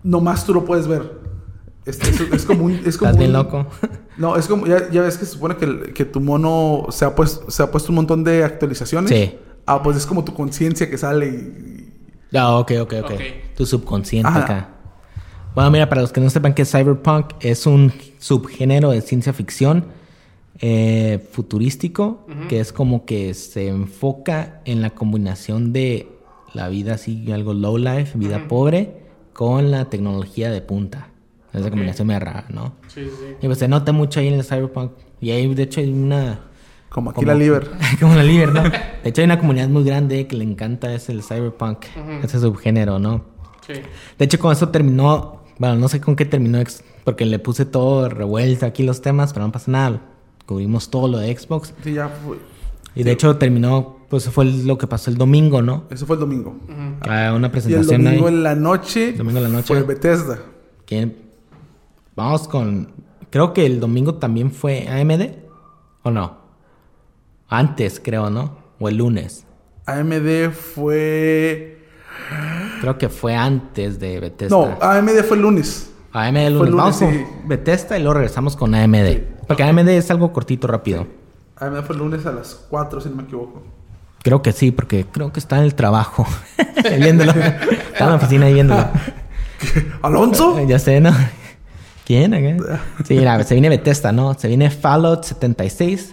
nomás 0.03 0.45
tú 0.45 0.53
lo 0.53 0.65
puedes 0.65 0.87
ver. 0.87 1.22
Es, 1.85 1.99
es- 1.99 2.21
es 2.33 2.45
como 2.45 2.65
un, 2.65 2.71
es 2.85 2.97
como 2.97 3.11
Estás 3.11 3.17
bien 3.17 3.31
un- 3.31 3.33
loco. 3.37 3.65
No, 4.17 4.35
es 4.37 4.47
como, 4.47 4.65
ya, 4.67 4.89
ya 4.91 5.01
ves 5.01 5.17
que 5.17 5.25
se 5.25 5.31
supone 5.33 5.57
que, 5.57 5.93
que 5.93 6.05
tu 6.05 6.19
mono 6.21 6.85
se 6.89 7.03
ha, 7.05 7.13
puesto, 7.15 7.49
se 7.51 7.61
ha 7.63 7.71
puesto 7.71 7.89
un 7.91 7.95
montón 7.95 8.23
de 8.23 8.43
actualizaciones. 8.43 9.09
Sí. 9.09 9.35
Ah, 9.65 9.81
pues 9.83 9.97
es 9.97 10.05
como 10.05 10.23
tu 10.23 10.33
conciencia 10.33 10.89
que 10.89 10.97
sale 10.97 11.27
y... 11.27 11.89
Ah, 12.37 12.57
ok, 12.57 12.71
ok, 12.81 12.93
ok. 13.03 13.11
Ok. 13.11 13.21
Tu 13.55 13.65
subconsciente 13.65 14.27
Ajá. 14.29 14.43
acá. 14.43 14.69
Bueno, 15.55 15.69
mira, 15.71 15.87
para 15.89 16.01
los 16.01 16.11
que 16.11 16.19
no 16.21 16.29
sepan 16.29 16.53
que 16.53 16.65
Cyberpunk 16.65 17.33
es 17.41 17.65
un 17.67 17.93
subgénero 18.17 18.89
de 18.91 19.01
ciencia 19.01 19.33
ficción 19.33 19.85
eh, 20.59 21.27
futurístico 21.31 22.25
que 22.49 22.59
es 22.59 22.71
como 22.73 23.05
que 23.05 23.33
se 23.33 23.67
enfoca 23.67 24.61
en 24.65 24.81
la 24.81 24.91
combinación 24.91 25.73
de 25.73 26.07
la 26.53 26.69
vida 26.69 26.95
así, 26.95 27.31
algo 27.31 27.53
low 27.53 27.77
life, 27.77 28.17
vida 28.17 28.47
pobre, 28.47 29.03
con 29.33 29.71
la 29.71 29.85
tecnología 29.89 30.51
de 30.51 30.61
punta. 30.61 31.09
Esa 31.53 31.69
combinación 31.69 32.07
me 32.07 32.19
rara, 32.19 32.45
¿no? 32.49 32.73
Sí, 32.87 33.03
sí. 33.05 33.35
Y 33.41 33.45
pues 33.45 33.59
se 33.59 33.67
nota 33.67 33.91
mucho 33.91 34.19
ahí 34.19 34.27
en 34.27 34.33
el 34.35 34.43
Cyberpunk. 34.43 34.91
Y 35.21 35.31
ahí, 35.31 35.53
de 35.53 35.63
hecho, 35.63 35.79
hay 35.81 35.91
una... 35.91 36.39
Como 36.89 37.11
aquí 37.11 37.15
como- 37.15 37.27
la 37.27 37.35
liver. 37.35 37.69
como 37.99 38.15
la 38.15 38.23
Liber, 38.23 38.51
¿no? 38.53 38.63
De 38.63 38.69
hecho, 39.09 39.21
hay 39.21 39.25
una 39.25 39.39
comunidad 39.39 39.67
muy 39.69 39.83
grande 39.83 40.27
que 40.27 40.35
le 40.35 40.43
encanta 40.43 40.93
ese 40.93 41.11
el 41.11 41.23
Cyberpunk, 41.23 41.85
ese 42.23 42.39
subgénero, 42.39 42.99
¿no? 42.99 43.23
Sí. 43.65 43.73
De 44.17 44.25
hecho, 44.25 44.39
con 44.39 44.51
eso 44.51 44.69
terminó... 44.69 45.41
Bueno, 45.59 45.75
no 45.75 45.87
sé 45.87 46.01
con 46.01 46.15
qué 46.15 46.25
terminó, 46.25 46.59
porque 47.03 47.25
le 47.25 47.37
puse 47.39 47.65
todo 47.65 48.09
revuelto 48.09 48.65
aquí 48.65 48.81
los 48.83 49.01
temas, 49.01 49.31
pero 49.33 49.45
no 49.45 49.51
pasa 49.51 49.69
nada. 49.71 50.01
Cubrimos 50.47 50.89
todo 50.89 51.07
lo 51.07 51.19
de 51.19 51.35
Xbox. 51.37 51.73
Sí, 51.83 51.93
ya 51.93 52.09
fue. 52.09 52.37
Y 52.95 53.03
de 53.03 53.11
hecho 53.11 53.37
terminó, 53.37 53.99
pues 54.09 54.27
fue 54.29 54.45
lo 54.45 54.77
que 54.77 54.87
pasó 54.87 55.09
el 55.11 55.17
domingo, 55.17 55.61
¿no? 55.61 55.85
Eso 55.91 56.05
fue 56.07 56.15
el 56.15 56.19
domingo. 56.21 56.55
Ah, 57.01 57.31
una 57.35 57.43
Y 57.43 57.45
el 57.45 57.51
presentación 57.51 58.03
domingo 58.03 58.27
ahí. 58.27 58.33
en 58.33 58.43
la 58.43 58.55
noche, 58.55 59.13
Domingo 59.13 59.37
en 59.39 59.43
la 59.45 59.49
noche. 59.49 59.67
fue 59.67 59.83
Bethesda. 59.83 60.39
que- 60.85 61.22
Vamos 62.15 62.47
con... 62.47 62.93
Creo 63.29 63.53
que 63.53 63.65
el 63.65 63.79
domingo 63.79 64.15
también 64.15 64.51
fue 64.51 64.87
AMD, 64.87 65.35
¿o 66.03 66.11
no? 66.11 66.37
Antes, 67.49 67.99
creo, 68.03 68.29
¿no? 68.29 68.57
O 68.79 68.89
el 68.89 68.97
lunes. 68.97 69.45
AMD 69.85 70.51
fue... 70.51 71.87
Creo 72.81 72.97
que 72.97 73.09
fue 73.09 73.35
antes 73.35 73.99
de 73.99 74.19
Bethesda. 74.19 74.55
No, 74.55 74.77
AMD 74.79 75.23
fue 75.27 75.37
el 75.37 75.43
lunes. 75.43 75.91
AMD 76.11 76.37
el 76.37 76.57
Fue 76.57 76.69
lunes. 76.69 76.75
Vamos 76.75 76.97
con 76.99 77.47
Bethesda 77.47 77.97
y 77.97 78.01
luego 78.01 78.15
regresamos 78.15 78.55
con 78.55 78.75
AMD. 78.75 79.17
Porque 79.47 79.63
AMD 79.63 79.87
es 79.89 80.11
algo 80.11 80.31
cortito, 80.31 80.67
rápido. 80.67 81.07
AMD 81.57 81.83
fue 81.83 81.95
el 81.95 82.01
lunes 82.01 82.25
a 82.25 82.31
las 82.31 82.65
4, 82.69 83.01
si 83.01 83.09
no 83.09 83.15
me 83.15 83.23
equivoco. 83.23 83.63
Creo 84.21 84.41
que 84.41 84.51
sí, 84.51 84.71
porque 84.71 85.05
creo 85.11 85.33
que 85.33 85.39
está 85.39 85.57
en 85.57 85.63
el 85.63 85.75
trabajo. 85.75 86.25
viéndolo. 86.99 87.31
Está 87.31 88.03
en 88.05 88.09
la 88.09 88.15
oficina 88.15 88.45
ahí 88.45 88.53
viéndolo. 88.53 88.85
¿Alonso? 90.01 90.59
Ya 90.67 90.77
sé, 90.77 91.01
¿no? 91.01 91.11
¿Quién? 92.05 92.33
acá? 92.33 92.81
Sí, 93.05 93.15
mira, 93.15 93.43
se 93.43 93.55
viene 93.55 93.69
Bethesda, 93.69 94.11
¿no? 94.11 94.33
Se 94.33 94.47
viene 94.47 94.69
Fallout 94.69 95.23
76. 95.23 96.11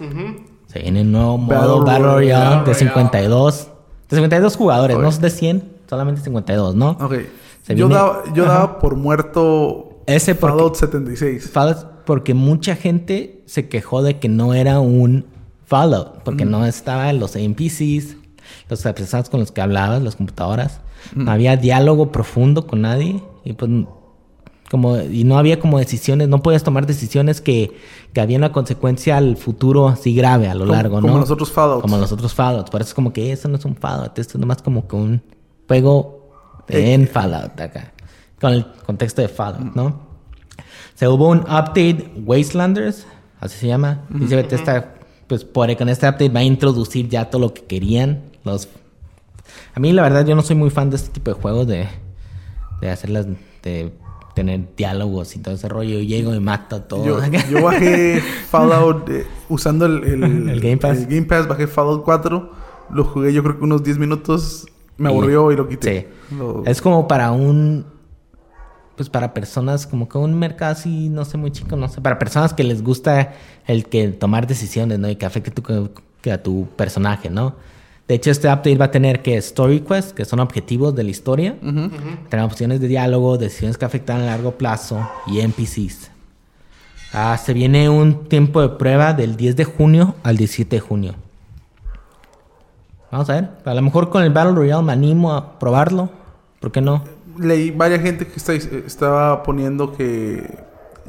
Se 0.66 0.78
viene 0.80 1.02
un 1.02 1.12
nuevo 1.12 1.38
modo 1.38 1.84
Battle 1.84 2.06
Royale 2.06 2.64
de 2.64 2.74
52. 2.74 3.68
De 4.08 4.16
52 4.16 4.56
jugadores, 4.56 4.96
Ok. 4.96 5.02
no 5.02 5.10
de 5.10 5.30
100, 5.30 5.72
solamente 5.88 6.20
52, 6.20 6.74
¿no? 6.74 6.90
Ok. 7.00 7.14
Se 7.62 7.74
Yo, 7.74 7.86
viene- 7.88 7.94
daba, 7.94 8.22
yo 8.34 8.44
daba 8.44 8.78
por 8.78 8.96
muerto 8.96 10.02
Ese 10.06 10.34
porque- 10.34 10.52
Fallout 10.56 10.74
76. 10.76 11.50
Fallout, 11.50 11.78
porque 12.04 12.34
mucha 12.34 12.74
gente 12.76 13.42
se 13.46 13.68
quejó 13.68 14.02
de 14.02 14.18
que 14.18 14.28
no 14.28 14.54
era 14.54 14.80
un 14.80 15.26
Fallout, 15.66 16.22
porque 16.24 16.44
no 16.44 16.66
estaban 16.66 17.20
los 17.20 17.36
NPCs, 17.36 18.16
los 18.68 18.82
personas 18.82 19.28
con 19.30 19.38
los 19.40 19.52
que 19.52 19.60
hablabas, 19.60 20.02
las 20.02 20.16
computadoras, 20.16 20.80
no 21.14 21.30
había 21.30 21.56
diálogo 21.56 22.10
profundo 22.10 22.66
con 22.66 22.80
nadie, 22.82 23.22
y 23.44 23.52
pues 23.52 23.70
como 24.70 24.98
y 25.00 25.24
no 25.24 25.36
había 25.38 25.58
como 25.58 25.78
decisiones, 25.78 26.28
no 26.28 26.42
podías 26.42 26.62
tomar 26.62 26.86
decisiones 26.86 27.40
que, 27.40 27.76
que 28.12 28.20
había 28.20 28.38
una 28.38 28.52
consecuencia 28.52 29.16
al 29.16 29.36
futuro 29.36 29.88
así 29.88 30.14
grave 30.14 30.48
a 30.48 30.54
lo 30.54 30.60
Como- 30.60 30.72
largo, 30.72 31.00
¿no? 31.00 31.06
como 31.08 31.18
los 31.18 31.30
otros 31.30 31.50
Fallouts. 31.50 31.82
Como 31.82 31.96
los 31.98 32.12
otros 32.12 32.32
Fallouts. 32.34 32.70
Por 32.70 32.80
eso 32.80 32.88
es 32.90 32.94
como 32.94 33.12
que 33.12 33.32
eso 33.32 33.48
no 33.48 33.56
es 33.56 33.64
un 33.64 33.74
Fallout, 33.76 34.18
esto 34.18 34.38
es 34.38 34.40
nomás 34.40 34.62
como 34.62 34.86
que 34.86 34.96
un 34.96 35.22
juego 35.66 36.30
Eh, 36.68 36.94
en 36.94 37.08
Fallout 37.08 37.60
acá. 37.60 37.92
Con 38.40 38.52
el 38.52 38.64
contexto 38.86 39.20
de 39.22 39.28
Fallout, 39.28 39.74
¿no? 39.74 40.08
Se 40.94 41.08
hubo 41.08 41.28
un 41.28 41.38
update 41.40 42.12
Wastelanders, 42.24 43.06
así 43.40 43.58
se 43.58 43.66
llama. 43.66 44.02
Dice 44.10 44.36
Bethesda, 44.36 44.94
pues 45.26 45.44
por 45.44 45.74
con 45.76 45.88
este 45.88 46.06
update 46.06 46.28
va 46.28 46.40
a 46.40 46.44
introducir 46.44 47.08
ya 47.08 47.28
todo 47.28 47.40
lo 47.40 47.54
que 47.54 47.62
querían. 47.64 48.22
Los 48.44 48.68
a 49.74 49.80
mí 49.80 49.92
la 49.92 50.02
verdad 50.02 50.24
yo 50.26 50.36
no 50.36 50.42
soy 50.42 50.54
muy 50.56 50.70
fan 50.70 50.90
de 50.90 50.96
este 50.96 51.08
tipo 51.10 51.30
de 51.34 51.40
juegos 51.40 51.66
de, 51.66 51.88
de 52.80 52.90
hacerlas 52.90 53.26
de 53.62 53.92
tener 54.34 54.74
diálogos 54.76 55.34
y 55.36 55.40
todo 55.40 55.54
ese 55.54 55.68
rollo. 55.68 55.98
Yo 55.98 56.00
llego 56.00 56.34
y 56.34 56.40
mato 56.40 56.76
a 56.76 56.88
todo. 56.88 57.04
Yo, 57.04 57.18
yo 57.50 57.62
bajé 57.62 58.20
Fallout 58.48 59.08
eh, 59.10 59.26
usando 59.48 59.86
el, 59.86 60.04
el, 60.04 60.22
El 60.50 60.60
Game 60.60 60.76
Pass. 60.78 60.98
el 60.98 61.06
Game 61.06 61.22
Pass, 61.26 61.46
bajé 61.48 61.66
Fallout 61.66 62.04
4. 62.04 62.52
Lo 62.92 63.04
jugué 63.04 63.32
yo 63.32 63.42
creo 63.42 63.58
que 63.58 63.64
unos 63.64 63.82
10 63.82 63.98
minutos. 63.98 64.66
Me 64.96 65.08
Y- 65.10 65.12
aburrió 65.12 65.50
y 65.52 65.56
lo 65.56 65.68
quité. 65.68 66.08
Sí. 66.28 66.34
Lo- 66.36 66.62
Es 66.66 66.80
como 66.82 67.06
para 67.08 67.30
un. 67.32 67.86
Pues 68.96 69.08
para 69.08 69.32
personas, 69.32 69.86
como 69.86 70.08
que 70.10 70.18
un 70.18 70.38
mercado 70.38 70.72
así, 70.72 71.08
no 71.08 71.24
sé, 71.24 71.38
muy 71.38 71.50
chico, 71.50 71.74
no 71.74 71.88
sé. 71.88 72.02
Para 72.02 72.18
personas 72.18 72.52
que 72.52 72.64
les 72.64 72.82
gusta 72.84 73.32
el 73.66 73.86
que 73.86 74.08
tomar 74.08 74.46
decisiones, 74.46 74.98
¿no? 74.98 75.08
Y 75.08 75.16
que 75.16 75.24
afecte 75.24 75.50
tu, 75.50 75.62
que 76.20 76.30
a 76.32 76.42
tu 76.42 76.66
personaje, 76.76 77.30
¿no? 77.30 77.54
De 78.10 78.16
hecho, 78.16 78.32
este 78.32 78.48
update 78.48 78.74
va 78.76 78.86
a 78.86 78.90
tener 78.90 79.22
que 79.22 79.36
Story 79.36 79.82
Quest, 79.82 80.16
que 80.16 80.24
son 80.24 80.40
objetivos 80.40 80.96
de 80.96 81.04
la 81.04 81.10
historia. 81.10 81.54
Tendrá 81.60 82.44
opciones 82.44 82.80
de 82.80 82.88
diálogo, 82.88 83.38
decisiones 83.38 83.78
que 83.78 83.84
afectan 83.84 84.20
a 84.22 84.26
largo 84.26 84.58
plazo 84.58 85.08
y 85.28 85.38
NPCs. 85.38 86.10
Ah, 87.12 87.38
se 87.38 87.52
viene 87.54 87.88
un 87.88 88.24
tiempo 88.24 88.62
de 88.62 88.70
prueba 88.70 89.12
del 89.12 89.36
10 89.36 89.54
de 89.54 89.62
junio 89.64 90.16
al 90.24 90.36
17 90.38 90.74
de 90.74 90.80
junio. 90.80 91.14
Vamos 93.12 93.30
a 93.30 93.34
ver. 93.34 93.50
A 93.64 93.74
lo 93.74 93.82
mejor 93.82 94.10
con 94.10 94.24
el 94.24 94.30
Battle 94.30 94.54
Royale 94.56 94.82
me 94.82 94.92
animo 94.92 95.32
a 95.32 95.60
probarlo. 95.60 96.10
¿Por 96.58 96.72
qué 96.72 96.80
no? 96.80 97.04
Leí 97.38 97.70
varias 97.70 98.02
gente 98.02 98.26
que 98.26 98.34
está- 98.38 98.54
estaba 98.54 99.44
poniendo 99.44 99.92
que 99.92 100.58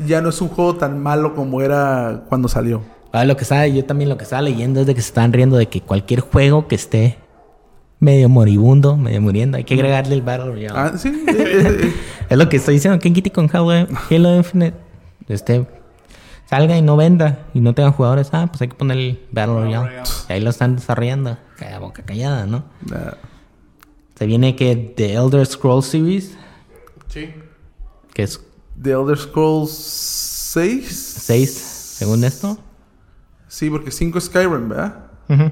ya 0.06 0.22
no 0.22 0.30
es 0.30 0.40
un 0.40 0.50
juego 0.50 0.76
tan 0.76 1.02
malo 1.02 1.34
como 1.34 1.64
era 1.64 2.26
cuando 2.30 2.48
salió. 2.48 2.84
Lo 3.14 3.36
que 3.38 3.46
sabe, 3.46 3.74
yo 3.74 3.84
también 3.86 4.10
lo 4.10 4.18
que 4.18 4.24
estaba 4.24 4.42
leyendo 4.42 4.82
es 4.82 4.88
de 4.88 4.96
que 4.96 5.02
se 5.02 5.08
están 5.08 5.34
riendo 5.34 5.58
de 5.58 5.68
que 5.68 5.82
cualquier 5.82 6.22
juego 6.22 6.68
que 6.68 6.76
esté 6.76 7.18
medio 8.00 8.30
moribundo, 8.30 8.98
medio 8.98 9.22
muriendo, 9.22 9.58
hay 9.58 9.64
que 9.64 9.74
agregarle 9.76 10.16
el 10.16 10.22
Battle 10.22 10.52
Royale. 10.52 10.74
Ah, 10.80 10.94
sí. 10.98 11.10
eh, 11.28 11.32
eh, 11.38 11.78
eh. 11.84 11.94
Es 12.30 12.38
lo 12.38 12.50
que 12.50 12.58
estoy 12.58 12.76
diciendo, 12.76 13.00
que 13.00 13.12
quite 13.14 13.32
con 13.32 13.50
Halo, 13.54 13.70
Halo 14.10 14.36
Infinite 14.36 14.76
este 15.28 15.68
salga 16.50 16.78
y 16.78 16.82
no 16.82 16.98
venda 16.98 17.46
y 17.54 17.60
no 17.62 17.74
tenga 17.74 17.92
jugadores, 17.92 18.30
ah, 18.34 18.48
pues 18.50 18.62
hay 18.62 18.70
que 18.70 18.76
poner 18.76 18.98
el 18.98 19.20
Battle 19.32 19.56
Royale. 19.56 19.88
Royale. 19.88 20.10
Y 20.30 20.34
ahí 20.34 20.42
lo 20.42 20.50
están 20.50 20.76
desarrollando, 20.76 21.38
calla 21.58 21.80
boca 21.80 22.04
callada, 22.04 22.46
¿no? 22.46 22.64
Nah. 22.90 23.14
Se 24.18 24.26
viene 24.26 24.56
que 24.56 24.76
The 24.76 25.14
Elder 25.14 25.46
Scrolls 25.46 25.86
Series, 25.86 26.38
Sí. 27.08 27.30
que 28.14 28.24
es 28.24 28.40
The 28.82 28.92
Elder 28.92 29.18
Scrolls 29.18 29.72
6. 29.72 31.18
6, 31.22 31.52
según 31.98 32.24
esto. 32.24 32.58
Sí, 33.52 33.70
porque 33.70 33.92
5 33.92 34.18
es 34.18 34.24
Skyrim, 34.26 34.70
¿verdad? 34.70 35.08
Ujú. 35.28 35.52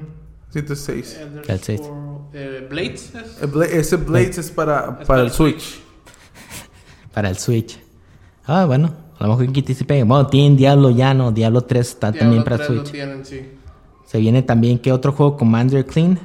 106. 0.52 1.16
Elder 1.20 1.44
El 1.50 1.60
seis. 1.60 1.80
Scroll- 1.82 2.20
eh, 2.32 2.66
Blades 2.70 3.12
es. 3.14 3.50
Bla- 3.52 3.66
Ese 3.66 3.96
Blades 3.96 4.38
es 4.38 4.50
para, 4.50 4.96
es 5.02 5.06
para 5.06 5.20
el 5.22 5.30
Switch. 5.30 5.80
Para 7.12 7.28
el 7.28 7.36
Switch. 7.36 7.78
Ah, 8.46 8.64
bueno, 8.64 8.94
a 9.18 9.26
lo 9.26 9.36
mejor 9.36 9.52
quite 9.52 9.72
y 9.72 9.74
se 9.74 9.84
pegue. 9.84 10.02
Bueno, 10.04 10.28
tienen 10.28 10.56
Diablo 10.56 10.88
ya, 10.90 11.12
¿no? 11.12 11.30
Diablo 11.30 11.60
3 11.60 11.86
está 11.86 12.10
Diablo 12.10 12.20
también 12.20 12.44
para 12.44 12.56
3 12.56 12.70
lo 12.70 12.76
Switch. 12.76 12.90
tienen, 12.92 13.24
sí. 13.26 13.50
Se 14.06 14.18
viene 14.18 14.42
también 14.42 14.78
que 14.78 14.92
otro 14.92 15.12
juego 15.12 15.36
Commander 15.36 15.84
Clean. 15.84 16.18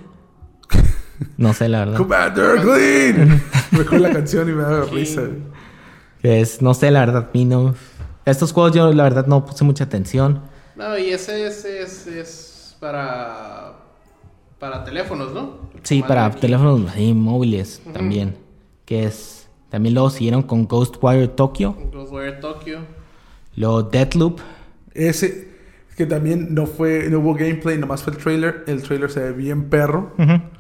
No 1.38 1.54
sé, 1.54 1.68
la 1.70 1.80
verdad. 1.80 1.98
Commander 1.98 2.62
Clean. 2.62 3.42
Me 3.72 4.00
la 4.00 4.12
canción 4.12 4.50
y 4.50 4.54
me 4.54 4.64
da 4.64 4.84
risa. 4.86 5.24
Que 6.22 6.40
es, 6.42 6.62
no 6.62 6.74
sé, 6.74 6.90
la 6.92 7.02
verdad, 7.02 7.28
a 7.30 7.30
mí 7.34 7.46
no. 7.46 7.74
Estos 8.26 8.52
juegos 8.54 8.74
yo, 8.74 8.92
la 8.94 9.04
verdad, 9.04 9.26
no 9.28 9.46
puse 9.46 9.64
mucha 9.64 9.84
atención. 9.86 10.42
No, 10.76 10.98
y 10.98 11.10
ese 11.10 11.46
es, 11.48 11.64
es, 11.66 12.08
es 12.08 12.76
para, 12.80 13.74
para 14.60 14.84
teléfonos, 14.84 15.34
¿no? 15.34 15.58
Sí, 15.84 16.02
para 16.02 16.26
aquí. 16.26 16.40
teléfonos 16.42 16.90
así, 16.92 17.14
móviles 17.14 17.82
también. 17.94 18.38
Que 18.86 19.06
es. 19.06 19.48
También 19.70 19.94
luego 19.96 20.10
siguieron 20.10 20.44
con 20.44 20.68
Ghostwire 20.68 21.28
Tokyo. 21.30 21.76
Ghostwire 21.94 22.34
Tokyo. 22.40 22.80
Luego 23.56 23.84
Deathloop. 23.84 24.40
Ese 24.94 25.54
que 25.98 26.06
también 26.06 26.54
no 26.54 26.66
fue, 26.66 27.08
no 27.10 27.20
hubo 27.20 27.34
gameplay, 27.36 27.78
nomás 27.78 28.04
fue 28.04 28.14
el 28.14 28.20
trailer. 28.20 28.64
El 28.68 28.84
trailer 28.84 29.10
se 29.10 29.22
ve 29.22 29.32
bien 29.32 29.70
perro. 29.70 30.14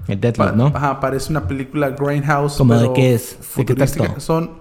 El 0.07 0.19
Deathloop, 0.21 0.49
Pa- 0.51 0.55
¿no? 0.55 0.67
Ajá, 0.73 0.99
parece 1.01 1.29
una 1.31 1.45
película 1.47 1.89
Grindhouse. 1.89 2.55
¿Cómo 2.57 2.73
de 2.77 2.93
qué 2.93 3.15
es? 3.15 3.37
¿De 3.57 3.65
qué? 3.65 3.87
Son, 4.19 4.51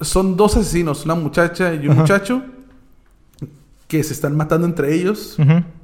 son 0.00 0.36
dos 0.36 0.56
asesinos, 0.56 1.04
una 1.04 1.14
muchacha 1.14 1.74
y 1.74 1.88
un 1.88 1.96
muchacho, 1.98 2.42
que 3.88 4.04
se 4.04 4.12
están 4.12 4.36
matando 4.36 4.66
entre 4.66 4.94
ellos, 4.94 5.36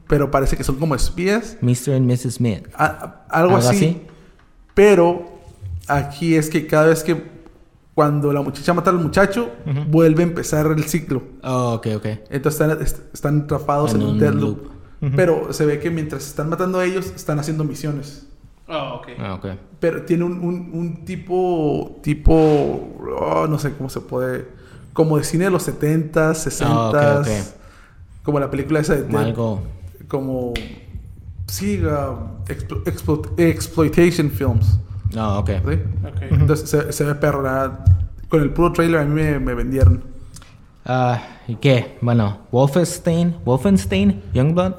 pero 0.07 0.31
parece 0.31 0.57
que 0.57 0.63
son 0.65 0.77
como 0.77 0.95
espías. 0.95 1.57
Mr. 1.61 1.95
and 1.97 2.07
Mrs. 2.11 2.35
Smith. 2.35 2.69
a- 2.77 2.85
a- 2.85 3.27
algo, 3.31 3.57
así, 3.71 4.03
Pero 4.75 5.27
aquí 5.89 6.35
es 6.37 6.49
que 6.51 6.67
cada 6.67 6.87
vez 6.87 7.03
que 7.05 7.33
cuando 7.95 8.33
la 8.33 8.43
muchacha 8.43 8.75
mata 8.75 8.91
al 8.91 8.99
muchacho, 8.99 9.51
vuelve 9.89 10.23
a 10.23 10.27
empezar 10.27 10.67
el 10.67 10.85
ciclo. 10.85 11.23
Oh, 11.43 11.75
ok, 11.75 11.87
ok. 11.97 12.07
Entonces 12.31 12.61
están, 12.61 12.83
est- 12.83 13.15
están 13.15 13.41
atrapados 13.43 13.95
en, 13.95 14.03
En 14.03 14.07
un 14.09 14.19
dead 14.19 14.35
loop. 14.35 14.69
Pero 15.17 15.53
se 15.53 15.67
ve 15.67 15.79
que 15.81 15.91
mientras 15.91 16.27
están 16.27 16.49
matando 16.49 16.79
a 16.79 16.85
ellos, 16.85 17.13
están 17.15 17.39
haciendo 17.39 17.63
misiones. 17.65 18.27
Oh, 18.69 18.95
ok. 19.01 19.09
Ah, 19.19 19.35
ok. 19.35 19.47
Pero 19.79 20.03
tiene 20.03 20.25
un, 20.25 20.33
un- 20.41 20.71
un 20.73 21.05
tipo, 21.05 22.01
tipo, 22.03 22.35
oh, 23.19 23.47
no 23.49 23.59
sé 23.59 23.73
cómo 23.75 23.91
se 23.91 24.01
puede, 24.01 24.49
como 24.95 25.19
de 25.19 25.25
cine 25.25 25.45
de 25.45 25.51
los 25.51 25.63
70s, 25.69 26.39
60s, 26.47 26.65
Ah, 26.67 26.89
ok, 26.89 27.21
ok. 27.21 27.29
Como 28.25 28.41
la 28.41 28.51
película 28.51 28.81
esa 28.81 28.97
de 28.97 29.05
Como 29.05 29.19
Dead- 29.19 29.27
algo. 29.29 29.63
como, 30.09 30.53
sí, 31.47 31.81
uh, 31.81 32.45
explo- 32.47 32.83
explo- 32.85 33.33
exploitation 33.39 34.31
films, 34.31 34.79
No, 35.15 35.39
ok. 35.39 35.51
¿sí? 35.51 35.79
Ok. 36.07 36.23
Entonces 36.33 36.69
se, 36.69 36.93
se 36.93 37.05
ve 37.05 37.15
perro, 37.15 37.43
verdad. 37.43 37.85
Con 38.29 38.43
el 38.43 38.51
puro 38.51 38.73
trailer 38.73 39.01
a 39.01 39.05
mí 39.05 39.15
me, 39.15 39.39
me 39.39 39.55
vendieron. 39.55 40.03
Ah, 40.85 41.23
¿Y 41.47 41.55
qué? 41.57 41.99
Bueno, 42.01 42.39
Wolfenstein. 42.51 43.37
Wolfenstein 43.45 44.23
Youngblood. 44.35 44.75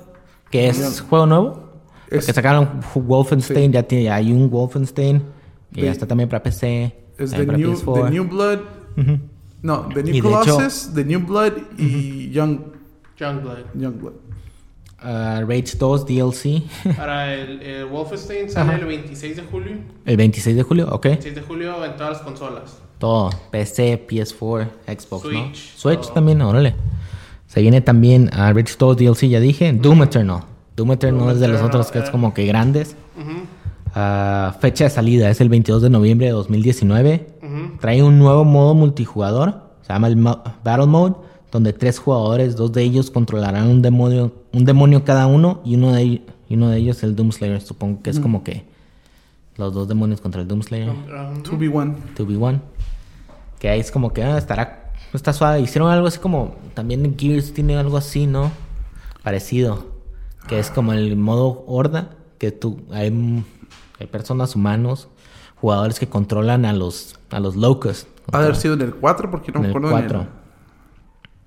Que 0.51 0.67
es 0.69 0.77
Young- 0.79 1.07
juego 1.09 1.25
nuevo. 1.25 1.69
Es- 2.09 2.25
que 2.25 2.33
sacaron 2.33 2.67
Wolfenstein. 2.93 3.67
Sí. 3.71 3.73
Ya 3.73 3.83
tiene, 3.83 4.09
hay 4.11 4.31
un 4.31 4.49
Wolfenstein. 4.49 5.23
Que 5.73 5.81
De- 5.81 5.87
ya 5.87 5.91
está 5.93 6.05
también 6.07 6.27
para 6.29 6.41
PC. 6.43 6.95
Es 7.17 7.31
The 7.31 7.43
para 7.45 7.57
New, 7.57 7.71
PS4. 7.73 8.05
The 8.05 8.11
New 8.11 8.27
Blood, 8.27 8.59
Ujú. 8.97 9.19
no, 9.61 9.87
The 9.93 10.03
New 10.03 10.15
Y 10.15 10.21
de 10.21 10.27
hecho- 10.27 10.29
Colossus, 10.55 10.91
The 10.93 11.05
New 11.05 11.19
Blood 11.25 11.53
y 11.77 12.29
Young, 12.31 12.59
Youngblood. 13.20 13.57
Young 13.76 13.97
Blood. 13.99 14.13
Ah, 14.99 15.41
Rage 15.47 15.78
2 15.78 16.05
DLC. 16.05 16.63
Para 16.97 17.34
el, 17.34 17.61
el 17.61 17.86
Wolfenstein 17.86 18.49
sale 18.49 18.72
Ajá. 18.74 18.80
el 18.80 18.86
26 18.86 19.36
de 19.36 19.41
julio. 19.43 19.72
El 20.05 20.18
26 20.18 20.55
de 20.55 20.63
julio, 20.63 20.88
ok. 20.91 21.03
26 21.05 21.36
de 21.36 21.41
julio 21.41 21.86
en 21.86 21.95
todas 21.95 22.13
las 22.13 22.22
consolas. 22.22 22.80
Todo. 22.97 23.30
PC, 23.51 24.07
PS4, 24.07 24.68
Xbox, 24.88 25.26
¿no? 25.26 25.30
Switch, 25.32 25.76
Switch 25.78 26.01
todo. 26.01 26.13
también, 26.13 26.41
órale. 26.41 26.76
Se 27.47 27.61
viene 27.61 27.82
también 27.82 28.30
a 28.34 28.51
Rage 28.53 28.76
2 28.80 28.97
DLC, 28.97 29.28
ya 29.30 29.39
dije. 29.39 29.72
Doom 29.74 30.03
Eternal. 30.03 30.41
Doom 30.76 30.91
Eternal 30.93 31.20
Doom 31.20 31.30
es 31.32 31.39
de 31.39 31.47
los 31.47 31.55
Eternal, 31.57 31.68
otros 31.82 31.91
que 31.91 31.99
es 31.99 32.09
como 32.09 32.34
que 32.34 32.45
grandes. 32.45 32.95
Ah, 33.93 34.55
fecha 34.59 34.86
de 34.86 34.89
salida 34.89 35.30
es 35.30 35.39
el 35.39 35.47
22 35.49 35.82
de 35.84 35.89
noviembre 35.89 36.28
de 36.28 36.34
2019. 36.34 37.28
ujú. 37.41 37.78
Trae 37.80 38.03
un 38.03 38.20
nuevo 38.20 38.43
modo 38.43 38.74
multijugador, 38.74 39.61
se 39.84 39.93
llama 39.93 40.07
el 40.07 40.18
mo- 40.18 40.41
Battle 40.66 40.88
Mode, 40.88 41.16
donde 41.55 41.71
tres 41.71 41.99
jugadores, 41.99 42.57
dos 42.57 42.73
de 42.73 42.83
ellos 42.83 43.09
controlarán 43.11 43.67
un 43.67 43.81
demonio, 43.81 44.33
un 44.51 44.65
demonio 44.65 45.05
cada 45.05 45.25
uno 45.27 45.61
y 45.63 45.75
uno 45.75 45.93
de, 45.93 46.01
ellos- 46.01 46.21
y 46.49 46.55
uno 46.55 46.69
de 46.69 46.77
ellos 46.77 47.01
el 47.03 47.15
Doomslayer. 47.15 47.61
Supongo 47.61 48.01
que 48.03 48.09
es 48.09 48.19
como 48.19 48.43
que 48.43 48.65
los 49.55 49.73
dos 49.73 49.87
demonios 49.87 50.19
contra 50.19 50.41
el 50.41 50.47
Doomslayer. 50.49 50.89
Ujú. 50.89 51.55
2v1. 51.57 51.95
2v1. 52.17 52.59
Que 53.59 53.69
ahí 53.69 53.79
es 53.79 53.89
como 53.89 54.11
que 54.11 54.21
ah, 54.23 54.37
estará, 54.37 54.91
está 55.13 55.31
suave. 55.31 55.61
Hicieron 55.61 55.89
algo 55.89 56.07
así 56.07 56.19
como, 56.19 56.55
también 56.73 57.15
Gears 57.17 57.53
tiene 57.53 57.77
algo 57.77 57.95
así, 57.95 58.27
¿no? 58.27 58.51
Parecido. 59.23 59.85
Que 60.47 60.59
es 60.59 60.69
como 60.69 60.91
el 60.93 61.15
modo 61.15 61.63
horda, 61.67 62.09
que 62.37 62.51
tú, 62.51 62.81
hay, 62.91 63.43
hay 63.99 64.07
personas 64.07 64.55
humanos, 64.55 65.07
jugadores 65.59 65.99
que 65.99 66.07
controlan 66.07 66.65
a 66.65 66.73
los, 66.73 67.15
a 67.31 67.39
los 67.39 67.55
locos. 67.55 68.07
Ha 68.31 68.39
haber 68.39 68.55
sido 68.55 68.73
en 68.73 68.81
el 68.81 68.93
4 68.95 69.31
porque 69.31 69.51
no 69.51 69.59
En 69.59 69.61
me 69.63 69.67
el 69.69 69.77
acuerdo. 69.77 69.89
4. 69.91 70.19
En 70.19 70.25
el, 70.25 70.29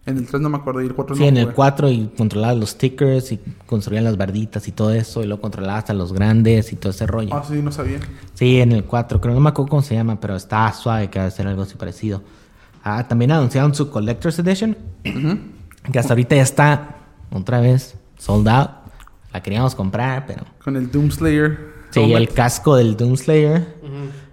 en 0.08 0.16
el 0.16 0.26
3 0.26 0.40
no 0.40 0.48
me 0.48 0.56
acuerdo. 0.56 0.82
Y 0.82 0.86
el 0.86 0.94
4 0.94 1.16
Sí, 1.16 1.22
no 1.22 1.28
en 1.28 1.36
el 1.36 1.44
jugué. 1.44 1.54
4 1.54 1.88
y 1.90 2.10
controlaban 2.16 2.58
los 2.58 2.70
stickers 2.70 3.30
y 3.32 3.40
construían 3.66 4.04
las 4.04 4.16
barditas 4.16 4.66
y 4.66 4.72
todo 4.72 4.92
eso. 4.92 5.22
Y 5.22 5.26
luego 5.26 5.42
controlaba 5.42 5.78
hasta 5.78 5.92
los 5.92 6.12
grandes 6.12 6.72
y 6.72 6.76
todo 6.76 6.90
ese 6.90 7.06
rollo. 7.06 7.34
Ah, 7.34 7.44
sí, 7.46 7.60
no 7.62 7.70
sabía. 7.70 8.00
Sí, 8.34 8.60
en 8.60 8.72
el 8.72 8.84
4, 8.84 9.20
creo, 9.20 9.34
no 9.34 9.40
me 9.40 9.50
acuerdo 9.50 9.68
cómo 9.68 9.82
se 9.82 9.94
llama, 9.94 10.18
pero 10.18 10.34
está 10.36 10.72
suave 10.72 11.08
que 11.10 11.18
va 11.18 11.26
a 11.26 11.30
ser 11.30 11.46
algo 11.46 11.62
así 11.62 11.74
parecido. 11.76 12.22
Ah, 12.82 13.06
también 13.06 13.32
anunciaron 13.32 13.74
su 13.74 13.90
Collector's 13.90 14.38
Edition, 14.38 14.76
que 15.92 15.98
hasta 15.98 16.14
ahorita 16.14 16.36
ya 16.36 16.42
está 16.42 16.96
otra 17.30 17.60
vez 17.60 17.96
sold 18.16 18.48
out. 18.48 18.70
La 19.32 19.42
queríamos 19.42 19.74
comprar, 19.74 20.24
pero... 20.26 20.44
Con 20.64 20.76
el 20.76 20.90
Doomslayer. 20.90 21.58
Sí, 21.90 22.00
el 22.00 22.28
casco 22.30 22.76
del 22.76 22.96
Doomslayer 22.96 23.76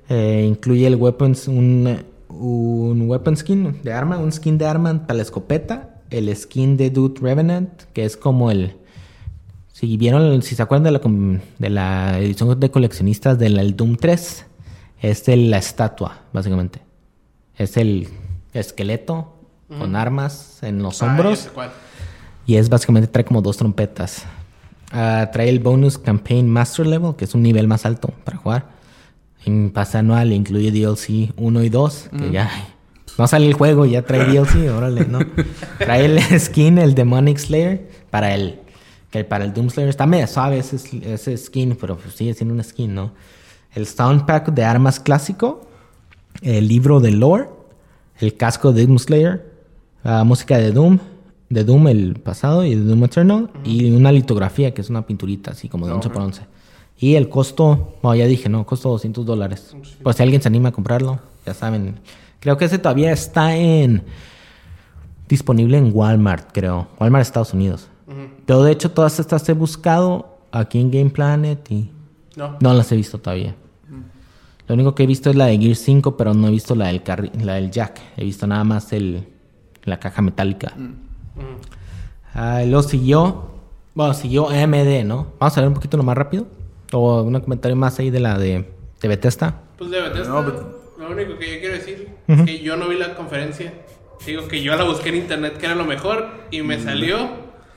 eh, 0.08 0.46
incluye 0.48 0.88
el 0.88 0.96
weapons, 0.96 1.48
un, 1.48 2.06
un 2.40 3.10
weapon 3.10 3.36
skin 3.38 3.82
de 3.84 3.94
arma, 3.94 4.18
un 4.18 4.32
skin 4.32 4.58
de 4.58 4.66
arma 4.66 5.06
para 5.08 5.18
la 5.18 5.24
escopeta, 5.24 6.02
el 6.10 6.34
skin 6.36 6.78
de 6.78 6.90
Dude 6.90 7.20
Revenant, 7.22 7.84
que 7.94 8.06
es 8.06 8.18
como 8.18 8.52
el... 8.52 8.76
Si 9.74 9.98
vieron, 9.98 10.42
si 10.42 10.56
se 10.56 10.62
acuerdan 10.62 10.84
de 10.86 10.92
la, 10.92 11.40
de 11.60 11.70
la 11.70 12.20
edición 12.20 12.58
de 12.60 12.72
coleccionistas 12.72 13.38
del 13.38 13.60
el 13.60 13.76
Doom 13.76 13.98
3, 13.98 14.46
es 15.02 15.28
el- 15.28 15.52
la 15.52 15.58
estatua, 15.58 16.22
básicamente. 16.32 16.80
Es 17.58 17.76
el 17.78 18.08
esqueleto 18.54 19.34
con 19.80 19.96
armas 19.96 20.60
en 20.64 20.82
los 20.82 21.02
Ah, 21.04 21.08
hombros. 21.08 21.50
Y 22.46 22.56
es 22.56 22.70
básicamente 22.70 23.08
trae 23.08 23.26
como 23.26 23.42
dos 23.42 23.58
trompetas. 23.58 24.24
Ah, 24.92 25.30
trae 25.34 25.50
el 25.50 25.60
bonus 25.60 25.98
campaign 25.98 26.48
master 26.48 26.86
level, 26.88 27.16
que 27.16 27.26
es 27.26 27.34
un 27.36 27.42
nivel 27.44 27.68
más 27.68 27.86
alto 27.86 28.14
para 28.24 28.38
jugar. 28.38 28.75
En 29.46 29.72
pase 29.72 30.00
anual 30.00 30.34
incluye 30.34 30.72
DLC 30.72 31.34
1 31.38 31.64
y 31.64 31.70
2, 31.70 32.10
que 32.18 32.32
ya 32.32 32.50
no 33.18 33.28
sale 33.28 33.48
el 33.48 33.54
juego, 33.54 33.86
ya 33.86 34.02
trae 34.02 34.26
DLC, 34.26 34.70
órale, 34.76 35.06
¿no? 35.06 35.20
Trae 35.78 36.06
el 36.06 36.20
skin, 36.40 36.78
el 36.78 36.96
Demonic 36.96 37.38
Slayer, 37.38 37.90
para 38.10 38.34
el 38.34 38.60
que 39.12 39.24
para 39.24 39.46
el 39.46 39.54
Doom 39.54 39.70
Slayer 39.70 39.90
está 39.90 40.06
medio 40.06 40.28
suave 40.28 40.58
ese, 40.58 40.78
ese 41.14 41.38
skin, 41.38 41.78
pero 41.80 41.98
pues 41.98 42.16
sigue 42.16 42.34
siendo 42.34 42.54
un 42.54 42.64
skin, 42.64 42.94
¿no? 42.94 43.14
El 43.74 43.88
sound 43.88 44.26
pack 44.26 44.52
de 44.52 44.64
armas 44.66 45.00
clásico, 45.00 45.68
el 46.42 46.68
libro 46.68 47.00
de 47.00 47.12
lore, 47.12 47.50
el 48.20 48.36
casco 48.36 48.74
de 48.74 48.86
Doom 48.86 49.00
Slayer, 49.00 49.54
la 50.04 50.24
música 50.24 50.58
de 50.58 50.72
Doom, 50.72 51.00
de 51.50 51.64
Doom 51.64 51.88
el 51.88 52.16
pasado 52.16 52.66
y 52.66 52.76
de 52.76 52.82
Doom 52.82 53.04
Eternal, 53.06 53.50
y 53.64 53.92
una 53.92 54.12
litografía 54.12 54.74
que 54.74 54.82
es 54.82 54.90
una 54.90 55.06
pinturita 55.06 55.52
así 55.52 55.70
como 55.70 55.88
de 55.88 55.94
11 55.94 56.10
por 56.10 56.22
11. 56.22 56.42
Y 56.98 57.16
el 57.16 57.28
costo, 57.30 57.98
bueno, 58.02 58.16
ya 58.16 58.26
dije, 58.26 58.48
no, 58.50 58.66
costó 58.66 58.90
200 58.90 59.26
dólares. 59.26 59.76
Pues 60.02 60.16
si 60.16 60.24
alguien 60.24 60.42
se 60.42 60.48
anima 60.48 60.70
a 60.70 60.72
comprarlo, 60.72 61.20
ya 61.46 61.54
saben. 61.54 62.00
Creo 62.40 62.58
que 62.58 62.66
ese 62.66 62.78
todavía 62.80 63.12
está 63.12 63.56
en 63.56 64.04
disponible 65.28 65.78
en 65.78 65.92
Walmart, 65.94 66.50
creo. 66.54 66.88
Walmart 67.00 67.22
Estados 67.24 67.54
Unidos. 67.54 67.88
Ujú. 68.08 68.18
Pero 68.46 68.64
de 68.64 68.72
hecho 68.72 68.92
todas 68.92 69.20
estas 69.20 69.48
he 69.50 69.54
buscado 69.54 70.38
aquí 70.52 70.80
en 70.80 70.92
Game 70.92 71.10
Planet 71.10 71.70
y 71.72 71.90
No. 72.36 72.58
no 72.62 72.74
las 72.74 72.92
he 72.92 72.96
visto 72.96 73.18
todavía. 73.18 73.56
Lo 74.68 74.74
único 74.74 74.96
que 74.96 75.04
he 75.04 75.08
visto 75.08 75.30
es 75.30 75.36
la 75.36 75.46
de 75.46 75.60
Gear 75.60 75.76
5, 75.76 76.18
pero 76.18 76.34
no 76.34 76.48
he 76.48 76.52
visto 76.52 76.74
la 76.76 76.88
del, 76.88 77.04
carri- 77.04 77.32
la 77.42 77.54
del 77.56 77.70
Jack. 77.70 78.00
He 78.18 78.24
visto 78.24 78.48
nada 78.48 78.64
más 78.64 78.92
el, 78.94 79.28
la 79.84 80.00
caja 80.00 80.22
metálica. 80.24 80.74
Ujú. 80.76 81.46
Ah, 82.34 82.64
y 82.64 82.70
luego 82.70 82.82
siguió, 82.88 83.44
bueno, 83.94 84.14
siguió 84.16 84.50
AMD, 84.50 85.04
¿no? 85.06 85.28
Vamos 85.40 85.56
a 85.58 85.62
ver 85.62 85.68
un 85.68 85.76
poquito 85.76 85.98
lo 85.98 86.04
más 86.04 86.18
rápido. 86.18 86.48
O 86.98 87.22
un 87.24 87.40
comentario 87.42 87.76
más 87.76 88.00
ahí 88.00 88.10
de 88.10 88.20
la 88.22 88.38
de, 88.38 88.66
de 89.02 89.08
Bethesda. 89.08 89.62
Pues 89.78 89.92
de 89.92 90.02
Bethesda, 90.02 90.30
No, 90.30 90.42
lo 90.98 91.12
único 91.12 91.38
que 91.38 91.54
yo 91.56 91.60
quiero 91.60 91.74
decir 91.76 92.08
es 92.28 92.42
que 92.44 92.60
yo 92.60 92.78
no 92.78 92.88
vi 92.88 92.98
la 92.98 93.16
conferencia. 93.16 93.74
Digo 94.26 94.48
que 94.48 94.62
yo 94.64 94.76
la 94.78 94.86
busqué 94.86 95.10
en 95.10 95.16
internet, 95.16 95.58
que 95.58 95.66
era 95.66 95.76
lo 95.76 95.84
mejor, 95.86 96.30
y 96.52 96.62
me 96.62 96.80
salió 96.80 97.30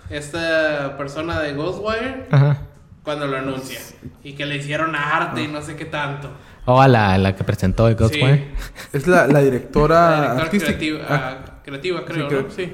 esta 0.08 0.96
persona 0.96 1.40
de 1.40 1.52
Ghostwire 1.54 2.26
Ajá. 2.30 2.58
cuando 3.02 3.26
lo 3.26 3.36
anuncia. 3.36 3.80
Y 4.22 4.34
que 4.34 4.46
le 4.46 4.56
hicieron 4.56 4.94
arte 4.94 5.42
y 5.42 5.48
no 5.48 5.60
sé 5.62 5.74
qué 5.76 5.84
tanto. 5.84 6.30
O 6.64 6.80
a 6.80 6.86
la, 6.86 7.18
la 7.18 7.34
que 7.34 7.42
presentó 7.44 7.86
de 7.86 7.94
Ghostwire. 7.94 8.48
Es 8.92 9.06
la, 9.08 9.26
la 9.26 9.40
directora 9.40 10.10
La 10.10 10.16
directora 10.20 10.42
artística. 10.44 10.78
creativa, 10.78 11.04
Ah, 11.08 11.38
ah, 11.44 11.62
creativa, 11.64 12.04
creo, 12.04 12.28
creo. 12.28 12.42
¿no? 12.42 12.50
Sí. 12.50 12.72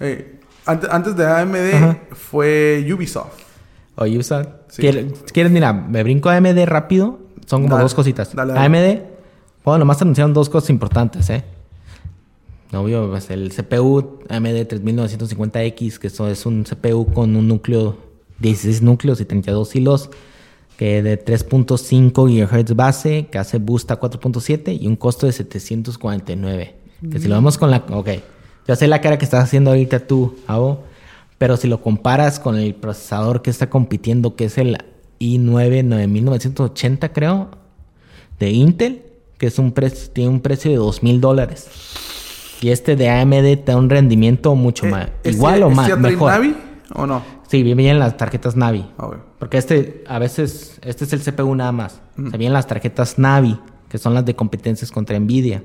eh, 0.00 0.40
antes, 0.66 0.90
antes 0.90 1.14
de 1.16 1.26
AMD 1.26 1.74
Ajá. 1.74 1.98
fue 2.12 2.86
Ubisoft. 2.92 3.49
O 4.00 4.04
Ubisoft. 4.04 4.48
Sí. 4.68 4.82
¿Quieres, 5.32 5.52
mira, 5.52 5.72
me 5.72 6.02
brinco 6.02 6.30
a 6.30 6.36
AMD 6.36 6.64
rápido. 6.64 7.18
Son 7.46 7.62
como 7.62 7.74
Dale, 7.74 7.82
dos 7.82 7.94
cositas. 7.94 8.34
dale, 8.34 8.54
dale. 8.54 8.78
AMD, 8.78 9.02
bueno, 9.64 9.80
nomás 9.80 10.00
anunciaron 10.00 10.32
dos 10.32 10.48
cosas 10.48 10.70
importantes, 10.70 11.28
¿eh? 11.30 11.44
Obvio, 12.72 13.08
pues 13.10 13.30
el 13.30 13.50
CPU 13.52 14.20
AMD 14.28 14.46
3950X, 14.46 15.98
que 15.98 16.06
eso 16.06 16.28
es 16.28 16.46
un 16.46 16.64
CPU 16.64 17.12
con 17.12 17.34
un 17.36 17.48
núcleo, 17.48 17.98
16 18.38 18.82
núcleos 18.82 19.20
y 19.20 19.24
32 19.24 19.74
hilos, 19.76 20.10
que 20.78 21.02
de 21.02 21.22
3.5 21.22 22.12
GHz 22.12 22.74
base, 22.76 23.26
que 23.26 23.38
hace 23.38 23.58
boost 23.58 23.90
a 23.90 24.00
4.7 24.00 24.80
y 24.80 24.86
un 24.86 24.96
costo 24.96 25.26
de 25.26 25.32
749. 25.32 26.76
Que 27.10 27.18
si 27.18 27.28
lo 27.28 27.34
vemos 27.34 27.58
con 27.58 27.70
la... 27.70 27.84
Ok, 27.90 28.08
yo 28.68 28.76
sé 28.76 28.86
la 28.86 29.00
cara 29.00 29.18
que 29.18 29.24
estás 29.24 29.42
haciendo 29.44 29.70
ahorita 29.70 30.06
tú, 30.06 30.36
Avo, 30.46 30.84
pero 31.40 31.56
si 31.56 31.68
lo 31.68 31.80
comparas 31.80 32.38
con 32.38 32.58
el 32.58 32.74
procesador 32.74 33.40
que 33.40 33.48
está 33.48 33.70
compitiendo, 33.70 34.36
que 34.36 34.44
es 34.44 34.58
el 34.58 34.76
i9 35.20 35.82
9980, 35.84 37.14
creo, 37.14 37.48
de 38.38 38.50
Intel, 38.50 39.06
que 39.38 39.46
es 39.46 39.58
un 39.58 39.72
precio, 39.72 40.10
tiene 40.12 40.28
un 40.28 40.40
precio 40.40 40.70
de 40.70 40.76
dos 40.76 41.02
mil 41.02 41.18
dólares. 41.18 41.66
Y 42.60 42.68
este 42.68 42.94
de 42.94 43.08
AMD 43.08 43.64
te 43.64 43.72
da 43.72 43.78
un 43.78 43.88
rendimiento 43.88 44.54
mucho 44.54 44.84
más. 44.84 45.06
¿Este- 45.06 45.30
igual 45.30 45.62
o 45.62 45.70
este 45.70 45.76
más, 45.76 45.98
mejor. 45.98 46.30
Navi 46.30 46.54
o 46.94 47.06
no? 47.06 47.22
Sí, 47.48 47.62
vienen 47.62 47.98
las 47.98 48.18
tarjetas 48.18 48.54
Navi. 48.54 48.84
Ah. 48.98 49.08
Porque 49.38 49.56
este, 49.56 50.04
a 50.08 50.18
veces, 50.18 50.78
este 50.82 51.06
es 51.06 51.12
el 51.14 51.20
CPU 51.22 51.54
nada 51.54 51.72
más. 51.72 52.02
Se 52.16 52.36
vienen 52.36 52.52
las 52.52 52.66
tarjetas 52.66 53.18
Navi, 53.18 53.58
que 53.88 53.96
son 53.96 54.12
las 54.12 54.26
de 54.26 54.36
competencias 54.36 54.92
contra 54.92 55.18
Nvidia. 55.18 55.64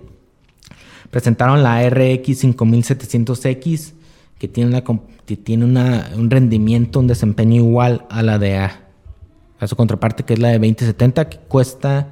Presentaron 1.12 1.64
la 1.64 1.82
RX 1.90 2.46
5700X, 2.46 3.92
que 4.38 4.48
tiene, 4.48 4.70
una, 4.72 4.84
que 5.26 5.38
tiene 5.38 5.66
una- 5.66 6.10
un 6.16 6.30
rendimiento, 6.30 7.00
un 7.00 7.08
desempeño 7.08 7.56
igual 7.56 8.06
a 8.10 8.22
la 8.22 8.38
de 8.38 8.58
a, 8.58 8.86
a 9.60 9.68
su 9.68 9.76
contraparte, 9.76 10.24
que 10.24 10.34
es 10.34 10.40
la 10.40 10.50
de 10.50 10.56
2070, 10.60 11.30
que 11.30 11.38
cuesta 11.38 12.10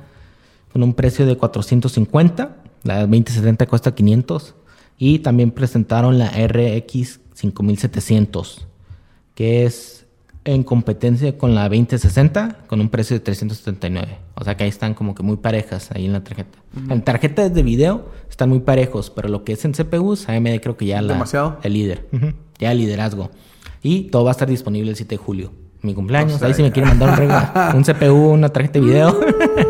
con 0.72 0.84
un 0.84 0.94
precio 0.94 1.26
de 1.26 1.36
450. 1.38 2.58
La 2.84 2.96
de 2.96 3.02
2070 3.02 3.66
cuesta 3.68 3.94
500. 3.96 4.56
Y 4.98 5.20
también 5.20 5.52
presentaron 5.52 6.18
la 6.18 6.30
RX 6.30 7.20
5700, 7.34 8.68
que 9.36 9.66
es 9.66 10.03
en 10.46 10.64
competencia 10.64 11.38
con 11.38 11.56
la 11.56 11.64
2060 11.70 12.58
con 12.68 12.82
un 12.82 12.90
precio 12.90 13.16
de 13.16 13.22
379. 13.22 14.18
O 14.36 14.44
sea 14.44 14.58
que 14.58 14.64
ahí 14.66 14.70
están 14.70 14.94
como 14.94 15.16
que 15.16 15.24
muy 15.24 15.38
parejas 15.38 15.90
ahí 15.92 16.06
en 16.06 16.14
la 16.14 16.24
tarjeta. 16.24 16.58
En 16.90 17.02
tarjetas 17.02 17.54
de 17.54 17.64
video 17.64 18.10
están 18.30 18.50
muy 18.50 18.60
parejos, 18.60 19.10
pero 19.10 19.30
lo 19.30 19.44
que 19.44 19.54
es 19.54 19.64
en 19.66 19.72
CPUs, 19.74 20.28
AMD 20.28 20.60
creo 20.62 20.76
que 20.76 20.86
ya 20.88 21.02
la, 21.02 21.14
Demasiado. 21.14 21.60
el 21.64 21.74
líder. 21.74 22.08
Ya 22.60 22.72
el 22.72 22.78
liderazgo. 22.80 23.32
Y 23.82 24.04
todo 24.10 24.24
va 24.26 24.32
a 24.32 24.34
estar 24.34 24.48
disponible 24.50 24.90
el 24.90 24.96
7 24.96 25.16
de 25.16 25.18
julio. 25.18 25.52
Mi 25.82 25.94
cumpleaños. 25.94 26.36
O 26.36 26.40
sea, 26.40 26.48
ahí 26.48 26.54
si 26.54 26.62
me 26.64 26.72
quieren 26.72 26.90
mandar 26.90 27.10
un, 27.10 27.16
regalo, 27.18 27.50
un 27.78 27.84
CPU, 27.84 28.30
una 28.32 28.50
tarjeta 28.50 28.80
de 28.80 28.86
video. 28.86 29.20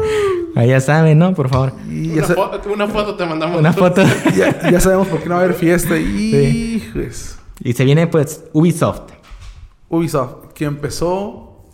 ahí 0.56 0.68
ya 0.70 0.80
saben, 0.80 1.18
¿no? 1.18 1.34
Por 1.34 1.50
favor. 1.50 1.74
Y 1.90 2.12
Una, 2.12 2.24
sa- 2.28 2.36
fo- 2.36 2.72
una 2.74 2.88
foto 2.88 3.16
te 3.16 3.26
mandamos. 3.26 3.60
Una 3.60 3.74
foto. 3.74 4.04
ya- 4.38 4.70
ya 4.72 4.80
sabemos 4.80 5.08
por 5.08 5.22
qué 5.22 5.30
no 5.30 5.36
va 5.36 5.42
a 5.42 5.44
haber 5.46 5.56
fiesta. 5.56 5.98
Y 5.98 6.82
se 7.74 7.86
viene 7.86 8.08
pues 8.08 8.44
Ubisoft. 8.54 9.12
Ubisoft, 9.90 10.43
que 10.54 10.66
empezó. 10.66 11.66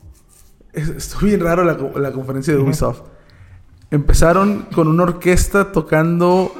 es- 0.73 0.89
Estuvo 0.89 1.21
bien 1.27 1.39
raro 1.41 1.63
la, 1.63 1.77
la 1.99 2.11
conferencia 2.11 2.53
de 2.53 2.59
Ubisoft. 2.59 3.01
Empezaron 3.91 4.67
con 4.73 4.88
una 4.88 5.03
orquesta 5.03 5.71
tocando 5.71 6.53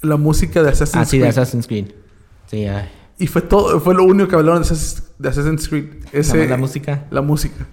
la 0.00 0.16
música 0.16 0.62
de 0.62 0.70
Assassin's 0.70 1.02
Ah, 1.02 1.04
sí, 1.04 1.18
de 1.18 1.24
Creed. 1.24 1.30
Assassin's 1.38 1.66
Creed. 1.66 1.86
Sí, 2.50 2.66
ay. 2.66 2.88
Y 3.18 3.26
fue 3.26 3.42
todo, 3.42 3.78
fue 3.80 3.94
lo 3.94 4.04
único 4.04 4.28
que 4.28 4.34
hablaron 4.36 4.62
de 4.62 4.68
Assassin's, 5.28 5.62
de 5.64 5.68
Creed. 5.68 5.86
Ese, 6.12 6.48
la 6.48 6.56
música. 6.56 7.04
La 7.10 7.20
música. 7.22 7.66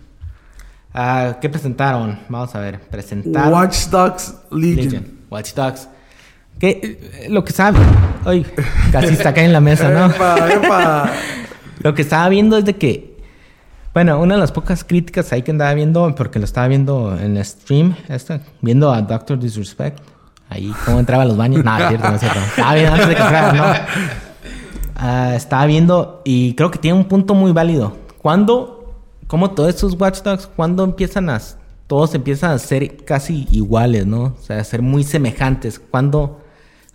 Ah, 0.94 1.38
¿Qué 1.42 1.50
presentaron? 1.50 2.20
Vamos 2.30 2.54
a 2.56 2.60
ver. 2.60 2.80
Presentaron. 2.82 3.54
Watch 3.54 3.88
Dogs 3.88 4.36
Legion. 4.52 4.76
Legion. 4.86 5.06
Watch 5.30 5.54
Dogs. 5.54 5.88
Que 6.60 7.00
eh, 7.24 7.28
lo 7.30 7.44
que 7.46 7.54
sabe. 7.54 7.80
Ay, 8.26 8.46
casi 8.92 9.08
está 9.14 9.30
acá 9.30 9.42
en 9.44 9.54
la 9.54 9.62
mesa, 9.62 9.90
¿no? 9.90 10.08
Epa, 10.14 10.52
epa. 10.54 11.14
Lo 11.82 11.94
que 11.94 12.02
estaba 12.02 12.28
viendo 12.28 12.58
es 12.58 12.66
de 12.66 12.76
que. 12.76 13.09
Bueno, 14.00 14.18
una 14.18 14.36
de 14.36 14.40
las 14.40 14.54
pocas 14.54 14.86
críticas 14.86 15.34
ahí 15.34 15.42
que 15.42 15.52
andaba 15.52 15.74
viendo, 15.74 16.16
porque 16.16 16.40
lo 16.40 16.46
estaba 16.46 16.70
viendo 16.70 17.20
en 17.20 17.44
stream, 17.44 17.98
esta, 18.08 18.40
viendo 18.62 18.94
a 18.94 19.02
Doctor 19.02 19.38
Disrespect, 19.38 20.00
ahí 20.48 20.72
cómo 20.86 21.02
entraba 21.02 21.24
a 21.24 21.26
los 21.26 21.36
baños. 21.36 21.66
No, 21.66 21.78
es 21.78 21.90
cierto, 21.90 22.08
no 22.08 22.16
es 22.16 22.22
cierto. 22.22 22.40
Estaba 22.40 22.76
viendo 22.76 22.94
antes 22.94 23.10
de 23.10 23.16
que 23.16 23.22
entrara, 23.22 23.52
no. 23.52 23.64
Ah, 24.96 25.34
estaba 25.36 25.66
viendo 25.66 26.22
y 26.24 26.54
creo 26.54 26.72
que 26.72 26.80
tiene 26.80 26.98
un 26.98 27.10
punto 27.10 27.34
muy 27.34 27.52
válido. 27.52 27.98
Cuando, 28.20 28.96
como 29.28 29.52
todos 29.52 29.68
estos 29.68 30.00
watchdogs, 30.00 30.48
cuando 30.48 30.86
empiezan 30.86 31.30
a. 31.30 31.42
Todos 31.86 32.16
empiezan 32.16 32.52
a 32.52 32.58
ser 32.58 33.04
casi 33.04 33.50
iguales, 33.52 34.06
¿no? 34.06 34.24
O 34.40 34.42
sea, 34.42 34.62
a 34.62 34.64
ser 34.64 34.82
muy 34.82 35.04
semejantes. 35.04 35.78
Cuando. 35.78 36.40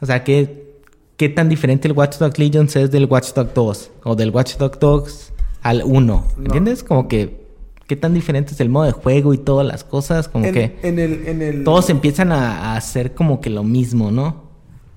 O 0.01 0.07
sea, 0.07 0.25
¿qué, 0.25 0.81
qué 1.19 1.29
tan 1.29 1.51
diferente 1.51 1.87
el 1.87 1.93
Watch 1.93 2.17
Dogs 2.17 2.39
Legions 2.39 2.75
es 2.77 2.91
del 2.91 3.05
Watch 3.05 3.35
Dogs 3.35 3.53
2? 3.53 3.91
O 4.05 4.17
del 4.17 4.31
Watch 4.31 4.57
Dogs 4.57 4.79
2 4.81 5.34
al 5.65 5.83
1. 5.85 6.25
¿Entiendes? 6.39 6.85
Como 6.85 7.09
que. 7.09 7.43
¿Qué 7.89 7.97
tan 7.97 8.15
diferente 8.15 8.53
es 8.55 8.61
el 8.61 8.71
modo 8.71 8.85
de 8.87 8.93
juego 8.93 9.35
y 9.35 9.39
todas 9.39 9.67
las 9.67 9.85
cosas? 9.85 10.29
Como 10.29 10.47
En, 10.47 10.55
que. 10.55 10.79
en 10.83 10.99
el, 10.99 11.27
en 11.29 11.43
el, 11.43 11.65
Todos 11.65 11.91
empiezan 11.91 12.33
a, 12.33 12.73
a 12.73 12.77
hacer 12.77 13.13
como 13.15 13.41
que 13.43 13.51
lo 13.51 13.63
mismo, 13.65 14.11
¿no? 14.13 14.45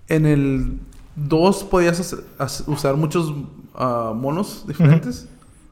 en 0.09 0.25
el 0.25 0.79
2 1.17 1.65
podías 1.65 1.99
hacer- 1.99 2.23
usar 2.67 2.95
muchos 2.95 3.33
ah, 3.75 4.13
monos 4.15 4.63
diferentes. 4.65 5.27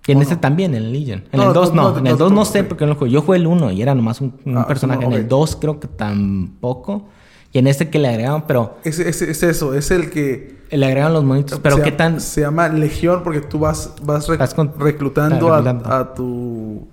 Y 0.07 0.11
en 0.11 0.17
¿O 0.17 0.21
ese 0.23 0.33
no? 0.35 0.39
también, 0.41 0.75
en 0.75 0.83
el 0.83 0.91
Legion. 0.91 1.23
En 1.31 1.39
No, 1.39 1.47
el 1.47 1.53
2 1.53 1.73
no, 1.73 1.83
no. 1.83 1.91
no, 1.93 1.97
en 1.99 2.07
el 2.07 2.11
no, 2.13 2.17
2 2.17 2.31
no, 2.31 2.35
no 2.39 2.45
sé 2.45 2.63
porque 2.65 2.85
no 2.85 2.91
lo 2.93 2.99
jugué. 2.99 3.11
Yo 3.11 3.21
jugué 3.21 3.37
el 3.37 3.47
1 3.47 3.71
y 3.71 3.81
era 3.81 3.95
nomás 3.95 4.19
un, 4.19 4.33
un 4.45 4.57
Ah, 4.57 4.67
personaje. 4.67 4.99
no, 5.01 5.07
En 5.07 5.13
el 5.13 5.21
ok. 5.23 5.29
2 5.29 5.55
creo 5.55 5.79
que 5.79 5.87
tampoco. 5.87 7.05
Y 7.55 7.59
en 7.59 7.67
este 7.67 7.89
que 7.89 7.99
le 7.99 8.09
agregaron, 8.09 8.43
pero 8.45 8.75
Ese, 8.83 9.07
ese- 9.07 9.31
es 9.31 9.41
eso, 9.41 9.73
es 9.75 9.89
el 9.89 10.09
que... 10.09 10.57
le 10.71 10.85
agregaron 10.85 11.13
los 11.13 11.23
monitos. 11.23 11.57
Pero 11.63 11.77
se, 11.77 11.83
qué 11.83 11.93
tan. 11.93 12.19
Se 12.19 12.41
llama 12.41 12.67
Legión 12.67 13.21
porque 13.23 13.39
tú 13.39 13.59
vas, 13.59 13.93
vas, 14.03 14.27
rec- 14.27 14.39
Vas 14.39 14.53
con- 14.53 14.73
reclutando, 14.77 15.53
ah, 15.53 15.59
a- 15.59 15.61
reclutando. 15.61 15.89
A, 15.95 16.13
tu... 16.13 16.85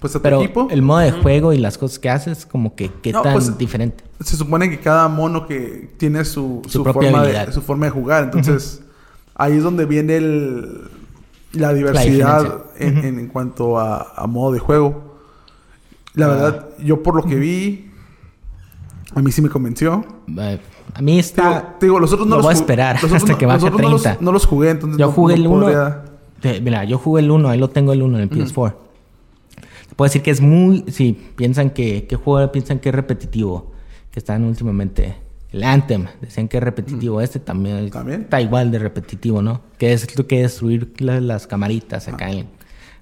Pues 0.00 0.16
a 0.16 0.20
tu 0.20 0.26
equipo. 0.28 0.66
el 0.72 0.82
modo 0.82 0.98
de 0.98 1.12
juego 1.12 1.52
y 1.52 1.58
las 1.58 1.78
cosas 1.78 2.00
que 2.00 2.10
haces, 2.10 2.46
como 2.46 2.74
que 2.74 2.90
qué 3.00 3.12
No, 3.12 3.22
tan 3.22 3.34
pues, 3.34 3.56
diferente. 3.58 4.02
Se 4.20 4.36
supone 4.36 4.68
que 4.68 4.80
cada 4.80 5.06
mono 5.06 5.46
que 5.46 5.88
tiene 5.98 6.24
su, 6.24 6.62
Su 6.64 6.78
su, 6.78 6.82
propia 6.82 7.10
forma 7.10 7.20
habilidad. 7.20 7.46
de, 7.46 7.52
su 7.52 7.62
forma 7.62 7.86
de 7.86 7.90
jugar. 7.90 8.24
Entonces, 8.24 8.80
ahí 9.36 9.56
es 9.56 9.62
donde 9.62 9.86
viene 9.86 10.16
el, 10.16 10.80
la 11.52 11.72
diversidad 11.74 12.64
en, 12.76 12.98
en- 13.04 13.18
en 13.20 13.28
cuanto 13.28 13.78
a, 13.78 14.14
a 14.16 14.26
modo 14.26 14.50
de 14.52 14.58
juego. 14.58 15.16
La 16.14 16.26
Ah. 16.26 16.28
verdad, 16.30 16.68
yo 16.82 17.04
por 17.04 17.14
lo 17.14 17.22
que 17.22 17.36
vi, 17.36 17.87
a 19.14 19.22
mí 19.22 19.32
sí 19.32 19.42
me 19.42 19.48
convenció. 19.48 20.04
Eh, 20.38 20.58
a 20.94 21.02
mí 21.02 21.18
está. 21.18 21.76
te 21.78 21.86
digo, 21.86 21.98
los 21.98 22.12
otros 22.12 22.26
no 22.26 22.36
lo 22.36 22.38
los 22.38 22.46
voy 22.46 22.54
a 22.54 22.56
esperar 22.56 23.02
los 23.02 23.12
hasta 23.12 23.32
no- 23.32 23.38
que 23.38 23.46
baje 23.46 23.66
a 23.66 23.70
no 23.70 23.78
los- 23.78 24.02
30. 24.02 24.22
No 24.24 24.32
los, 24.32 24.46
jugué, 24.46 24.70
entonces 24.70 24.98
Yo 24.98 25.06
no- 25.06 25.12
jugué 25.12 25.34
el 25.34 25.46
1. 25.46 25.60
podría- 25.66 26.04
Mira, 26.62 26.84
yo 26.84 26.98
jugué 26.98 27.22
el 27.22 27.30
1, 27.30 27.48
ahí 27.48 27.58
lo 27.58 27.68
tengo 27.70 27.92
el 27.92 28.02
1 28.02 28.16
en 28.18 28.22
el 28.24 28.28
PS4. 28.30 28.76
Se 29.88 29.94
puede 29.96 30.08
decir 30.08 30.22
que 30.22 30.30
es 30.30 30.40
muy. 30.40 30.84
Si 30.88 31.12
piensan 31.36 31.70
que. 31.70 32.06
¿Qué 32.06 32.16
juego 32.16 32.50
piensan 32.52 32.78
que 32.78 32.90
es 32.90 32.94
repetitivo? 32.94 33.72
Que 34.12 34.20
están 34.20 34.44
últimamente. 34.44 35.16
El 35.50 35.64
Anthem, 35.64 36.04
decían 36.20 36.46
que 36.46 36.58
es 36.58 36.62
repetitivo. 36.62 37.20
Este 37.22 37.40
también, 37.40 37.88
¿También? 37.90 38.20
está 38.22 38.40
igual 38.40 38.70
de 38.70 38.78
repetitivo, 38.78 39.40
¿no? 39.42 39.62
Que 39.78 39.94
es 39.94 40.16
lo 40.18 40.26
que 40.26 40.42
destruir 40.42 40.92
la- 40.98 41.20
las 41.20 41.46
camaritas 41.46 42.06
acá. 42.08 42.26
Ah. 42.26 42.32
en- 42.32 42.58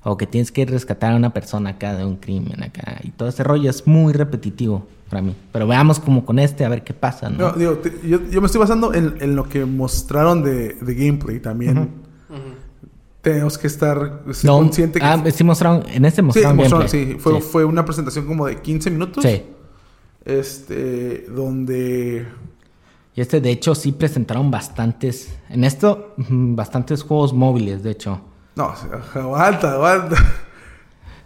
o 0.08 0.16
que 0.16 0.28
tienes 0.28 0.52
que 0.52 0.64
rescatar 0.64 1.12
a 1.12 1.16
una 1.16 1.34
persona 1.34 1.70
acá 1.70 1.96
de 1.96 2.04
un 2.04 2.14
crimen 2.16 2.62
acá. 2.62 3.00
Y 3.02 3.10
todo 3.10 3.28
ese 3.28 3.42
rollo 3.42 3.68
es 3.68 3.88
muy 3.88 4.12
repetitivo 4.12 4.86
para 5.08 5.22
mí. 5.22 5.34
Pero 5.52 5.66
veamos 5.66 5.98
como 6.00 6.24
con 6.24 6.38
este, 6.38 6.64
a 6.64 6.68
ver 6.68 6.82
qué 6.84 6.92
pasa, 6.94 7.28
¿no? 7.30 7.38
No, 7.50 7.52
digo, 7.52 7.74
te- 7.78 7.92
yo, 8.06 8.18
yo 8.28 8.40
me 8.40 8.46
estoy 8.46 8.60
basando 8.60 8.92
en, 8.94 9.14
en 9.20 9.36
lo 9.36 9.48
que 9.48 9.64
mostraron 9.64 10.42
de, 10.42 10.74
de 10.74 10.94
gameplay 10.94 11.40
también. 11.40 11.90
Tenemos 13.22 13.58
que 13.58 13.66
estar 13.66 14.22
No, 14.44 14.58
consciente 14.58 15.00
que... 15.00 15.04
ah, 15.04 15.22
sí 15.32 15.42
mostraron, 15.42 15.82
en 15.88 16.04
este 16.04 16.20
sí, 16.20 16.26
mostraron 16.26 16.56
gameplay. 16.58 16.88
sí, 16.88 17.16
fue, 17.18 17.40
Sí. 17.40 17.48
fue 17.50 17.64
una 17.64 17.84
presentación 17.84 18.24
como 18.26 18.46
de 18.46 18.56
15 18.60 18.90
minutos. 18.90 19.24
Sí. 19.24 19.42
Este, 20.24 21.26
donde... 21.28 22.26
Y 23.14 23.20
este, 23.20 23.40
de 23.40 23.50
hecho, 23.50 23.74
sí 23.74 23.92
presentaron 23.92 24.50
bastantes. 24.50 25.36
En 25.48 25.64
esto, 25.64 26.14
bastantes 26.18 27.02
juegos 27.02 27.32
móviles, 27.32 27.82
de 27.82 27.90
hecho. 27.92 28.20
No, 28.56 28.72
aguanta, 29.14 29.72
aguanta. 29.72 30.16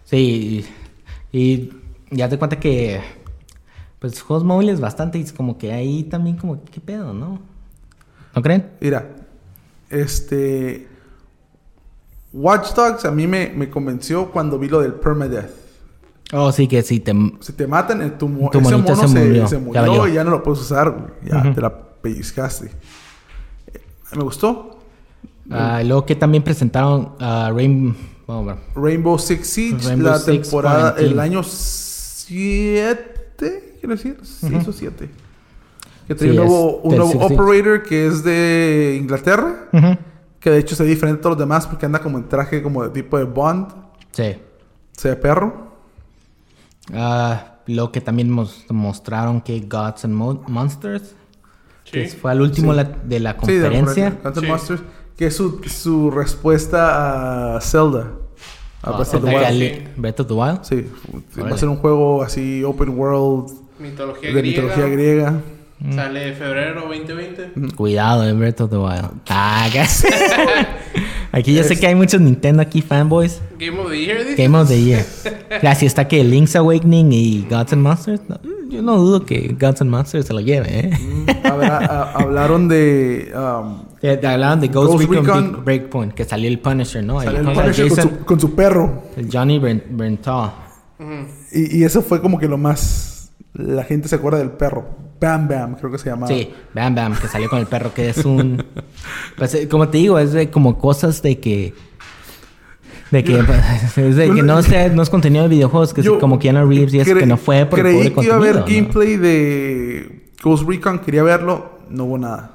Sí. 0.05 0.65
Y, 1.32 1.36
y 1.39 1.73
ya 2.11 2.28
te 2.28 2.39
cuenta 2.39 2.59
que. 2.61 3.01
Pues 4.01 4.20
juegos 4.20 4.44
móviles 4.44 4.81
bastante. 4.81 5.18
Y 5.18 5.22
es 5.22 5.32
como 5.32 5.56
que 5.56 5.72
ahí 5.72 6.02
también, 6.05 6.36
como, 6.36 6.62
¿qué 6.64 6.81
pedo, 6.81 7.12
no? 7.14 7.39
¿No 8.35 8.43
creen? 8.43 8.70
Mira, 8.81 9.09
este... 9.89 10.89
Watch 12.32 12.74
Dogs 12.74 13.05
a 13.05 13.10
mí 13.10 13.27
me, 13.27 13.52
me 13.55 13.68
convenció 13.70 14.31
cuando 14.31 14.59
vi 14.59 14.68
lo 14.68 14.81
del 14.81 14.94
permadeath. 14.94 15.51
Oh, 16.32 16.52
sí, 16.52 16.68
que 16.68 16.82
sí. 16.82 17.01
Te, 17.01 17.12
Si 17.40 17.52
te 17.52 17.66
matan, 17.66 18.16
tu, 18.18 18.28
Tu 18.51 18.59
ese 18.60 18.77
mono 18.77 18.86
se 18.97 19.09
se, 19.09 19.24
murió, 19.24 19.48
se 19.48 19.59
murió 19.59 20.06
y 20.06 20.12
ya 20.14 20.24
no 20.24 20.31
lo 20.31 20.43
puedes 20.43 20.60
usar. 20.60 21.14
Ya 21.24 21.52
te 21.52 21.60
la 21.60 21.77
pellizcaste. 21.77 22.70
Eh, 23.66 23.81
Me 24.16 24.22
gustó. 24.22 24.78
Ah, 25.51 25.82
luego 25.85 26.06
que 26.06 26.14
también 26.14 26.44
presentaron 26.44 27.14
Vamos, 27.18 27.97
bro. 28.27 28.59
Rainbow 28.77 29.18
Six 29.18 29.47
Siege, 29.48 29.89
Rainbow 29.89 30.12
la 30.12 30.18
Six 30.18 30.43
temporada, 30.43 30.94
el 30.98 31.18
año 31.18 31.43
7, 31.43 33.19
quiero 33.81 33.94
decir, 33.97 34.19
6 34.23 34.69
o 34.69 34.73
7. 34.73 35.11
Que 36.07 36.15
Sí, 36.15 36.19
tiene 36.19 36.40
un 36.40 36.47
nuevo, 36.47 36.77
un 36.78 36.97
nuevo 36.97 37.12
16. 37.12 37.39
operator 37.40 37.82
que 37.82 38.07
es 38.07 38.23
de 38.24 38.98
Inglaterra, 39.01 39.69
Ujú. 39.73 39.97
que 40.40 40.51
de 40.51 40.59
hecho 40.59 40.74
se 40.74 40.82
ve 40.85 40.89
diferente 40.90 41.19
a 41.20 41.23
todos 41.23 41.36
los 41.36 41.40
demás 41.47 41.66
porque 41.66 41.86
anda 41.86 42.01
como 42.01 42.19
en 42.19 42.28
traje 42.28 42.62
como 42.62 42.82
de 42.82 42.90
tipo 42.90 43.16
de 43.19 43.24
Bond, 43.24 43.69
Sí. 44.12 44.36
se 44.93 45.09
ve 45.11 45.16
perro. 45.16 45.70
Ah, 46.93 47.59
lo 47.66 47.93
que 47.93 48.01
también 48.01 48.35
nos 48.35 48.65
mostraron 48.70 49.40
que 49.40 49.61
Gods 49.61 50.05
and 50.05 50.15
Mo- 50.15 50.43
Monsters, 50.48 51.15
que 51.85 52.09
Sí. 52.09 52.16
fue 52.16 52.32
al 52.32 52.40
último 52.40 52.73
Sí. 52.73 52.77
la- 52.78 52.85
de 52.85 53.20
la 53.20 53.36
Sí, 53.44 53.52
de 53.52 53.61
conferencia. 53.62 54.11
Guns 54.23 54.36
N' 54.36 54.40
Sí. 54.43 54.47
Monsters, 54.48 54.82
que 55.16 55.27
es 55.27 55.36
su, 55.36 55.61
su 55.65 56.11
respuesta 56.11 57.57
a 57.57 57.61
Zelda. 57.61 58.11
A 58.82 58.90
Ah, 58.90 58.97
Breath 58.97 59.15
of 59.15 59.24
the 59.24 59.28
Wild. 59.36 59.48
que 59.61 59.89
Breath 59.97 60.20
of 60.20 60.27
the 60.27 60.32
Wild. 60.35 60.65
Sí, 60.65 60.77
va 60.81 61.43
a 61.43 61.44
Órale. 61.44 61.59
ser 61.59 61.69
un 61.69 61.77
juego 61.77 62.23
así 62.23 62.65
open 62.65 62.98
world 62.98 63.51
Mitología 63.81 64.28
de 64.32 64.40
griega. 64.40 64.62
mitología 64.62 64.86
griega. 64.86 65.40
Sale 65.94 66.35
febrero 66.35 66.82
2020. 66.82 67.74
Cuidado 67.74 68.23
de 68.23 68.35
Breath 68.35 68.61
of 68.61 68.70
the 68.70 68.77
Wild. 68.77 69.11
Ah, 69.31 69.66
gas. 69.73 70.05
Aquí 71.32 71.55
yo 71.55 71.62
sé 71.62 71.78
que 71.78 71.86
hay 71.86 71.94
muchos 71.94 72.20
Nintendo 72.20 72.61
aquí 72.61 72.82
fanboys. 72.82 73.40
Game 73.59 73.78
of 73.78 73.89
the 73.89 73.98
Year, 74.05 74.19
dice. 74.27 74.43
Game 74.43 74.59
of 74.59 74.69
the 74.69 74.82
Year. 74.82 75.05
Ya, 75.62 75.74
si 75.74 75.86
está 75.86 76.07
que 76.09 76.23
Link's 76.24 76.55
Awakening 76.57 77.12
y 77.12 77.47
Gods 77.48 77.73
and 77.73 77.82
Monsters. 77.82 78.20
no, 78.28 78.39
yo 78.69 78.82
no 78.82 78.97
dudo 78.98 79.24
que 79.27 79.57
Gods 79.59 79.81
and 79.82 79.90
Monsters 79.90 80.27
se 80.27 80.32
lo 80.32 80.40
lleve, 80.40 80.66
¿eh? 80.69 80.90
Habla- 81.44 81.78
a- 81.78 82.12
hablaron 82.20 82.69
de 82.69 83.32
um, 83.35 83.82
Eh, 84.02 84.16
te 84.16 84.27
Hablaban 84.27 84.61
de 84.61 84.69
Ghost, 84.69 84.93
Ghost 84.93 85.09
Recon, 85.11 85.24
Recon. 85.47 85.65
Breakpoint, 85.65 86.15
que 86.15 86.24
salió 86.24 86.48
el 86.48 86.59
Punisher, 86.59 87.05
¿no? 87.05 87.20
sale 87.20 87.39
el, 87.40 87.48
el 87.48 87.52
Punisher 87.55 87.89
con 87.89 87.97
Jason- 87.98 88.19
su, 88.19 88.24
con 88.24 88.40
su 88.40 88.55
perro. 88.55 89.02
el 89.16 89.28
Johnny 89.32 89.59
Bren- 89.59 89.82
Brental. 89.90 90.51
Ujú. 90.98 91.27
Y, 91.52 91.78
y 91.78 91.85
eso 91.85 92.02
fue 92.02 92.20
como 92.20 92.39
que 92.39 92.48
lo 92.48 92.59
más... 92.59 93.19
La 93.55 93.85
gente 93.85 94.09
se 94.09 94.14
acuerda 94.16 94.39
del 94.39 94.51
perro. 94.52 94.89
Bam 95.20 95.48
Bam, 95.48 95.74
creo 95.74 95.90
que 95.90 95.98
se 95.98 96.09
llamaba. 96.09 96.28
Sí, 96.28 96.51
Bam 96.74 96.94
Bam, 96.94 97.14
que 97.16 97.28
salió 97.28 97.48
con 97.51 97.59
el 97.59 97.66
perro, 97.66 97.93
que 97.93 98.09
es 98.10 98.24
un... 98.24 98.64
Pues, 99.36 99.55
eh, 99.55 99.68
como 99.68 99.89
te 99.89 99.98
digo, 99.98 100.18
es 100.18 100.32
de 100.32 100.51
como 100.51 100.78
cosas 100.78 101.20
de 101.22 101.39
que... 101.40 101.74
De 103.10 103.24
que, 103.24 103.39
es 103.97 104.16
de 104.16 104.31
que 104.32 104.43
no, 104.43 104.62
sea, 104.62 104.89
no 104.89 105.02
es 105.02 105.10
contenido 105.10 105.43
de 105.44 105.48
videojuegos, 105.51 105.93
que 105.93 106.01
es 106.02 106.09
como 106.09 106.39
Keanu 106.39 106.64
Reeves 106.68 106.94
y 106.94 107.01
eso 107.01 107.10
cre- 107.10 107.20
que 107.20 107.27
no 107.27 107.36
fue 107.36 107.66
por 107.66 107.81
el 107.81 107.85
Creí 107.86 107.97
pobre 108.10 108.14
que 108.14 108.24
iba 108.27 108.35
a 108.35 108.39
haber 108.39 108.56
¿no? 108.56 108.64
gameplay 108.66 109.16
de 109.16 110.31
Ghost 110.43 110.66
Recon. 110.68 111.01
Quería 111.01 111.22
verlo. 111.24 111.81
No 111.90 112.05
hubo 112.05 112.18
nada. 112.18 112.52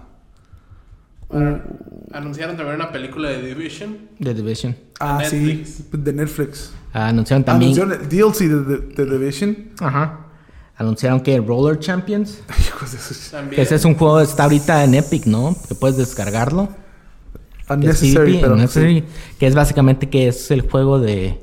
Anunciaron 2.14 2.56
también 2.56 2.76
una 2.78 2.92
película 2.92 3.30
de 3.30 3.42
Division. 3.54 3.98
The 4.22 4.34
Division. 4.34 4.76
Ah, 5.00 5.18
Netflix. 5.22 5.70
sí. 5.70 5.86
De 5.92 6.14
Netflix. 6.14 6.72
Ah, 6.94 7.08
anunciaron 7.10 7.44
también... 7.44 7.74
Anunciaron 7.74 8.02
el 8.04 8.10
DLC 8.10 8.40
de, 8.48 8.78
de, 8.78 9.06
de 9.06 9.18
Division. 9.18 9.58
Ajá. 9.82 10.25
Anunciaron 10.78 11.22
que 11.22 11.38
Roller 11.40 11.80
Champions, 11.80 12.40
que 13.52 13.62
ese 13.62 13.76
es 13.76 13.86
un 13.86 13.96
juego 13.96 14.18
que 14.18 14.24
está 14.24 14.44
ahorita 14.44 14.84
en 14.84 14.96
Epic, 14.96 15.26
¿no? 15.26 15.56
Que 15.68 15.76
puedes 15.76 15.96
descargarlo. 15.98 16.68
Que 16.68 17.64
es 17.64 17.70
Unnecessary, 17.72 18.32
PvP, 18.34 18.42
pero... 18.42 18.54
Unnecessary, 18.56 19.00
sí. 19.02 19.06
Que 19.40 19.48
es 19.48 19.56
básicamente 19.56 20.10
que 20.10 20.28
es 20.28 20.52
el 20.52 20.62
juego 20.62 21.00
de... 21.00 21.42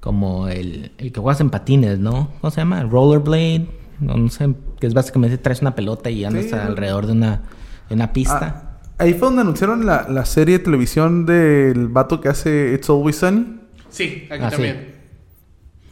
Como 0.00 0.48
el, 0.48 0.92
el 0.98 1.12
que 1.12 1.20
juegas 1.20 1.40
en 1.40 1.50
patines, 1.50 1.98
¿no? 1.98 2.30
¿Cómo 2.40 2.50
se 2.50 2.60
llama? 2.60 2.82
Rollerblade. 2.84 3.68
No, 4.00 4.16
no 4.16 4.28
sé. 4.30 4.54
Que 4.78 4.86
es 4.86 4.94
básicamente 4.94 5.38
traes 5.38 5.60
una 5.60 5.74
pelota 5.74 6.08
y 6.10 6.24
andas 6.24 6.44
Sí. 6.44 6.52
alrededor 6.54 7.06
de 7.06 7.12
una, 7.12 7.42
de 7.88 7.94
una 7.96 8.12
pista. 8.12 8.78
Ah, 8.80 8.88
ahí 8.98 9.14
fue 9.14 9.28
donde 9.28 9.40
anunciaron 9.42 9.84
la, 9.86 10.06
la 10.08 10.24
serie 10.24 10.58
de 10.58 10.64
televisión 10.64 11.26
del 11.26 11.88
vato 11.88 12.20
que 12.20 12.28
hace 12.28 12.74
It's 12.74 12.88
Always 12.88 13.16
Sunny. 13.16 13.60
Sí, 13.90 14.28
aquí 14.30 14.42
Ah, 14.44 14.50
sí. 14.50 14.56
también. 14.56 14.94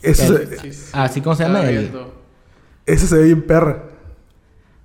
El- 0.03 0.15
se- 0.15 0.57
Sí, 0.61 0.73
sí. 0.73 0.90
Ah, 0.93 1.09
¿sí? 1.09 1.20
¿Cómo 1.20 1.35
se 1.35 1.43
llama? 1.43 1.61
Estaba 1.62 1.73
El- 1.77 1.81
viendo. 1.90 2.15
Ese 2.86 3.06
se 3.06 3.16
ve 3.16 3.24
bien 3.24 3.42
perra. 3.42 3.82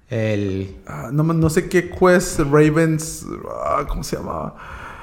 El... 0.09 0.75
Ah, 0.85 1.09
no, 1.13 1.23
no 1.23 1.49
sé 1.49 1.69
qué 1.69 1.89
Quest 1.89 2.39
Ravens... 2.39 3.25
ah, 3.65 3.85
¿Cómo 3.87 4.03
se 4.03 4.17
llamaba? 4.17 4.55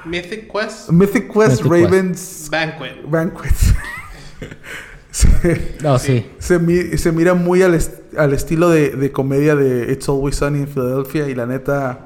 Mythic 0.05 0.51
Quest 0.53 0.91
Mythic 0.91 1.33
Quest 1.33 1.63
Mythic 1.63 1.73
Quest. 1.73 1.85
Ravens 1.85 2.49
Banquet. 2.51 3.11
Banquet. 3.11 3.55
se, 5.11 5.77
No, 5.83 5.99
sí. 5.99 6.27
se 6.39 6.59
mi- 6.59 6.97
se 6.99 7.11
mira 7.13 7.35
muy 7.35 7.63
al, 7.63 7.75
est- 7.75 8.17
al 8.17 8.33
estilo 8.35 8.69
de, 8.69 8.91
de 8.91 9.11
comedia 9.13 9.57
de 9.57 9.93
It's 9.93 10.09
Always 10.09 10.37
Sunny 10.37 10.61
en 10.61 10.69
Philadelphia 10.69 11.29
y 11.29 11.35
la 11.35 11.47
neta... 11.47 12.05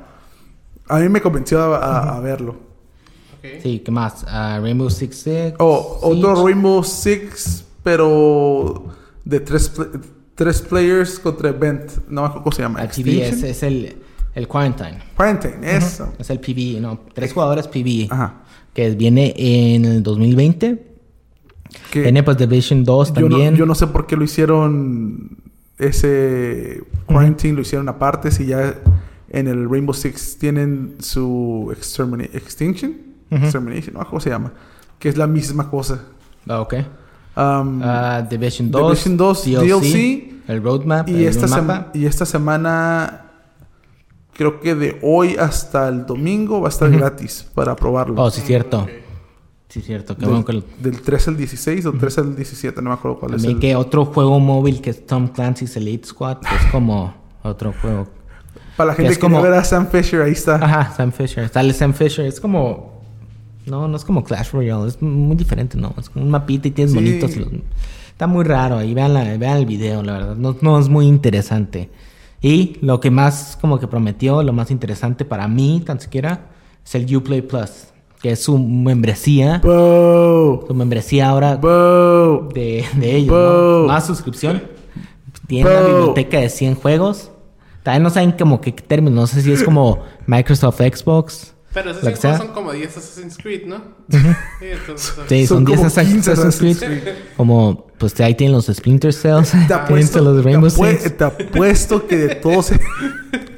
A 0.88 0.98
mí 0.98 1.08
me 1.08 1.20
convenció 1.20 1.60
a, 1.74 1.78
a- 1.78 2.16
a 2.16 2.20
verlo. 2.20 2.56
Sí, 3.62 3.80
¿qué 3.84 3.90
más? 3.90 4.24
Ah, 4.28 4.58
Rainbow 4.62 4.88
Six 4.88 5.16
Siege. 5.16 5.54
Oh, 5.58 5.98
otro 6.02 6.46
Rainbow 6.46 6.84
Six, 6.84 7.64
pero 7.82 8.84
de 9.24 9.40
tres, 9.40 9.72
tres 10.44 10.62
players 10.62 11.18
contra 11.18 11.50
Event. 11.50 11.90
No 12.08 12.22
me 12.22 12.26
acuerdo 12.28 12.44
cómo 12.44 12.56
se 12.56 12.62
llama. 12.62 12.82
El 12.82 12.88
PvE 12.88 13.28
es, 13.28 13.42
es 13.42 13.62
el, 13.62 13.96
el 14.34 14.48
Quarantine. 14.48 14.98
Quarantine, 15.16 15.76
eso. 15.76 16.12
Es 16.18 16.30
el 16.30 16.40
PvE, 16.40 16.80
no. 16.80 17.00
Tres 17.14 17.32
jugadores 17.32 17.68
PvE. 17.68 18.08
Ajá. 18.10 18.42
Que 18.74 18.90
viene 18.90 19.34
en 19.36 19.84
el 19.84 20.02
2020. 20.02 20.86
Que 21.90 22.00
Viene 22.02 22.22
pues 22.22 22.36
Division 22.36 22.84
2 22.84 23.14
yo, 23.14 23.20
no, 23.22 23.28
también. 23.30 23.56
yo 23.56 23.64
no 23.66 23.74
sé 23.74 23.86
por 23.86 24.06
qué 24.06 24.16
lo 24.16 24.24
hicieron 24.24 25.38
ese 25.78 26.82
Quarantine, 27.06 27.54
lo 27.54 27.62
hicieron 27.62 27.88
aparte. 27.88 28.30
Si 28.30 28.46
ya 28.46 28.74
en 29.30 29.48
el 29.48 29.68
Rainbow 29.70 29.94
Six 29.94 30.38
tienen 30.38 30.96
su 31.00 31.72
extermina- 31.74 32.28
Extinction. 32.34 32.94
Extermination, 33.30 33.94
¿no? 33.94 34.04
¿Cómo 34.06 34.20
se 34.20 34.28
llama? 34.28 34.52
Que 34.98 35.08
es 35.08 35.16
la 35.16 35.26
misma 35.26 35.70
cosa. 35.70 36.04
Ah, 36.46 36.60
ok. 36.60 36.74
Um, 37.36 37.80
Ah, 37.82 38.26
Division 38.28 38.70
2. 38.70 38.82
Division 38.90 39.16
2, 39.16 39.44
DLC, 39.44 40.32
El 40.48 40.62
roadmap. 40.62 41.08
Y 41.08 41.14
el 41.24 41.28
esta, 41.28 41.46
mapa. 41.46 41.90
y 41.94 42.04
esta 42.06 42.26
semana, 42.26 43.22
creo 44.34 44.60
que 44.60 44.74
de 44.74 44.98
hoy 45.02 45.36
hasta 45.38 45.88
el 45.88 46.04
domingo 46.06 46.60
va 46.60 46.68
a 46.68 46.70
estar 46.70 46.88
Ujú. 46.90 46.98
gratis 46.98 47.46
para 47.54 47.74
probarlo. 47.76 48.20
Oh, 48.22 48.30
sí, 48.30 48.40
cierto. 48.42 48.86
Sí, 49.68 49.80
cierto. 49.80 50.14
Qué 50.14 50.20
del, 50.20 50.28
bueno 50.30 50.44
que 50.44 50.52
lo- 50.52 50.64
del 50.80 51.00
3 51.00 51.28
al 51.28 51.36
16 51.38 51.86
o 51.86 51.92
3 51.94 52.18
al 52.18 52.36
17, 52.36 52.82
no 52.82 52.90
me 52.90 52.94
acuerdo 52.96 53.18
cuál 53.18 53.32
También 53.32 53.50
es. 53.52 53.54
el- 53.56 53.60
que 53.60 53.76
otro 53.76 54.04
juego 54.04 54.38
móvil 54.38 54.82
que 54.82 54.90
es 54.90 55.06
Tom 55.06 55.28
Clancy's 55.28 55.74
Elite 55.76 56.06
Squad. 56.08 56.38
Que 56.40 56.54
es 56.54 56.66
como 56.70 57.14
otro 57.42 57.72
juego. 57.80 58.06
Para 58.76 58.88
la 58.88 58.92
que 58.96 59.02
gente 59.02 59.12
es 59.12 59.18
que 59.18 59.22
como- 59.22 59.40
ver 59.40 59.54
a 59.54 59.64
Sam 59.64 59.86
Fisher, 59.90 60.20
ahí 60.20 60.32
está. 60.32 60.56
Ajá, 60.56 60.92
Sam 60.94 61.10
Fisher. 61.12 61.48
Sale 61.48 61.72
Sam 61.72 61.94
Fisher. 61.94 62.26
Es 62.26 62.38
como... 62.40 62.91
No, 63.66 63.86
no 63.88 63.96
es 63.96 64.04
como 64.04 64.24
Clash 64.24 64.50
Royale. 64.52 64.88
Es 64.88 65.00
muy 65.00 65.36
diferente, 65.36 65.76
¿no? 65.78 65.94
Es 65.98 66.10
como 66.10 66.24
un 66.24 66.30
mapita 66.30 66.68
y 66.68 66.70
tienes 66.72 66.92
Sí. 66.92 66.98
monitos. 66.98 67.36
y 67.36 67.40
los- 67.40 67.48
Está 68.10 68.26
muy 68.26 68.44
raro. 68.44 68.76
Ahí 68.78 68.92
vean, 68.94 69.14
la, 69.14 69.24
vean 69.36 69.56
el 69.58 69.66
video, 69.66 70.02
la 70.02 70.12
verdad. 70.12 70.36
No, 70.36 70.56
no 70.60 70.78
es 70.78 70.88
muy 70.88 71.06
interesante. 71.06 71.90
Y 72.40 72.76
lo 72.80 73.00
que 73.00 73.10
más 73.10 73.56
como 73.60 73.78
que 73.78 73.86
prometió, 73.86 74.42
lo 74.42 74.52
más 74.52 74.70
interesante 74.70 75.24
para 75.24 75.46
mí, 75.48 75.82
tan 75.84 76.00
siquiera, 76.00 76.46
es 76.84 76.94
el 76.94 77.16
Uplay 77.16 77.42
Plus. 77.42 77.70
Que 78.20 78.32
es 78.32 78.42
su 78.44 78.56
membresía. 78.58 79.60
Su 79.62 80.72
membresía 80.74 81.28
ahora 81.30 81.56
de, 81.56 82.84
de 82.96 83.16
ellos. 83.16 83.86
Más 83.86 84.06
suscripción. 84.06 84.62
Tiene 85.48 85.68
una 85.70 85.80
Boo. 85.80 85.88
biblioteca 85.96 86.38
de 86.38 86.48
100 86.48 86.74
juegos. 86.76 87.30
También 87.82 88.04
no 88.04 88.10
saben 88.10 88.32
como 88.32 88.60
qué 88.60 88.70
términos. 88.72 89.14
No 89.14 89.26
sé 89.26 89.42
si 89.42 89.50
es 89.52 89.62
como 89.64 89.98
Microsoft 90.26 90.80
Pero 91.74 91.90
esos 91.90 92.02
cinco 92.04 92.16
sea. 92.20 92.36
son 92.38 92.48
como 92.48 92.72
10 92.72 92.96
Assassin's 92.98 93.36
Creed, 93.38 93.66
¿no? 93.66 93.78
Sí, 94.10 94.18
entonces, 94.60 95.14
Sí, 95.28 95.46
son, 95.46 95.56
Son 95.58 95.64
10 95.64 95.76
como 95.78 95.86
Assassin's 95.86 96.12
15 96.26 96.30
Assassin's 96.32 96.78
Creed. 96.78 97.02
Como, 97.36 97.86
pues 97.98 98.20
ahí 98.20 98.34
tienen 98.34 98.54
los 98.54 98.66
Splinter 98.66 99.12
Cells. 99.12 99.52
Te 99.66 99.72
apuesto, 99.74 100.20
los 100.20 100.44
Rainbow 100.44 100.68
te 100.70 100.76
apue- 100.76 100.98
Six. 100.98 101.16
te 101.16 101.24
apuesto 101.24 102.06
que 102.06 102.16
de 102.16 102.34
todos... 102.36 102.72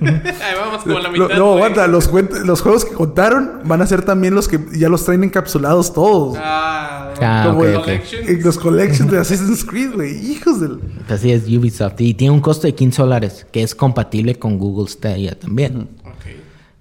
Ahí 0.05 0.55
vamos 0.61 0.83
como 0.83 0.99
la 0.99 1.09
no, 1.09 1.13
mitad. 1.25 1.37
no, 1.39 1.45
güey. 1.53 1.57
aguanta, 1.65 1.87
los, 1.87 2.11
los 2.45 2.61
juegos 2.61 2.85
que 2.85 2.93
contaron 2.95 3.63
van 3.65 3.81
a 3.81 3.87
ser 3.87 4.03
también 4.03 4.35
los 4.35 4.49
que 4.49 4.61
ya 4.77 4.89
los 4.91 5.05
traen 5.05 5.25
encapsulados 5.25 5.93
todos. 5.95 6.37
Ah, 6.41 7.15
Ah, 7.21 7.45
Como. 7.47 7.61
Collections. 7.61 8.29
en 8.29 8.43
los 8.43 8.59
collections 8.59 9.11
de 9.11 9.19
Assassin's 9.19 9.65
Creed, 9.65 9.93
güey. 9.95 10.15
Hijos 10.33 10.61
del... 10.61 10.79
Pues 10.79 11.11
Así 11.13 11.31
es, 11.33 11.45
Ubisoft. 11.49 12.01
Y 12.01 12.13
tiene 12.15 12.35
un 12.35 12.41
costo 12.41 12.67
de 12.67 12.75
15 12.75 13.03
dólares. 13.03 13.47
Que 13.53 13.63
es 13.63 13.75
compatible 13.75 14.35
con 14.39 14.59
Google 14.59 14.89
Stadia 14.89 15.39
también. 15.39 15.89
Ok. 16.05 16.13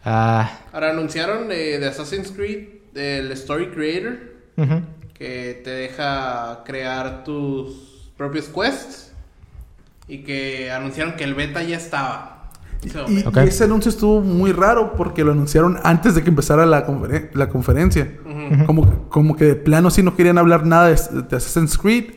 Ah, 0.05 0.51
Ahora 0.73 0.91
anunciaron 0.91 1.51
eh, 1.51 1.79
de 1.79 1.87
Assassin's 1.87 2.31
Creed 2.31 2.67
el 2.95 3.31
Story 3.31 3.69
Creator 3.69 4.17
ujú. 4.57 4.81
que 5.13 5.61
te 5.63 5.69
deja 5.69 6.63
crear 6.65 7.23
tus 7.23 8.11
propios 8.17 8.45
quests 8.49 9.11
y 10.07 10.19
que 10.19 10.69
anunciaron 10.71 11.15
que 11.15 11.23
el 11.23 11.33
beta 11.33 11.63
ya 11.63 11.77
estaba. 11.77 12.29
So, 12.91 13.05
Y, 13.09 13.25
Ok. 13.25 13.37
y 13.45 13.47
ese 13.47 13.63
anuncio 13.63 13.87
estuvo 13.89 14.19
muy 14.21 14.51
raro 14.51 14.93
porque 14.97 15.23
lo 15.23 15.31
anunciaron 15.31 15.79
antes 15.83 16.15
de 16.15 16.21
que 16.23 16.29
empezara 16.29 16.65
la, 16.65 16.85
conferen- 16.85 17.29
la 17.33 17.47
conferencia. 17.47 18.11
como, 18.65 19.07
como 19.09 19.35
que 19.37 19.45
de 19.45 19.55
plano 19.55 19.89
sí 19.89 20.03
no 20.03 20.15
querían 20.17 20.37
hablar 20.37 20.65
nada 20.65 20.89
de, 20.89 21.21
de 21.21 21.35
Assassin's 21.37 21.77
Creed. 21.77 22.15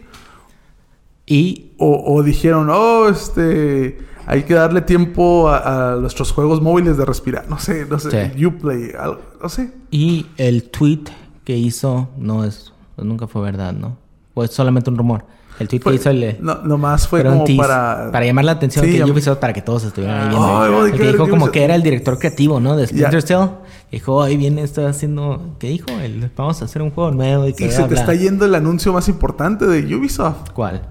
Y 1.24 1.72
O, 1.78 2.14
o 2.14 2.22
dijeron, 2.22 2.68
oh, 2.70 3.08
este, 3.08 3.98
hay 4.26 4.42
que 4.42 4.54
darle 4.54 4.80
tiempo 4.82 5.48
a, 5.48 5.92
a 5.92 5.96
nuestros 5.96 6.32
juegos 6.32 6.60
móviles 6.60 6.96
de 6.96 7.04
respirar. 7.04 7.44
No 7.48 7.58
sé, 7.58 7.86
no 7.88 7.98
sé, 7.98 8.32
Sí. 8.34 8.44
Uplay, 8.46 8.90
algo, 8.98 9.20
no 9.42 9.48
sé. 9.48 9.72
Y 9.90 10.26
el 10.36 10.64
tweet 10.64 11.04
que 11.44 11.56
hizo 11.56 12.08
no 12.18 12.44
es 12.44 12.72
nunca 12.96 13.26
fue 13.26 13.42
verdad, 13.42 13.72
¿no? 13.72 13.96
O 14.34 14.42
es 14.44 14.50
solamente 14.50 14.90
un 14.90 14.96
rumor. 14.98 15.24
El 15.58 15.68
tweet 15.68 15.80
Fue- 15.80 15.92
que 15.92 15.96
hizo 15.96 16.10
el... 16.10 16.36
no, 16.40 16.56
nomás 16.64 17.08
fue 17.08 17.24
como 17.24 17.44
tease, 17.44 17.56
para... 17.56 18.24
llamar 18.26 18.44
la 18.44 18.52
atención 18.52 18.84
Sí, 18.84 18.92
que 18.92 18.98
llam- 19.02 19.10
Ubisoft 19.10 19.38
para 19.38 19.54
que 19.54 19.62
todos 19.62 19.84
estuvieran 19.84 20.28
ahí 20.28 20.36
Ah. 20.36 20.64
viendo. 20.68 20.84
El 20.86 20.92
qué 20.92 20.98
que 20.98 21.12
dijo 21.12 21.28
como 21.30 21.50
que 21.50 21.64
era 21.64 21.74
el 21.74 21.82
director 21.82 22.18
creativo, 22.18 22.60
¿no? 22.60 22.76
De. 22.76 22.86
Splinter 22.86 23.22
Cell. 23.22 23.46
Dijo, 23.90 24.22
ahí 24.22 24.36
viene, 24.36 24.60
está 24.62 24.86
haciendo... 24.88 25.54
¿Qué 25.58 25.68
dijo? 25.68 25.86
El, 26.02 26.30
vamos 26.36 26.60
a 26.60 26.66
hacer 26.66 26.82
un 26.82 26.90
juego 26.90 27.10
nuevo 27.12 27.46
y 27.48 27.54
que 27.54 27.64
Y 27.64 27.68
bla, 27.68 27.76
se 27.76 27.82
te 27.84 27.88
bla". 27.88 28.00
está 28.00 28.12
yendo 28.14 28.44
el 28.44 28.54
anuncio 28.54 28.92
más 28.92 29.08
importante 29.08 29.64
de 29.66 29.94
Ubisoft. 29.96 30.50
¿Cuál? 30.52 30.82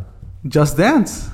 Just 0.52 0.80
Dance. 0.80 1.30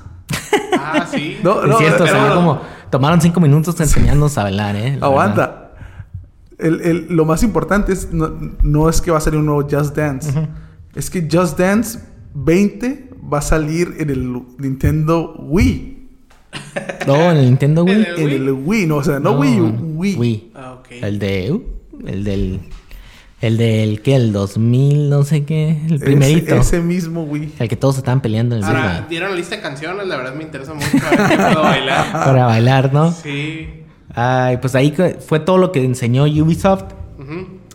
Ah, 0.78 1.06
sí. 1.10 1.38
No, 1.42 1.62
es 1.62 1.68
no, 1.68 1.78
cierto, 1.78 2.06
se 2.06 2.12
ve 2.12 2.20
no. 2.28 2.34
como... 2.34 2.60
Tomaron 2.90 3.20
cinco 3.20 3.40
minutos 3.40 3.78
enseñándonos 3.80 4.36
a 4.38 4.42
bailar, 4.44 4.76
¿eh? 4.76 4.80
La 4.80 4.86
verdad. 4.90 5.04
Aguanta. 5.06 5.58
El, 6.58 6.80
el- 6.82 7.06
lo 7.10 7.24
más 7.24 7.42
importante 7.42 7.92
es 7.92 8.12
no, 8.12 8.32
no 8.62 8.88
es 8.88 9.00
que 9.00 9.10
va 9.10 9.18
a 9.18 9.20
salir 9.20 9.38
un 9.38 9.46
nuevo 9.46 9.62
Just 9.68 9.96
Dance. 9.96 10.30
Es 10.94 11.08
que 11.10 11.26
Just 11.30 11.58
Dance 11.58 11.98
20 12.34 13.10
va 13.32 13.38
a 13.38 13.42
salir 13.42 13.94
en 13.98 14.10
el 14.10 14.42
Nintendo 14.58 15.34
Wii. 15.38 15.90
No, 17.06 17.14
en 17.32 17.36
el 17.38 17.44
Nintendo 17.46 17.82
Wii. 17.84 17.94
En 17.94 18.00
el- 18.00 18.18
En 18.18 18.24
Wii? 18.26 18.34
el 18.34 18.50
Wii, 18.52 18.86
no, 18.86 18.96
o 18.96 19.04
sea, 19.04 19.18
no, 19.18 19.32
Wii 19.32 19.60
U, 19.60 19.74
Wii. 19.96 20.16
Wii. 20.16 20.52
Ah. 20.54 20.76
El 20.90 21.18
de... 21.18 21.50
uh, 21.52 21.62
el 22.06 22.24
del... 22.24 22.60
El 23.42 23.56
del... 23.58 24.00
¿Qué? 24.02 24.14
El 24.14 24.32
2000, 24.32 25.10
no 25.10 25.24
sé 25.24 25.44
qué. 25.44 25.76
El 25.90 25.98
primerito. 25.98 26.54
Ese, 26.54 26.80
mismo 26.80 27.24
Wii. 27.24 27.54
El 27.58 27.68
que 27.68 27.76
todos 27.76 27.98
estaban 27.98 28.20
peleando 28.22 28.54
en 28.56 28.62
el 28.62 28.68
Ahora, 28.68 29.04
dieron 29.10 29.34
lista 29.34 29.56
de 29.56 29.62
canciones, 29.62 30.06
la 30.06 30.16
verdad 30.16 30.34
me 30.34 30.44
interesa 30.44 30.72
mucho. 30.74 30.86
A 31.04 31.10
ver 31.10 31.28
qué 31.28 31.36
puedo 31.36 31.62
bailar. 31.62 32.12
Para 32.12 32.46
bailar, 32.46 32.92
¿no? 32.94 33.10
Sí. 33.12 33.68
Ay, 34.14 34.58
pues 34.58 34.74
ahí 34.76 34.92
que- 34.92 35.14
fue 35.14 35.40
todo 35.40 35.58
lo 35.58 35.72
que 35.72 35.84
enseñó 35.84 36.22
Ubisoft. 36.22 36.84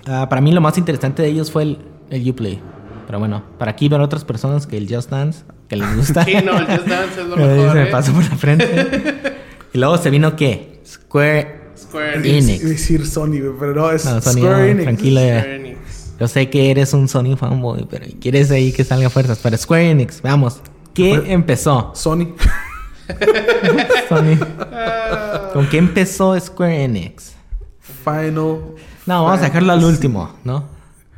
Ah, 0.08 0.30
para 0.30 0.40
mí 0.42 0.54
lo 0.54 0.62
más 0.62 0.78
interesante 0.78 1.22
de 1.22 1.28
ellos 1.30 1.52
fue 1.52 1.64
el, 1.64 1.80
el 2.12 2.30
Uplay. 2.30 2.62
Pero 3.06 3.20
bueno, 3.20 3.44
para 3.58 3.72
aquí 3.72 3.90
ver 3.90 4.00
otras 4.00 4.24
personas 4.24 4.68
que 4.68 4.78
el 4.78 4.88
Just 4.94 5.10
Dance, 5.10 5.44
que 5.68 5.76
les 5.76 5.96
gusta. 5.98 6.24
Sí, 6.24 6.34
no, 6.46 6.58
el 6.58 6.66
Just 6.66 6.88
Dance 6.88 7.22
es 7.22 7.28
lo 7.28 7.36
mejor. 7.38 7.70
Se 7.72 7.76
me 7.76 7.84
¿eh? 7.84 7.92
pasó 7.92 8.14
por 8.14 8.24
la 8.24 8.36
frente. 8.38 9.16
y 9.74 9.78
luego 9.78 9.98
se 9.98 10.10
vino 10.10 10.36
qué? 10.38 10.82
Square 10.86 11.57
Square 11.78 12.16
Enix. 12.18 12.48
Enix. 12.50 12.64
decir 12.70 13.06
Sony, 13.08 13.40
pero 13.60 13.74
no, 13.74 13.92
es 13.92 14.06
No, 14.06 14.22
Sony, 14.22 14.32
Square 14.34 14.56
no, 14.58 14.64
Enix. 14.66 14.84
tranquilo. 14.84 15.22
Square 15.22 15.56
Enix. 15.56 15.78
Yo 16.20 16.28
sé 16.28 16.50
que 16.50 16.72
eres 16.72 16.94
un 16.94 17.08
Sony 17.08 17.36
fanboy, 17.38 17.86
pero 17.90 18.06
quieres 18.20 18.50
ahí 18.52 18.72
que 18.72 18.84
salga 18.84 19.10
fuerzas. 19.10 19.40
Pero 19.42 19.58
Square 19.58 19.92
Enix, 19.92 20.22
vamos. 20.22 20.62
¿Qué 20.94 21.16
Pues- 21.20 21.30
empezó? 21.30 21.92
Sony. 21.96 22.36
Sony. 24.10 24.38
¿Con 25.54 25.68
qué 25.70 25.78
empezó 25.78 26.40
Square 26.40 26.84
Enix? 26.84 27.34
Final. 28.04 28.34
No, 29.06 29.24
vamos 29.24 29.40
a 29.40 29.44
dejarlo 29.46 29.74
al 29.74 29.84
último, 29.84 30.34
¿no? 30.44 30.66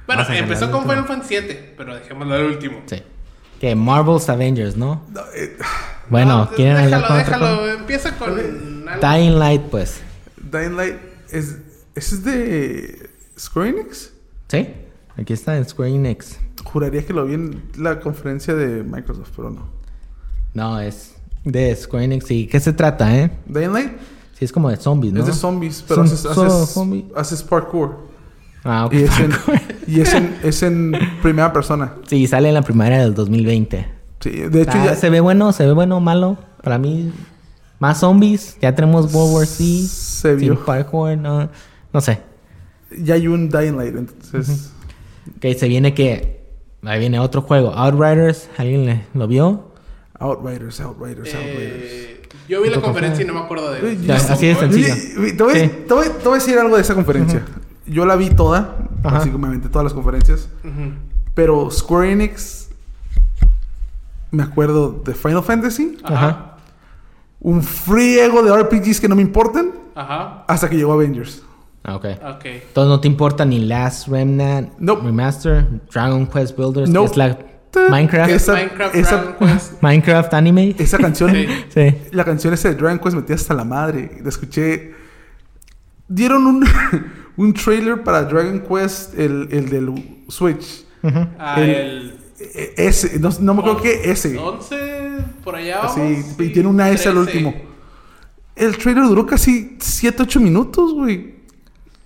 Bueno, 0.06 0.24
empezó 0.30 0.70
con. 0.72 0.84
Final 0.84 1.06
Fantasy 1.06 1.36
7, 1.40 1.74
pero 1.78 1.96
dejémoslo 1.96 2.34
al 2.36 2.46
último. 2.46 2.82
Sí. 2.86 3.02
Que 3.60 3.76
Marvel's 3.76 4.30
Avengers, 4.30 4.76
¿no? 4.78 5.04
No, 5.12 5.22
eh, 5.36 5.56
Bueno, 6.10 6.40
No, 6.46 6.50
¿quieren 6.52 6.78
hablar 6.78 7.02
déjalo, 7.02 7.08
con 7.08 7.20
otra 7.20 7.38
déjalo. 7.38 7.70
Empieza 7.72 8.16
con. 8.18 8.36
Dying 9.02 9.38
Light, 9.40 9.62
pues. 9.64 10.02
Dying 10.52 10.76
Light 10.76 10.96
es. 11.32 11.58
¿Ese 11.96 12.16
es 12.16 12.24
de 12.24 13.10
Square 13.38 13.70
Enix? 13.70 14.12
Sí. 14.48 14.68
Aquí 15.18 15.34
está 15.34 15.58
en 15.58 15.68
Square 15.68 15.92
Enix. 15.92 16.40
Juraría 16.64 17.06
que 17.06 17.14
lo 17.14 17.26
vi 17.26 17.34
en 17.34 17.64
la 17.78 18.00
conferencia 18.00 18.54
de 18.54 18.84
Microsoft, 18.84 19.32
pero 19.36 19.50
no. 19.50 19.68
No, 20.54 20.80
es 20.80 21.16
de 21.44 21.76
Square 21.76 22.06
Enix. 22.06 22.32
¿Y 22.32 22.48
qué 22.48 22.60
se 22.60 22.74
trata, 22.74 23.16
eh? 23.18 23.32
Dying 23.48 23.74
Light 23.74 23.92
Sí, 24.40 24.46
es 24.46 24.54
como 24.54 24.70
de 24.70 24.78
zombies, 24.78 25.12
¿no? 25.12 25.20
es 25.20 25.26
de 25.26 25.34
zombies, 25.34 25.84
pero 25.86 26.04
haces, 26.04 26.26
haces, 27.14 27.44
parkour. 27.44 27.98
Ah, 28.64 28.86
ok. 28.86 28.94
Y 28.94 29.04
es 29.04 29.20
en, 29.20 29.32
y 29.86 30.00
es 30.00 30.14
en, 30.14 30.38
es 30.44 30.64
en 30.64 30.94
primera 31.22 31.52
persona. 31.52 31.96
Sí, 32.08 32.26
sale 32.26 32.48
en 32.48 32.54
la 32.54 32.62
primavera 32.62 33.00
del 33.00 33.14
2020. 33.14 33.86
Sí, 34.22 34.30
de 34.30 34.62
hecho 34.62 34.72
Ah, 34.76 34.86
ya 34.86 34.96
Se 34.96 35.10
ve 35.10 35.20
bueno, 35.20 35.52
se 35.52 35.66
ve 35.66 35.74
bueno, 35.74 36.00
malo. 36.00 36.38
Para 36.64 36.78
mí, 36.78 37.12
más 37.80 38.00
zombies. 38.00 38.58
Ya 38.62 38.74
tenemos 38.76 39.14
World 39.14 39.36
War 39.36 39.46
C. 39.48 39.88
se 39.88 40.36
vio. 40.36 40.64
parkour, 40.66 41.18
no, 41.18 41.50
no 41.94 42.02
sé. 42.02 42.22
Ya 42.98 43.16
hay 43.16 43.28
un 43.28 43.50
Dying 43.50 43.78
Light, 43.78 43.96
entonces. 43.96 44.72
Que 45.40 45.54
se 45.54 45.68
viene 45.68 45.94
que... 45.94 46.40
Ahí 46.84 47.00
viene 47.00 47.20
otro 47.20 47.42
juego. 47.42 47.74
Outriders. 47.74 48.50
¿Alguien 48.58 48.86
le- 48.86 49.06
lo 49.14 49.28
vio? 49.28 49.72
Outriders, 50.20 50.80
Outriders, 50.82 51.34
Outriders. 51.36 51.84
Eh, 51.84 52.22
yo 52.48 52.62
vi 52.62 52.70
la 52.70 52.82
conferencia 52.82 53.24
y 53.24 53.28
no 53.28 53.34
me 53.34 53.42
acuerdo 53.42 53.72
de 53.72 53.80
él. 53.92 54.02
Ya, 54.06 54.16
así 54.16 54.48
de 54.48 54.56
sencillo. 54.56 54.94
Oye, 55.20 55.34
Te 55.34 55.44
voy, 55.44 55.54
Sí. 55.54 55.72
te 55.88 55.94
voy- 55.94 56.08
te 56.08 56.24
voy 56.24 56.32
a 56.34 56.40
decir 56.40 56.58
algo 56.58 56.76
de 56.76 56.82
esa 56.82 56.96
conferencia. 56.96 57.44
Yo 57.86 58.06
la 58.06 58.16
vi 58.16 58.30
toda, 58.30 58.78
Ajá. 59.04 59.18
así 59.18 59.30
que 59.30 59.38
me 59.38 59.48
aventé 59.48 59.68
todas 59.70 59.84
las 59.84 59.94
conferencias. 59.94 60.48
Pero 61.36 61.70
Square 61.70 62.12
Enix, 62.12 62.70
me 64.32 64.44
acuerdo 64.44 65.02
de 65.06 65.14
Final 65.14 65.44
Fantasy, 65.44 65.98
Ajá. 66.04 66.49
Un 67.42 67.64
friego 67.64 68.44
de 68.44 68.52
RPGs 68.64 69.00
que 69.00 69.08
no 69.08 69.16
me 69.16 69.22
importan, 69.22 69.72
Ajá. 69.96 70.44
hasta 70.48 70.70
que 70.70 70.76
llegó 70.78 70.94
Avengers. 70.94 71.44
Ah, 71.84 71.96
ok. 71.96 72.06
Ok. 72.36 72.46
Entonces 72.46 72.90
no 72.90 73.00
te 73.00 73.08
importa 73.08 73.46
ni 73.46 73.60
Last 73.60 74.08
Remnant, 74.10 74.74
Nope. 74.80 75.04
Remaster, 75.06 75.66
Dragon 75.94 76.28
Quest 76.28 76.58
Builders, 76.58 76.90
Nope. 76.90 77.12
es 77.12 77.18
la 77.18 77.38
Minecraft, 77.90 78.32
Esa- 78.32 78.54
Minecraft, 78.54 78.96
esa- 78.96 79.38
Quest. 79.38 79.74
Minecraft 79.82 80.34
anime. 80.34 80.76
Esa 80.78 80.98
canción, 80.98 81.32
Sí. 81.32 81.48
Sí. 81.70 81.96
la 82.12 82.26
canción 82.26 82.54
esa 82.54 82.70
de 82.70 82.76
Dragon 82.76 83.00
Quest 83.00 83.16
metí 83.16 83.32
hasta 83.34 83.54
la 83.54 83.64
madre. 83.64 84.20
La 84.22 84.30
escuché. 84.30 84.94
Dieron 86.08 86.46
un, 86.48 86.66
un 87.38 87.54
trailer 87.54 88.04
para 88.04 88.24
Dragon 88.24 88.60
Quest, 88.62 89.18
el, 89.18 89.48
el 89.52 89.70
del 89.70 90.24
Switch. 90.28 90.86
Ah, 91.38 91.56
El- 91.58 91.70
el... 91.70 92.20
E- 92.40 92.74
Ese, 92.78 93.20
no, 93.20 93.30
no 93.42 93.54
me 93.54 93.60
acuerdo 93.62 93.82
qué, 93.82 94.10
ese. 94.12 94.38
11, 94.38 94.99
por 95.44 95.56
allá 95.56 95.78
vamos. 95.80 95.92
Así, 95.94 96.02
y 96.02 96.24
sí, 96.48 96.50
tiene 96.54 96.68
una 96.70 96.90
S 96.90 97.08
al 97.08 97.16
13. 97.16 97.20
último. 97.38 97.54
El 98.56 98.78
trailer 98.78 99.06
duró 99.06 99.26
casi 99.26 99.78
7, 99.80 100.24
8 100.24 100.40
minutos, 100.40 100.94
güey. 100.94 101.40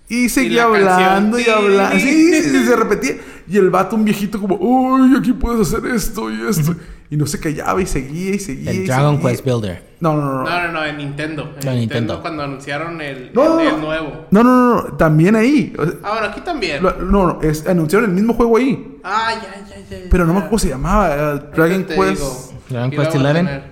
Y 0.08 0.28
seguía 0.28 0.68
la 0.68 0.94
hablando 0.94 1.38
y 1.40 1.48
hablando. 1.48 1.96
sí. 1.98 2.32
Sí, 2.34 2.42
sí, 2.42 2.64
se 2.64 2.76
repetía. 2.76 3.16
Y 3.48 3.56
el 3.58 3.70
vato, 3.70 3.96
un 3.96 4.04
viejito, 4.04 4.40
como, 4.40 4.56
uy, 4.56 5.16
aquí 5.18 5.32
puedes 5.32 5.66
hacer 5.72 5.84
esto 5.90 6.30
y 6.30 6.40
esto. 6.48 6.74
y 7.10 7.16
no 7.16 7.26
se 7.26 7.38
callaba 7.40 7.80
y 7.82 7.86
seguía 7.86 8.34
y 8.34 8.38
seguía. 8.38 8.70
El 8.70 8.76
y 8.84 8.86
Dragon 8.86 9.16
seguía. 9.16 9.30
Quest 9.30 9.44
Builder. 9.44 9.94
No, 10.00 10.14
no, 10.16 10.22
no. 10.22 10.32
No, 10.42 10.44
No, 10.44 10.62
no, 10.66 10.72
no, 10.72 10.84
en 10.84 10.96
Nintendo. 10.98 11.42
En 11.42 11.48
No, 11.48 11.52
Nintendo, 11.54 11.74
Nintendo. 11.80 12.20
cuando 12.22 12.42
anunciaron 12.42 13.00
el, 13.00 13.30
No, 13.34 13.42
el, 13.42 13.48
no, 13.48 13.60
el 13.60 13.68
no. 13.70 13.78
nuevo. 13.78 14.26
no, 14.30 14.44
no, 14.44 14.74
no, 14.74 14.82
También 14.96 15.36
ahí. 15.36 15.72
Ah, 16.02 16.10
bueno, 16.12 16.26
aquí 16.28 16.40
también. 16.42 16.82
lo- 16.82 16.96
no, 16.96 17.26
no. 17.26 17.38
es- 17.42 17.66
anunciaron 17.66 18.10
el 18.10 18.14
mismo 18.14 18.34
juego 18.34 18.56
ahí. 18.58 18.98
Ah, 19.02 19.32
ya, 19.42 19.66
ya, 19.68 19.76
ya. 19.88 19.96
Pero 20.10 20.24
no 20.26 20.32
me 20.32 20.38
acuerdo 20.40 20.50
cómo 20.50 20.58
se 20.58 20.68
llamaba. 20.68 21.14
eh, 21.36 21.40
Dragon 21.56 21.84
Quest. 21.84 21.98
digo. 22.20 22.53
Dragon 22.68 22.90
Quest 22.90 23.14
voy 23.14 23.26
a 23.26 23.30
11. 23.30 23.32
tener. 23.32 23.62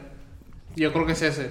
Yo 0.76 0.92
creo 0.92 1.06
que 1.06 1.12
es 1.12 1.22
ese. 1.22 1.50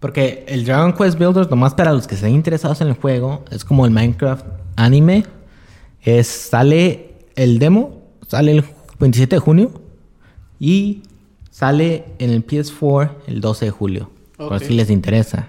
Porque 0.00 0.44
el 0.48 0.64
Dragon 0.64 0.92
Quest 0.92 1.18
Builders, 1.18 1.48
nomás 1.50 1.74
para 1.74 1.92
los 1.92 2.06
que 2.06 2.14
estén 2.14 2.30
interesados 2.30 2.80
en 2.80 2.88
el 2.88 2.94
juego, 2.94 3.44
es 3.50 3.64
como 3.64 3.84
el 3.86 3.90
Minecraft 3.90 4.44
anime. 4.76 5.24
Es, 6.02 6.26
sale 6.28 7.14
el 7.36 7.58
demo, 7.58 8.02
sale 8.28 8.52
el 8.52 8.64
27 8.98 9.36
de 9.36 9.40
junio 9.40 9.72
y 10.60 11.02
sale 11.50 12.04
en 12.18 12.30
el 12.30 12.46
PS4 12.46 13.10
el 13.28 13.40
12 13.40 13.64
de 13.64 13.70
julio. 13.70 14.10
Por 14.36 14.60
si 14.60 14.74
les 14.74 14.90
interesa. 14.90 15.48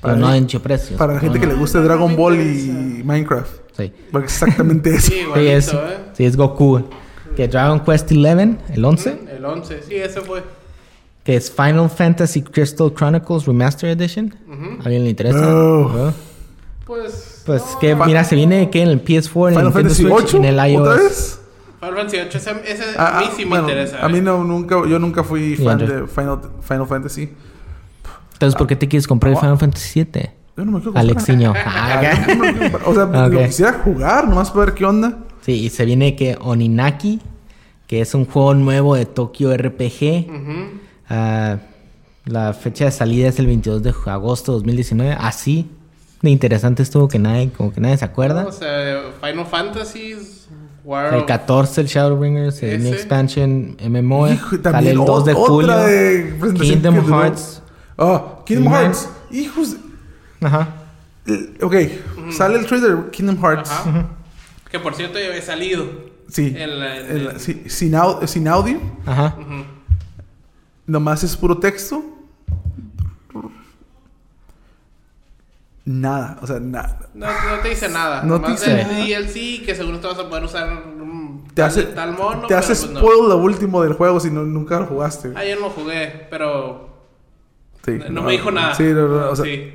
Pero 0.00 0.14
Para 0.14 0.16
no 0.16 0.34
hecho 0.34 0.60
precios. 0.60 0.98
Para 0.98 1.14
la 1.14 1.20
gente 1.20 1.38
que 1.38 1.46
le 1.46 1.54
guste 1.54 1.78
no, 1.78 1.84
no 1.84 1.88
Dragon 1.90 2.16
Ball 2.16 2.40
y 2.40 3.02
Minecraft. 3.04 3.52
Sí. 3.76 3.92
Porque 4.10 4.24
exactamente 4.26 4.90
eso. 4.96 5.12
Sí, 5.12 5.46
es, 5.46 5.72
¿eh? 5.72 5.78
sí, 6.14 6.24
es 6.24 6.36
Goku. 6.36 6.82
Que 7.36 7.46
Dragon 7.46 7.80
Quest 7.80 8.10
11, 8.10 8.58
el 8.74 8.84
11, 8.84 9.20
El 9.36 9.44
11, 9.44 9.82
sí, 9.82 9.94
ese 9.94 10.20
fue. 10.20 10.42
Que 11.24 11.36
es 11.36 11.50
Final 11.50 11.88
Fantasy 11.90 12.42
Crystal 12.42 12.92
Chronicles 12.94 13.46
Remastered 13.46 14.00
Edition. 14.00 14.34
¿A 14.80 14.84
¿Alguien 14.84 15.04
le 15.04 15.10
interesa? 15.10 15.38
No. 15.40 15.88
¿No? 15.88 16.14
Pues. 16.84 17.42
Pues 17.46 17.62
no, 17.72 17.78
que, 17.80 17.94
mira, 17.96 18.22
se 18.24 18.36
viene 18.36 18.70
que 18.70 18.82
en 18.82 18.88
el 18.88 19.02
PS4, 19.04 19.48
en 19.52 19.58
el 19.58 19.64
Nintendo 19.64 19.72
Fantasy 19.72 20.02
Switch 20.02 20.12
8 20.14 20.36
y 20.36 20.38
en 20.40 20.44
el 20.44 20.70
iOS. 20.72 20.80
¿Otra 20.88 20.94
vez? 21.02 21.40
Final 21.80 21.94
Fantasy 21.96 22.18
8, 22.18 22.38
ese, 22.38 22.50
ese 22.72 22.84
Ah, 22.96 23.16
a 23.16 23.20
mí 23.20 23.26
ah, 23.28 23.32
sí 23.36 23.42
me 23.44 23.48
bueno, 23.50 23.68
interesa. 23.68 24.04
A 24.04 24.08
mí 24.08 24.18
¿eh? 24.18 24.22
no, 24.22 24.44
nunca, 24.44 24.76
yo 24.88 24.98
nunca 24.98 25.24
fui 25.24 25.56
fan 25.56 25.78
de 25.78 26.06
Final, 26.06 26.38
Final 26.60 26.86
Fantasy. 26.86 27.32
Entonces, 28.34 28.56
¿por 28.56 28.66
qué 28.66 28.76
te 28.76 28.88
quieres 28.88 29.06
comprar 29.08 29.32
el 29.32 29.38
Ah. 29.38 29.40
Final 29.40 29.58
Fantasy 29.58 29.88
7? 29.92 30.32
Yo 30.56 30.64
no 30.64 30.72
me 30.72 30.78
quiero 30.80 30.92
comprar. 30.92 31.04
Alexiño. 31.04 31.52
Ah, 31.64 32.24
yo 32.28 32.34
no 32.36 32.44
me 32.44 32.52
quiero 32.52 32.72
comprar. 32.78 32.88
O 32.88 32.94
sea, 32.94 33.04
Ok. 33.26 33.32
lo 33.32 33.44
quisiera 33.46 33.72
jugar, 33.84 34.28
nomás 34.28 34.50
para 34.50 34.66
ver 34.66 34.74
qué 34.74 34.84
onda. 34.84 35.18
Sí, 35.40 35.52
y 35.64 35.70
se 35.70 35.84
viene 35.84 36.14
que 36.14 36.36
Oninaki, 36.40 37.20
que 37.88 38.00
es 38.00 38.14
un 38.14 38.26
juego 38.26 38.54
nuevo 38.54 38.94
de 38.94 39.06
Tokyo 39.06 39.56
RPG. 39.56 40.28
Ujú. 40.28 40.52
Ah, 41.14 41.58
la 42.24 42.52
fecha 42.54 42.84
de 42.86 42.90
salida 42.90 43.28
es 43.28 43.38
el 43.38 43.46
22 43.46 43.82
de 43.82 43.92
agosto 44.06 44.52
de 44.52 44.56
2019. 44.58 45.16
Así 45.18 45.68
de 46.22 46.30
interesante 46.30 46.82
estuvo 46.82 47.08
que 47.08 47.18
nadie, 47.18 47.50
como 47.50 47.72
que 47.72 47.80
nadie 47.80 47.96
se 47.98 48.04
acuerda. 48.04 48.46
O 48.46 48.52
sea, 48.52 49.02
Final 49.20 49.44
Fantasy, 49.46 50.14
War 50.84 51.12
El 51.14 51.20
of- 51.20 51.26
14 51.26 51.80
el 51.80 51.86
Shadowbringers, 51.88 52.62
el 52.62 52.82
New. 52.84 52.92
Expansion 52.94 53.76
MMO. 53.80 54.28
Hijo, 54.28 54.50
sale 54.50 54.62
también 54.62 54.98
el 55.00 55.04
2 55.04 55.24
de 55.24 55.34
julio. 55.34 55.76
de 55.76 56.34
Kingdom 56.60 57.04
que. 57.04 57.12
Hearts. 57.12 57.62
Oh, 57.96 58.42
Kingdom 58.46 58.72
Hearts. 58.72 59.08
Hijos. 59.30 59.76
Ajá. 60.40 60.68
Ok, 61.60 61.74
sale 62.32 62.58
el 62.58 62.66
trailer 62.66 63.10
Kingdom 63.10 63.36
Hearts. 63.40 63.70
Ajá. 63.70 64.06
Que 64.70 64.78
por 64.80 64.94
cierto 64.94 65.18
ya 65.18 65.26
había 65.26 65.42
salido. 65.42 65.84
Sí. 66.28 66.54
En 66.56 66.80
la- 66.80 66.96
el- 66.96 67.40
sí, 67.40 67.62
sin, 67.66 67.92
au- 67.92 68.26
sin 68.26 68.48
audio. 68.48 68.80
Ajá. 69.04 69.36
Ujú. 69.38 69.64
Nomás 70.92 71.24
es 71.24 71.34
puro 71.38 71.56
texto. 71.56 72.04
Nada. 75.86 76.36
O 76.42 76.46
sea, 76.46 76.60
nada. 76.60 77.08
No, 77.14 77.26
no 77.26 77.60
te 77.62 77.70
dice 77.70 77.88
nada. 77.88 78.22
No 78.22 78.34
No 78.34 78.34
te 78.36 78.42
Nomás 78.42 78.60
dice 78.60 78.80
el 78.82 78.86
nada. 78.88 79.04
DLC 79.04 79.64
que 79.64 79.74
seguro 79.74 79.98
te 80.00 80.06
vas 80.06 80.18
a 80.18 80.28
poder 80.28 80.44
usar 80.44 80.68
Te 81.48 81.54
tal, 81.54 81.64
hace, 81.64 81.82
tal 81.84 82.12
mono. 82.12 82.46
te 82.46 82.54
hace 82.54 82.74
pues 82.74 82.90
no. 82.90 83.00
spoil 83.00 83.28
lo 83.30 83.36
último 83.38 83.82
del 83.82 83.94
juego 83.94 84.20
si 84.20 84.30
no, 84.30 84.42
nunca 84.44 84.80
lo 84.80 84.86
jugaste. 84.86 85.32
Ah, 85.34 85.44
yo 85.46 85.54
no 85.56 85.62
lo 85.62 85.70
jugué, 85.70 86.26
pero 86.28 86.90
Sí, 87.86 87.98
no, 88.10 88.22
me 88.22 88.32
dijo 88.32 88.50
nada. 88.50 88.74
Sí, 88.74 88.84
no, 88.84 89.08
no, 89.08 89.30
o 89.30 89.34
sea, 89.36 89.46
Sí. 89.46 89.72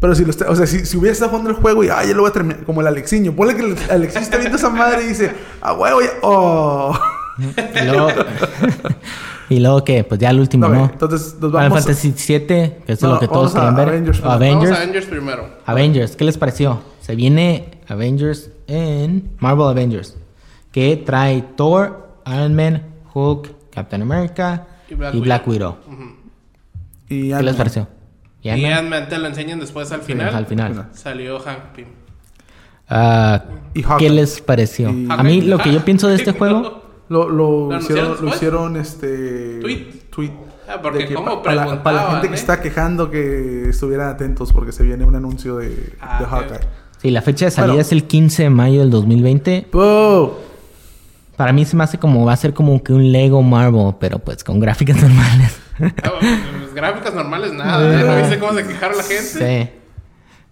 Pero 0.00 0.14
si, 0.16 0.24
lo 0.24 0.30
está- 0.30 0.50
o 0.50 0.56
sea, 0.56 0.66
si, 0.66 0.84
si 0.86 0.96
hubiera 0.96 1.12
estado 1.12 1.30
jugando 1.30 1.50
el 1.50 1.56
juego 1.56 1.82
y, 1.84 1.88
ah, 1.88 2.04
ya 2.04 2.14
lo 2.14 2.22
voy 2.22 2.30
a 2.30 2.32
terminar, 2.32 2.64
como 2.64 2.80
el 2.80 2.86
Alexiño. 2.88 3.32
Ponle 3.32 3.54
que 3.56 3.62
el 3.62 3.76
Alexiño 3.90 4.22
está 4.22 4.38
viendo 4.38 4.56
esa 4.56 4.70
madre 4.70 5.04
y 5.04 5.06
dice, 5.08 5.32
ah, 5.60 5.72
huevo, 5.72 6.00
ya, 6.02 6.08
oh. 6.22 6.98
Y 9.50 9.60
luego, 9.60 9.82
que, 9.84 10.04
pues 10.04 10.20
ya 10.20 10.30
el 10.30 10.40
último, 10.40 10.68
No, 10.68 10.84
entonces 10.84 11.34
nos 11.40 11.50
Final 11.50 11.70
vamos. 11.70 11.78
Fantasy 11.84 12.12
7, 12.14 12.82
que 12.86 12.92
es 12.92 13.02
No, 13.02 13.14
lo 13.14 13.20
que 13.20 13.28
todos 13.28 13.52
quieren 13.52 13.74
ver. 13.74 13.88
Avengers. 13.88 14.20
Vamos 14.20 14.34
Avengers. 14.36 14.72
a 14.72 14.76
Avengers 14.82 15.06
primero. 15.06 15.48
Avengers, 15.64 16.16
¿qué 16.16 16.24
les 16.24 16.36
pareció? 16.36 16.80
Se 17.00 17.14
viene 17.16 17.70
Avengers 17.88 18.50
en 18.66 19.30
Marvel 19.38 19.68
Avengers, 19.68 20.16
que 20.70 20.96
trae 20.96 21.42
Thor, 21.56 22.08
Iron 22.26 22.54
Man, 22.54 22.82
Hulk, 23.14 23.70
Captain 23.70 24.02
America 24.02 24.66
Y 24.90 24.94
Black 24.94 25.14
y 25.14 25.20
Black 25.20 25.48
Widow. 25.48 25.76
Y 27.08 27.30
¿Qué 27.30 27.42
les 27.42 27.56
pareció? 27.56 27.88
¿Y 28.42 28.50
Y 28.50 28.64
Ant-Man? 28.66 29.08
Te 29.08 29.18
lo 29.18 29.26
enseñan 29.28 29.58
después 29.60 29.90
al 29.92 30.02
final. 30.02 30.34
Al 30.34 30.44
final. 30.46 30.88
Salió 30.92 31.38
Hank 31.40 31.72
Pym. 31.74 31.86
Ah, 32.88 33.44
Y 33.74 33.82
¿Qué 33.98 34.10
les 34.10 34.40
pareció? 34.40 34.90
Y- 34.90 35.06
A 35.10 35.22
mí 35.22 35.40
lo 35.40 35.58
que 35.58 35.72
yo 35.72 35.84
pienso 35.84 36.08
de 36.08 36.16
este 36.16 36.32
juego... 36.38 36.82
Lo, 37.08 37.28
lo, 37.28 37.70
¿Lo 37.72 37.78
hicieron, 37.78 38.16
lo 38.20 38.28
hicieron 38.28 38.76
este. 38.76 39.60
Tweet. 39.60 39.86
tweet 40.10 40.30
Ah, 40.70 40.80
porque 40.82 41.14
como 41.14 41.42
para, 41.42 41.64
la- 41.64 41.82
para 41.82 41.96
la 42.04 42.10
gente 42.12 42.28
que 42.28 42.34
¿eh? 42.34 42.36
está 42.38 42.60
quejando 42.60 43.10
que 43.10 43.70
estuvieran 43.70 44.10
atentos 44.10 44.52
porque 44.52 44.70
se 44.72 44.82
viene 44.82 45.04
un 45.06 45.16
anuncio 45.16 45.56
de, 45.56 45.94
Ah, 46.00 46.18
de. 46.20 46.26
Hawkeye. 46.26 46.60
Sí, 47.00 47.10
la 47.10 47.22
fecha 47.22 47.46
de 47.46 47.50
salida 47.52 47.72
Bueno. 47.74 47.80
es 47.80 47.92
el 47.92 48.04
15 48.04 48.42
de 48.42 48.50
mayo 48.50 48.80
del 48.80 48.90
2020. 48.90 49.68
¡Boo! 49.72 50.34
Para 51.36 51.52
mí 51.52 51.64
se 51.64 51.76
me 51.76 51.84
hace 51.84 51.96
como... 51.98 52.26
Va 52.26 52.32
a 52.32 52.36
ser 52.36 52.52
como 52.52 52.82
que 52.82 52.92
un 52.92 53.12
Lego 53.12 53.40
Marvel, 53.42 53.94
pero 54.00 54.18
pues 54.18 54.42
con 54.44 54.58
gráficas 54.60 54.96
normales. 55.02 55.56
Ah, 56.02 56.12
pues, 56.20 56.74
gráficas 56.74 57.14
normales, 57.14 57.52
nada. 57.54 58.00
¿eh? 58.00 58.04
¿No 58.04 58.16
viste 58.16 58.38
cómo 58.38 58.52
se 58.52 58.66
quejaron 58.66 58.96
la 58.98 59.04
gente? 59.04 59.22
sí. 59.68 59.70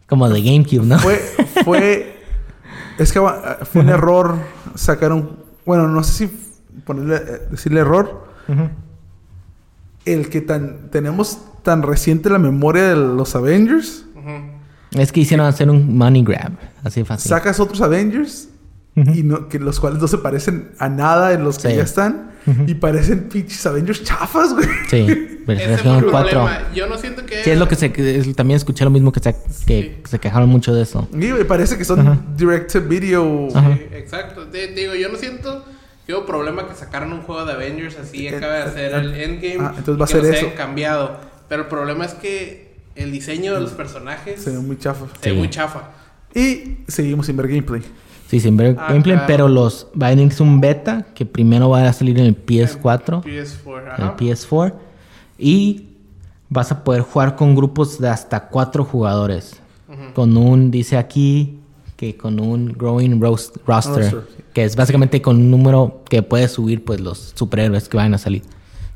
Como 0.09 0.28
de 0.31 0.41
GameCube, 0.41 0.87
¿no? 0.87 0.99
Fue. 1.01 1.16
fue 1.65 2.16
es 2.99 3.12
que 3.12 3.19
ah, 3.19 3.59
fue 3.70 3.83
un 3.83 3.89
error. 3.89 4.37
Sacaron. 4.77 5.37
Bueno, 5.66 5.89
no 5.89 6.03
sé 6.05 6.12
si 6.28 6.31
ponerle, 6.85 7.16
eh, 7.16 7.43
decirle 7.51 7.81
error. 7.81 8.27
Ujú. 8.48 8.69
El 10.05 10.28
que 10.28 10.40
tan 10.40 10.90
tenemos 10.90 11.39
tan 11.62 11.82
reciente 11.82 12.31
la 12.31 12.39
memoria 12.39 12.85
de 12.85 12.97
los 12.97 13.35
Avengers. 13.35 14.05
Ujú. 14.15 15.01
Es 15.01 15.11
que 15.12 15.20
hicieron 15.20 15.47
hacer 15.47 15.69
un 15.69 15.97
money 15.97 16.23
grab. 16.23 16.53
Así 16.85 17.03
fácil. 17.05 17.28
Sacas 17.28 17.59
otros 17.61 17.81
Avengers. 17.81 18.48
Y 18.94 19.23
no, 19.24 19.48
que 19.48 19.59
los 19.59 19.78
cuales 19.78 20.01
no 20.01 20.09
se 20.09 20.16
parecen 20.16 20.70
a 20.78 20.89
nada 20.89 21.35
en 21.35 21.44
los 21.44 21.59
que 21.59 21.69
Sí. 21.70 21.77
ya 21.77 21.82
están. 21.82 22.31
Y 22.66 22.74
parecen 22.74 23.24
pinches 23.28 23.66
Avengers 23.66 24.05
chafas, 24.05 24.55
güey. 24.55 24.69
Sí, 24.89 25.40
versión 25.47 25.97
el 25.97 26.05
4. 26.07 26.11
problema. 26.31 26.59
Yo 26.73 26.86
no 26.86 26.97
siento 26.97 27.27
que... 27.27 27.43
Sí, 27.43 27.51
es 27.51 27.59
lo 27.59 27.66
que 27.69 27.74
se... 27.74 27.93
es- 27.97 28.35
también 28.36 28.57
escuché 28.57 28.85
lo 28.85 28.90
mismo 28.90 29.11
que 29.12 29.19
se, 29.20 29.35
que 29.66 30.01
se 30.09 30.19
quejaron 30.20 30.48
mucho 30.48 30.73
de 30.73 30.82
eso. 30.82 31.09
Y 31.12 31.31
güey, 31.32 31.44
parece 31.44 31.77
que 31.77 31.85
son 31.85 32.01
Ajá. 32.01 32.19
direct 32.36 32.73
to 32.73 32.81
video. 32.82 33.48
Sí, 33.51 33.59
exacto. 33.93 34.47
Te 34.47 34.69
digo, 34.69 34.94
yo 34.94 35.09
no 35.11 35.19
siento 35.19 35.65
que 36.07 36.15
hubo 36.15 36.24
problema 36.24 36.69
que 36.69 36.74
sacaron 36.74 37.12
un 37.12 37.23
juego 37.23 37.45
de 37.45 37.53
Avengers 37.53 37.99
así 37.99 38.27
Eh, 38.28 38.37
acaba 38.37 38.55
de 38.55 38.62
hacer 38.62 38.93
eh, 38.93 38.97
el 38.99 39.15
Endgame. 39.15 39.59
ah, 39.61 39.74
entonces 39.77 40.01
va 40.01 40.05
a 40.05 40.09
ser 40.09 40.24
eso. 40.35 40.47
cambiado. 40.57 41.16
Pero 41.49 41.62
el 41.62 41.69
problema 41.69 42.05
es 42.05 42.15
que 42.15 42.74
el 42.95 43.11
diseño 43.12 43.55
de 43.55 43.61
los 43.61 43.73
personajes 43.73 44.37
Se 44.41 44.51
se 44.51 44.57
ve 44.57 44.62
muy 44.62 44.78
chafa. 44.78 45.05
ve 45.23 45.31
Sí. 45.31 45.33
muy 45.37 45.51
chafa. 45.51 45.91
Y 46.35 46.78
seguimos 46.89 47.27
sin 47.27 47.37
ver 47.37 47.49
gameplay. 47.49 47.83
Sí, 48.28 48.41
sin 48.41 48.57
ver 48.57 48.77
Ah, 48.78 48.87
gameplay, 48.89 49.15
claro. 49.16 49.27
pero 49.27 49.49
los 49.49 49.87
va 50.01 50.09
a 50.09 50.11
venir 50.11 50.33
un 50.41 50.61
beta 50.61 51.07
que 51.15 51.24
primero 51.27 51.69
va 51.70 51.87
a 51.89 51.93
salir 51.93 52.19
en 52.19 52.27
el 52.27 52.35
PS4, 52.37 53.23
PS4, 53.23 53.97
el 53.97 54.03
ajá. 54.05 54.16
PS4 54.16 54.74
y 55.39 55.89
vas 56.49 56.73
a 56.73 56.83
poder 56.85 57.03
jugar 57.03 57.37
con 57.37 57.55
grupos 57.55 57.99
de 58.01 58.09
hasta 58.09 58.49
cuatro 58.49 58.85
jugadores. 58.85 59.61
Con 60.15 60.37
un, 60.37 60.70
dice 60.70 60.97
aquí, 60.97 61.61
que 61.97 62.16
con 62.16 62.41
un 62.41 62.73
growing 62.73 63.20
roast- 63.20 63.57
roster, 63.66 64.12
Roster. 64.12 64.36
Que 64.57 64.65
es 64.65 64.74
básicamente 64.74 65.20
con 65.20 65.37
un 65.37 65.51
número 65.51 66.03
que 66.09 66.23
puedes 66.23 66.51
subir 66.53 66.83
pues 66.83 66.99
los 66.99 67.33
superhéroes 67.35 67.91
que 67.91 67.99
van 67.99 68.15
a 68.15 68.16
salir, 68.16 68.41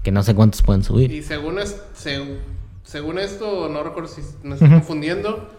que 0.02 0.10
no 0.10 0.22
sé 0.22 0.34
cuántos 0.34 0.62
pueden 0.62 0.82
subir. 0.82 1.12
Y 1.12 1.22
según, 1.22 1.58
es, 1.58 1.76
seg- 1.94 2.38
según 2.82 3.18
esto, 3.18 3.68
no 3.68 3.82
recuerdo 3.82 4.08
si 4.08 4.22
me 4.42 4.54
estoy 4.54 4.70
confundiendo. 4.70 5.50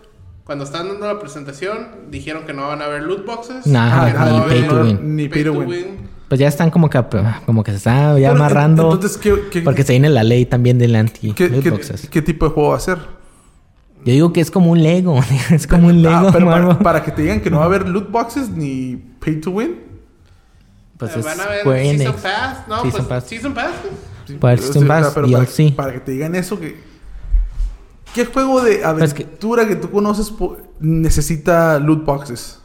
Cuando 0.44 0.64
estaban 0.64 0.88
dando 0.88 1.06
la 1.06 1.20
presentación, 1.20 1.88
dijeron 2.10 2.48
que 2.48 2.54
no 2.54 2.68
van 2.68 2.82
a 2.82 2.86
haber 2.86 3.04
loot 3.04 3.28
boxes. 3.28 3.68
Nah, 3.68 4.08
que 4.08 4.18
ni 4.32 4.38
a 4.40 4.46
pay 4.48 4.68
to 4.68 4.82
win. 4.84 5.16
Ni 5.16 5.30
pay 5.30 5.44
to 5.44 5.54
win. 5.54 6.10
Pues 6.28 6.40
ya 6.40 6.48
están 6.48 6.72
como 6.72 6.90
que 6.90 7.00
como 7.46 7.64
que 7.64 7.70
se 7.70 7.78
está 7.78 8.18
ya 8.18 8.32
Pero, 8.32 8.44
amarrando 8.44 8.94
entonces, 8.94 9.20
¿qué- 9.20 9.36
qué- 9.52 9.62
porque 9.62 9.84
se 9.84 9.94
viene 9.94 10.10
la 10.10 10.24
ley 10.24 10.48
también 10.48 10.80
del 10.80 10.96
anti 10.96 11.32
¿Qué, 11.34 11.48
loot 11.48 11.62
qué- 11.64 11.70
boxes. 11.70 12.10
qué 12.10 12.24
tipo 12.24 12.48
de 12.48 12.52
juego 12.54 12.70
va 12.72 12.78
a 12.78 12.80
ser? 12.80 12.98
Yo 14.04 14.14
digo 14.14 14.34
que 14.34 14.42
es 14.42 14.50
como 14.50 14.72
un 14.72 14.82
Lego, 14.82 15.22
es 15.52 15.68
como 15.68 15.90
un 15.90 16.02
Lego, 16.02 16.16
Ah, 16.16 16.30
pero 16.34 16.48
para, 16.48 16.80
para 16.80 17.04
que 17.04 17.12
te 17.12 17.22
digan 17.22 17.40
que 17.42 17.52
no 17.52 17.58
va 17.58 17.64
a 17.64 17.68
haber 17.68 17.88
loot 17.88 18.10
boxes 18.10 18.50
ni 18.50 18.96
pay 19.24 19.40
to 19.40 19.52
win. 19.52 19.91
Pues 21.02 21.16
Eh, 21.16 21.20
es 21.20 21.26
van 21.26 21.40
a 21.42 21.46
ver 21.48 21.60
Square 21.62 21.82
Season 21.84 22.02
Enix. 22.08 22.22
Pass. 22.22 22.68
No, 22.68 22.76
Season 22.84 22.92
pues 22.92 23.04
Pass. 23.06 23.24
Season 23.28 23.54
Pass. 23.54 23.72
Para 24.40 24.54
el 24.54 24.60
Season 24.60 24.84
sea, 24.84 24.88
Pass, 25.02 25.12
pero 25.16 25.28
para, 25.32 25.44
DLC. 25.46 25.76
para 25.76 25.94
que 25.94 26.00
te 26.00 26.12
digan 26.12 26.36
eso 26.36 26.60
que... 26.60 26.80
¿Qué 28.14 28.26
juego 28.26 28.62
de 28.62 28.82
Pues 28.98 29.14
que- 29.14 29.24
aventura 29.24 29.68
que, 29.68 29.76
tú 29.78 29.90
conoces 29.90 30.32
necesita 30.80 31.80
loot 31.80 32.06
boxes? 32.06 32.60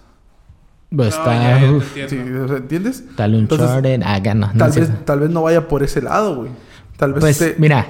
Pues 0.94 1.14
No, 1.16 1.18
está, 1.22 1.60
ya, 1.60 1.72
uf. 1.72 1.94
Sí, 1.94 2.00
¿Entiendes? 2.16 3.04
tal 3.16 3.34
Entonces, 3.34 3.66
Uncharted, 3.68 4.02
ah, 4.04 4.18
ya 4.18 4.34
no, 4.34 4.48
no 4.52 4.58
tal, 4.58 4.72
vez, 4.72 5.04
tal 5.04 5.20
vez 5.20 5.30
no 5.30 5.42
vaya 5.42 5.66
por 5.66 5.82
ese 5.82 6.02
lado, 6.02 6.36
güey. 6.36 6.50
Tal 6.96 7.12
vez 7.12 7.20
Pues 7.20 7.54
mira, 7.58 7.86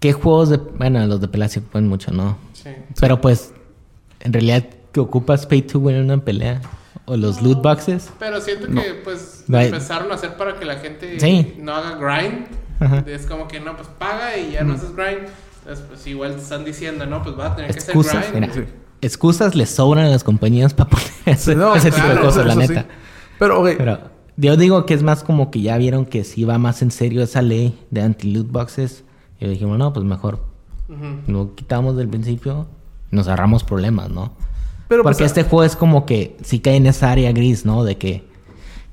qué 0.00 0.12
juegos 0.12 0.48
de, 0.50 0.56
bueno, 0.56 1.06
los 1.06 1.20
de 1.20 1.28
pelea 1.28 1.48
se 1.48 1.60
ocupan 1.60 1.86
mucho, 1.86 2.12
¿no? 2.12 2.36
Sí. 2.52 2.70
Pero 3.00 3.20
pues 3.20 3.52
en 4.20 4.32
realidad 4.32 4.64
que 4.92 5.00
ocupas 5.00 5.46
pay 5.46 5.62
to 5.62 5.78
win 5.78 5.96
en 5.96 6.04
una 6.04 6.18
pelea 6.18 6.60
o 7.04 7.16
los 7.16 7.42
loot 7.42 7.62
boxes. 7.62 8.10
Pero 8.18 8.40
siento 8.40 8.68
No. 8.68 8.82
que, 8.82 8.94
pues, 9.04 9.44
No 9.48 9.58
hay- 9.58 9.66
empezaron 9.66 10.10
a 10.10 10.14
hacer 10.14 10.36
para 10.36 10.58
que 10.58 10.64
la 10.64 10.76
gente 10.76 11.20
Sí. 11.20 11.54
no 11.60 11.72
haga 11.74 11.96
grind. 11.96 12.46
Ajá. 12.80 13.04
Es 13.06 13.26
como 13.26 13.46
que, 13.48 13.60
no, 13.60 13.76
pues 13.76 13.88
paga 13.98 14.36
y 14.36 14.52
ya 14.52 14.64
no 14.64 14.74
haces 14.74 14.94
grind. 14.94 15.28
Entonces, 15.60 15.84
pues 15.88 16.06
igual 16.06 16.34
te 16.36 16.42
están 16.42 16.64
diciendo, 16.64 17.06
no, 17.06 17.22
pues 17.22 17.38
va 17.38 17.46
a 17.48 17.56
tener 17.56 17.72
que 17.72 17.78
Excusas, 17.78 18.16
hacer 18.16 18.32
grind. 18.32 18.54
mira. 18.54 18.66
Sí. 18.66 18.72
Excusas 19.02 19.54
le 19.54 19.66
sobran 19.66 20.06
a 20.06 20.08
las 20.08 20.24
compañías 20.24 20.72
para 20.74 20.90
poner 20.90 21.06
ese, 21.26 21.54
No, 21.54 21.74
ese 21.74 21.90
tipo 21.90 22.06
de 22.06 22.12
claro, 22.12 22.26
cosas, 22.26 22.46
la 22.46 22.52
eso 22.52 22.62
sí. 22.62 22.68
neta. 22.68 22.86
Pero, 23.38 23.60
ok, 23.60 23.68
Pero 23.76 23.98
yo 24.36 24.56
digo 24.56 24.86
que 24.86 24.94
es 24.94 25.02
más 25.02 25.22
como 25.22 25.50
que 25.50 25.60
ya 25.62 25.76
vieron 25.76 26.06
que 26.06 26.24
sí 26.24 26.44
va 26.44 26.58
más 26.58 26.82
en 26.82 26.90
serio 26.90 27.22
esa 27.22 27.42
ley 27.42 27.78
de 27.90 28.02
anti-loot 28.02 28.50
boxes. 28.50 29.04
Y 29.38 29.46
dijimos, 29.48 29.76
no, 29.78 29.92
pues 29.92 30.04
mejor 30.06 30.40
Ujú. 30.88 31.30
lo 31.30 31.54
quitamos 31.54 31.96
del 31.96 32.08
principio 32.08 32.66
y 33.12 33.16
nos 33.16 33.28
ahorramos 33.28 33.64
problemas, 33.64 34.08
¿no? 34.10 34.32
Pero 34.88 35.02
Porque 35.02 35.18
pues, 35.18 35.30
este 35.30 35.42
juego 35.42 35.64
es 35.64 35.76
como 35.76 36.06
que 36.06 36.36
sí 36.42 36.60
cae 36.60 36.76
en 36.76 36.86
esa 36.86 37.10
área 37.10 37.32
gris, 37.32 37.64
¿no? 37.64 37.84
De 37.84 37.96
que, 37.98 38.24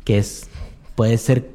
que 0.03 0.17
es, 0.17 0.47
puede 0.95 1.17
ser, 1.17 1.49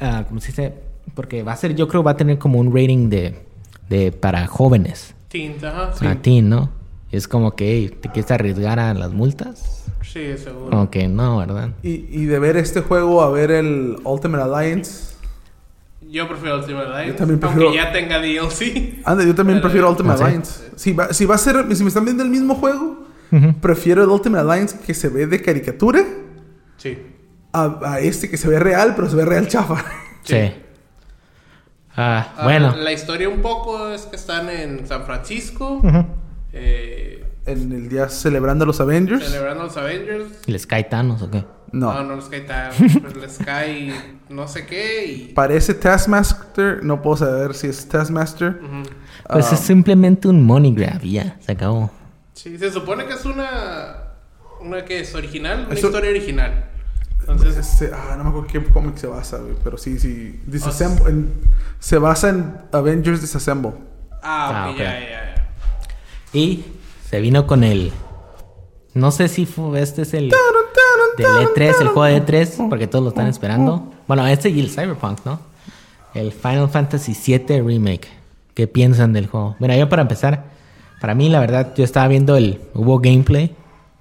ah, 0.00 0.24
¿cómo 0.28 0.40
se 0.40 0.48
dice? 0.48 0.74
Porque 1.14 1.42
va 1.42 1.52
a 1.52 1.56
ser, 1.56 1.74
yo 1.74 1.88
creo 1.88 2.02
va 2.02 2.12
a 2.12 2.16
tener 2.16 2.38
como 2.38 2.58
un 2.58 2.74
rating 2.74 3.08
de, 3.08 3.40
de 3.88 4.12
para 4.12 4.46
jóvenes, 4.46 5.14
Tint, 5.28 5.62
ajá, 5.64 5.92
sí. 5.92 6.00
para 6.04 6.20
teen, 6.22 6.48
¿no? 6.48 6.70
Es 7.12 7.26
como 7.26 7.54
que, 7.56 7.72
hey, 7.72 7.96
¿te 8.00 8.08
quieres 8.10 8.30
arriesgar 8.30 8.78
a 8.78 8.94
las 8.94 9.12
multas? 9.12 9.84
Sí, 10.02 10.36
seguro. 10.38 10.70
Como 10.70 10.90
que 10.90 11.08
no, 11.08 11.38
¿verdad? 11.38 11.70
Y, 11.82 12.06
y 12.10 12.24
de 12.26 12.38
ver 12.38 12.56
este 12.56 12.80
juego 12.80 13.22
a 13.22 13.30
ver 13.30 13.50
el 13.50 13.96
Ultimate 14.04 14.42
Alliance. 14.44 15.14
Yo 16.10 16.26
prefiero 16.28 16.58
Ultimate 16.58 16.86
Alliance. 16.86 17.08
Yo 17.12 17.16
también 17.16 17.38
prefiero- 17.40 17.64
Aunque 17.68 17.76
ya 17.78 17.92
tenga 17.92 18.18
DLC. 18.20 19.00
Anda, 19.04 19.24
yo 19.24 19.34
también 19.34 19.58
Pero- 19.60 19.62
prefiero 19.62 19.90
Ultimate 19.90 20.14
¿Ah, 20.14 20.18
sí? 20.18 20.24
Alliance. 20.24 20.70
Si 20.76 20.92
va, 20.92 21.12
si 21.12 21.26
va 21.26 21.34
a 21.34 21.38
ser, 21.38 21.76
si 21.76 21.82
me 21.84 21.88
están 21.88 22.04
viendo 22.04 22.22
el 22.24 22.30
mismo 22.30 22.54
juego, 22.56 23.04
Prefiero 23.60 24.02
el 24.02 24.08
Ultimate 24.10 24.42
Alliance 24.50 24.78
que 24.84 24.92
se 24.94 25.08
ve 25.08 25.26
de 25.26 25.40
caricatura 25.40 26.04
Sí. 26.76 26.98
a, 27.52 27.78
a 27.84 28.00
este 28.00 28.28
que 28.30 28.36
se 28.36 28.48
ve 28.48 28.58
real, 28.58 28.94
pero 28.96 29.08
se 29.08 29.16
ve 29.16 29.24
real 29.24 29.46
chafa. 29.48 29.84
Sí. 30.24 30.36
Ah, 31.96 32.34
Ah, 32.36 32.44
bueno. 32.44 32.74
La 32.76 32.92
historia 32.92 33.28
un 33.28 33.40
poco 33.42 33.88
es 33.90 34.02
que 34.02 34.16
están 34.16 34.48
en 34.48 34.86
San 34.86 35.04
Francisco. 35.04 35.80
Eh, 36.52 37.24
en 37.46 37.72
el 37.72 37.88
día 37.88 38.08
celebrando 38.08 38.64
los 38.66 38.80
Avengers. 38.80 39.24
celebrando 39.26 39.64
los 39.64 39.76
Avengers. 39.76 40.46
¿Les 40.46 40.66
cae 40.66 40.84
Thanos 40.84 41.22
o 41.22 41.30
qué? 41.30 41.44
No, 41.72 41.92
No. 41.94 42.02
no, 42.04 42.16
les 42.16 42.24
cae 42.26 42.40
tan. 42.40 42.70
Pues 43.00 43.16
les 43.16 43.38
cae 43.38 43.92
no 44.28 44.46
sé 44.48 44.66
qué 44.66 45.04
y. 45.06 45.32
Parece 45.34 45.74
Taskmaster. 45.74 46.82
No 46.84 47.00
puedo 47.02 47.16
saber 47.18 47.54
si 47.54 47.68
es 47.68 47.88
Taskmaster. 47.88 48.60
Pues 49.28 49.46
Ah. 49.50 49.54
es 49.54 49.60
simplemente 49.60 50.28
un 50.28 50.44
money 50.44 50.72
grab 50.74 51.04
y 51.04 51.12
ya, 51.12 51.36
se 51.40 51.52
acabó. 51.52 51.90
Sí, 52.42 52.58
se 52.58 52.70
supone 52.72 53.06
que 53.06 53.14
es 53.14 53.24
una. 53.24 53.96
Una 54.60 54.84
que 54.84 55.00
es 55.00 55.14
original, 55.14 55.64
una 55.66 55.74
Eso- 55.74 55.86
historia 55.88 56.10
original. 56.10 56.66
Entonces, 57.20 57.66
se- 57.66 57.90
ah, 57.94 58.14
no 58.16 58.24
me 58.24 58.30
acuerdo 58.30 58.46
qué 58.48 58.64
cómic 58.64 58.96
se 58.96 59.06
basa, 59.06 59.38
güey. 59.38 59.54
Pero 59.62 59.76
sí, 59.78 59.98
sí. 59.98 60.40
Disassemble, 60.46 61.10
en- 61.10 61.32
se 61.78 61.98
basa 61.98 62.30
en 62.30 62.56
Avengers 62.72 63.20
Disassemble. 63.20 63.72
Ah, 64.22 64.64
Ah, 64.66 64.68
ok, 64.70 64.74
ok. 64.74 64.78
ya, 64.80 65.00
ya, 65.00 65.08
ya. 65.08 65.50
Y 66.32 66.64
se 67.08 67.20
vino 67.20 67.46
con 67.46 67.64
el. 67.64 67.92
No 68.94 69.10
sé 69.12 69.28
si 69.28 69.46
fue, 69.46 69.80
este 69.80 70.02
es 70.02 70.14
el. 70.14 70.30
Del 71.16 71.26
E3, 71.26 71.80
el 71.80 71.88
juego 71.88 72.04
de 72.04 72.16
E3, 72.16 72.68
porque 72.68 72.86
todos 72.86 73.02
lo 73.02 73.10
están 73.10 73.26
esperando. 73.26 73.92
Bueno, 74.08 74.26
este 74.26 74.48
y 74.48 74.60
el 74.60 74.70
Cyberpunk, 74.70 75.20
¿no? 75.26 75.40
El 76.14 76.32
Final 76.32 76.68
Fantasy 76.70 77.14
VII 77.14 77.60
Remake. 77.60 78.08
¿Qué 78.54 78.66
piensan 78.66 79.12
del 79.12 79.26
juego? 79.26 79.56
Mira, 79.58 79.76
yo 79.76 79.88
para 79.88 80.02
empezar, 80.02 80.44
para 81.00 81.14
mí, 81.14 81.28
la 81.28 81.40
verdad, 81.40 81.72
yo 81.76 81.84
estaba 81.84 82.06
viendo 82.08 82.36
el. 82.36 82.60
Hubo 82.74 82.98
gameplay. 82.98 83.54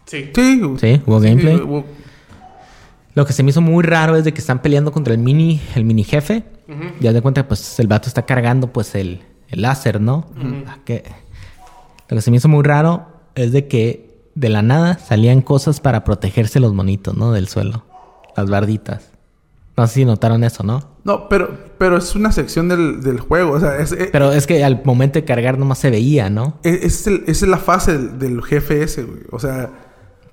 Sí. 0.06 0.30
Sí. 0.36 0.62
Sí, 0.80 1.02
hubo 1.06 1.20
gameplay. 1.20 1.56
hubo- 1.58 1.86
Lo 3.16 3.26
que 3.26 3.34
se 3.34 3.44
me 3.44 3.50
hizo 3.50 3.62
muy 3.62 3.84
raro 3.84 4.16
es 4.16 4.24
de 4.24 4.34
que 4.34 4.40
están 4.40 4.62
peleando 4.62 4.92
contra 4.92 5.14
el 5.14 5.20
mini, 5.20 5.60
el 5.76 5.84
mini 5.86 6.04
jefe. 6.04 6.44
Ya 7.00 7.12
de 7.14 7.22
cuenta, 7.22 7.48
pues 7.48 7.80
el 7.80 7.88
vato 7.88 8.08
está 8.08 8.24
cargando 8.26 8.72
pues 8.72 8.94
el, 8.96 9.22
el 9.50 9.62
láser, 9.64 10.00
¿no? 10.00 10.28
Que- 10.86 11.04
Lo 12.10 12.16
que 12.16 12.22
se 12.22 12.32
me 12.32 12.38
hizo 12.38 12.48
muy 12.48 12.64
raro 12.64 13.08
es 13.36 13.52
de 13.52 13.68
que 13.68 14.30
de 14.36 14.50
la 14.50 14.62
nada 14.62 14.98
salían 15.00 15.42
cosas 15.42 15.80
para 15.80 16.04
protegerse 16.04 16.60
los 16.60 16.74
monitos, 16.74 17.16
¿no? 17.18 17.32
Del 17.32 17.48
suelo. 17.48 17.84
Las 18.38 18.50
barditas. 18.50 19.12
No 19.80 19.88
sé 19.88 19.94
si 19.96 20.06
notaron 20.06 20.44
eso, 20.44 20.64
¿no? 20.64 20.84
No, 21.06 21.30
pero, 21.30 21.50
pero 21.78 21.98
es 21.98 22.14
una 22.16 22.32
sección 22.32 22.68
del, 22.70 23.02
del 23.02 23.20
juego. 23.20 23.54
O 23.54 23.60
sea, 23.60 23.78
es, 23.78 23.92
es, 23.94 24.10
Pero 24.12 24.32
es 24.34 24.46
que 24.46 24.64
al 24.64 24.82
momento 24.84 25.18
de 25.20 25.26
cargar 25.26 25.58
nomás 25.58 25.78
se 25.80 25.90
veía, 25.90 26.30
¿no? 26.30 26.58
es 26.64 27.08
el- 27.08 27.24
esa 27.28 27.46
es 27.46 27.50
la 27.50 27.58
fase 27.58 27.94
del, 27.98 28.20
del 28.20 28.44
jefe 28.44 28.84
ese, 28.84 29.04
güey. 29.04 29.22
O 29.32 29.40
sea, 29.40 29.70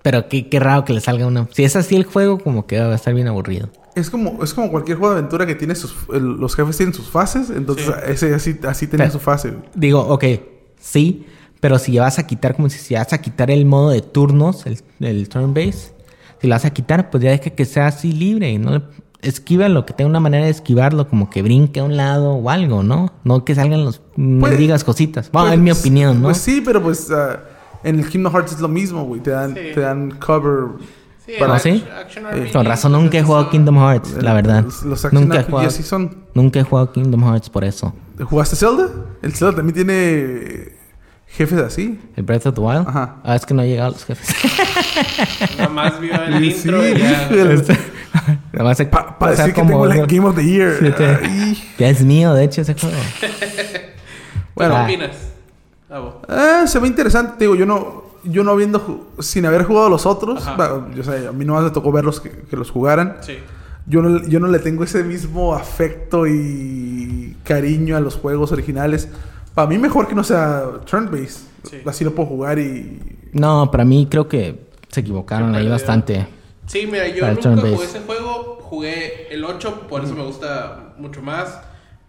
Pero 0.03 0.29
qué, 0.29 0.49
qué 0.49 0.59
raro 0.61 0.85
que 0.85 0.93
le 0.93 1.01
salga 1.01 1.27
una... 1.27 1.49
Si 1.53 1.65
es 1.65 1.77
así 1.77 1.95
el 1.97 2.05
juego, 2.05 2.39
como 2.39 2.67
que 2.67 2.79
va 2.81 2.87
a 2.87 2.95
estar 2.97 3.15
bien 3.15 3.29
aburrido. 3.29 3.69
es 3.95 4.11
como, 4.11 4.43
es 4.43 4.53
como 4.53 4.71
cualquier 4.71 4.99
juego 4.99 5.15
de 5.15 5.21
aventura 5.21 5.47
que 5.47 5.55
tiene 5.55 5.75
sus... 5.77 5.95
el- 6.13 6.37
los 6.37 6.55
jefes 6.57 6.77
tienen 6.77 6.93
sus 6.95 7.09
fases. 7.09 7.51
Entonces, 7.51 7.89
ese 8.09 8.35
así, 8.35 8.59
así 8.67 8.87
tenía 8.89 9.07
Pero- 9.07 9.13
su 9.13 9.21
fase, 9.21 9.51
güey. 9.51 9.63
Digo, 9.75 10.01
ok, 10.01 10.25
sí, 10.81 11.27
pero 11.61 11.79
si 11.79 11.99
vas 11.99 12.19
a 12.19 12.27
quitar, 12.27 12.55
como 12.57 12.69
si, 12.69 12.79
si 12.79 12.95
vas 12.95 13.13
a 13.13 13.19
quitar 13.19 13.51
el 13.51 13.65
modo 13.65 13.91
de 13.91 14.03
turnos, 14.03 14.67
el, 14.67 14.81
el 15.01 15.29
turn 15.29 15.55
base, 15.55 15.93
si 16.41 16.47
lo 16.49 16.55
vas 16.55 16.65
a 16.67 16.71
quitar, 16.71 17.09
pues 17.11 17.25
ya 17.25 17.31
deja 17.31 17.49
que 17.51 17.65
sea 17.65 17.87
así 17.87 18.13
libre 18.13 18.51
y 18.51 18.59
no 18.59 18.73
le- 18.73 18.83
esquívalo, 19.29 19.85
que 19.87 19.93
tenga 19.93 20.09
una 20.11 20.21
manera 20.21 20.45
de 20.45 20.51
esquivarlo, 20.51 21.09
como 21.09 21.29
que 21.31 21.43
brinque 21.43 21.81
a 21.81 21.85
un 21.85 21.97
lado 21.97 22.33
o 22.35 22.51
algo, 22.51 22.83
¿no? 22.83 23.13
No 23.25 23.45
que 23.45 23.55
salgan 23.55 23.85
los 23.85 23.99
Pues- 23.99 24.13
mendigas 24.17 24.85
cositas. 24.85 25.31
Bueno, 25.31 25.49
Pues, 25.49 25.59
es 25.59 25.63
mi 25.65 25.71
opinión, 25.71 26.19
¿no? 26.23 26.29
Pues 26.29 26.39
sí, 26.39 26.63
pero 26.65 26.83
pues 26.83 27.11
ah, 27.11 27.41
en 27.85 27.99
el 28.01 28.09
Kingdom 28.09 28.33
Hearts 28.33 28.53
es 28.53 28.61
lo 28.61 28.69
mismo, 28.69 29.05
güey. 29.05 29.21
Te 29.21 29.31
dan, 29.31 29.55
Sí. 29.55 29.61
te 29.75 29.81
dan 29.81 30.13
cover. 30.13 30.71
Sí, 31.25 31.33
¿Ah, 31.41 31.55
el 31.55 31.61
sí? 31.61 31.85
RPG, 31.85 32.53
Con 32.53 32.65
razón 32.67 32.93
nunca 32.93 33.19
he 33.19 33.23
jugado. 33.23 33.51
Kingdom 33.51 33.77
Hearts, 33.79 34.23
la 34.23 34.33
verdad. 34.33 34.63
Los, 34.65 34.83
los 34.85 35.05
action 35.05 35.23
Nunca 35.23 35.41
he 35.41 35.43
jugado, 35.45 35.67
así 35.69 35.83
son. 35.83 36.17
nunca 36.35 36.61
he 36.61 36.63
jugado 36.63 36.93
Kingdom 36.93 37.23
Hearts 37.25 37.51
por 37.51 37.65
eso. 37.65 37.93
¿Jugaste 38.25 38.55
Zelda? 38.55 38.89
El 39.23 39.35
Zelda 39.35 39.57
también 39.57 39.75
tiene 39.75 40.73
jefes 41.27 41.59
así. 41.59 41.99
El 42.15 42.23
Breath 42.23 42.47
of 42.47 42.55
the 42.55 42.61
Wild. 42.61 42.87
Ajá. 42.89 43.17
Ah, 43.25 43.35
es 43.35 43.45
que 43.45 43.55
no 43.55 43.63
he 43.63 43.69
llegado 43.69 43.89
a 43.89 43.93
los 43.93 44.05
jefes. 44.05 44.29
Nada 45.59 45.69
más 45.69 46.01
vio 46.01 46.15
el 46.15 46.39
Sí, 46.39 46.61
intro 46.63 46.87
y 46.89 46.97
ya. 46.99 47.29
el- 47.31 47.65
Nada 48.53 48.65
más 48.65 48.83
Pa- 48.83 49.19
Para 49.19 49.35
sea, 49.37 49.45
decir 49.47 49.55
que 49.55 49.61
como- 49.61 49.71
tengo 49.71 49.87
la 49.87 50.07
Game 50.07 50.27
of 50.27 50.35
the 50.37 50.45
Year. 50.45 50.77
Sí, 50.81 50.91
te-. 50.91 51.57
Ya 51.79 51.89
es 51.89 52.03
mío, 52.05 52.33
de 52.35 52.45
hecho, 52.45 52.63
ese 52.63 52.75
juego. 52.75 52.97
Bueno, 54.55 54.75
Ah. 54.75 54.87
¿qué 54.87 54.95
opinas? 54.95 55.17
Ah, 56.29 56.65
se 56.67 56.79
ve 56.79 56.89
interesante. 56.89 57.33
Te 57.39 57.45
Digo, 57.45 57.55
yo 57.57 57.67
no, 57.67 58.05
yo 58.25 58.43
no 58.43 58.53
habiendo, 58.53 59.11
sin 59.21 59.45
haber 59.47 59.65
jugado 59.65 59.89
los 59.91 60.07
otros, 60.07 60.45
bueno, 60.57 60.89
yo 60.95 61.03
sé, 61.05 61.29
a 61.29 61.33
mí 61.33 61.45
no 61.45 61.61
me 61.61 61.71
tocó 61.71 61.93
verlos 61.93 62.21
que, 62.21 62.31
que 62.31 62.57
los 62.57 62.71
jugaran. 62.71 63.19
Sí. 63.21 63.35
Yo 63.87 64.03
no, 64.03 64.27
yo 64.27 64.41
no 64.41 64.49
le 64.49 64.59
tengo 64.59 64.83
ese 64.83 65.05
mismo 65.05 65.55
afecto 65.55 66.27
y 66.27 67.37
cariño 67.45 67.97
a 67.97 68.01
los 68.01 68.17
juegos 68.17 68.51
originales. 68.51 69.09
Para 69.55 69.69
mí 69.69 69.79
mejor 69.79 70.09
que 70.09 70.15
no 70.15 70.25
sea 70.25 70.65
turn-based. 70.87 71.41
Sí. 71.71 71.77
Así 71.85 72.05
lo 72.05 72.15
puedo 72.15 72.29
jugar 72.29 72.59
y... 72.59 72.99
No, 73.33 73.71
para 73.71 73.85
mí 73.85 74.09
creo 74.11 74.27
que 74.29 74.67
se 74.89 75.01
equivocaron 75.01 75.55
ahí 75.55 75.69
bastante. 75.69 76.27
Sí, 76.67 76.87
mira, 76.91 77.07
yo 77.09 77.27
nunca 77.27 77.41
turn-based. 77.41 77.75
jugué 77.75 77.85
ese 77.87 78.01
juego. 78.01 78.59
Jugué 78.63 79.29
el 79.33 79.45
8, 79.45 79.87
por 79.89 80.05
eso 80.05 80.15
me 80.15 80.23
gusta 80.25 80.95
mucho 80.99 81.23
más. 81.23 81.61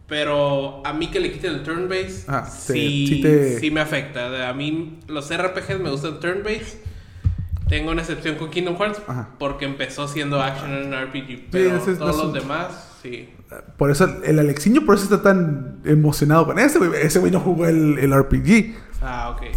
Pero 0.08 0.82
a 0.86 0.94
mí 0.94 1.12
que 1.12 1.20
le 1.20 1.32
quiten 1.32 1.54
el 1.56 1.64
turn 1.64 1.90
base, 1.90 2.24
Ah, 2.28 2.46
sí, 2.46 3.06
sí 3.08 3.22
te- 3.22 3.60
sí 3.60 3.72
me 3.72 3.82
afecta. 3.82 4.48
A 4.50 4.54
mí 4.54 5.00
los 5.08 5.30
RPGs 5.30 5.80
me 5.80 5.90
gustan 5.92 6.20
turn 6.20 6.44
base. 6.44 6.82
Tengo 7.68 7.92
una 7.92 8.02
excepción 8.02 8.36
con 8.36 8.50
Kingdom 8.50 8.78
Hearts 8.78 9.02
Ajá. 9.08 9.30
porque 9.38 9.66
empezó 9.66 10.08
siendo 10.08 10.42
action 10.42 10.72
en 10.74 10.94
RPG. 10.94 11.50
Pero 11.52 11.76
es- 11.76 11.98
todos 12.00 12.16
los 12.18 12.34
demás, 12.34 12.98
sí. 13.04 13.30
Por 13.78 13.92
eso 13.92 14.08
el 14.24 14.40
Alexiño, 14.40 14.86
por 14.86 14.96
eso 14.96 15.04
está 15.04 15.22
tan 15.22 15.82
emocionado 15.86 16.46
con 16.46 16.58
ese, 16.60 16.80
güey. 16.80 16.92
Ese 17.02 17.20
güey 17.20 17.32
no 17.32 17.42
jugó 17.42 17.66
el, 17.68 17.98
el 18.00 18.14
RPG. 18.14 18.76
Ah, 19.02 19.36
ok. 19.36 19.48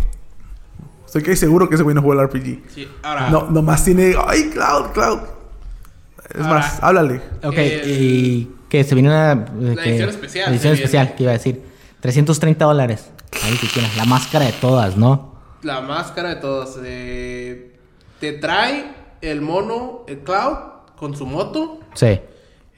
Estoy 1.10 1.22
casi 1.22 1.38
seguro 1.38 1.68
que 1.68 1.74
ese 1.74 1.82
güey 1.82 1.92
no 1.94 2.02
jugó 2.02 2.12
el 2.12 2.20
RPG. 2.28 2.62
Sí. 2.72 2.88
Ahora, 3.02 3.30
No, 3.30 3.50
nomás 3.50 3.84
tiene... 3.84 4.14
¡Ay, 4.28 4.50
Cloud, 4.50 4.92
Cloud! 4.92 5.18
Es 6.32 6.36
Ahora- 6.40 6.48
más, 6.60 6.78
háblale. 6.80 7.16
Ok, 7.42 7.54
El- 7.58 7.90
y 7.90 8.50
que 8.68 8.84
se 8.84 8.94
viene 8.94 9.08
una... 9.08 9.34
La 9.34 9.84
edición 9.84 10.08
especial 10.10 10.44
La 10.46 10.50
edición 10.52 10.74
especial, 10.74 11.06
viene. 11.06 11.16
que 11.16 11.22
iba 11.24 11.30
a 11.32 11.32
decir. 11.32 11.62
330 11.98 12.64
dólares. 12.64 13.10
Ahí 13.44 13.56
si 13.56 13.66
quieres. 13.66 13.96
La 13.96 14.04
máscara 14.04 14.44
de 14.46 14.52
todas, 14.52 14.96
¿no? 14.96 15.34
la 15.62 15.80
máscara 15.80 16.28
de 16.30 16.36
todos. 16.36 16.78
eh, 16.84 17.76
te 18.20 18.32
trae 18.34 18.94
el 19.20 19.40
mono, 19.40 20.04
el 20.06 20.20
Cloud, 20.20 20.56
con 20.96 21.16
su 21.16 21.26
moto. 21.26 21.80
Sí. 21.94 22.20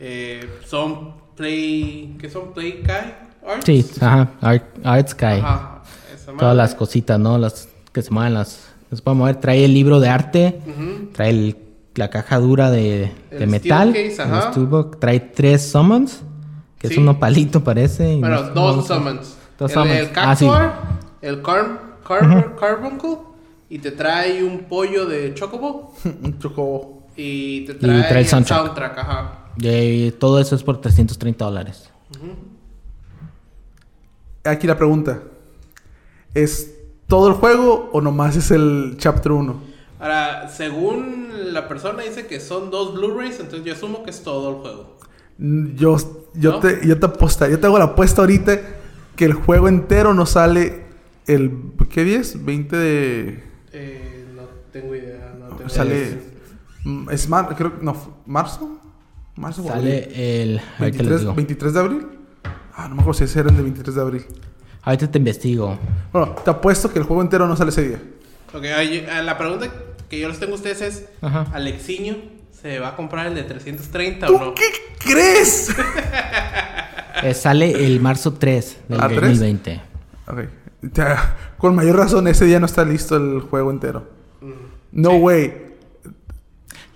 Eh, 0.01 0.59
son 0.67 1.15
Play. 1.37 2.17
¿Qué 2.19 2.31
son? 2.31 2.53
Play 2.55 2.83
Kai 2.83 3.15
Arts. 3.47 3.65
Sí, 3.67 3.87
ajá. 4.01 4.31
Art, 4.41 4.65
Art 4.85 5.09
Sky. 5.11 5.25
Ajá. 5.27 5.83
Esa 6.15 6.33
Todas 6.33 6.57
las 6.57 6.75
cositas, 6.75 7.21
¿no? 7.21 7.37
Las 7.39 7.69
que 7.93 8.03
se 8.03 8.11
mueven, 8.11 8.35
las... 8.35 8.69
que 8.91 8.97
se 8.97 9.03
mover. 9.11 9.37
Trae 9.37 9.65
el 9.65 9.75
libro 9.75 10.01
de 10.01 10.09
arte. 10.09 10.61
Trae 11.13 11.31
el- 11.31 11.57
la 11.95 12.09
caja 12.09 12.39
dura 12.39 12.71
de, 12.71 13.13
de 13.31 13.37
El 13.45 13.51
metal. 13.51 13.93
case, 13.93 14.15
el 14.15 14.21
ajá. 14.21 14.51
Trae 14.99 15.21
tres 15.21 15.71
summons. 15.71 16.23
Que 16.79 16.87
es 16.89 16.95
Sí. 16.95 16.99
uno 17.01 17.19
palito, 17.19 17.63
parece. 17.63 18.15
y 18.15 18.21
Bueno, 18.21 18.43
no- 18.45 18.51
dos 18.55 18.77
no- 18.77 18.83
summons. 18.83 19.37
Dos 19.59 19.71
el, 19.71 19.75
summons. 19.75 20.01
el 20.01 20.09
Ah, 20.17 20.35
sí. 20.37 20.49
El 21.21 21.43
Car 21.43 21.99
Car 22.07 22.57
Carbuncle. 22.59 23.19
Y 23.69 23.79
te 23.79 23.91
trae 23.93 24.43
un 24.43 24.61
pollo 24.65 25.07
de 25.07 25.33
Chocobo. 25.35 25.95
Un 26.05 26.39
chocobo. 26.39 27.07
Y 27.17 27.67
te 27.67 27.75
trae, 27.75 28.01
trae 28.01 28.11
el 28.13 28.17
el 28.19 28.27
soundtrack. 28.27 28.59
soundtrack. 28.65 28.99
Ajá. 28.99 29.39
Y 29.59 30.11
todo 30.13 30.41
eso 30.41 30.57
es 30.57 30.63
por 30.63 30.81
330 30.81 31.45
dólares. 31.45 31.91
Aquí 34.45 34.67
la 34.67 34.77
pregunta. 34.77 35.23
¿Es 36.35 36.72
todo 37.13 37.29
el 37.29 37.35
juego 37.35 37.91
o 37.93 38.01
nomás 38.01 38.37
es 38.37 38.51
el 38.51 38.95
chapter 38.97 39.33
1? 39.33 39.55
Ahora, 40.01 40.49
según 40.49 41.53
la 41.53 41.69
persona 41.69 42.03
dice 42.05 42.27
que 42.27 42.41
son 42.41 42.71
dos 42.71 42.95
Blu-rays, 42.95 43.39
entonces 43.39 43.67
yo 43.67 43.75
asumo 43.75 44.03
que 44.03 44.09
es 44.09 44.23
todo 44.23 44.49
el 44.49 44.55
juego. 44.63 44.97
Yo, 45.37 45.99
yo, 46.33 46.53
¿No? 46.53 46.61
te, 46.61 46.81
yo 46.89 46.99
te 46.99 47.05
aposta, 47.05 47.51
yo 47.51 47.61
te 47.61 47.67
hago 47.67 47.77
la 47.77 47.85
apuesta 47.85 48.23
ahorita 48.23 48.59
que 49.15 49.27
el 49.27 49.35
juego 49.35 49.69
entero 49.69 50.15
no 50.15 50.25
sale 50.25 50.85
el... 51.27 51.53
¿Qué 51.91 52.03
día 52.05 52.21
es? 52.21 52.43
20 52.43 52.77
de... 52.77 53.45
Eh, 53.75 54.25
no 54.35 54.45
tengo 54.73 54.95
idea. 54.95 55.35
No 55.39 55.55
tengo 55.55 55.69
Sale... 55.69 55.95
idea. 55.95 56.19
mm, 56.85 57.11
Es 57.11 57.29
mar, 57.29 57.55
creo 57.59 57.79
que 57.79 57.85
no, 57.85 57.95
marzo. 58.25 58.81
Marzo. 59.37 59.65
Sale 59.65 60.43
el... 60.45 60.61
Ahorita 60.79 61.03
les 61.03 61.09
23, 61.09 61.21
digo. 61.21 61.35
23 61.35 61.75
de 61.75 61.81
abril. 61.81 62.07
Ah, 62.75 62.89
no 62.89 62.95
me 62.95 63.03
acuerdo 63.03 63.19
si 63.19 63.25
ese 63.25 63.41
era 63.41 63.51
el 63.51 63.57
de 63.59 63.63
23 63.65 63.95
de 63.97 64.01
abril. 64.01 64.25
Ahorita 64.83 65.11
te 65.11 65.19
investigo. 65.19 65.79
Bueno, 66.13 66.35
te 66.45 66.51
apuesto 66.51 66.93
que 66.93 66.99
el 66.99 67.05
juego 67.05 67.23
entero 67.23 67.47
no 67.47 67.57
sale 67.57 67.71
ese 67.71 67.89
día. 67.89 68.03
Ok, 68.53 68.65
ay- 68.65 69.07
a 69.07 69.23
la 69.23 69.39
pregunta 69.39 69.67
que 70.09 70.19
yo 70.21 70.29
les 70.29 70.39
tengo 70.39 70.53
a 70.53 70.57
ustedes 70.57 70.81
es: 70.83 71.09
Ajá. 71.21 71.47
¿Alexiño 71.53 72.17
se 72.61 72.79
va 72.79 72.89
a 72.89 72.97
comprar 72.97 73.27
el 73.27 73.35
de 73.35 73.43
330 73.45 74.27
¿Tú 74.27 74.37
o 74.37 74.39
no? 74.47 74.55
qué 74.55 74.65
crees? 74.99 75.69
Eh, 77.23 77.35
sale 77.35 77.85
el 77.85 78.01
marzo 78.01 78.33
3 78.33 78.79
del 78.89 79.01
¿Ah, 79.01 79.09
tres? 79.09 79.21
2020. 79.39 79.81
ok. 80.29 80.39
Ya, 80.95 81.37
con 81.59 81.77
mayor 81.77 81.97
razón, 81.97 82.27
ese 82.27 82.45
día 82.45 82.59
no 82.59 82.67
está 82.67 82.85
listo 82.85 83.17
el 83.17 83.41
juego 83.43 83.71
entero. 83.71 84.09
No 84.91 85.13
way. 85.13 85.77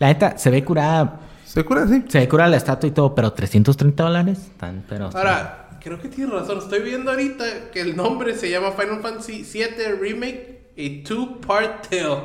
La 0.00 0.08
neta, 0.08 0.36
se 0.36 0.50
ve 0.50 0.64
curada... 0.64 1.20
¿Se 1.44 1.64
cura 1.64 1.84
así? 1.84 2.02
Se 2.08 2.18
ve 2.18 2.28
curada 2.28 2.50
la 2.50 2.56
estatua 2.56 2.88
y 2.88 2.92
todo, 2.92 3.14
pero 3.14 3.32
330 3.32 4.02
dólares. 4.02 4.50
Tan, 4.58 4.84
pero... 4.88 5.06
Ahora, 5.14 5.65
creo 5.86 6.00
que 6.00 6.08
tienes 6.08 6.34
razón. 6.34 6.58
Estoy 6.58 6.80
viendo 6.80 7.12
ahorita 7.12 7.44
que 7.72 7.80
el 7.80 7.96
nombre 7.96 8.34
se 8.34 8.50
llama 8.50 8.72
Final 8.72 9.00
Fantasy 9.00 9.44
VII 9.52 9.92
Remake 10.00 10.62
a 10.76 11.08
Two-Part 11.08 11.88
Tale. 11.88 12.22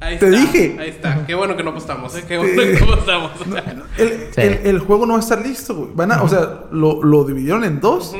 Ahí 0.00 0.18
Te 0.18 0.26
está, 0.26 0.40
dije. 0.40 0.76
Ahí 0.80 0.88
está. 0.88 1.26
Qué 1.26 1.34
bueno 1.34 1.54
que 1.54 1.62
no 1.62 1.70
apostamos, 1.70 2.16
¿eh? 2.16 2.24
Qué 2.26 2.38
bueno 2.38 2.54
que 2.56 2.80
no 2.80 2.92
apostamos. 2.92 3.32
El, 3.98 4.08
Sí. 4.34 4.40
el- 4.40 4.66
el 4.66 4.78
juego 4.78 5.04
no 5.04 5.12
va 5.12 5.18
a 5.18 5.22
estar 5.22 5.46
listo, 5.46 5.74
güey. 5.74 5.90
Van 5.94 6.12
a, 6.12 6.22
O 6.22 6.28
sea, 6.28 6.64
lo, 6.72 7.02
lo 7.02 7.24
dividieron 7.24 7.62
en 7.64 7.78
dos. 7.80 8.14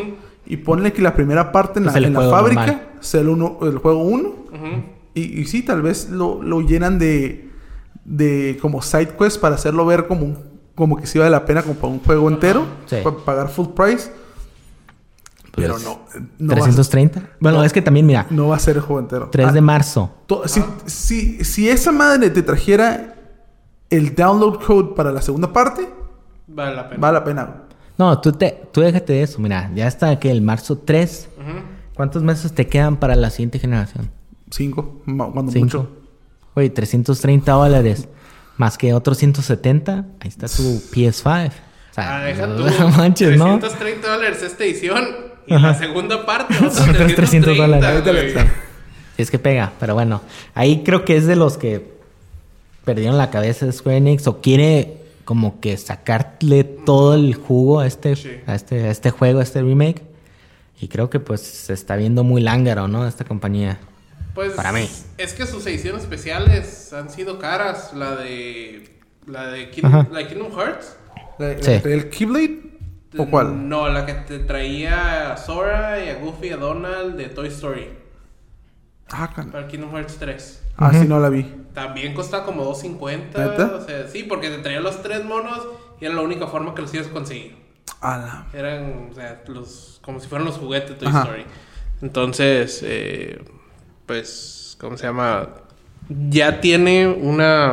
Y 0.44 0.59
ponle 0.59 0.93
que 0.93 1.01
la 1.01 1.15
primera 1.15 1.51
parte 1.51 1.78
en 1.78 1.86
la, 1.86 1.97
en 1.97 2.12
la 2.12 2.28
fábrica 2.28 2.90
sea 3.01 3.23
el, 3.23 3.28
uno, 3.31 3.59
el 3.62 3.78
juego 3.78 4.03
1. 4.05 4.28
Ujú. 4.28 4.47
Y, 5.15 5.40
y 5.40 5.44
sí, 5.47 5.62
tal 5.62 5.81
vez 5.81 6.11
lo, 6.11 6.43
lo 6.43 6.61
llenan 6.61 6.99
de, 6.99 7.49
de 8.05 8.59
como 8.61 8.82
side 8.82 9.15
quest 9.19 9.40
para 9.40 9.55
hacerlo 9.55 9.86
ver 9.86 10.07
como 10.07 10.27
un- 10.27 10.52
como 10.74 10.97
que 10.97 11.07
sí 11.07 11.19
vale 11.19 11.31
la 11.31 11.44
pena 11.44 11.62
como 11.62 11.74
para 11.74 11.89
un 11.93 12.01
juego 12.01 12.28
entero, 12.28 12.66
Sí. 12.86 12.97
pa- 13.03 13.16
pagar 13.24 13.49
full 13.49 13.69
price. 13.69 14.11
Pero 15.55 15.74
Pues, 15.74 15.85
no, 15.85 16.01
no 16.39 16.49
va, 16.49 16.61
a- 16.61 16.65
330. 16.65 17.23
Bueno, 17.39 17.59
No. 17.59 17.65
es 17.65 17.73
que 17.74 17.82
también, 17.82 18.07
mira, 18.07 18.27
no 18.31 18.49
va 18.49 18.57
a 18.57 18.59
ser 18.59 18.77
el 18.77 18.82
juego 18.82 19.01
entero. 19.01 19.28
3 19.31 19.49
Ah, 19.49 19.53
de 19.53 19.61
marzo. 19.61 20.11
to- 20.27 20.49
si, 20.49 20.62
si, 20.86 21.44
si 21.44 21.69
esa 21.69 21.93
madre 21.93 22.31
te 22.31 22.43
trajera 22.43 23.16
el 23.90 24.15
download 24.15 24.61
code 24.65 24.94
para 24.97 25.12
la 25.12 25.20
segunda 25.20 25.53
parte, 25.53 25.86
Vale 26.47 26.74
la 26.74 26.89
pena. 26.89 27.01
vale 27.01 27.19
la 27.19 27.24
pena. 27.24 27.55
No, 27.99 28.19
tú, 28.20 28.32
te, 28.32 28.62
tú 28.73 28.81
déjate 28.81 29.12
de 29.12 29.23
eso. 29.24 29.39
Mira, 29.40 29.70
ya 29.74 29.86
está 29.86 30.19
que 30.19 30.31
el 30.31 30.40
marzo 30.40 30.78
3. 30.78 31.28
Ujú. 31.39 31.59
¿Cuántos 31.94 32.23
meses 32.23 32.53
te 32.55 32.66
quedan 32.66 32.97
para 32.97 33.15
la 33.15 33.28
siguiente 33.28 33.59
generación? 33.59 34.11
Cinco, 34.51 35.03
cuando 35.05 35.53
5. 35.53 35.65
mucho. 35.65 35.89
Oye, 36.55 36.70
330 36.70 37.53
dólares. 37.53 38.09
Más 38.62 38.78
que 38.78 38.94
otros 38.94 39.18
170. 39.18 40.05
Ahí 40.20 40.28
está 40.28 40.47
tu 40.47 40.62
PS5. 40.93 41.48
O 41.48 41.94
sea, 41.94 42.16
Ah, 42.18 42.20
deja 42.22 42.47
no, 42.47 42.55
tú. 42.55 42.62
manches, 42.97 43.36
¿no? 43.36 43.59
330 43.59 44.09
dólares 44.09 44.40
esta 44.44 44.62
edición. 44.62 45.05
Y 45.48 45.55
Ajá. 45.55 45.66
la 45.72 45.74
segunda 45.74 46.24
parte, 46.24 46.55
Otros 46.59 46.74
300 46.76 47.14
330 47.16 48.01
dólares. 48.02 48.34
Es 49.18 49.32
que 49.32 49.40
pega, 49.40 49.72
pero 49.80 49.94
bueno. 49.94 50.20
Ahí 50.55 50.84
creo 50.84 51.05
que 51.05 51.16
es 51.16 51.26
de 51.26 51.34
los 51.34 51.59
que 51.59 51.90
perdieron 52.84 53.18
la 53.18 53.30
cabeza 53.30 53.66
de 53.66 53.72
Square 53.72 53.97
Enix 53.97 54.28
o 54.28 54.40
quiere 54.40 54.98
como 55.24 55.59
que 55.59 55.76
sacarle 55.76 56.62
todo 56.62 57.14
el 57.16 57.34
jugo 57.34 57.80
a 57.80 57.89
este, 57.89 58.14
Sí. 58.14 58.30
a 58.47 58.55
este, 58.55 58.84
a 58.84 58.90
este 58.93 59.10
juego, 59.10 59.40
a 59.40 59.43
este 59.43 59.60
remake. 59.60 60.02
Y 60.80 60.86
creo 60.86 61.10
que 61.10 61.18
pues 61.18 61.40
se 61.40 61.72
está 61.72 61.97
viendo 61.97 62.22
muy 62.22 62.40
lángaro, 62.40 62.86
¿no? 62.86 63.09
Esta 63.09 63.24
compañía. 63.24 63.80
Pues 64.35 64.53
Para 64.55 64.73
mí. 64.73 64.89
Es 65.19 65.35
que 65.35 65.47
sus 65.47 65.67
ediciones 65.67 66.03
especiales 66.03 66.93
han 66.93 67.11
sido 67.11 67.39
caras. 67.39 67.93
La 67.95 68.17
de. 68.17 68.99
La 69.27 69.47
de 69.49 69.71
King- 69.71 69.85
la 70.11 70.19
de 70.19 70.27
Kingdom 70.27 70.53
Hearts. 70.59 70.97
La- 71.39 71.63
Sí. 71.63 71.81
¿El 71.85 72.09
Keyblade? 72.11 72.61
¿O 73.19 73.27
cuál? 73.29 73.69
No, 73.69 73.89
la 73.89 74.07
que 74.07 74.15
te 74.15 74.39
traía 74.39 75.33
a 75.33 75.37
Sora 75.37 76.03
y 76.05 76.09
a 76.09 76.15
Goofy 76.19 76.49
y 76.49 76.51
a 76.51 76.57
Donald 76.57 77.17
de 77.17 77.27
Toy 77.29 77.49
Story. 77.49 77.89
Ah, 79.11 79.31
can- 79.35 79.51
Para 79.51 79.69
Kingdom 79.69 79.91
Hearts 79.95 80.17
3. 80.19 80.63
ah, 80.79 80.91
sí, 80.93 81.07
no 81.07 81.21
la 81.21 81.29
vi. 81.29 81.43
También 81.75 82.15
costaba 82.15 82.45
como 82.45 82.65
2.50. 82.65 83.39
¿Neta? 83.39 83.75
O 83.77 83.85
sea, 83.85 84.09
sí, 84.09 84.23
porque 84.25 84.49
te 84.49 84.59
traía 84.59 84.81
los 84.81 85.03
tres 85.03 85.25
monos 85.25 85.61
y 86.01 86.07
era 86.07 86.15
la 86.15 86.23
única 86.23 86.47
forma 86.47 86.75
que 86.75 86.83
los 86.83 86.93
ibas 86.95 87.09
a 87.09 87.11
conseguir. 87.11 87.55
A 88.01 88.17
la- 88.17 88.47
Eran, 88.59 89.09
o 89.11 89.15
sea, 89.15 89.43
los, 89.47 90.01
como 90.03 90.19
si 90.19 90.27
fueran 90.29 90.47
los 90.47 90.57
juguetes 90.57 90.91
de 90.91 90.97
Toy 90.97 91.09
Ajá. 91.09 91.23
Story. 91.25 91.45
Entonces, 92.01 92.81
eh, 92.85 93.45
pues, 94.07 94.77
¿cómo 94.81 94.97
se 94.97 95.07
llama? 95.07 95.49
Ya 96.09 96.61
tiene 96.61 97.07
una, 97.07 97.73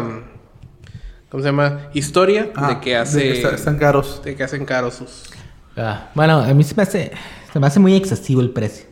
¿cómo 1.30 1.44
se 1.44 1.50
llama? 1.50 1.88
Historia 1.94 2.44
de 2.68 2.80
que 2.82 2.96
hace, 2.96 3.20
de 3.20 3.32
está- 3.34 3.56
están 3.56 3.78
caros. 3.78 4.22
de 4.24 4.36
que 4.36 4.44
hacen 4.44 4.66
caros 4.66 4.96
sus. 4.96 5.24
Ah, 5.76 6.10
bueno, 6.16 6.40
a 6.40 6.54
mí 6.54 6.64
se 6.64 6.76
me 6.76 6.84
hace, 6.84 7.12
se 7.52 7.60
me 7.60 7.68
hace 7.68 7.80
muy 7.80 7.96
excesivo 7.96 8.42
el 8.42 8.52
precio. 8.52 8.86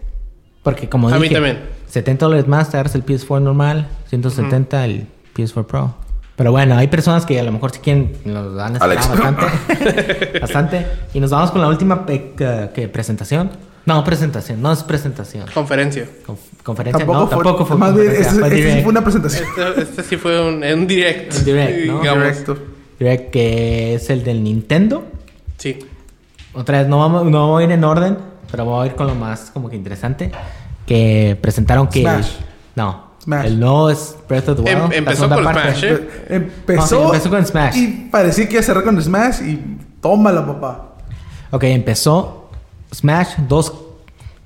Porque 0.63 0.89
como 0.89 1.07
A 1.09 1.15
mí 1.15 1.23
dije, 1.23 1.35
también. 1.35 1.59
70 1.87 2.25
dólares 2.25 2.47
más 2.47 2.69
te 2.69 2.77
agarras 2.77 2.95
el 2.95 3.05
PS4 3.05 3.41
normal, 3.41 3.87
170 4.09 4.83
el 4.85 5.07
PS4 5.35 5.65
Pro. 5.65 5.95
Pero 6.35 6.51
bueno, 6.51 6.75
hay 6.75 6.87
personas 6.87 7.25
que 7.25 7.39
a 7.39 7.43
lo 7.43 7.51
mejor 7.51 7.71
sí 7.71 7.79
quieren, 7.79 8.13
nos 8.25 8.59
han 8.59 8.75
esperado 8.75 9.09
bastante. 9.09 10.39
bastante. 10.41 10.85
Y 11.13 11.19
nos 11.19 11.31
vamos 11.31 11.51
con 11.51 11.61
la 11.61 11.67
última 11.67 12.05
que 12.05 12.89
presentación. 12.91 13.49
No, 13.87 14.03
presentación, 14.03 14.61
no 14.61 14.73
es 14.73 14.83
presentación. 14.83 15.45
Conferencia. 15.53 16.05
Conf- 16.27 16.61
conferencia, 16.61 17.05
Tampoco 17.05 17.19
no, 17.21 17.27
fue, 17.27 17.35
tampoco 17.37 17.65
fue 17.65 17.77
Más 17.77 17.93
bien, 17.95 18.05
conferencia, 18.07 18.31
este, 18.31 18.39
fue 18.49 18.57
este 18.59 18.73
sí 18.75 18.81
fue 18.83 18.89
una 18.91 19.01
presentación. 19.01 19.43
Este, 19.57 19.81
este 19.81 20.03
sí 20.03 20.17
fue 20.17 20.41
un, 20.47 20.55
un 20.63 20.87
direct. 20.87 21.33
Un 21.37 21.45
direct, 21.45 21.85
¿no? 21.85 21.99
digamos. 22.01 22.23
Directo. 22.25 22.57
Direct, 22.99 23.31
que 23.31 23.95
es 23.95 24.09
el 24.09 24.25
del 24.25 24.43
Nintendo. 24.43 25.05
Sí. 25.57 25.79
Otra 26.53 26.79
vez, 26.79 26.89
no, 26.89 26.99
vamos, 26.99 27.23
no 27.31 27.47
voy 27.47 27.63
a 27.63 27.65
ir 27.67 27.71
en 27.71 27.83
orden, 27.85 28.17
pero 28.51 28.65
voy 28.65 28.83
a 28.83 28.91
ir 28.91 28.95
con 28.95 29.07
lo 29.07 29.15
más 29.15 29.51
como 29.53 29.69
que 29.69 29.77
interesante. 29.77 30.31
Que 30.85 31.37
presentaron 31.41 31.87
que... 31.87 32.01
Smash. 32.01 32.31
No. 32.75 33.07
Smash. 33.23 33.45
El 33.45 33.57
nuevo 33.59 33.89
es 33.89 34.17
Breath 34.27 34.49
of 34.49 34.55
the 34.57 34.61
Wild. 34.63 34.83
Em- 34.83 34.89
la 34.89 34.95
empezó 34.97 35.29
con 35.29 35.43
parte. 35.45 35.61
Smash, 35.61 35.83
¿eh? 35.85 36.07
Empezó, 36.27 36.81
No, 36.81 36.87
sí, 36.87 37.15
empezó 37.15 37.29
con 37.29 37.45
Smash. 37.45 37.77
Y 37.77 37.87
parecía 38.11 38.45
que 38.47 38.51
iba 38.55 38.59
a 38.59 38.63
cerrar 38.63 38.83
con 38.83 39.01
Smash 39.01 39.41
y 39.43 39.77
tómala, 40.01 40.45
papá. 40.45 40.95
Ok, 41.51 41.63
empezó 41.63 42.36
Smash, 42.93 43.35
dos 43.47 43.73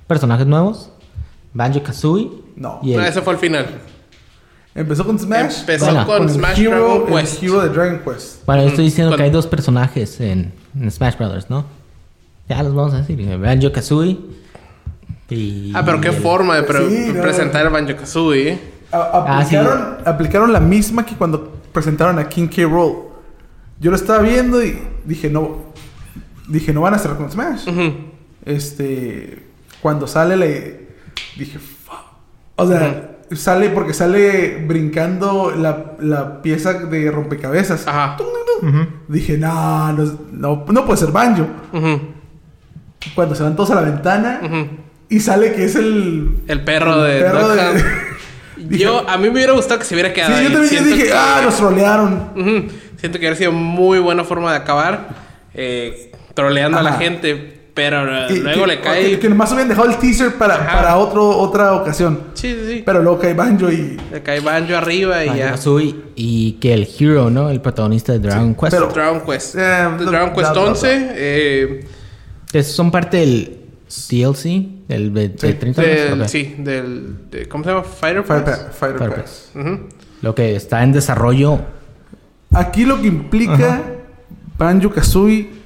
personajes 0.06 0.46
nuevos. 0.46 0.90
Banjo 1.54 1.82
Kazooie. 1.82 2.30
No. 2.56 2.80
Y 2.82 2.92
el- 2.92 3.00
No, 3.00 3.06
ese 3.06 3.22
fue 3.22 3.34
el 3.34 3.38
final. 3.38 3.66
Empezó 4.74 5.04
con 5.04 5.18
Smash. 5.18 5.60
Empezó 5.60 5.84
Bueno. 5.86 6.06
con, 6.06 6.22
el 6.22 6.30
Smash 6.30 6.58
hero, 6.60 6.70
Dragon 6.70 7.08
el 7.18 7.24
Quest. 7.24 7.42
hero 7.42 7.60
de 7.60 7.68
Dragon 7.68 7.98
Quest. 8.04 8.46
Bueno, 8.46 8.62
yo 8.62 8.68
estoy 8.70 8.84
diciendo 8.86 9.10
Con- 9.10 9.18
que 9.18 9.24
hay 9.24 9.30
dos 9.30 9.46
personajes 9.46 10.18
en, 10.20 10.52
en 10.78 10.90
Smash 10.90 11.16
Brothers, 11.18 11.50
¿no? 11.50 11.66
Ya 12.48 12.62
los 12.62 12.74
vamos 12.74 12.94
a 12.94 12.98
decir. 13.02 13.38
Banjo 13.38 13.70
Kazooie. 13.72 14.18
Y 15.28 15.72
Ah, 15.74 15.82
pero 15.84 16.00
qué 16.00 16.08
el- 16.08 16.14
forma 16.16 16.56
de 16.56 16.62
pre- 16.64 16.88
Sí, 16.88 17.12
no. 17.14 17.22
presentar 17.22 17.70
Banjo 17.70 17.96
Kazooie. 17.96 18.48
¿eh? 18.50 18.60
A- 18.92 19.38
Ah, 19.38 19.44
sí. 19.44 19.56
aplicaron, 19.56 19.96
aplicaron 20.06 20.52
la 20.52 20.60
misma 20.60 21.06
que 21.06 21.14
cuando 21.16 21.52
presentaron 21.72 22.18
a 22.18 22.28
King 22.28 22.48
K. 22.48 22.62
Rool. 22.64 23.08
Yo 23.80 23.90
lo 23.90 23.96
estaba 23.96 24.20
viendo 24.20 24.62
y 24.62 24.78
dije, 25.04 25.28
no. 25.30 25.72
Dije, 26.48 26.72
no 26.72 26.80
van 26.82 26.94
a 26.94 26.98
cerrar 26.98 27.16
con 27.18 27.30
Smash. 27.30 27.68
Ujú. 27.68 27.94
Este. 28.44 29.38
Cuando 29.80 30.06
sale, 30.06 30.36
le. 30.36 30.88
Dije, 31.36 31.58
fuck. 31.58 31.94
O 32.56 32.66
sea, 32.66 33.10
sale 33.34 33.70
porque 33.70 33.94
sale 33.94 34.62
brincando 34.66 35.52
la, 35.56 35.92
la 36.00 36.42
pieza 36.42 36.74
de 36.74 37.10
rompecabezas. 37.10 37.86
Ajá. 37.88 38.16
Dije, 39.08 39.38
no, 39.38 39.92
no, 39.92 40.18
no, 40.30 40.64
no 40.68 40.84
puede 40.84 40.98
ser 40.98 41.10
Banjo. 41.10 41.46
Cuando 43.14 43.34
se 43.34 43.42
van 43.42 43.56
todos 43.56 43.70
a 43.72 43.74
la 43.74 43.80
ventana 43.82 44.40
y 45.08 45.18
sale 45.20 45.52
que 45.54 45.64
es 45.64 45.74
el. 45.74 46.42
El 46.46 46.62
perro 46.64 47.02
de 47.02 47.20
perro 47.20 47.48
de-. 47.48 47.82
Yo, 48.78 49.08
a 49.08 49.16
mí 49.16 49.24
me 49.24 49.30
hubiera 49.30 49.54
gustado 49.54 49.80
que 49.80 49.86
se 49.86 49.94
hubiera 49.94 50.10
Sí, 50.10 50.14
quedado 50.14 50.34
ahí. 50.36 50.44
también 50.44 50.62
yo 50.62 50.68
Siento 50.68 50.90
dije, 50.90 51.04
que- 51.08 51.12
ah, 51.12 51.40
los 51.44 51.56
trolearon. 51.56 52.30
Siento 52.96 53.18
que 53.18 53.24
hubiera 53.24 53.34
sido 53.34 53.50
muy 53.50 53.98
buena 53.98 54.22
forma 54.22 54.52
de 54.52 54.58
acabar. 54.58 55.08
eh, 55.54 56.12
troleando 56.34 56.78
a 56.78 56.82
la 56.82 56.92
gente. 56.94 57.61
Pero 57.74 58.02
Y- 58.28 58.40
luego 58.40 58.60
que, 58.62 58.66
le 58.66 58.80
cae. 58.80 59.10
Que, 59.12 59.18
que 59.18 59.28
nomás 59.30 59.50
habían 59.52 59.68
dejado 59.68 59.88
el 59.88 59.96
teaser 59.96 60.34
para, 60.34 60.58
para 60.66 60.98
otro, 60.98 61.26
otra 61.38 61.72
ocasión. 61.74 62.20
Sí, 62.34 62.52
sí, 62.54 62.66
sí. 62.74 62.82
Pero 62.84 63.02
luego 63.02 63.18
cae 63.18 63.32
Banjo 63.32 63.70
y. 63.70 63.98
Le 64.12 64.22
cae 64.22 64.40
Banjo 64.40 64.76
arriba 64.76 65.24
y 65.24 65.28
Banjo 65.28 65.80
ya. 65.80 65.94
Y 66.14 66.52
que 66.60 66.74
el 66.74 66.86
hero, 66.98 67.30
¿no? 67.30 67.48
El 67.48 67.62
protagonista 67.62 68.12
de 68.12 68.18
Dragon 68.18 68.54
Quest. 68.54 68.72
pero- 68.74 68.88
Dragon 68.88 69.20
Quest. 69.22 69.54
Eh, 69.56 69.88
no, 69.98 70.04
Dragon 70.10 70.34
Quest 70.34 70.52
bla. 70.52 70.60
11. 70.62 71.08
eh, 71.14 71.86
Esos 72.52 72.74
son 72.76 72.90
parte 72.90 73.16
del 73.16 73.58
DLC, 74.10 74.68
del 74.88 75.14
de, 75.14 75.28
de 75.30 75.38
Sí, 75.38 75.54
30 75.54 75.80
del- 75.82 76.12
años. 76.12 76.20
Ok. 76.26 76.28
Sí, 76.28 76.54
del. 76.58 77.30
de- 77.30 77.48
¿Cómo 77.48 77.64
se 77.64 77.70
llama? 77.70 77.84
Fighter 77.84 78.22
Fire, 78.24 78.44
Pass. 78.44 78.58
Pa- 78.58 78.70
Fighter 78.72 78.98
Fire 78.98 79.14
Pass. 79.14 79.50
Lo 80.20 80.34
que 80.34 80.54
está 80.56 80.82
en 80.82 80.92
desarrollo. 80.92 81.58
Aquí 82.52 82.84
lo 82.84 83.00
que 83.00 83.06
implica 83.08 83.54
Ajá. 83.54 83.82
Banjo 84.58 84.90
Kazooie 84.90 85.61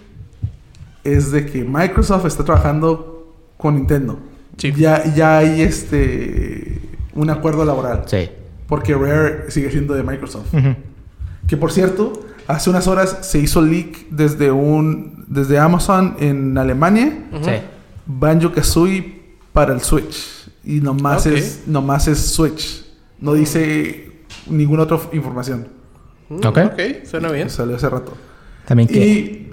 es 1.14 1.30
de 1.30 1.46
que 1.46 1.64
Microsoft 1.64 2.26
está 2.26 2.44
trabajando 2.44 3.34
con 3.56 3.74
Nintendo. 3.76 4.18
Sí. 4.56 4.72
Ya, 4.72 5.04
ya 5.14 5.38
hay 5.38 5.62
este 5.62 6.80
un 7.14 7.30
acuerdo 7.30 7.64
laboral. 7.64 8.04
Sí. 8.06 8.28
Porque 8.68 8.94
Rare 8.94 9.50
sigue 9.50 9.70
siendo 9.70 9.94
de 9.94 10.02
Microsoft. 10.02 10.54
Que 11.46 11.56
por 11.56 11.70
cierto, 11.72 12.12
hace 12.48 12.70
unas 12.70 12.86
horas 12.88 13.18
se 13.22 13.38
hizo 13.38 13.62
leak 13.62 14.08
desde 14.10 14.50
un 14.50 15.24
desde 15.28 15.58
Amazon 15.58 16.16
en 16.20 16.56
Alemania. 16.58 17.12
Sí. 17.42 17.52
Banjo 18.06 18.52
Kazooie 18.52 19.22
para 19.52 19.72
el 19.74 19.80
Switch. 19.80 20.48
Y 20.64 20.80
nomás, 20.80 21.26
es, 21.26 21.62
nomás 21.66 22.08
es 22.08 22.18
Switch. 22.18 22.84
No 23.20 23.34
dice 23.34 24.10
ninguna 24.48 24.82
otra 24.82 24.98
información. 25.12 25.68
Mm, 26.28 26.44
Ok. 26.44 26.58
Ok, 26.72 26.80
suena 27.04 27.30
bien. 27.30 27.48
Salió 27.50 27.76
hace 27.76 27.88
rato. 27.88 28.12
También 28.66 28.88
que. 28.88 29.06
Y 29.06 29.45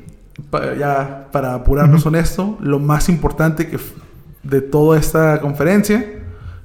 pa- 0.49 0.75
ya 0.75 1.27
para 1.31 1.53
apurarnos 1.53 2.03
con 2.03 2.15
esto, 2.15 2.57
lo 2.61 2.79
más 2.79 3.09
importante 3.09 3.67
que 3.67 3.77
de 4.43 4.61
toda 4.61 4.99
esta 4.99 5.39
conferencia 5.41 6.05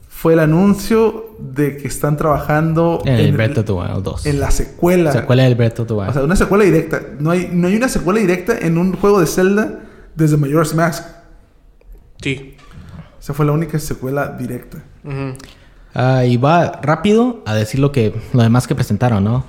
fue 0.09 0.33
el 0.33 0.41
anuncio 0.41 1.37
de 1.39 1.77
que 1.77 1.87
están 1.87 2.17
trabajando 2.17 3.01
En 3.05 3.15
el 3.15 3.27
en, 3.27 3.35
Breath 3.37 3.59
of 3.59 3.65
the 3.67 3.73
Wild 3.73 4.03
2. 4.03 4.27
en 4.27 4.41
la 4.41 4.51
secuela. 4.51 5.13
Secuela 5.13 5.45
del 5.45 5.55
Breath 5.55 5.79
of 5.81 5.87
the 5.87 5.95
Wild. 5.95 6.11
O 6.11 6.13
sea, 6.13 6.23
una 6.25 6.35
secuela 6.37 6.65
directa. 6.65 7.01
No 7.21 7.31
hay, 7.31 7.49
no 7.53 7.69
hay 7.69 7.77
una 7.77 7.89
secuela 7.89 8.19
directa 8.19 8.59
en 8.59 8.79
un 8.79 8.95
juego 8.95 9.21
de 9.21 9.27
Zelda 9.27 9.81
desde 10.17 10.37
Majora's 10.37 10.75
Mask. 10.75 11.05
Sí. 12.21 12.57
Esa 13.21 13.33
fue 13.35 13.47
la 13.47 13.53
única 13.53 13.79
secuela 13.79 14.29
directa. 14.37 14.79
Ah, 15.95 16.25
y 16.25 16.37
va 16.37 16.81
rápido 16.83 17.43
a 17.47 17.55
decir 17.55 17.79
lo 17.81 17.93
que 17.93 18.13
lo 18.33 18.43
demás 18.43 18.67
que 18.67 18.75
presentaron, 18.75 19.23
¿no? 19.25 19.45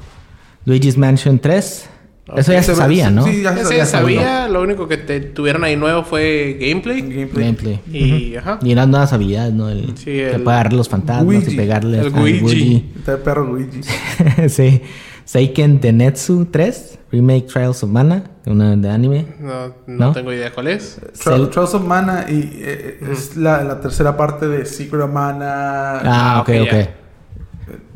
Luigi's 0.65 0.97
Mansion 0.97 1.39
3. 1.39 1.89
Eso 2.38 2.51
ya 2.53 2.64
se 2.64 2.76
sabía, 2.76 3.10
¿no? 3.10 3.23
Sí, 3.26 3.41
ya 3.41 3.53
se 3.53 3.61
Ese 3.61 3.72
ya 3.72 3.77
ya 3.77 3.85
se 3.85 3.91
sabía. 3.91 4.22
sabía, 4.22 4.47
lo 4.49 4.61
único 4.61 4.88
que 4.88 4.97
te 4.97 5.19
tuvieron 5.22 5.64
ahí 5.64 5.76
nuevo 5.76 6.03
fue 6.03 6.57
gameplay. 6.60 7.01
Gameplay. 7.01 7.45
Gameplay. 7.45 7.80
Y, 7.91 8.35
ajá. 8.35 8.60
Y 8.61 8.72
eran 8.72 8.91
nuevas 8.91 9.11
habilidades, 9.14 9.53
¿no? 9.53 9.69
El, 9.69 9.97
Sí, 9.97 10.06
que 10.06 10.31
el 10.31 10.47
agarrar 10.47 10.73
los 10.73 10.89
fantasmas 10.89 11.26
Luigi. 11.26 11.53
y 11.53 11.57
pegarles 11.57 12.06
El 12.06 12.14
Luigi. 12.14 12.39
Luigi. 12.41 12.91
Está 12.97 13.14
el 13.14 13.19
perro 13.19 13.43
Luigi. 13.45 13.81
sí. 14.49 14.81
Seiken 15.26 15.80
Denetsu 15.80 16.45
3, 16.45 16.99
Remake 17.11 17.45
Trials 17.45 17.84
of 17.84 17.91
Mana, 17.91 18.23
una 18.47 18.76
de 18.76 18.89
anime. 18.89 19.27
No, 19.39 19.68
no, 19.85 20.07
¿No? 20.07 20.11
tengo 20.11 20.34
idea 20.34 20.51
cuál 20.51 20.69
es. 20.69 20.99
Trials 21.22 21.56
of 21.76 21.84
Mana 21.85 22.26
y 22.27 22.49
eh, 22.64 22.97
es 23.11 23.38
la, 23.38 23.64
la 23.64 23.80
tercera 23.80 24.18
parte 24.18 24.47
de 24.47 24.65
Secret 24.65 25.03
of 25.03 25.11
Mana. 25.11 25.99
Ah, 26.03 26.39
ok, 26.41 26.49
ok, 26.61 26.68
ok. 26.73 26.89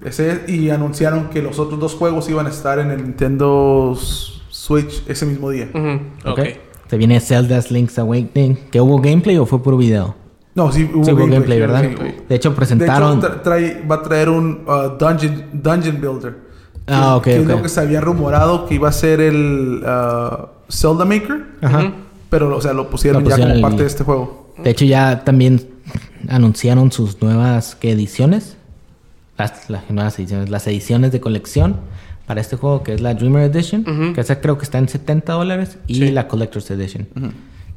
Ese, 0.06 0.44
y 0.48 0.70
anunciaron 0.70 1.30
que 1.30 1.42
los 1.42 1.60
otros 1.60 1.80
dos 1.80 1.94
juegos 1.96 2.30
iban 2.30 2.46
a 2.46 2.50
estar 2.50 2.80
en 2.80 2.92
el 2.92 3.04
Nintendo 3.04 3.98
Switch 4.50 5.04
ese 5.08 5.26
mismo 5.26 5.50
día. 5.50 5.70
Ujú, 5.74 6.30
ok. 6.32 6.40
ok. 6.40 6.48
Se 6.90 6.98
viene 6.98 7.20
Zelda's 7.20 7.72
Link's 7.72 7.98
Awakening. 7.98 8.56
¿Que 8.70 8.80
hubo 8.82 9.00
gameplay 9.00 9.38
o 9.38 9.46
fue 9.46 9.62
puro 9.64 9.78
video? 9.78 10.16
No, 10.56 10.72
sí 10.72 10.90
hubo, 10.94 11.04
Sí, 11.04 11.12
hubo 11.12 11.26
gameplay, 11.26 11.60
¿verdad? 11.60 11.82
gameplay. 11.84 12.16
De 12.30 12.36
hecho, 12.36 12.50
De 12.52 12.56
presentaron. 12.56 13.18
hecho, 13.18 13.28
tra- 13.28 13.42
trae- 13.44 13.90
va 13.90 13.96
a 13.96 14.02
traer 14.04 14.30
un 14.30 14.64
uh, 14.68 14.98
dungeon, 15.00 15.46
dungeon 15.54 16.00
Builder. 16.00 16.34
que- 16.86 16.94
Ah, 16.94 17.16
ok, 17.16 17.24
que 17.24 17.36
es 17.38 17.44
ok. 17.46 17.50
lo 17.50 17.62
que 17.64 17.70
se 17.70 17.80
había 17.80 18.02
rumorado 18.02 18.66
que 18.68 18.76
iba 18.76 18.90
a 18.90 18.92
ser 18.92 19.22
el 19.22 19.82
uh, 19.84 20.48
Zelda 20.70 21.06
Maker. 21.06 21.46
Ajá. 21.62 21.94
Pero, 22.30 22.56
o 22.56 22.62
sea, 22.62 22.74
lo 22.74 22.90
pusieron, 22.90 23.24
Lo 23.24 23.30
pusieron 23.30 23.48
ya 23.50 23.54
como 23.56 23.68
el- 23.68 23.72
parte 23.72 23.82
de 23.84 23.88
este 23.88 24.04
juego. 24.04 24.54
De 24.64 24.70
hecho, 24.70 24.86
ya 24.86 25.24
también 25.24 25.68
anunciaron 26.30 26.92
sus 26.92 27.22
nuevas 27.22 27.76
¿qué 27.76 27.92
ediciones. 27.92 28.58
Las, 29.44 29.70
las 29.70 29.90
nuevas 29.92 30.18
ediciones, 30.20 30.50
las 30.50 30.66
ediciones 30.68 31.12
de 31.12 31.20
colección 31.20 31.76
para 32.26 32.40
este 32.40 32.56
juego, 32.56 32.82
que 32.84 32.94
es 32.94 33.02
la 33.02 33.14
Dreamer 33.14 33.44
Edition, 33.52 33.82
Ujú. 33.82 34.14
que 34.14 34.22
esa 34.22 34.40
creo 34.40 34.58
que 34.58 34.64
está 34.64 34.78
en 34.78 34.88
70 34.88 35.34
dólares, 35.34 35.78
y 35.88 35.96
Sí. 35.96 36.12
la 36.12 36.28
Collector's 36.30 36.72
Edition. 36.72 37.08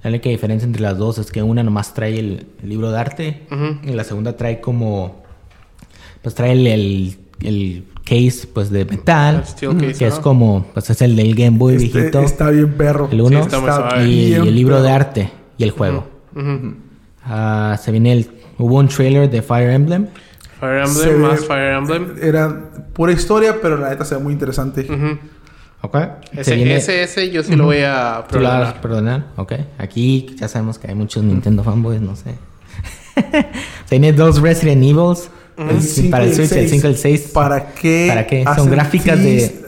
La 0.05 0.11
única 0.11 0.29
diferencia 0.29 0.65
entre 0.65 0.83
las 0.83 0.97
dos 0.97 1.19
es 1.19 1.33
que 1.33 1.43
una 1.43 1.65
nomás 1.65 1.93
trae 1.93 2.17
el, 2.21 2.47
el 2.63 2.69
libro 2.69 2.93
de 2.93 2.99
arte 3.01 3.43
Ujú. 3.51 3.91
y 3.91 3.95
la 3.95 4.05
segunda 4.05 4.37
trae 4.37 4.61
como. 4.61 5.25
Pues 6.23 6.35
trae 6.37 6.53
el, 6.53 6.67
el, 6.69 7.17
el 7.43 7.85
case 8.05 8.47
pues 8.53 8.71
de 8.71 8.85
metal, 8.85 9.41
case, 9.43 9.67
que 9.99 10.07
es 10.07 10.15
ajá. 10.15 10.23
como. 10.23 10.67
Pues 10.73 10.89
es 10.91 11.03
el 11.03 11.17
del 11.17 11.35
Game 11.35 11.59
Boy 11.59 11.75
Este- 11.75 11.89
viejito. 11.99 12.21
está 12.21 12.51
bien 12.51 12.73
perro. 12.75 13.09
El 13.11 13.21
uno. 13.23 13.43
Sí, 13.43 13.49
está 13.57 14.05
y, 14.05 14.09
y 14.11 14.27
bien 14.31 14.43
el 14.47 14.55
libro 14.55 14.77
de 14.77 14.89
perro. 14.89 14.95
arte 14.95 15.31
y 15.59 15.65
el 15.65 15.71
juego. 15.73 16.07
Ah, 17.25 17.77
se 17.83 17.91
viene 17.91 18.13
el. 18.13 18.31
Hubo 18.59 18.77
un 18.77 18.89
trailer 18.89 19.29
de 19.29 19.43
Fire 19.43 19.71
Emblem. 19.71 20.07
Fire 20.61 20.85
Emblem, 20.87 21.09
ve- 21.23 21.29
más 21.29 21.45
Fire 21.47 21.73
Emblem. 21.75 22.17
Era 22.23 22.71
pura 22.93 23.13
historia, 23.13 23.57
pero 23.61 23.77
la 23.77 23.91
neta 23.91 24.05
se 24.05 24.15
ve 24.17 24.23
muy 24.23 24.33
interesante. 24.33 24.83
Ujú. 24.83 25.19
Ok. 25.83 25.97
Se 26.35 26.41
Ese, 26.41 26.55
viene. 26.57 26.77
ese, 26.77 27.03
ese 27.03 27.31
yo 27.31 27.43
sí 27.43 27.55
lo 27.55 27.65
voy 27.67 27.79
a 27.83 28.17
¿Tú 28.21 28.25
a 28.25 28.29
programar. 28.29 28.81
perdonar? 28.81 29.27
Ok. 29.37 29.53
Aquí 29.79 30.35
ya 30.39 30.49
sabemos 30.49 30.79
que 30.79 30.89
hay 30.89 30.95
muchos 30.95 31.23
Nintendo 31.23 31.63
fanboys, 31.63 32.01
no 32.01 32.17
sé. 32.17 32.35
se 33.87 33.99
viene 33.99 34.13
dos 34.13 34.41
Resident 34.41 34.83
Evils. 34.83 35.31
El- 35.57 35.81
cinco 35.83 36.11
para 36.11 36.25
el 36.25 36.35
Switch, 36.35 36.53
el 36.53 36.69
5 36.69 36.87
y 36.87 36.91
el 36.91 36.97
6. 36.99 37.31
¿Para 37.33 37.69
qué? 37.75 38.07
¿Para 38.09 38.27
qué? 38.27 38.45
Son 38.57 38.71
gráficas 38.71 39.19
de, 39.19 39.65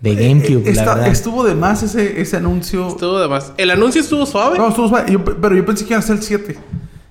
de 0.00 0.14
GameCube, 0.14 0.66
Eh, 0.68 0.70
está- 0.70 0.84
la 0.84 0.94
verdad. 0.94 1.08
Estuvo 1.12 1.42
de 1.44 1.54
más 1.56 1.82
ese, 1.82 2.20
ese 2.20 2.36
anuncio. 2.36 2.88
Estuvo 2.88 3.18
de 3.20 3.26
más. 3.28 3.52
El 3.56 3.70
anuncio 3.72 4.00
estuvo 4.00 4.24
suave. 4.26 4.58
No, 4.58 4.68
estuvo 4.68 4.88
suave. 4.88 5.10
Yo 5.12 5.24
pero 5.24 5.54
yo 5.56 5.64
pensé 5.66 5.84
que 5.84 5.90
iba 5.94 5.98
a 5.98 6.02
ser 6.02 6.16
el 6.16 6.22
7. 6.22 6.56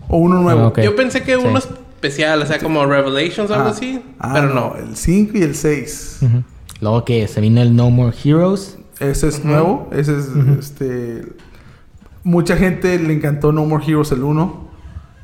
O 0.07 0.18
uno 0.19 0.40
nuevo. 0.41 0.61
Ah, 0.61 0.68
ok. 0.68 0.80
Yo 0.82 0.95
pensé 0.95 1.23
que 1.23 1.36
Sí. 1.36 1.41
uno 1.44 1.60
especial, 2.02 2.41
o 2.41 2.45
sea, 2.45 2.60
como 2.60 2.86
Revelations 2.86 3.49
o 3.52 3.53
algo 3.53 3.68
Ah, 3.68 3.72
así. 3.72 4.02
ah, 4.19 4.32
pero 4.34 4.53
no. 4.53 4.76
El 4.76 4.95
5 4.95 5.38
y 5.38 5.41
el 5.44 5.56
6. 5.56 6.18
Ujú. 6.23 6.44
Luego 6.82 7.06
que 7.06 7.28
se 7.28 7.40
viene 7.41 7.61
el 7.61 7.76
No 7.76 7.90
More 7.91 8.15
Heroes. 8.23 8.78
Ese 8.99 9.28
es 9.28 9.44
nuevo. 9.45 9.88
Ese 9.91 10.18
es 10.18 10.28
este. 10.60 11.26
Mucha 12.23 12.56
gente 12.57 12.98
le 12.99 13.14
encantó 13.14 13.52
No 13.52 13.65
More 13.65 13.84
Heroes 13.86 14.11
el 14.11 14.23
1. 14.23 14.72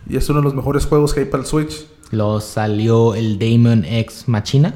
Y 0.09 0.17
es 0.17 0.29
uno 0.29 0.39
de 0.39 0.45
los 0.45 0.53
mejores 0.55 0.85
juegos 0.85 1.13
que 1.13 1.21
hay 1.21 1.25
para 1.25 1.41
el 1.43 1.47
Switch. 1.47 1.87
Luego 2.11 2.39
salió 2.41 3.13
el 3.15 3.37
Damon 3.39 3.83
X 3.83 4.25
Machina. 4.27 4.75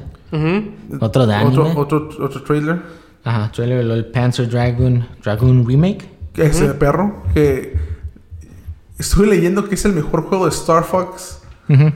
Otro 1.00 1.26
de 1.26 1.34
anime. 1.34 1.70
Otro, 1.76 1.80
otro, 2.00 2.24
otro 2.24 2.42
trailer. 2.42 2.82
Ajá, 3.24 3.50
trailer. 3.52 3.84
Luego 3.84 3.94
el 3.98 4.06
Panzer 4.06 4.48
Dragon, 4.48 5.06
Dragoon 5.22 5.66
Remake. 5.66 6.04
Que 6.32 6.46
es 6.46 6.60
el 6.60 6.74
perro. 6.74 7.22
Que 7.34 7.76
estuve 8.98 9.26
leyendo 9.28 9.68
que 9.68 9.74
es 9.76 9.84
el 9.84 9.92
mejor 9.92 10.22
juego 10.24 10.44
de 10.46 10.50
Star 10.50 10.84
Fox. 10.84 11.38
Ujú. 11.68 11.92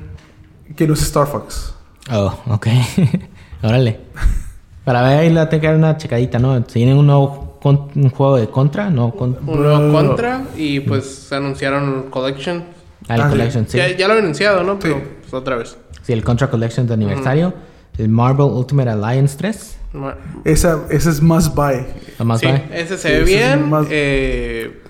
Que 0.77 0.87
no 0.87 0.95
es 0.95 1.03
Star 1.03 1.27
Fox. 1.27 1.75
Oh, 2.13 2.35
ok. 2.49 2.67
Órale. 3.63 4.01
Para 4.85 5.03
ver, 5.03 5.19
ahí 5.19 5.31
la 5.33 5.49
tengo 5.49 5.61
que 5.63 5.67
dar 5.67 5.77
una 5.77 5.97
checadita, 5.97 6.39
¿no? 6.39 6.65
Se 6.69 6.79
viene 6.79 6.95
un 6.95 7.07
nuevo 7.07 7.59
con- 7.61 7.91
un 7.95 8.11
juego 8.11 8.37
de 8.37 8.49
contra, 8.49 8.91
¿no? 8.91 9.11
Con, 9.13 9.37
Un 9.47 9.63
nuevo 9.63 9.93
contra 9.93 10.45
y 10.57 10.81
pues 10.81 11.33
anunciaron 11.33 12.07
Collection. 12.11 12.65
ah, 13.09 13.15
el 13.17 13.21
Ah. 13.23 13.29
Collection, 13.29 13.67
sí. 13.69 13.79
Ya, 13.79 13.89
ya 13.97 14.07
lo 14.07 14.13
habían 14.13 14.27
anunciado, 14.27 14.63
¿no? 14.63 14.79
Pero 14.79 14.97
Sí. 14.97 15.03
pues, 15.23 15.35
otra 15.35 15.57
vez. 15.57 15.77
Sí, 16.03 16.13
el 16.13 16.23
Contra 16.23 16.49
Collection 16.49 16.87
de 16.87 16.95
aniversario. 16.95 17.53
El 17.99 18.09
Marvel 18.11 18.47
Ultimate 18.47 18.91
Alliance 18.91 19.37
3. 19.39 19.79
Ma- 19.95 20.15
Esa, 20.45 20.81
ese 20.91 21.11
es 21.11 21.21
must 21.23 21.55
buy. 21.55 21.87
Más 22.25 22.41
Sí, 22.41 22.47
va. 22.47 22.57
ese 22.73 22.97
se 22.99 23.09
Sí, 23.09 23.15
ve 23.15 23.21
es 23.21 23.27
bien. 23.27 23.73
Eh, 23.91 24.83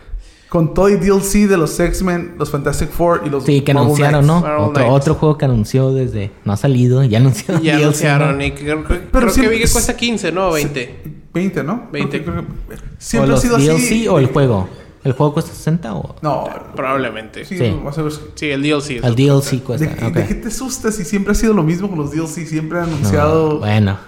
Con 0.48 0.74
todo 0.74 0.88
y 0.88 0.94
DLC 0.96 1.48
de 1.48 1.56
los 1.56 1.78
X-Men, 1.78 2.36
los 2.38 2.50
Fantastic 2.50 2.88
Four 2.90 3.22
y 3.26 3.30
los 3.30 3.44
Sí, 3.44 3.62
que 3.62 3.74
Marvel 3.74 3.86
anunciaron, 4.04 4.24
Knights. 4.26 4.44
¿no? 4.44 4.66
Otro, 4.66 4.88
otro 4.92 5.14
juego 5.16 5.36
que 5.38 5.44
anunció 5.44 5.92
desde... 5.92 6.30
No 6.44 6.52
ha 6.52 6.56
salido, 6.56 7.02
ya 7.04 7.18
anunció. 7.18 7.60
ya 7.60 7.74
DLC, 7.76 7.82
anunciaron 7.82 8.38
¿no? 8.38 8.44
y 8.44 8.52
creo, 8.52 8.84
creo 8.84 9.00
Pero 9.10 9.32
que 9.32 9.48
vi 9.48 9.58
que 9.58 9.64
es- 9.64 9.72
cuesta 9.72 9.96
15, 9.96 10.30
¿no? 10.32 10.52
20. 10.52 11.02
20, 11.34 11.62
¿no? 11.64 11.88
20. 11.92 12.22
Creo 12.22 12.36
que- 12.36 12.42
creo 12.46 12.56
que- 12.68 12.74
¿O 12.74 12.78
Siempre 12.98 13.34
ha 13.34 13.36
sido 13.38 13.56
DLC 13.58 13.74
así. 13.76 14.08
o 14.08 14.18
el 14.20 14.26
juego? 14.26 14.68
¿El 15.02 15.12
juego 15.12 15.34
cuesta 15.34 15.52
60 15.52 15.94
o...? 15.94 16.16
No, 16.22 16.48
Probablemente. 16.74 17.44
sí, 17.44 17.58
Sí, 17.58 17.64
Sí. 17.66 17.76
más 17.84 17.96
o 17.98 18.02
menos. 18.02 18.20
el 18.40 18.62
DLC. 18.62 18.96
es 18.98 19.04
El 19.04 19.14
DLC 19.16 19.60
cuesta. 19.62 19.86
¿De, 19.86 20.10
de 20.10 20.26
qué 20.28 20.34
te 20.34 20.48
asustas? 20.48 20.98
Y 21.00 21.04
siempre 21.04 21.32
ha 21.32 21.34
sido 21.34 21.54
lo 21.54 21.62
mismo 21.64 21.88
con 21.88 21.98
los 21.98 22.10
DLC. 22.12 22.46
Siempre 22.46 22.78
han 22.78 22.86
No, 22.90 22.96
anunciado. 22.96 23.58
bueno, 23.58 23.98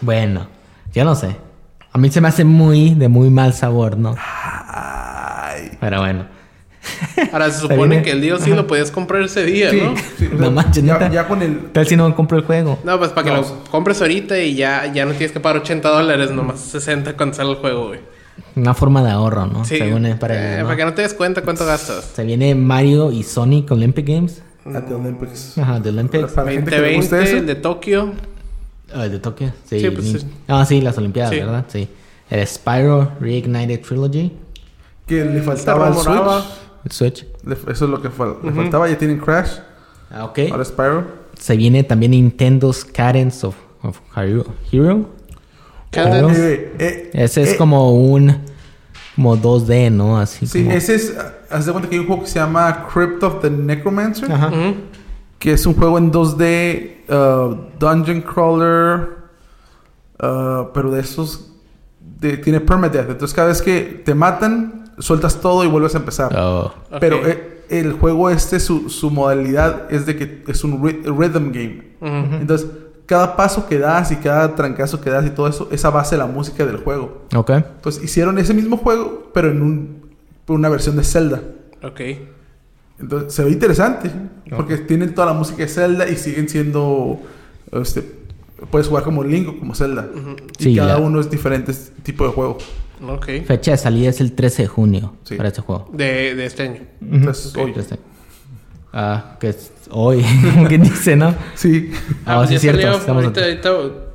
bueno, 0.00 0.46
yo 0.94 1.04
no 1.04 1.14
sé. 1.14 1.36
A 1.92 1.98
mí 1.98 2.10
se 2.10 2.20
me 2.20 2.28
hace 2.28 2.44
muy 2.44 2.94
de 2.94 3.08
muy 3.08 3.30
mal 3.30 3.54
sabor, 3.54 3.96
¿no? 3.96 4.16
Pero 5.86 6.00
bueno. 6.00 6.26
Ahora 7.32 7.48
se 7.50 7.60
supone 7.68 8.02
que 8.02 8.10
el 8.10 8.20
DLC 8.20 8.48
lo 8.48 8.66
podías 8.66 8.90
comprar 8.90 9.22
ese 9.22 9.44
día, 9.44 9.70
Sí, 9.70 9.80
¿no? 9.80 9.94
sí, 10.18 10.28
o 10.32 10.36
No 10.36 10.50
manches, 10.50 10.82
ya, 10.84 10.94
neta. 10.94 11.10
ya 11.12 11.28
con 11.28 11.40
el. 11.42 11.70
Tal 11.72 11.86
si 11.86 11.94
no 11.96 12.12
compro 12.16 12.36
el 12.38 12.44
juego. 12.44 12.80
No, 12.82 12.98
pues 12.98 13.10
para 13.10 13.24
que 13.24 13.30
No. 13.30 13.40
lo 13.42 13.64
compres 13.70 14.00
ahorita 14.00 14.36
y 14.40 14.56
ya, 14.56 14.92
ya 14.92 15.04
no 15.04 15.12
tienes 15.12 15.30
que 15.30 15.38
pagar 15.38 15.62
80 15.62 15.88
dólares, 15.88 16.32
nomás 16.32 16.58
60 16.60 17.16
cuando 17.16 17.36
sale 17.36 17.50
el 17.50 17.56
juego, 17.58 17.88
güey. 17.88 18.00
Una 18.56 18.74
forma 18.74 19.00
de 19.04 19.10
ahorro, 19.12 19.46
¿no? 19.46 19.64
Sí, 19.64 19.78
Según 19.78 20.06
es 20.06 20.16
para 20.16 20.34
eh, 20.34 20.46
ellos, 20.48 20.58
¿no? 20.62 20.64
para 20.66 20.76
que 20.76 20.84
no 20.86 20.94
te 20.94 21.02
des 21.02 21.14
cuenta 21.14 21.42
cuánto 21.42 21.64
gastas. 21.64 22.04
Se 22.14 22.24
viene 22.24 22.54
Mario 22.56 23.12
y 23.12 23.22
Sonic 23.22 23.70
Olympic 23.70 24.08
Games. 24.08 24.42
At 24.74 24.82
the 24.88 24.94
Olympics. 24.94 25.56
Ajá, 25.58 25.78
de 25.78 25.90
Olympics. 25.90 26.32
Para 26.32 26.46
la 26.46 26.52
gente 26.52 26.70
que 26.72 26.76
le 26.78 26.82
2020, 26.94 26.96
guste 27.16 27.22
eso. 27.22 27.36
el 27.36 27.46
de 27.46 27.54
Tokio. 27.54 28.12
Ah, 28.92 29.04
el 29.04 29.12
de 29.12 29.18
Tokio. 29.20 29.52
Sí. 29.68 29.78
Sí, 29.80 29.90
pues, 29.90 30.06
sí. 30.10 30.18
Ah, 30.48 30.64
sí, 30.66 30.80
las 30.80 30.98
Olimpiadas, 30.98 31.30
Sí. 31.32 31.38
¿verdad? 31.38 31.64
Sí. 31.68 31.88
El 32.28 32.44
Spyro 32.46 33.12
Reignited 33.20 33.80
Trilogy. 33.82 34.32
Que 35.06 35.24
le 35.24 35.40
faltaba 35.42 35.86
al 35.88 35.94
rumoraba. 35.94 36.40
Switch. 36.42 36.52
El 36.84 36.92
Switch. 36.92 37.26
Le- 37.44 37.72
eso 37.72 37.84
es 37.84 37.90
lo 37.90 38.00
que 38.02 38.10
fal- 38.10 38.36
le 38.42 38.52
faltaba. 38.52 38.88
Ya 38.88 38.98
tienen 38.98 39.18
Crash. 39.18 39.58
Ah, 40.10 40.24
ok. 40.24 40.38
Ahora 40.50 40.64
Spyro. 40.64 41.04
Se 41.38 41.56
viene 41.56 41.84
también 41.84 42.12
Nintendo's 42.12 42.84
Cadence 42.84 43.46
of, 43.46 43.54
of 43.82 44.00
Hero. 44.16 44.46
Hero. 44.72 45.08
Cadence. 45.90 46.54
Eh, 46.54 46.72
eh, 46.78 47.10
Ese 47.12 47.42
es 47.42 47.52
eh, 47.52 47.56
como 47.56 47.92
un... 47.94 48.36
Como 49.14 49.36
2D, 49.36 49.90
¿no? 49.92 50.18
Así 50.18 50.46
Sí, 50.46 50.62
como... 50.64 50.76
ese 50.76 50.94
es. 50.94 51.16
Haz 51.50 51.64
de 51.66 51.72
cuenta 51.72 51.88
que 51.88 51.94
hay 51.96 52.00
un 52.00 52.06
juego 52.06 52.22
que 52.22 52.28
se 52.28 52.38
llama 52.38 52.86
Crypt 52.92 53.22
of 53.22 53.40
the 53.40 53.48
Necromancer. 53.50 54.30
Ajá. 54.30 54.50
Que 55.38 55.52
es 55.52 55.64
un 55.66 55.74
juego 55.74 55.96
en 55.98 56.12
2D. 56.12 57.08
uh, 57.08 57.56
Dungeon 57.78 58.20
Crawler. 58.20 59.08
uh, 60.22 60.66
pero 60.74 60.90
de 60.90 61.00
esos. 61.00 61.50
de- 62.00 62.36
tiene 62.38 62.60
permadeath. 62.60 63.08
Entonces 63.10 63.34
cada 63.34 63.48
vez 63.48 63.62
que 63.62 64.02
te 64.04 64.14
matan, 64.14 64.85
sueltas 64.98 65.40
todo 65.40 65.64
y 65.64 65.68
vuelves 65.68 65.94
a 65.94 65.98
empezar. 65.98 66.34
Oh. 66.38 66.72
Pero 67.00 67.26
eh, 67.26 67.62
el 67.68 67.92
juego 67.94 68.30
este, 68.30 68.60
su, 68.60 68.88
su 68.90 69.10
modalidad 69.10 69.92
es 69.92 70.06
de 70.06 70.16
que 70.16 70.44
es 70.48 70.64
un 70.64 70.82
ry- 70.82 71.02
rhythm 71.04 71.50
game. 71.52 71.82
Entonces, 72.40 72.68
cada 73.06 73.36
paso 73.36 73.66
que 73.68 73.78
das 73.78 74.10
y 74.12 74.16
cada 74.16 74.54
trancazo 74.54 75.00
que 75.00 75.10
das 75.10 75.24
y 75.26 75.30
todo 75.30 75.46
eso, 75.48 75.68
es 75.70 75.84
a 75.84 75.90
base 75.90 76.14
de 76.16 76.18
la 76.20 76.26
música 76.26 76.64
del 76.66 76.78
juego. 76.78 77.22
Ok. 77.34 77.50
Entonces, 77.50 78.02
hicieron 78.02 78.38
ese 78.38 78.52
mismo 78.54 78.76
juego, 78.78 79.30
pero 79.34 79.50
en 79.50 79.62
un- 79.62 80.06
una 80.48 80.68
versión 80.68 80.96
de 80.96 81.04
Zelda. 81.04 81.40
Ok. 81.82 82.00
Entonces, 82.98 83.34
se 83.34 83.44
ve 83.44 83.50
interesante. 83.50 84.10
Porque 84.54 84.78
tienen 84.78 85.14
toda 85.14 85.26
la 85.26 85.32
música 85.34 85.58
de 85.58 85.68
Zelda 85.68 86.08
y 86.08 86.16
siguen 86.16 86.48
siendo... 86.48 87.20
Este, 87.72 88.02
puedes 88.70 88.88
jugar 88.88 89.02
como 89.04 89.22
Link 89.24 89.48
o 89.48 89.58
como 89.58 89.74
Zelda. 89.74 90.08
Y 90.58 90.62
Sí, 90.64 90.76
cada 90.76 90.98
ya. 90.98 91.04
uno 91.04 91.20
es 91.20 91.28
diferente 91.30 91.72
tipo 92.02 92.24
de 92.24 92.30
juego. 92.32 92.58
Ok. 93.02 93.26
Fecha 93.46 93.72
de 93.72 93.76
salida 93.76 94.10
es 94.10 94.20
el 94.20 94.32
13 94.32 94.62
de 94.62 94.68
junio 94.68 95.12
Sí. 95.24 95.34
para 95.36 95.48
este 95.48 95.60
juego. 95.62 95.88
De, 95.92 96.34
de 96.34 96.46
este 96.46 96.62
año. 96.64 96.80
Entonces, 97.00 97.54
hoy- 97.56 97.72
13. 97.72 97.98
Ah, 98.92 99.36
que 99.38 99.48
es 99.50 99.72
hoy. 99.90 100.24
¿Qué 100.68 100.78
dice, 100.78 101.16
no? 101.16 101.34
Sí. 101.54 101.90
Ah, 102.24 102.36
pues 102.38 102.48
sí, 102.48 102.54
es 102.56 102.60
cierto. 102.62 102.80
salió. 102.80 102.96
Estamos 102.98 103.24
ahorita, 103.24 103.40
a- 103.40 103.44
ahorita, 103.44 103.70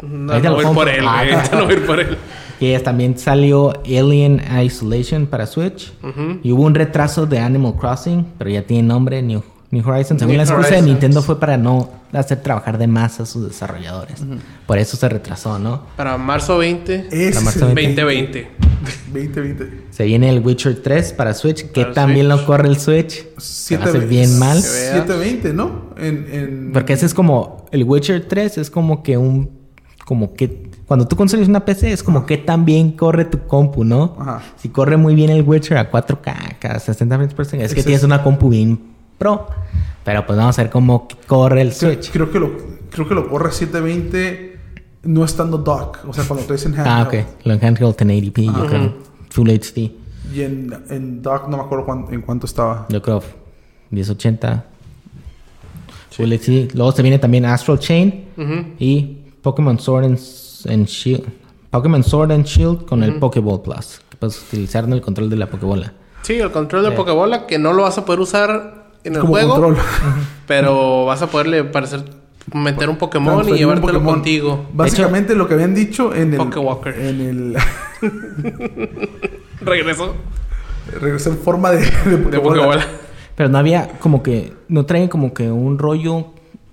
no, 0.07 0.31
Ahorita 0.33 0.49
no 0.49 0.57
lo 0.57 0.63
voy 0.67 0.75
por 0.75 0.89
él, 0.89 1.05
Ah. 1.07 1.19
Ahorita 1.19 1.49
no 1.57 1.65
voy 1.65 1.73
a 1.73 1.77
ir 1.77 1.85
por 1.85 1.99
él. 1.99 2.17
Que 2.61 2.75
es- 2.75 2.83
también 2.83 3.17
salió 3.17 3.73
Alien 3.85 4.39
Isolation 4.63 5.25
para 5.27 5.47
Switch. 5.47 5.91
Ujú. 6.03 6.39
Y 6.43 6.51
hubo 6.51 6.63
un 6.63 6.75
retraso 6.75 7.25
de 7.25 7.39
Animal 7.39 7.75
Crossing, 7.75 8.25
pero 8.37 8.49
ya 8.51 8.61
tiene 8.63 8.83
nombre, 8.87 9.21
New, 9.23 9.41
New 9.71 9.87
Horizons. 9.87 10.19
Según 10.19 10.35
New 10.35 10.37
la 10.37 10.43
excusa 10.43 10.75
de. 10.75 10.81
Nintendo 10.81 11.21
fue 11.21 11.39
para 11.39 11.57
no 11.57 11.89
hacer 12.11 12.41
trabajar 12.41 12.77
de 12.77 12.87
más 12.87 13.19
a 13.21 13.25
sus 13.25 13.47
desarrolladores. 13.47 14.21
Por 14.67 14.77
eso 14.77 14.97
se 14.97 15.07
retrasó, 15.09 15.57
¿no? 15.59 15.83
Para 15.95 16.17
marzo 16.17 16.57
20, 16.57 17.07
Ese 17.09 17.15
La 17.33 17.39
es 17.39 17.43
marca 17.43 17.59
el 17.59 17.75
2020. 17.75 18.51
2020. 19.13 19.81
Se 19.91 20.05
viene 20.05 20.29
el 20.29 20.39
Witcher 20.45 20.81
3 20.81 21.13
para 21.13 21.33
Switch, 21.33 21.71
que 21.71 21.81
Para 21.81 21.93
también 21.93 22.27
Switch. 22.27 22.39
lo 22.41 22.45
corre 22.45 22.67
el 22.67 22.77
Switch. 22.79 23.23
Se 23.37 23.75
hace 23.75 23.91
7 23.91 24.05
bien 24.07 24.39
mal. 24.39 24.59
Se 24.61 24.67
ve. 24.93 24.99
720, 24.99 25.53
¿no? 25.53 25.89
En, 25.97 26.27
en... 26.31 26.69
Porque 26.73 26.93
ese 26.93 27.05
es 27.05 27.13
como. 27.13 27.65
El 27.71 27.83
Witcher 27.83 28.27
3 28.27 28.57
es 28.57 28.69
como 28.71 29.03
que 29.03 29.17
un. 29.17 29.51
Como 30.05 30.33
que. 30.33 30.69
Cuando 30.85 31.07
tú 31.07 31.15
consigues 31.15 31.47
una 31.47 31.63
PC, 31.63 31.93
es 31.93 32.03
como 32.03 32.25
que 32.25 32.37
tan 32.37 32.65
bien 32.65 32.91
corre 32.91 33.23
tu 33.23 33.39
compu, 33.47 33.85
¿no? 33.85 34.17
Ajá. 34.19 34.41
Si 34.57 34.67
corre 34.67 34.97
muy 34.97 35.15
bien 35.15 35.29
el 35.29 35.43
Witcher 35.43 35.77
a 35.77 35.89
4K, 35.89 36.57
a 36.69 36.79
60 36.79 37.15
frames 37.15 37.33
por 37.33 37.45
segundo, 37.45 37.65
es 37.65 37.73
que 37.73 37.79
Ese 37.79 37.87
tienes 37.87 38.01
es- 38.01 38.05
una 38.05 38.21
compu 38.21 38.49
bien 38.49 38.91
pro. 39.21 39.47
Pero 40.03 40.25
pues 40.25 40.35
vamos 40.37 40.57
a 40.57 40.63
ver 40.63 40.71
cómo 40.71 41.07
corre 41.27 41.61
el 41.61 41.73
Switch. 41.73 42.09
creo 42.11 42.31
que 42.31 42.39
lo, 42.39 42.49
creo 42.89 43.07
que 43.07 43.13
lo 43.13 43.29
corre 43.29 43.51
720 43.51 44.57
no 45.03 45.23
estando 45.23 45.57
dock. 45.59 45.99
O 46.07 46.13
sea, 46.13 46.23
cuando 46.25 46.41
lo 46.41 46.47
traes 46.47 46.65
en 46.65 46.79
Ah, 46.79 47.01
handheld. 47.01 47.23
ok. 47.25 47.45
Lo 47.45 47.53
en 47.53 47.65
handheld 47.65 47.95
1080p, 47.95 48.45
yo 48.57 48.65
creo. 48.65 48.93
Full 49.29 49.49
HD. 49.49 49.91
Y 50.33 50.41
en, 50.41 50.73
en 50.89 51.21
dock 51.21 51.47
no 51.49 51.57
me 51.57 51.63
acuerdo 51.63 51.85
cuán- 51.85 52.07
en 52.11 52.21
cuánto 52.21 52.45
estaba. 52.47 52.87
Yo 52.89 53.01
creo 53.01 53.21
1080. 53.91 54.65
Full 56.11 56.31
HD. 56.33 56.69
Luego 56.75 56.91
se 56.91 57.01
viene 57.01 57.19
también 57.19 57.45
Astral 57.45 57.79
Chain 57.79 58.25
y 58.79 59.17
Pokémon 59.41 59.79
Sword 59.79 60.05
and, 60.05 60.19
and 60.69 60.85
Shield. 60.87 61.25
Pokémon 61.69 62.03
Sword 62.03 62.31
and 62.31 62.45
Shield 62.45 62.85
con 62.85 63.03
el 63.03 63.15
Pokéball 63.19 63.61
Plus. 63.61 64.01
Que 64.09 64.17
puedes 64.17 64.41
utilizar 64.47 64.83
en 64.83 64.93
el 64.93 65.01
control 65.01 65.29
de 65.29 65.35
la 65.37 65.47
Pokébola. 65.47 65.93
Sí, 66.23 66.33
el 66.33 66.51
control 66.51 66.83
de 66.83 66.91
Pokébola 66.91 67.47
que 67.47 67.57
no 67.57 67.71
lo 67.73 67.83
vas 67.83 67.97
a 67.97 68.05
poder 68.05 68.19
usar 68.19 68.80
en 69.03 69.13
el 69.15 69.19
Como 69.21 69.33
juego. 69.33 69.53
control. 69.55 69.77
Pero 70.47 71.05
vas 71.05 71.21
a 71.21 71.27
poderle 71.27 71.63
parecer 71.63 72.03
meter 72.53 72.89
un 72.89 72.97
Pokémon 72.97 73.33
y 73.33 73.35
Transferir 73.35 73.59
llevártelo 73.59 73.93
Pokémon. 73.93 74.13
contigo. 74.15 74.65
Básicamente 74.73 75.35
lo 75.35 75.47
que 75.47 75.53
habían 75.53 75.75
dicho 75.75 76.13
en 76.13 76.33
el. 76.33 76.37
Pokewalker. 76.37 76.99
En 76.99 77.21
el. 77.21 77.57
Regresó 79.61 80.15
regresó 80.99 81.29
en 81.29 81.37
forma 81.37 81.71
de, 81.71 81.77
de 81.79 81.85
de 81.85 82.17
Pokébola. 82.17 82.41
Pokébola. 82.41 82.85
Pero 83.35 83.49
no 83.49 83.57
había 83.57 83.87
como 83.99 84.23
que... 84.23 84.53
No 84.67 84.85
traen 84.85 85.07
como 85.07 85.33
que 85.33 85.49
un 85.49 85.79
rollo 85.79 86.27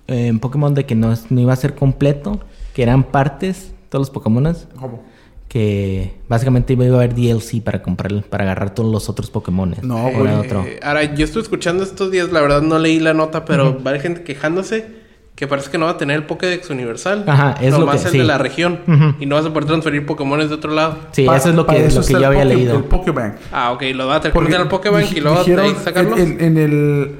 eh, 0.07 0.27
en 0.27 0.39
Pokémon 0.39 0.73
de 0.73 0.85
que 0.85 0.95
no, 0.95 1.13
no 1.29 1.41
iba 1.41 1.53
a 1.53 1.55
ser 1.55 1.75
completo. 1.75 2.39
Que 2.73 2.83
eran 2.83 3.03
partes, 3.03 3.73
todos 3.89 4.01
los 4.07 4.09
Pokémones. 4.09 4.67
¿Cómo? 4.79 5.03
Que 5.49 6.13
básicamente 6.29 6.73
iba 6.73 6.85
a 6.85 6.89
haber 6.89 7.15
DLC 7.15 7.61
para 7.63 7.81
comprar, 7.81 8.23
para 8.23 8.43
agarrar 8.45 8.73
todos 8.75 8.91
los 8.91 9.09
otros 9.09 9.31
Pokémones. 9.31 9.83
No, 9.83 10.09
güey. 10.11 10.27
Eh, 10.27 10.79
ahora, 10.83 11.03
yo 11.15 11.25
estoy 11.25 11.41
escuchando 11.41 11.83
estos 11.83 12.11
días, 12.11 12.31
la 12.31 12.39
verdad 12.39 12.61
no 12.61 12.77
leí 12.79 12.99
la 12.99 13.13
nota, 13.15 13.45
pero 13.45 13.77
varias 13.83 14.03
gente 14.03 14.23
quejándose 14.23 14.99
que 15.33 15.47
parece 15.47 15.71
que 15.71 15.77
no 15.79 15.85
va 15.85 15.91
a 15.93 15.97
tener 15.97 16.17
el 16.17 16.23
Pokédex 16.25 16.69
universal. 16.69 17.23
Ajá, 17.25 17.55
es 17.61 17.71
lo 17.75 17.89
que- 17.89 17.93
el 17.97 17.99
sí. 17.99 18.17
de 18.19 18.23
la 18.25 18.37
región. 18.37 18.79
Y 19.19 19.25
no 19.25 19.35
vas 19.37 19.45
a 19.45 19.49
poder 19.49 19.65
transferir 19.65 20.05
Pokémones 20.05 20.49
de 20.49 20.55
otro 20.55 20.71
lado. 20.71 20.97
Sí, 21.13 21.23
Pa- 21.25 21.37
eso 21.37 21.49
es 21.49 21.55
lo 21.55 21.65
para 21.65 21.79
que, 21.79 21.85
eso 21.85 22.01
lo 22.01 22.05
que 22.05 22.13
yo 22.13 22.27
había 22.27 22.43
Poké- 22.43 22.47
leído. 22.47 22.75
El 22.77 22.83
Pokébank. 22.83 23.33
Ah, 23.51 23.71
ok, 23.71 23.83
lo 23.95 24.05
va 24.05 24.17
a 24.17 24.21
tener 24.21 24.33
que 24.33 24.35
Porque 24.35 24.49
meter 24.49 24.61
al 24.61 24.67
Pokébank 24.69 25.11
y 25.13 25.19
luego 25.21 25.43
de 25.43 25.61
ahí 25.61 25.75
sacarlo. 25.83 26.15
En, 26.17 26.33
en- 26.33 26.41
en 26.41 26.57
el, 26.57 27.15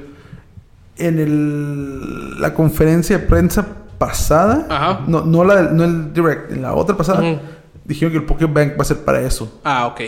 en 0.98 1.18
el, 1.18 2.40
la 2.40 2.54
conferencia 2.54 3.18
de 3.18 3.26
prensa 3.26 3.66
pasada, 3.98 4.66
Ajá. 4.70 5.00
no, 5.08 5.22
no, 5.24 5.42
la, 5.42 5.62
no 5.62 5.82
el 5.84 6.12
direct, 6.12 6.52
en 6.52 6.62
la 6.62 6.74
otra 6.74 6.96
pasada, 6.96 7.22
Ujú. 7.22 7.40
Dijeron 7.90 8.12
que 8.12 8.18
el 8.18 8.24
Pokébank 8.24 8.72
va 8.78 8.82
a 8.82 8.84
ser 8.84 8.98
para 9.04 9.20
eso. 9.20 9.60
Ah, 9.64 9.86
ok. 9.86 10.00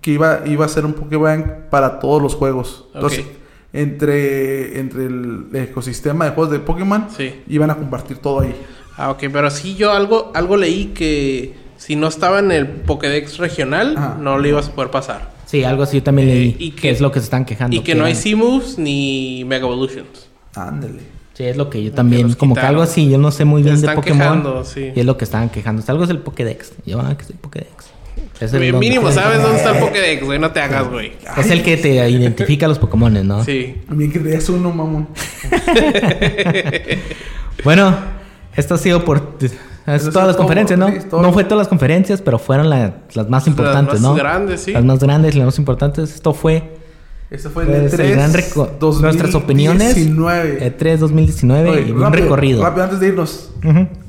Que 0.00 0.12
iba, 0.12 0.42
iba 0.46 0.64
a 0.64 0.68
ser 0.68 0.84
un 0.84 0.92
Pokébank 0.92 1.46
para 1.70 1.98
todos 1.98 2.22
los 2.22 2.34
juegos. 2.34 2.86
Entonces, 2.94 3.24
entre, 3.72 4.78
entre 4.78 5.06
el 5.06 5.46
ecosistema 5.54 6.24
de 6.26 6.30
juegos 6.32 6.52
de 6.52 6.58
Pokémon, 6.60 7.06
Sí. 7.16 7.34
iban 7.48 7.70
a 7.70 7.76
compartir 7.76 8.18
todo 8.18 8.40
ahí. 8.40 8.54
Ah, 8.96 9.10
ok, 9.10 9.24
pero 9.32 9.50
sí 9.50 9.76
yo 9.76 9.92
algo, 9.92 10.30
algo 10.34 10.56
leí 10.56 10.86
que 10.86 11.54
si 11.76 11.96
no 11.96 12.08
estaba 12.08 12.38
en 12.40 12.52
el 12.52 12.66
Pokédex 12.66 13.38
regional, 13.38 13.96
Ajá. 13.96 14.16
no 14.20 14.38
le 14.38 14.50
ibas 14.50 14.68
a 14.68 14.72
poder 14.72 14.90
pasar. 14.90 15.30
Sí, 15.46 15.64
algo 15.64 15.82
así 15.82 15.96
yo 15.98 16.02
también 16.02 16.28
Eh, 16.28 16.34
leí. 16.34 16.56
y 16.58 16.70
que, 16.72 16.82
que- 16.82 16.90
es 16.90 17.00
lo 17.00 17.10
que 17.10 17.20
se 17.20 17.24
están 17.24 17.44
quejando. 17.44 17.74
Y 17.76 17.80
que 17.80 17.94
no 17.94 18.04
hay 18.04 18.14
C-Moves 18.14 18.78
ni 18.78 19.44
Mega 19.46 19.64
Evolutions. 19.66 20.28
Ándale. 20.54 21.00
Sí, 21.40 21.46
es 21.46 21.56
lo 21.56 21.70
que 21.70 21.82
yo 21.82 21.90
también. 21.92 22.26
los 22.26 22.36
Como 22.36 22.54
que 22.54 22.60
algo 22.60 22.82
así, 22.82 23.08
yo 23.08 23.16
no 23.16 23.30
sé 23.30 23.46
muy 23.46 23.62
bien 23.62 23.76
de 23.76 23.80
están 23.80 23.94
Pokémon. 23.96 24.18
quejando, 24.18 24.64
sí. 24.64 24.92
Y 24.94 25.00
es 25.00 25.06
lo 25.06 25.16
que 25.16 25.24
estaban 25.24 25.48
quejando. 25.48 25.82
Algo 25.86 26.04
es 26.04 26.10
el 26.10 26.18
Pokédex. 26.18 26.72
Yo, 26.84 27.00
ah, 27.00 27.16
que 27.16 27.22
es 27.24 27.30
el 27.30 27.36
Pokédex. 27.36 27.70
Es 28.40 28.52
el, 28.52 28.74
Mínimo, 28.74 29.10
¿sabes 29.10 29.40
dónde 29.40 29.56
está 29.56 29.70
el 29.70 29.78
Pokédex, 29.78 30.22
güey? 30.22 30.38
No 30.38 30.50
te 30.50 30.60
hagas, 30.60 30.86
güey. 30.88 31.12
Es 31.38 31.50
el 31.50 31.62
que 31.62 31.78
te 31.78 32.10
identifica 32.10 32.66
a 32.66 32.68
los 32.68 32.78
Pokémon, 32.78 33.26
¿no? 33.26 33.42
Sí. 33.42 33.74
Bien 33.88 34.12
que 34.12 34.18
traías 34.18 34.50
uno, 34.50 34.70
mamón. 34.70 35.08
Bueno, 37.64 37.94
esto 38.56 38.74
ha 38.74 38.78
sido 38.78 39.04
por. 39.04 39.36
Es 39.40 39.52
todas 39.86 40.04
las 40.04 40.12
todo, 40.12 40.36
conferencias, 40.36 40.78
¿no? 40.78 40.88
sí. 40.88 40.98
No 41.12 41.32
fue 41.32 41.44
todas 41.44 41.58
las 41.58 41.68
conferencias, 41.68 42.22
pero 42.22 42.38
fueron 42.38 42.70
la- 42.70 42.94
las 43.14 43.28
más 43.28 43.46
importantes, 43.46 43.94
más 43.94 44.02
¿no? 44.02 44.14
grandes, 44.14 44.62
sí. 44.62 44.72
Las 44.72 44.84
más 44.84 44.98
grandes, 44.98 45.34
las 45.34 45.46
más 45.46 45.58
importantes. 45.58 46.14
Esto 46.14 46.32
fue 46.32 46.76
Este 47.30 47.48
fue 47.48 47.62
el 47.62 47.68
pues, 47.68 47.94
E3 47.94 48.00
el 48.00 48.10
gran 48.12 48.32
reco- 48.32 49.00
nuestras 49.00 49.34
opiniones. 49.36 49.94
2019. 49.94 50.76
E3 50.78 50.96
2019 50.98 51.70
Oye, 51.70 51.80
y 51.82 51.90
un 51.92 52.00
rápido, 52.00 52.22
recorrido. 52.24 52.62
Rápido, 52.62 52.84
antes 52.84 53.00
de 53.00 53.06
irnos. 53.08 53.50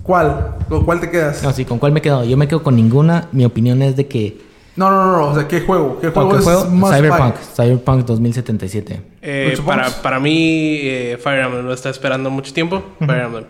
¿Cuál? 0.02 0.56
¿Con 0.68 0.86
cuál 0.86 1.00
te 1.00 1.10
quedas? 1.12 1.44
No, 1.44 1.52
sí, 1.54 1.64
¿con 1.66 1.78
cuál 1.78 1.92
me 1.92 2.02
quedo? 2.02 2.24
Yo 2.26 2.36
me 2.36 2.48
quedo 2.48 2.64
con 2.64 2.76
ninguna. 2.76 3.28
Mi 3.32 3.46
opinión 3.46 3.82
es 3.84 3.96
de 3.96 4.08
que. 4.08 4.42
No, 4.76 4.90
no, 4.90 5.06
no, 5.06 5.18
no. 5.18 5.28
O 5.28 5.36
sea, 5.36 5.48
¿qué 5.48 5.62
juego? 5.62 6.00
¿Qué 6.00 6.10
juego 6.10 6.32
¿Qué 6.32 6.38
es 6.38 6.44
juego? 6.44 6.66
must 6.66 6.94
Cyberpunk. 6.96 7.36
buy? 7.36 7.66
Cyberpunk 7.66 8.06
2077. 8.06 9.02
Eh, 9.22 9.48
¿Mucho 9.52 9.66
para, 9.66 9.90
para 10.02 10.20
mí, 10.20 10.80
eh, 10.82 11.20
Fire 11.22 11.42
Emblem 11.42 11.66
lo 11.66 11.74
está 11.74 11.90
esperando 11.92 12.30
mucho 12.32 12.52
tiempo. 12.54 12.82
Fire 13.00 13.22
Emblem. 13.26 13.44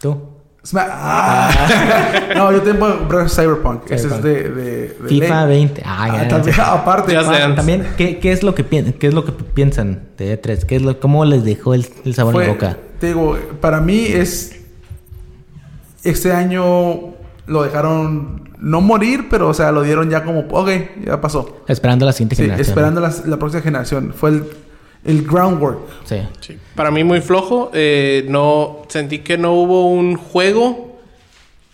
¿Tú? 0.00 0.18
Sma- 0.66 0.86
Ah. 0.90 2.28
no, 2.36 2.50
yo 2.52 2.60
tengo 2.62 2.98
comprar 2.98 3.30
Cyberpunk. 3.30 3.84
Ese 3.90 3.94
es 4.08 4.14
Cyberpunk. 4.14 4.24
de, 4.24 4.50
de, 4.50 4.88
de 4.88 5.08
FIFA 5.08 5.46
ley. 5.46 5.58
20. 5.58 5.82
Ah, 5.84 5.96
Ah, 6.00 6.22
ya, 6.22 6.28
también, 6.28 6.56
ya. 6.56 6.72
aparte. 6.74 7.12
Ya 7.12 7.54
También, 7.54 7.86
¿qué, 7.96 8.18
qué 8.18 8.32
es 8.32 8.42
lo 8.42 8.54
que 8.54 8.64
piensan, 8.64 8.94
qué 8.94 9.06
es 9.06 9.14
lo 9.14 9.24
que 9.24 9.32
piensan 9.32 10.02
de 10.18 10.42
E3? 10.42 10.64
¿Qué 10.64 10.76
es 10.76 10.82
lo, 10.82 10.98
¿Cómo 10.98 11.24
les 11.24 11.44
dejó 11.44 11.74
el, 11.74 11.86
el 12.04 12.14
sabor 12.14 12.34
en 12.34 12.40
la 12.48 12.52
boca? 12.54 12.76
Te 12.98 13.08
digo, 13.08 13.38
para 13.60 13.80
mí 13.80 14.06
es. 14.06 14.56
Este 16.04 16.32
año 16.32 17.14
lo 17.46 17.62
dejaron 17.62 18.50
no 18.58 18.80
morir, 18.80 19.26
pero 19.30 19.48
o 19.48 19.54
sea, 19.54 19.70
lo 19.72 19.82
dieron 19.82 20.08
ya 20.10 20.24
como, 20.24 20.40
ok, 20.50 20.70
ya 21.04 21.20
pasó. 21.20 21.62
Esperando 21.68 22.06
la 22.06 22.12
siguiente 22.12 22.36
Sí, 22.36 22.42
generación. 22.42 22.68
esperando 22.68 23.00
la, 23.00 23.12
la 23.26 23.36
próxima 23.38 23.62
generación. 23.62 24.12
Fue 24.16 24.30
el, 24.30 24.44
el 25.06 25.22
groundwork. 25.22 25.80
Sí. 26.04 26.16
Sí. 26.40 26.58
Para 26.74 26.90
mí 26.90 27.04
muy 27.04 27.20
flojo. 27.20 27.70
Eh, 27.72 28.24
no 28.28 28.82
sentí 28.88 29.20
que 29.20 29.38
no 29.38 29.52
hubo 29.52 29.88
un 29.90 30.16
juego 30.16 30.98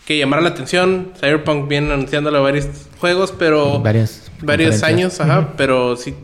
que 0.05 0.19
llamara 0.19 0.43
la 0.43 0.51
atención. 0.51 1.13
Cyberpunk 1.19 1.69
viene 1.69 1.93
anunciándole 1.93 2.39
varios 2.39 2.67
juegos, 2.99 3.33
pero 3.37 3.81
varios 3.81 4.31
conferencias. 4.39 4.83
años, 4.83 5.21
ajá. 5.21 5.55
Pero 5.57 5.97
si 5.97 6.15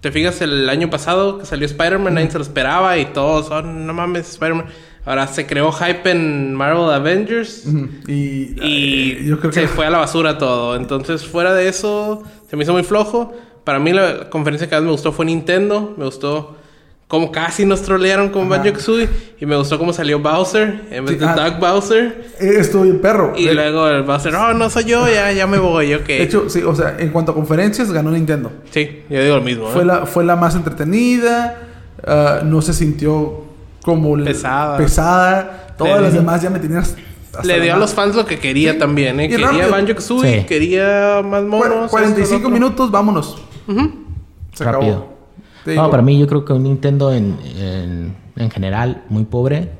te 0.00 0.12
fijas 0.12 0.40
el 0.42 0.68
año 0.68 0.90
pasado 0.90 1.38
que 1.38 1.46
salió 1.46 1.66
Spider-Man, 1.66 2.14
nadie 2.14 2.30
se 2.30 2.38
lo 2.38 2.44
esperaba 2.44 2.98
y 2.98 3.06
todos, 3.06 3.50
oh, 3.50 3.62
no 3.62 3.92
mames, 3.94 4.30
Spider-Man. 4.30 4.66
Ahora 5.06 5.26
se 5.26 5.46
creó 5.46 5.70
hype 5.70 6.10
en 6.10 6.54
Marvel 6.54 6.90
Avengers. 6.90 7.64
Y, 8.08 8.12
Y 8.12 9.12
eh, 9.12 9.24
yo 9.26 9.38
creo 9.38 9.52
se 9.52 9.62
que 9.62 9.68
fue 9.68 9.86
a 9.86 9.90
la 9.90 9.98
basura 9.98 10.38
todo. 10.38 10.76
Entonces, 10.76 11.26
fuera 11.26 11.52
de 11.52 11.68
eso, 11.68 12.22
se 12.48 12.56
me 12.56 12.62
hizo 12.62 12.72
muy 12.72 12.84
flojo. 12.84 13.34
Para 13.64 13.78
mí, 13.78 13.92
la 13.92 14.28
conferencia 14.30 14.68
que 14.68 14.74
más 14.74 14.84
me 14.84 14.90
gustó 14.90 15.10
fue 15.12 15.24
Nintendo. 15.26 15.94
Me 15.96 16.04
gustó 16.04 16.56
cómo 17.08 17.32
casi 17.32 17.64
nos 17.64 17.82
trolearon 17.82 18.28
con. 18.28 18.48
Banjo 18.48 18.72
Kazooie. 18.72 19.08
Y 19.40 19.46
me 19.46 19.56
gustó 19.56 19.78
cómo 19.78 19.92
salió 19.92 20.18
Bowser 20.20 20.82
en 20.90 21.04
vez 21.04 21.14
Sí, 21.14 21.20
de 21.20 21.26
ah. 21.26 21.34
Doug 21.34 21.58
Bowser. 21.60 22.24
eh, 22.40 22.54
estuvo 22.58 22.82
bien 22.82 23.00
perro. 23.00 23.32
Y 23.36 23.48
luego 23.50 23.88
el 23.88 24.02
Bowser, 24.02 24.34
oh, 24.34 24.52
no 24.54 24.68
soy 24.70 24.84
yo, 24.84 25.06
ya, 25.08 25.32
ya 25.32 25.46
me 25.46 25.58
voy, 25.58 25.94
ok. 25.94 26.06
de 26.06 26.22
hecho, 26.22 26.48
sí, 26.48 26.62
o 26.62 26.74
sea, 26.74 26.96
en 26.98 27.08
cuanto 27.10 27.32
a 27.32 27.34
conferencias, 27.34 27.90
ganó 27.92 28.10
Nintendo. 28.10 28.52
sí, 28.70 29.02
yo 29.08 29.22
digo 29.22 29.36
lo 29.36 29.42
mismo. 29.42 29.68
¿eh? 29.68 29.72
Fue 29.72 29.84
la, 29.84 30.06
fue 30.06 30.24
la 30.24 30.36
más 30.36 30.54
entretenida. 30.54 31.58
ah, 32.06 32.40
no 32.44 32.60
se 32.62 32.72
sintió 32.74 33.44
como 33.82 34.16
Pesada. 34.24 34.76
pesada. 34.76 35.74
Todas 35.78 35.96
Le- 35.96 36.02
las 36.02 36.12
demás 36.14 36.40
ya 36.42 36.50
me 36.50 36.58
tenían 36.58 36.84
Le 37.42 37.60
dio 37.60 37.74
a 37.74 37.76
los 37.76 37.92
fans 37.94 38.14
lo 38.14 38.24
que 38.24 38.38
quería 38.38 38.72
Sí. 38.74 38.78
también, 38.78 39.18
¿eh? 39.20 39.28
Quería. 39.28 39.66
Banjo 39.68 39.94
Kazooie, 39.94 40.40
Sí. 40.40 40.46
quería 40.46 41.20
más 41.24 41.42
monos. 41.42 41.90
45 41.90 42.48
esto, 42.48 42.48
lo 42.90 43.53
Se 44.52 44.64
Rápido. 44.64 44.92
acabó. 44.92 45.14
No, 45.84 45.90
para 45.90 46.02
mí 46.02 46.18
yo 46.18 46.26
creo 46.26 46.44
que 46.44 46.52
un 46.52 46.64
Nintendo 46.64 47.12
en, 47.12 47.36
en, 47.56 48.14
en 48.36 48.50
general 48.50 49.04
muy 49.08 49.24
pobre. 49.24 49.70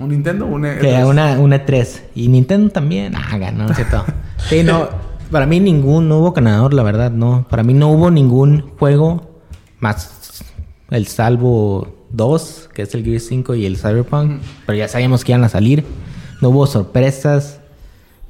Un 0.00 0.08
Nintendo, 0.10 0.46
un 0.46 0.66
E- 0.66 0.78
Que 0.78 1.04
una, 1.04 1.38
una 1.38 1.64
3. 1.64 2.04
Y 2.16 2.28
Nintendo 2.28 2.70
también. 2.70 3.14
Ah, 3.16 3.38
ganó, 3.38 3.64
no 3.64 3.70
es 3.70 3.76
cierto. 3.76 4.04
Sí, 4.48 4.62
no. 4.62 4.88
Para 5.30 5.46
mí 5.46 5.58
ningún, 5.60 6.08
no 6.08 6.18
hubo 6.18 6.32
ganador, 6.32 6.74
la 6.74 6.82
verdad, 6.82 7.10
no. 7.10 7.46
Para 7.48 7.62
mí 7.62 7.72
no 7.74 7.88
hubo 7.90 8.10
ningún 8.10 8.70
juego 8.78 9.40
más 9.80 10.42
el 10.90 11.06
salvo 11.06 12.06
2, 12.10 12.68
que 12.74 12.82
es 12.82 12.94
el 12.94 13.02
Gear 13.04 13.20
5 13.20 13.54
y 13.54 13.66
el 13.66 13.76
Cyberpunk. 13.78 14.40
Pero 14.66 14.78
ya 14.78 14.86
sabíamos 14.88 15.24
que 15.24 15.32
iban 15.32 15.42
a 15.44 15.48
salir. 15.48 15.84
No 16.42 16.50
hubo 16.50 16.66
sorpresas. 16.66 17.60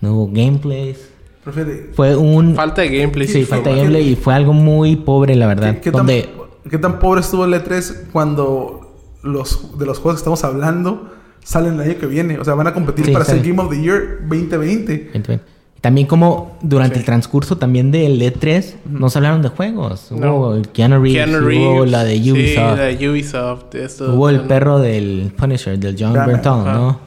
No 0.00 0.14
hubo 0.14 0.26
gameplays. 0.32 1.10
Profe, 1.46 1.90
Fue 1.94 2.16
un... 2.16 2.56
Falta 2.56 2.82
de 2.82 2.88
gameplay. 2.98 3.28
Sí, 3.28 3.40
¿qué- 3.40 3.46
falta 3.46 3.70
de 3.70 3.76
qué- 3.76 3.80
gameplay 3.82 4.08
y 4.10 4.16
fue 4.16 4.34
algo 4.34 4.52
muy 4.52 4.96
pobre, 4.96 5.36
la 5.36 5.46
verdad. 5.46 5.74
¿Qué, 5.76 5.80
qué 5.80 5.90
tan, 5.92 5.98
donde 6.00 6.28
qué 6.68 6.76
tan 6.78 6.98
pobre 6.98 7.20
estuvo 7.20 7.44
el 7.44 7.54
E3 7.54 8.10
cuando 8.12 8.96
los, 9.22 9.78
de 9.78 9.86
los 9.86 9.98
juegos 9.98 10.16
que 10.16 10.22
estamos 10.22 10.42
hablando 10.44 11.08
salen 11.44 11.74
el 11.74 11.80
año 11.82 11.98
que 12.00 12.06
viene. 12.06 12.38
O 12.40 12.44
sea, 12.44 12.54
van 12.54 12.66
a 12.66 12.74
competir 12.74 13.04
Sí, 13.06 13.12
para 13.12 13.24
ser. 13.24 13.40
Game 13.42 13.62
of 13.62 13.70
the 13.70 13.80
Year 13.80 14.18
2020. 14.28 15.10
Ven, 15.12 15.22
ven. 15.26 15.40
Y 15.76 15.80
También 15.80 16.08
como 16.08 16.58
durante 16.62 16.94
Sí. 16.96 17.00
el 17.00 17.04
transcurso 17.06 17.58
también 17.58 17.92
del 17.92 18.20
E3 18.20 18.74
no 18.90 19.08
se 19.08 19.18
hablaron 19.18 19.42
de 19.42 19.48
juegos. 19.50 20.10
No. 20.10 20.34
Hubo 20.34 20.54
el 20.56 20.68
Keanu 20.70 21.00
Reeves, 21.00 21.26
Keanu 21.26 21.38
hubo 21.38 21.46
Reeves. 21.46 21.90
la 21.92 22.02
de 22.02 22.14
Sí, 22.20 22.32
Ubisoft, 22.32 22.76
la 22.78 22.84
de 22.86 23.08
Ubisoft. 23.08 23.74
esto- 23.76 24.12
hubo 24.14 24.28
el 24.30 24.40
perro 24.40 24.80
del 24.80 25.32
Punisher, 25.36 25.78
del 25.78 25.94
John 25.96 26.16
Ajá. 26.18 26.72
¿no? 26.74 27.05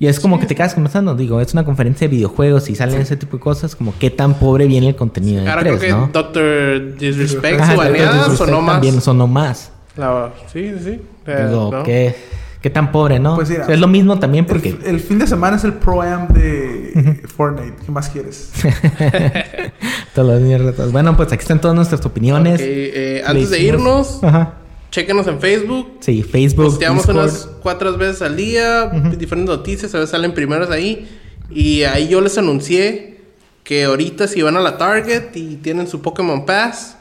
Y 0.00 0.06
es 0.06 0.18
como 0.18 0.40
que 0.40 0.46
te 0.46 0.54
quedas 0.54 0.72
conversando, 0.74 1.14
digo, 1.14 1.40
es 1.42 1.52
una 1.52 1.62
conferencia 1.64 2.08
de 2.08 2.16
videojuegos 2.16 2.70
y 2.70 2.74
salen 2.74 3.02
ese 3.02 3.16
tipo 3.18 3.36
de 3.36 3.42
cosas, 3.42 3.76
como 3.76 3.92
qué 3.98 4.08
tan 4.10 4.32
pobre 4.34 4.64
viene 4.66 4.88
el 4.88 4.96
contenido 4.96 5.42
de 5.44 5.50
Ahora 5.50 5.60
creo 5.62 5.76
E3, 5.76 5.78
que 5.80 5.90
¿no? 5.90 6.10
Doctor 6.12 6.96
Disrespect 6.96 7.60
Ajá, 7.60 7.72
Disrespect 7.74 8.36
sonó 8.38 8.62
más. 8.62 8.74
También 8.76 9.00
sonó 9.02 9.26
más. 9.26 9.70
La- 9.98 10.32
sí, 10.50 10.72
sí, 10.78 10.84
sí. 10.84 11.00
Eh, 11.26 11.46
Digo, 11.50 11.70
¿no? 11.70 11.82
qué, 11.82 12.16
qué 12.62 12.70
tan 12.70 12.90
pobre, 12.92 13.18
¿no? 13.20 13.34
Pues 13.36 13.50
mira, 13.50 13.64
O 13.64 13.66
sea, 13.66 13.74
es 13.74 13.80
lo 13.80 13.88
mismo 13.88 14.18
también 14.18 14.46
porque... 14.46 14.74
el 14.86 15.00
fin 15.00 15.18
de 15.18 15.26
semana 15.26 15.58
es 15.58 15.64
el 15.64 15.74
Pro-Am 15.74 16.28
de 16.28 17.20
Fortnite. 17.36 17.74
¿Qué 17.84 17.92
más 17.92 18.08
quieres? 18.08 18.50
Todas 20.14 20.30
las 20.34 20.40
mierdas. 20.40 20.92
Bueno, 20.92 21.14
pues 21.16 21.30
aquí 21.32 21.42
están 21.42 21.60
todas 21.60 21.76
nuestras 21.76 22.04
opiniones. 22.06 22.58
Eh, 22.62 23.22
antes 23.26 23.50
de 23.50 23.60
irnos, 23.60 24.24
Ajá. 24.24 24.54
Chéquenos 24.90 25.26
en 25.26 25.40
Facebook. 25.40 25.98
Sí, 26.00 26.22
Facebook, 26.22 26.66
Posteamos 26.66 27.06
Discord. 27.06 27.22
unas 27.24 27.48
cuatro 27.62 27.96
veces 27.96 28.22
al 28.22 28.36
día, 28.36 28.86
diferentes 29.16 29.56
noticias, 29.56 29.94
a 29.94 29.98
veces 29.98 30.10
salen 30.10 30.32
primeros 30.34 30.70
ahí. 30.70 31.08
Y 31.50 31.82
ahí 31.82 32.08
yo 32.08 32.20
les 32.20 32.36
anuncié 32.38 33.18
que 33.64 33.84
ahorita 33.84 34.26
si 34.28 34.42
van 34.42 34.56
a 34.56 34.60
la 34.60 34.78
Target 34.78 35.34
y 35.34 35.56
tienen 35.56 35.86
su 35.86 36.00
Pokémon 36.02 36.44
Pass, 36.46 36.96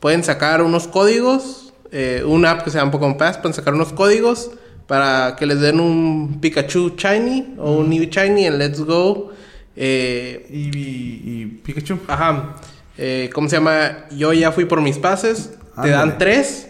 pueden 0.00 0.22
sacar 0.24 0.62
unos 0.62 0.86
códigos, 0.88 1.72
eh, 1.92 2.22
una 2.26 2.52
app 2.52 2.62
que 2.64 2.70
se 2.70 2.78
llama 2.78 2.90
Pokémon 2.90 3.16
Pass, 3.16 3.38
pueden 3.38 3.54
sacar 3.54 3.74
unos 3.74 3.92
códigos 3.92 4.50
para 4.86 5.34
que 5.36 5.46
les 5.46 5.60
den 5.60 5.80
un 5.80 6.38
Pikachu 6.40 6.94
Shiny 6.96 7.54
o 7.58 7.72
un 7.78 7.92
Eevee 7.92 8.08
Shiny 8.10 8.46
en 8.46 8.58
Let's 8.58 8.80
Go. 8.80 9.30
Eh, 9.74 10.46
Y, 10.50 10.68
y- 10.78 11.46
Pikachu. 11.64 11.98
Ajá. 12.06 12.54
Eh, 12.96 13.28
¿Cómo 13.34 13.48
se 13.48 13.56
llama? 13.56 14.06
Yo 14.16 14.32
ya 14.32 14.52
fui 14.52 14.64
por 14.64 14.80
mis 14.80 14.96
pases. 14.98 15.50
Te 15.82 15.90
dan 15.90 16.16
tres. 16.18 16.68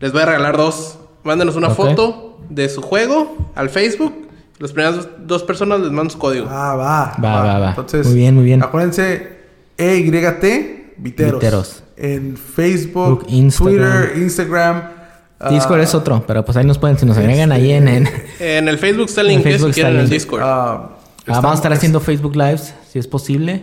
Les 0.00 0.12
voy 0.12 0.22
a 0.22 0.26
regalar 0.26 0.56
dos. 0.56 0.98
Mándenos 1.24 1.56
una 1.56 1.70
foto 1.70 2.38
de 2.48 2.68
su 2.68 2.80
juego 2.82 3.50
al 3.54 3.68
Facebook. 3.70 4.28
Las 4.58 4.72
primeras 4.72 5.06
dos- 5.20 5.42
personas 5.44 5.80
les 5.80 5.90
mando 5.90 6.10
su 6.10 6.18
código. 6.18 6.46
Ah, 6.48 6.74
va. 6.74 7.16
Va, 7.22 7.42
va, 7.44 7.58
va. 7.58 7.68
Entonces, 7.70 8.06
Muy 8.06 8.16
bien, 8.16 8.34
muy 8.34 8.44
bien. 8.44 8.62
Acuérdense, 8.62 9.38
EYT, 9.76 10.94
Viteros. 10.96 11.34
Viteros. 11.40 11.82
En 11.96 12.36
Facebook, 12.36 13.24
Instagram. 13.28 14.02
Twitter, 14.08 14.18
Instagram. 14.22 14.82
ah, 15.40 15.50
Discord 15.50 15.80
es 15.80 15.94
otro, 15.94 16.24
pero 16.26 16.44
pues 16.44 16.56
ahí 16.56 16.64
nos 16.64 16.78
pueden, 16.78 16.98
si 16.98 17.06
nos 17.06 17.16
agregan 17.18 17.52
ahí 17.52 17.72
en... 17.72 17.86
en- 17.88 18.08
En 18.40 18.68
el 18.68 18.78
Facebook 18.78 19.06
está 19.08 19.20
el 19.20 19.30
En 19.30 19.42
link 19.44 19.58
si 19.58 19.70
quieren 19.72 19.92
el 19.92 19.98
en 19.98 20.04
el. 20.04 20.10
Discord. 20.10 20.42
ah, 20.44 20.90
Ah, 21.26 21.40
vamos 21.40 21.52
a 21.52 21.54
estar 21.56 21.72
haciendo 21.72 22.00
Facebook 22.00 22.34
Lives, 22.36 22.72
si 22.90 22.98
es 22.98 23.06
posible. 23.06 23.62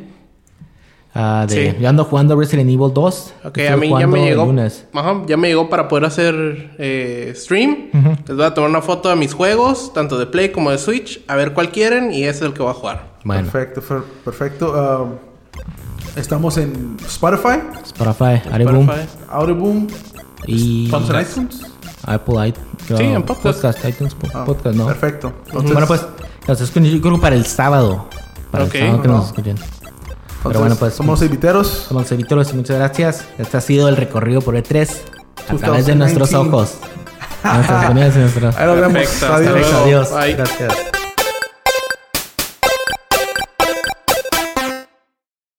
Ah, 1.18 1.46
de, 1.48 1.72
Sí. 1.72 1.78
Yo 1.82 1.88
ando 1.88 2.04
jugando 2.04 2.36
Resident 2.38 2.70
Evil 2.70 2.92
2. 2.94 3.34
ok, 3.46 3.58
a 3.72 3.78
mí 3.78 3.90
ya 3.98 4.06
me 4.06 4.26
llegó. 4.26 4.46
lunes. 4.46 4.86
Ajá, 4.94 5.22
ya 5.28 5.38
me 5.38 5.48
llegó 5.48 5.70
para 5.70 5.88
poder 5.88 6.04
hacer 6.06 6.72
eh, 6.78 7.32
stream. 7.36 7.90
Les 8.28 8.36
voy 8.36 8.46
a 8.46 8.54
tomar 8.54 8.70
una 8.70 8.82
foto 8.82 9.08
de 9.10 9.16
mis 9.16 9.34
juegos, 9.34 9.94
tanto 9.94 10.18
de 10.20 10.26
Play 10.26 10.50
como 10.52 10.72
de 10.72 10.78
Switch, 10.78 11.24
a 11.30 11.36
ver 11.36 11.54
cuál 11.54 11.70
quieren 11.72 12.12
y 12.12 12.24
ese 12.24 12.40
es 12.40 12.42
el 12.42 12.54
que 12.54 12.62
voy 12.64 12.72
a 12.72 12.76
jugar. 12.76 13.16
Bueno, 13.24 13.50
Perfecto, 13.50 13.82
perfecto. 14.26 14.74
ah, 14.76 15.06
estamos 16.18 16.58
en 16.58 16.98
Spotify, 17.06 17.60
Spotify, 17.86 18.42
Spotify. 18.46 19.08
Audioboom, 19.30 19.88
y 20.48 20.88
iTunes. 20.88 21.62
Apple 22.04 22.48
iTunes. 22.50 22.68
Sí, 22.88 23.04
en 23.04 23.24
podcast. 23.24 23.64
iTunes, 23.88 24.14
po- 24.14 24.28
Ah, 24.34 24.46
podcast, 24.46 24.76
¿no? 24.76 24.86
Perfecto. 24.86 25.32
Entonces, 25.48 25.72
Bueno, 25.72 25.88
pues, 25.88 26.06
nos 26.48 26.62
escuchan, 26.62 26.86
yo 26.92 27.02
creo 27.02 27.16
que 27.16 27.22
para 27.22 27.36
el 27.36 27.46
sábado. 27.46 28.08
Para 28.52 28.66
Ok. 28.66 28.76
el 28.76 28.82
sábado 28.82 29.02
que 29.02 29.08
No. 29.08 29.14
nos 29.16 29.26
escuchen. 29.28 29.56
Entonces, 30.46 30.54
Pero 30.54 30.60
bueno, 30.60 30.76
pues. 30.76 30.94
somos 30.94 31.22
los 31.22 31.30
Viteros. 31.32 31.68
Somos 31.90 32.12
Evitoros 32.12 32.52
y 32.52 32.56
muchas 32.56 32.78
gracias. 32.78 33.26
Este 33.38 33.58
ha 33.58 33.62
sido 33.62 33.90
el 33.90 33.98
recorrido 33.98 34.42
por 34.42 34.56
E3 34.56 34.90
a 35.48 35.56
través 35.58 35.86
de 35.86 35.96
2019. 35.96 35.98
nuestros 35.98 36.34
ojos. 36.34 36.74
Nuestras 37.44 38.16
y 38.16 38.20
nuestros. 38.20 38.56
Ahí 38.58 38.66
nos 38.66 38.82
vemos. 38.82 39.24
Adiós. 39.24 39.74
Adiós. 39.74 40.12
Bye. 40.12 40.34
Gracias. 40.34 40.95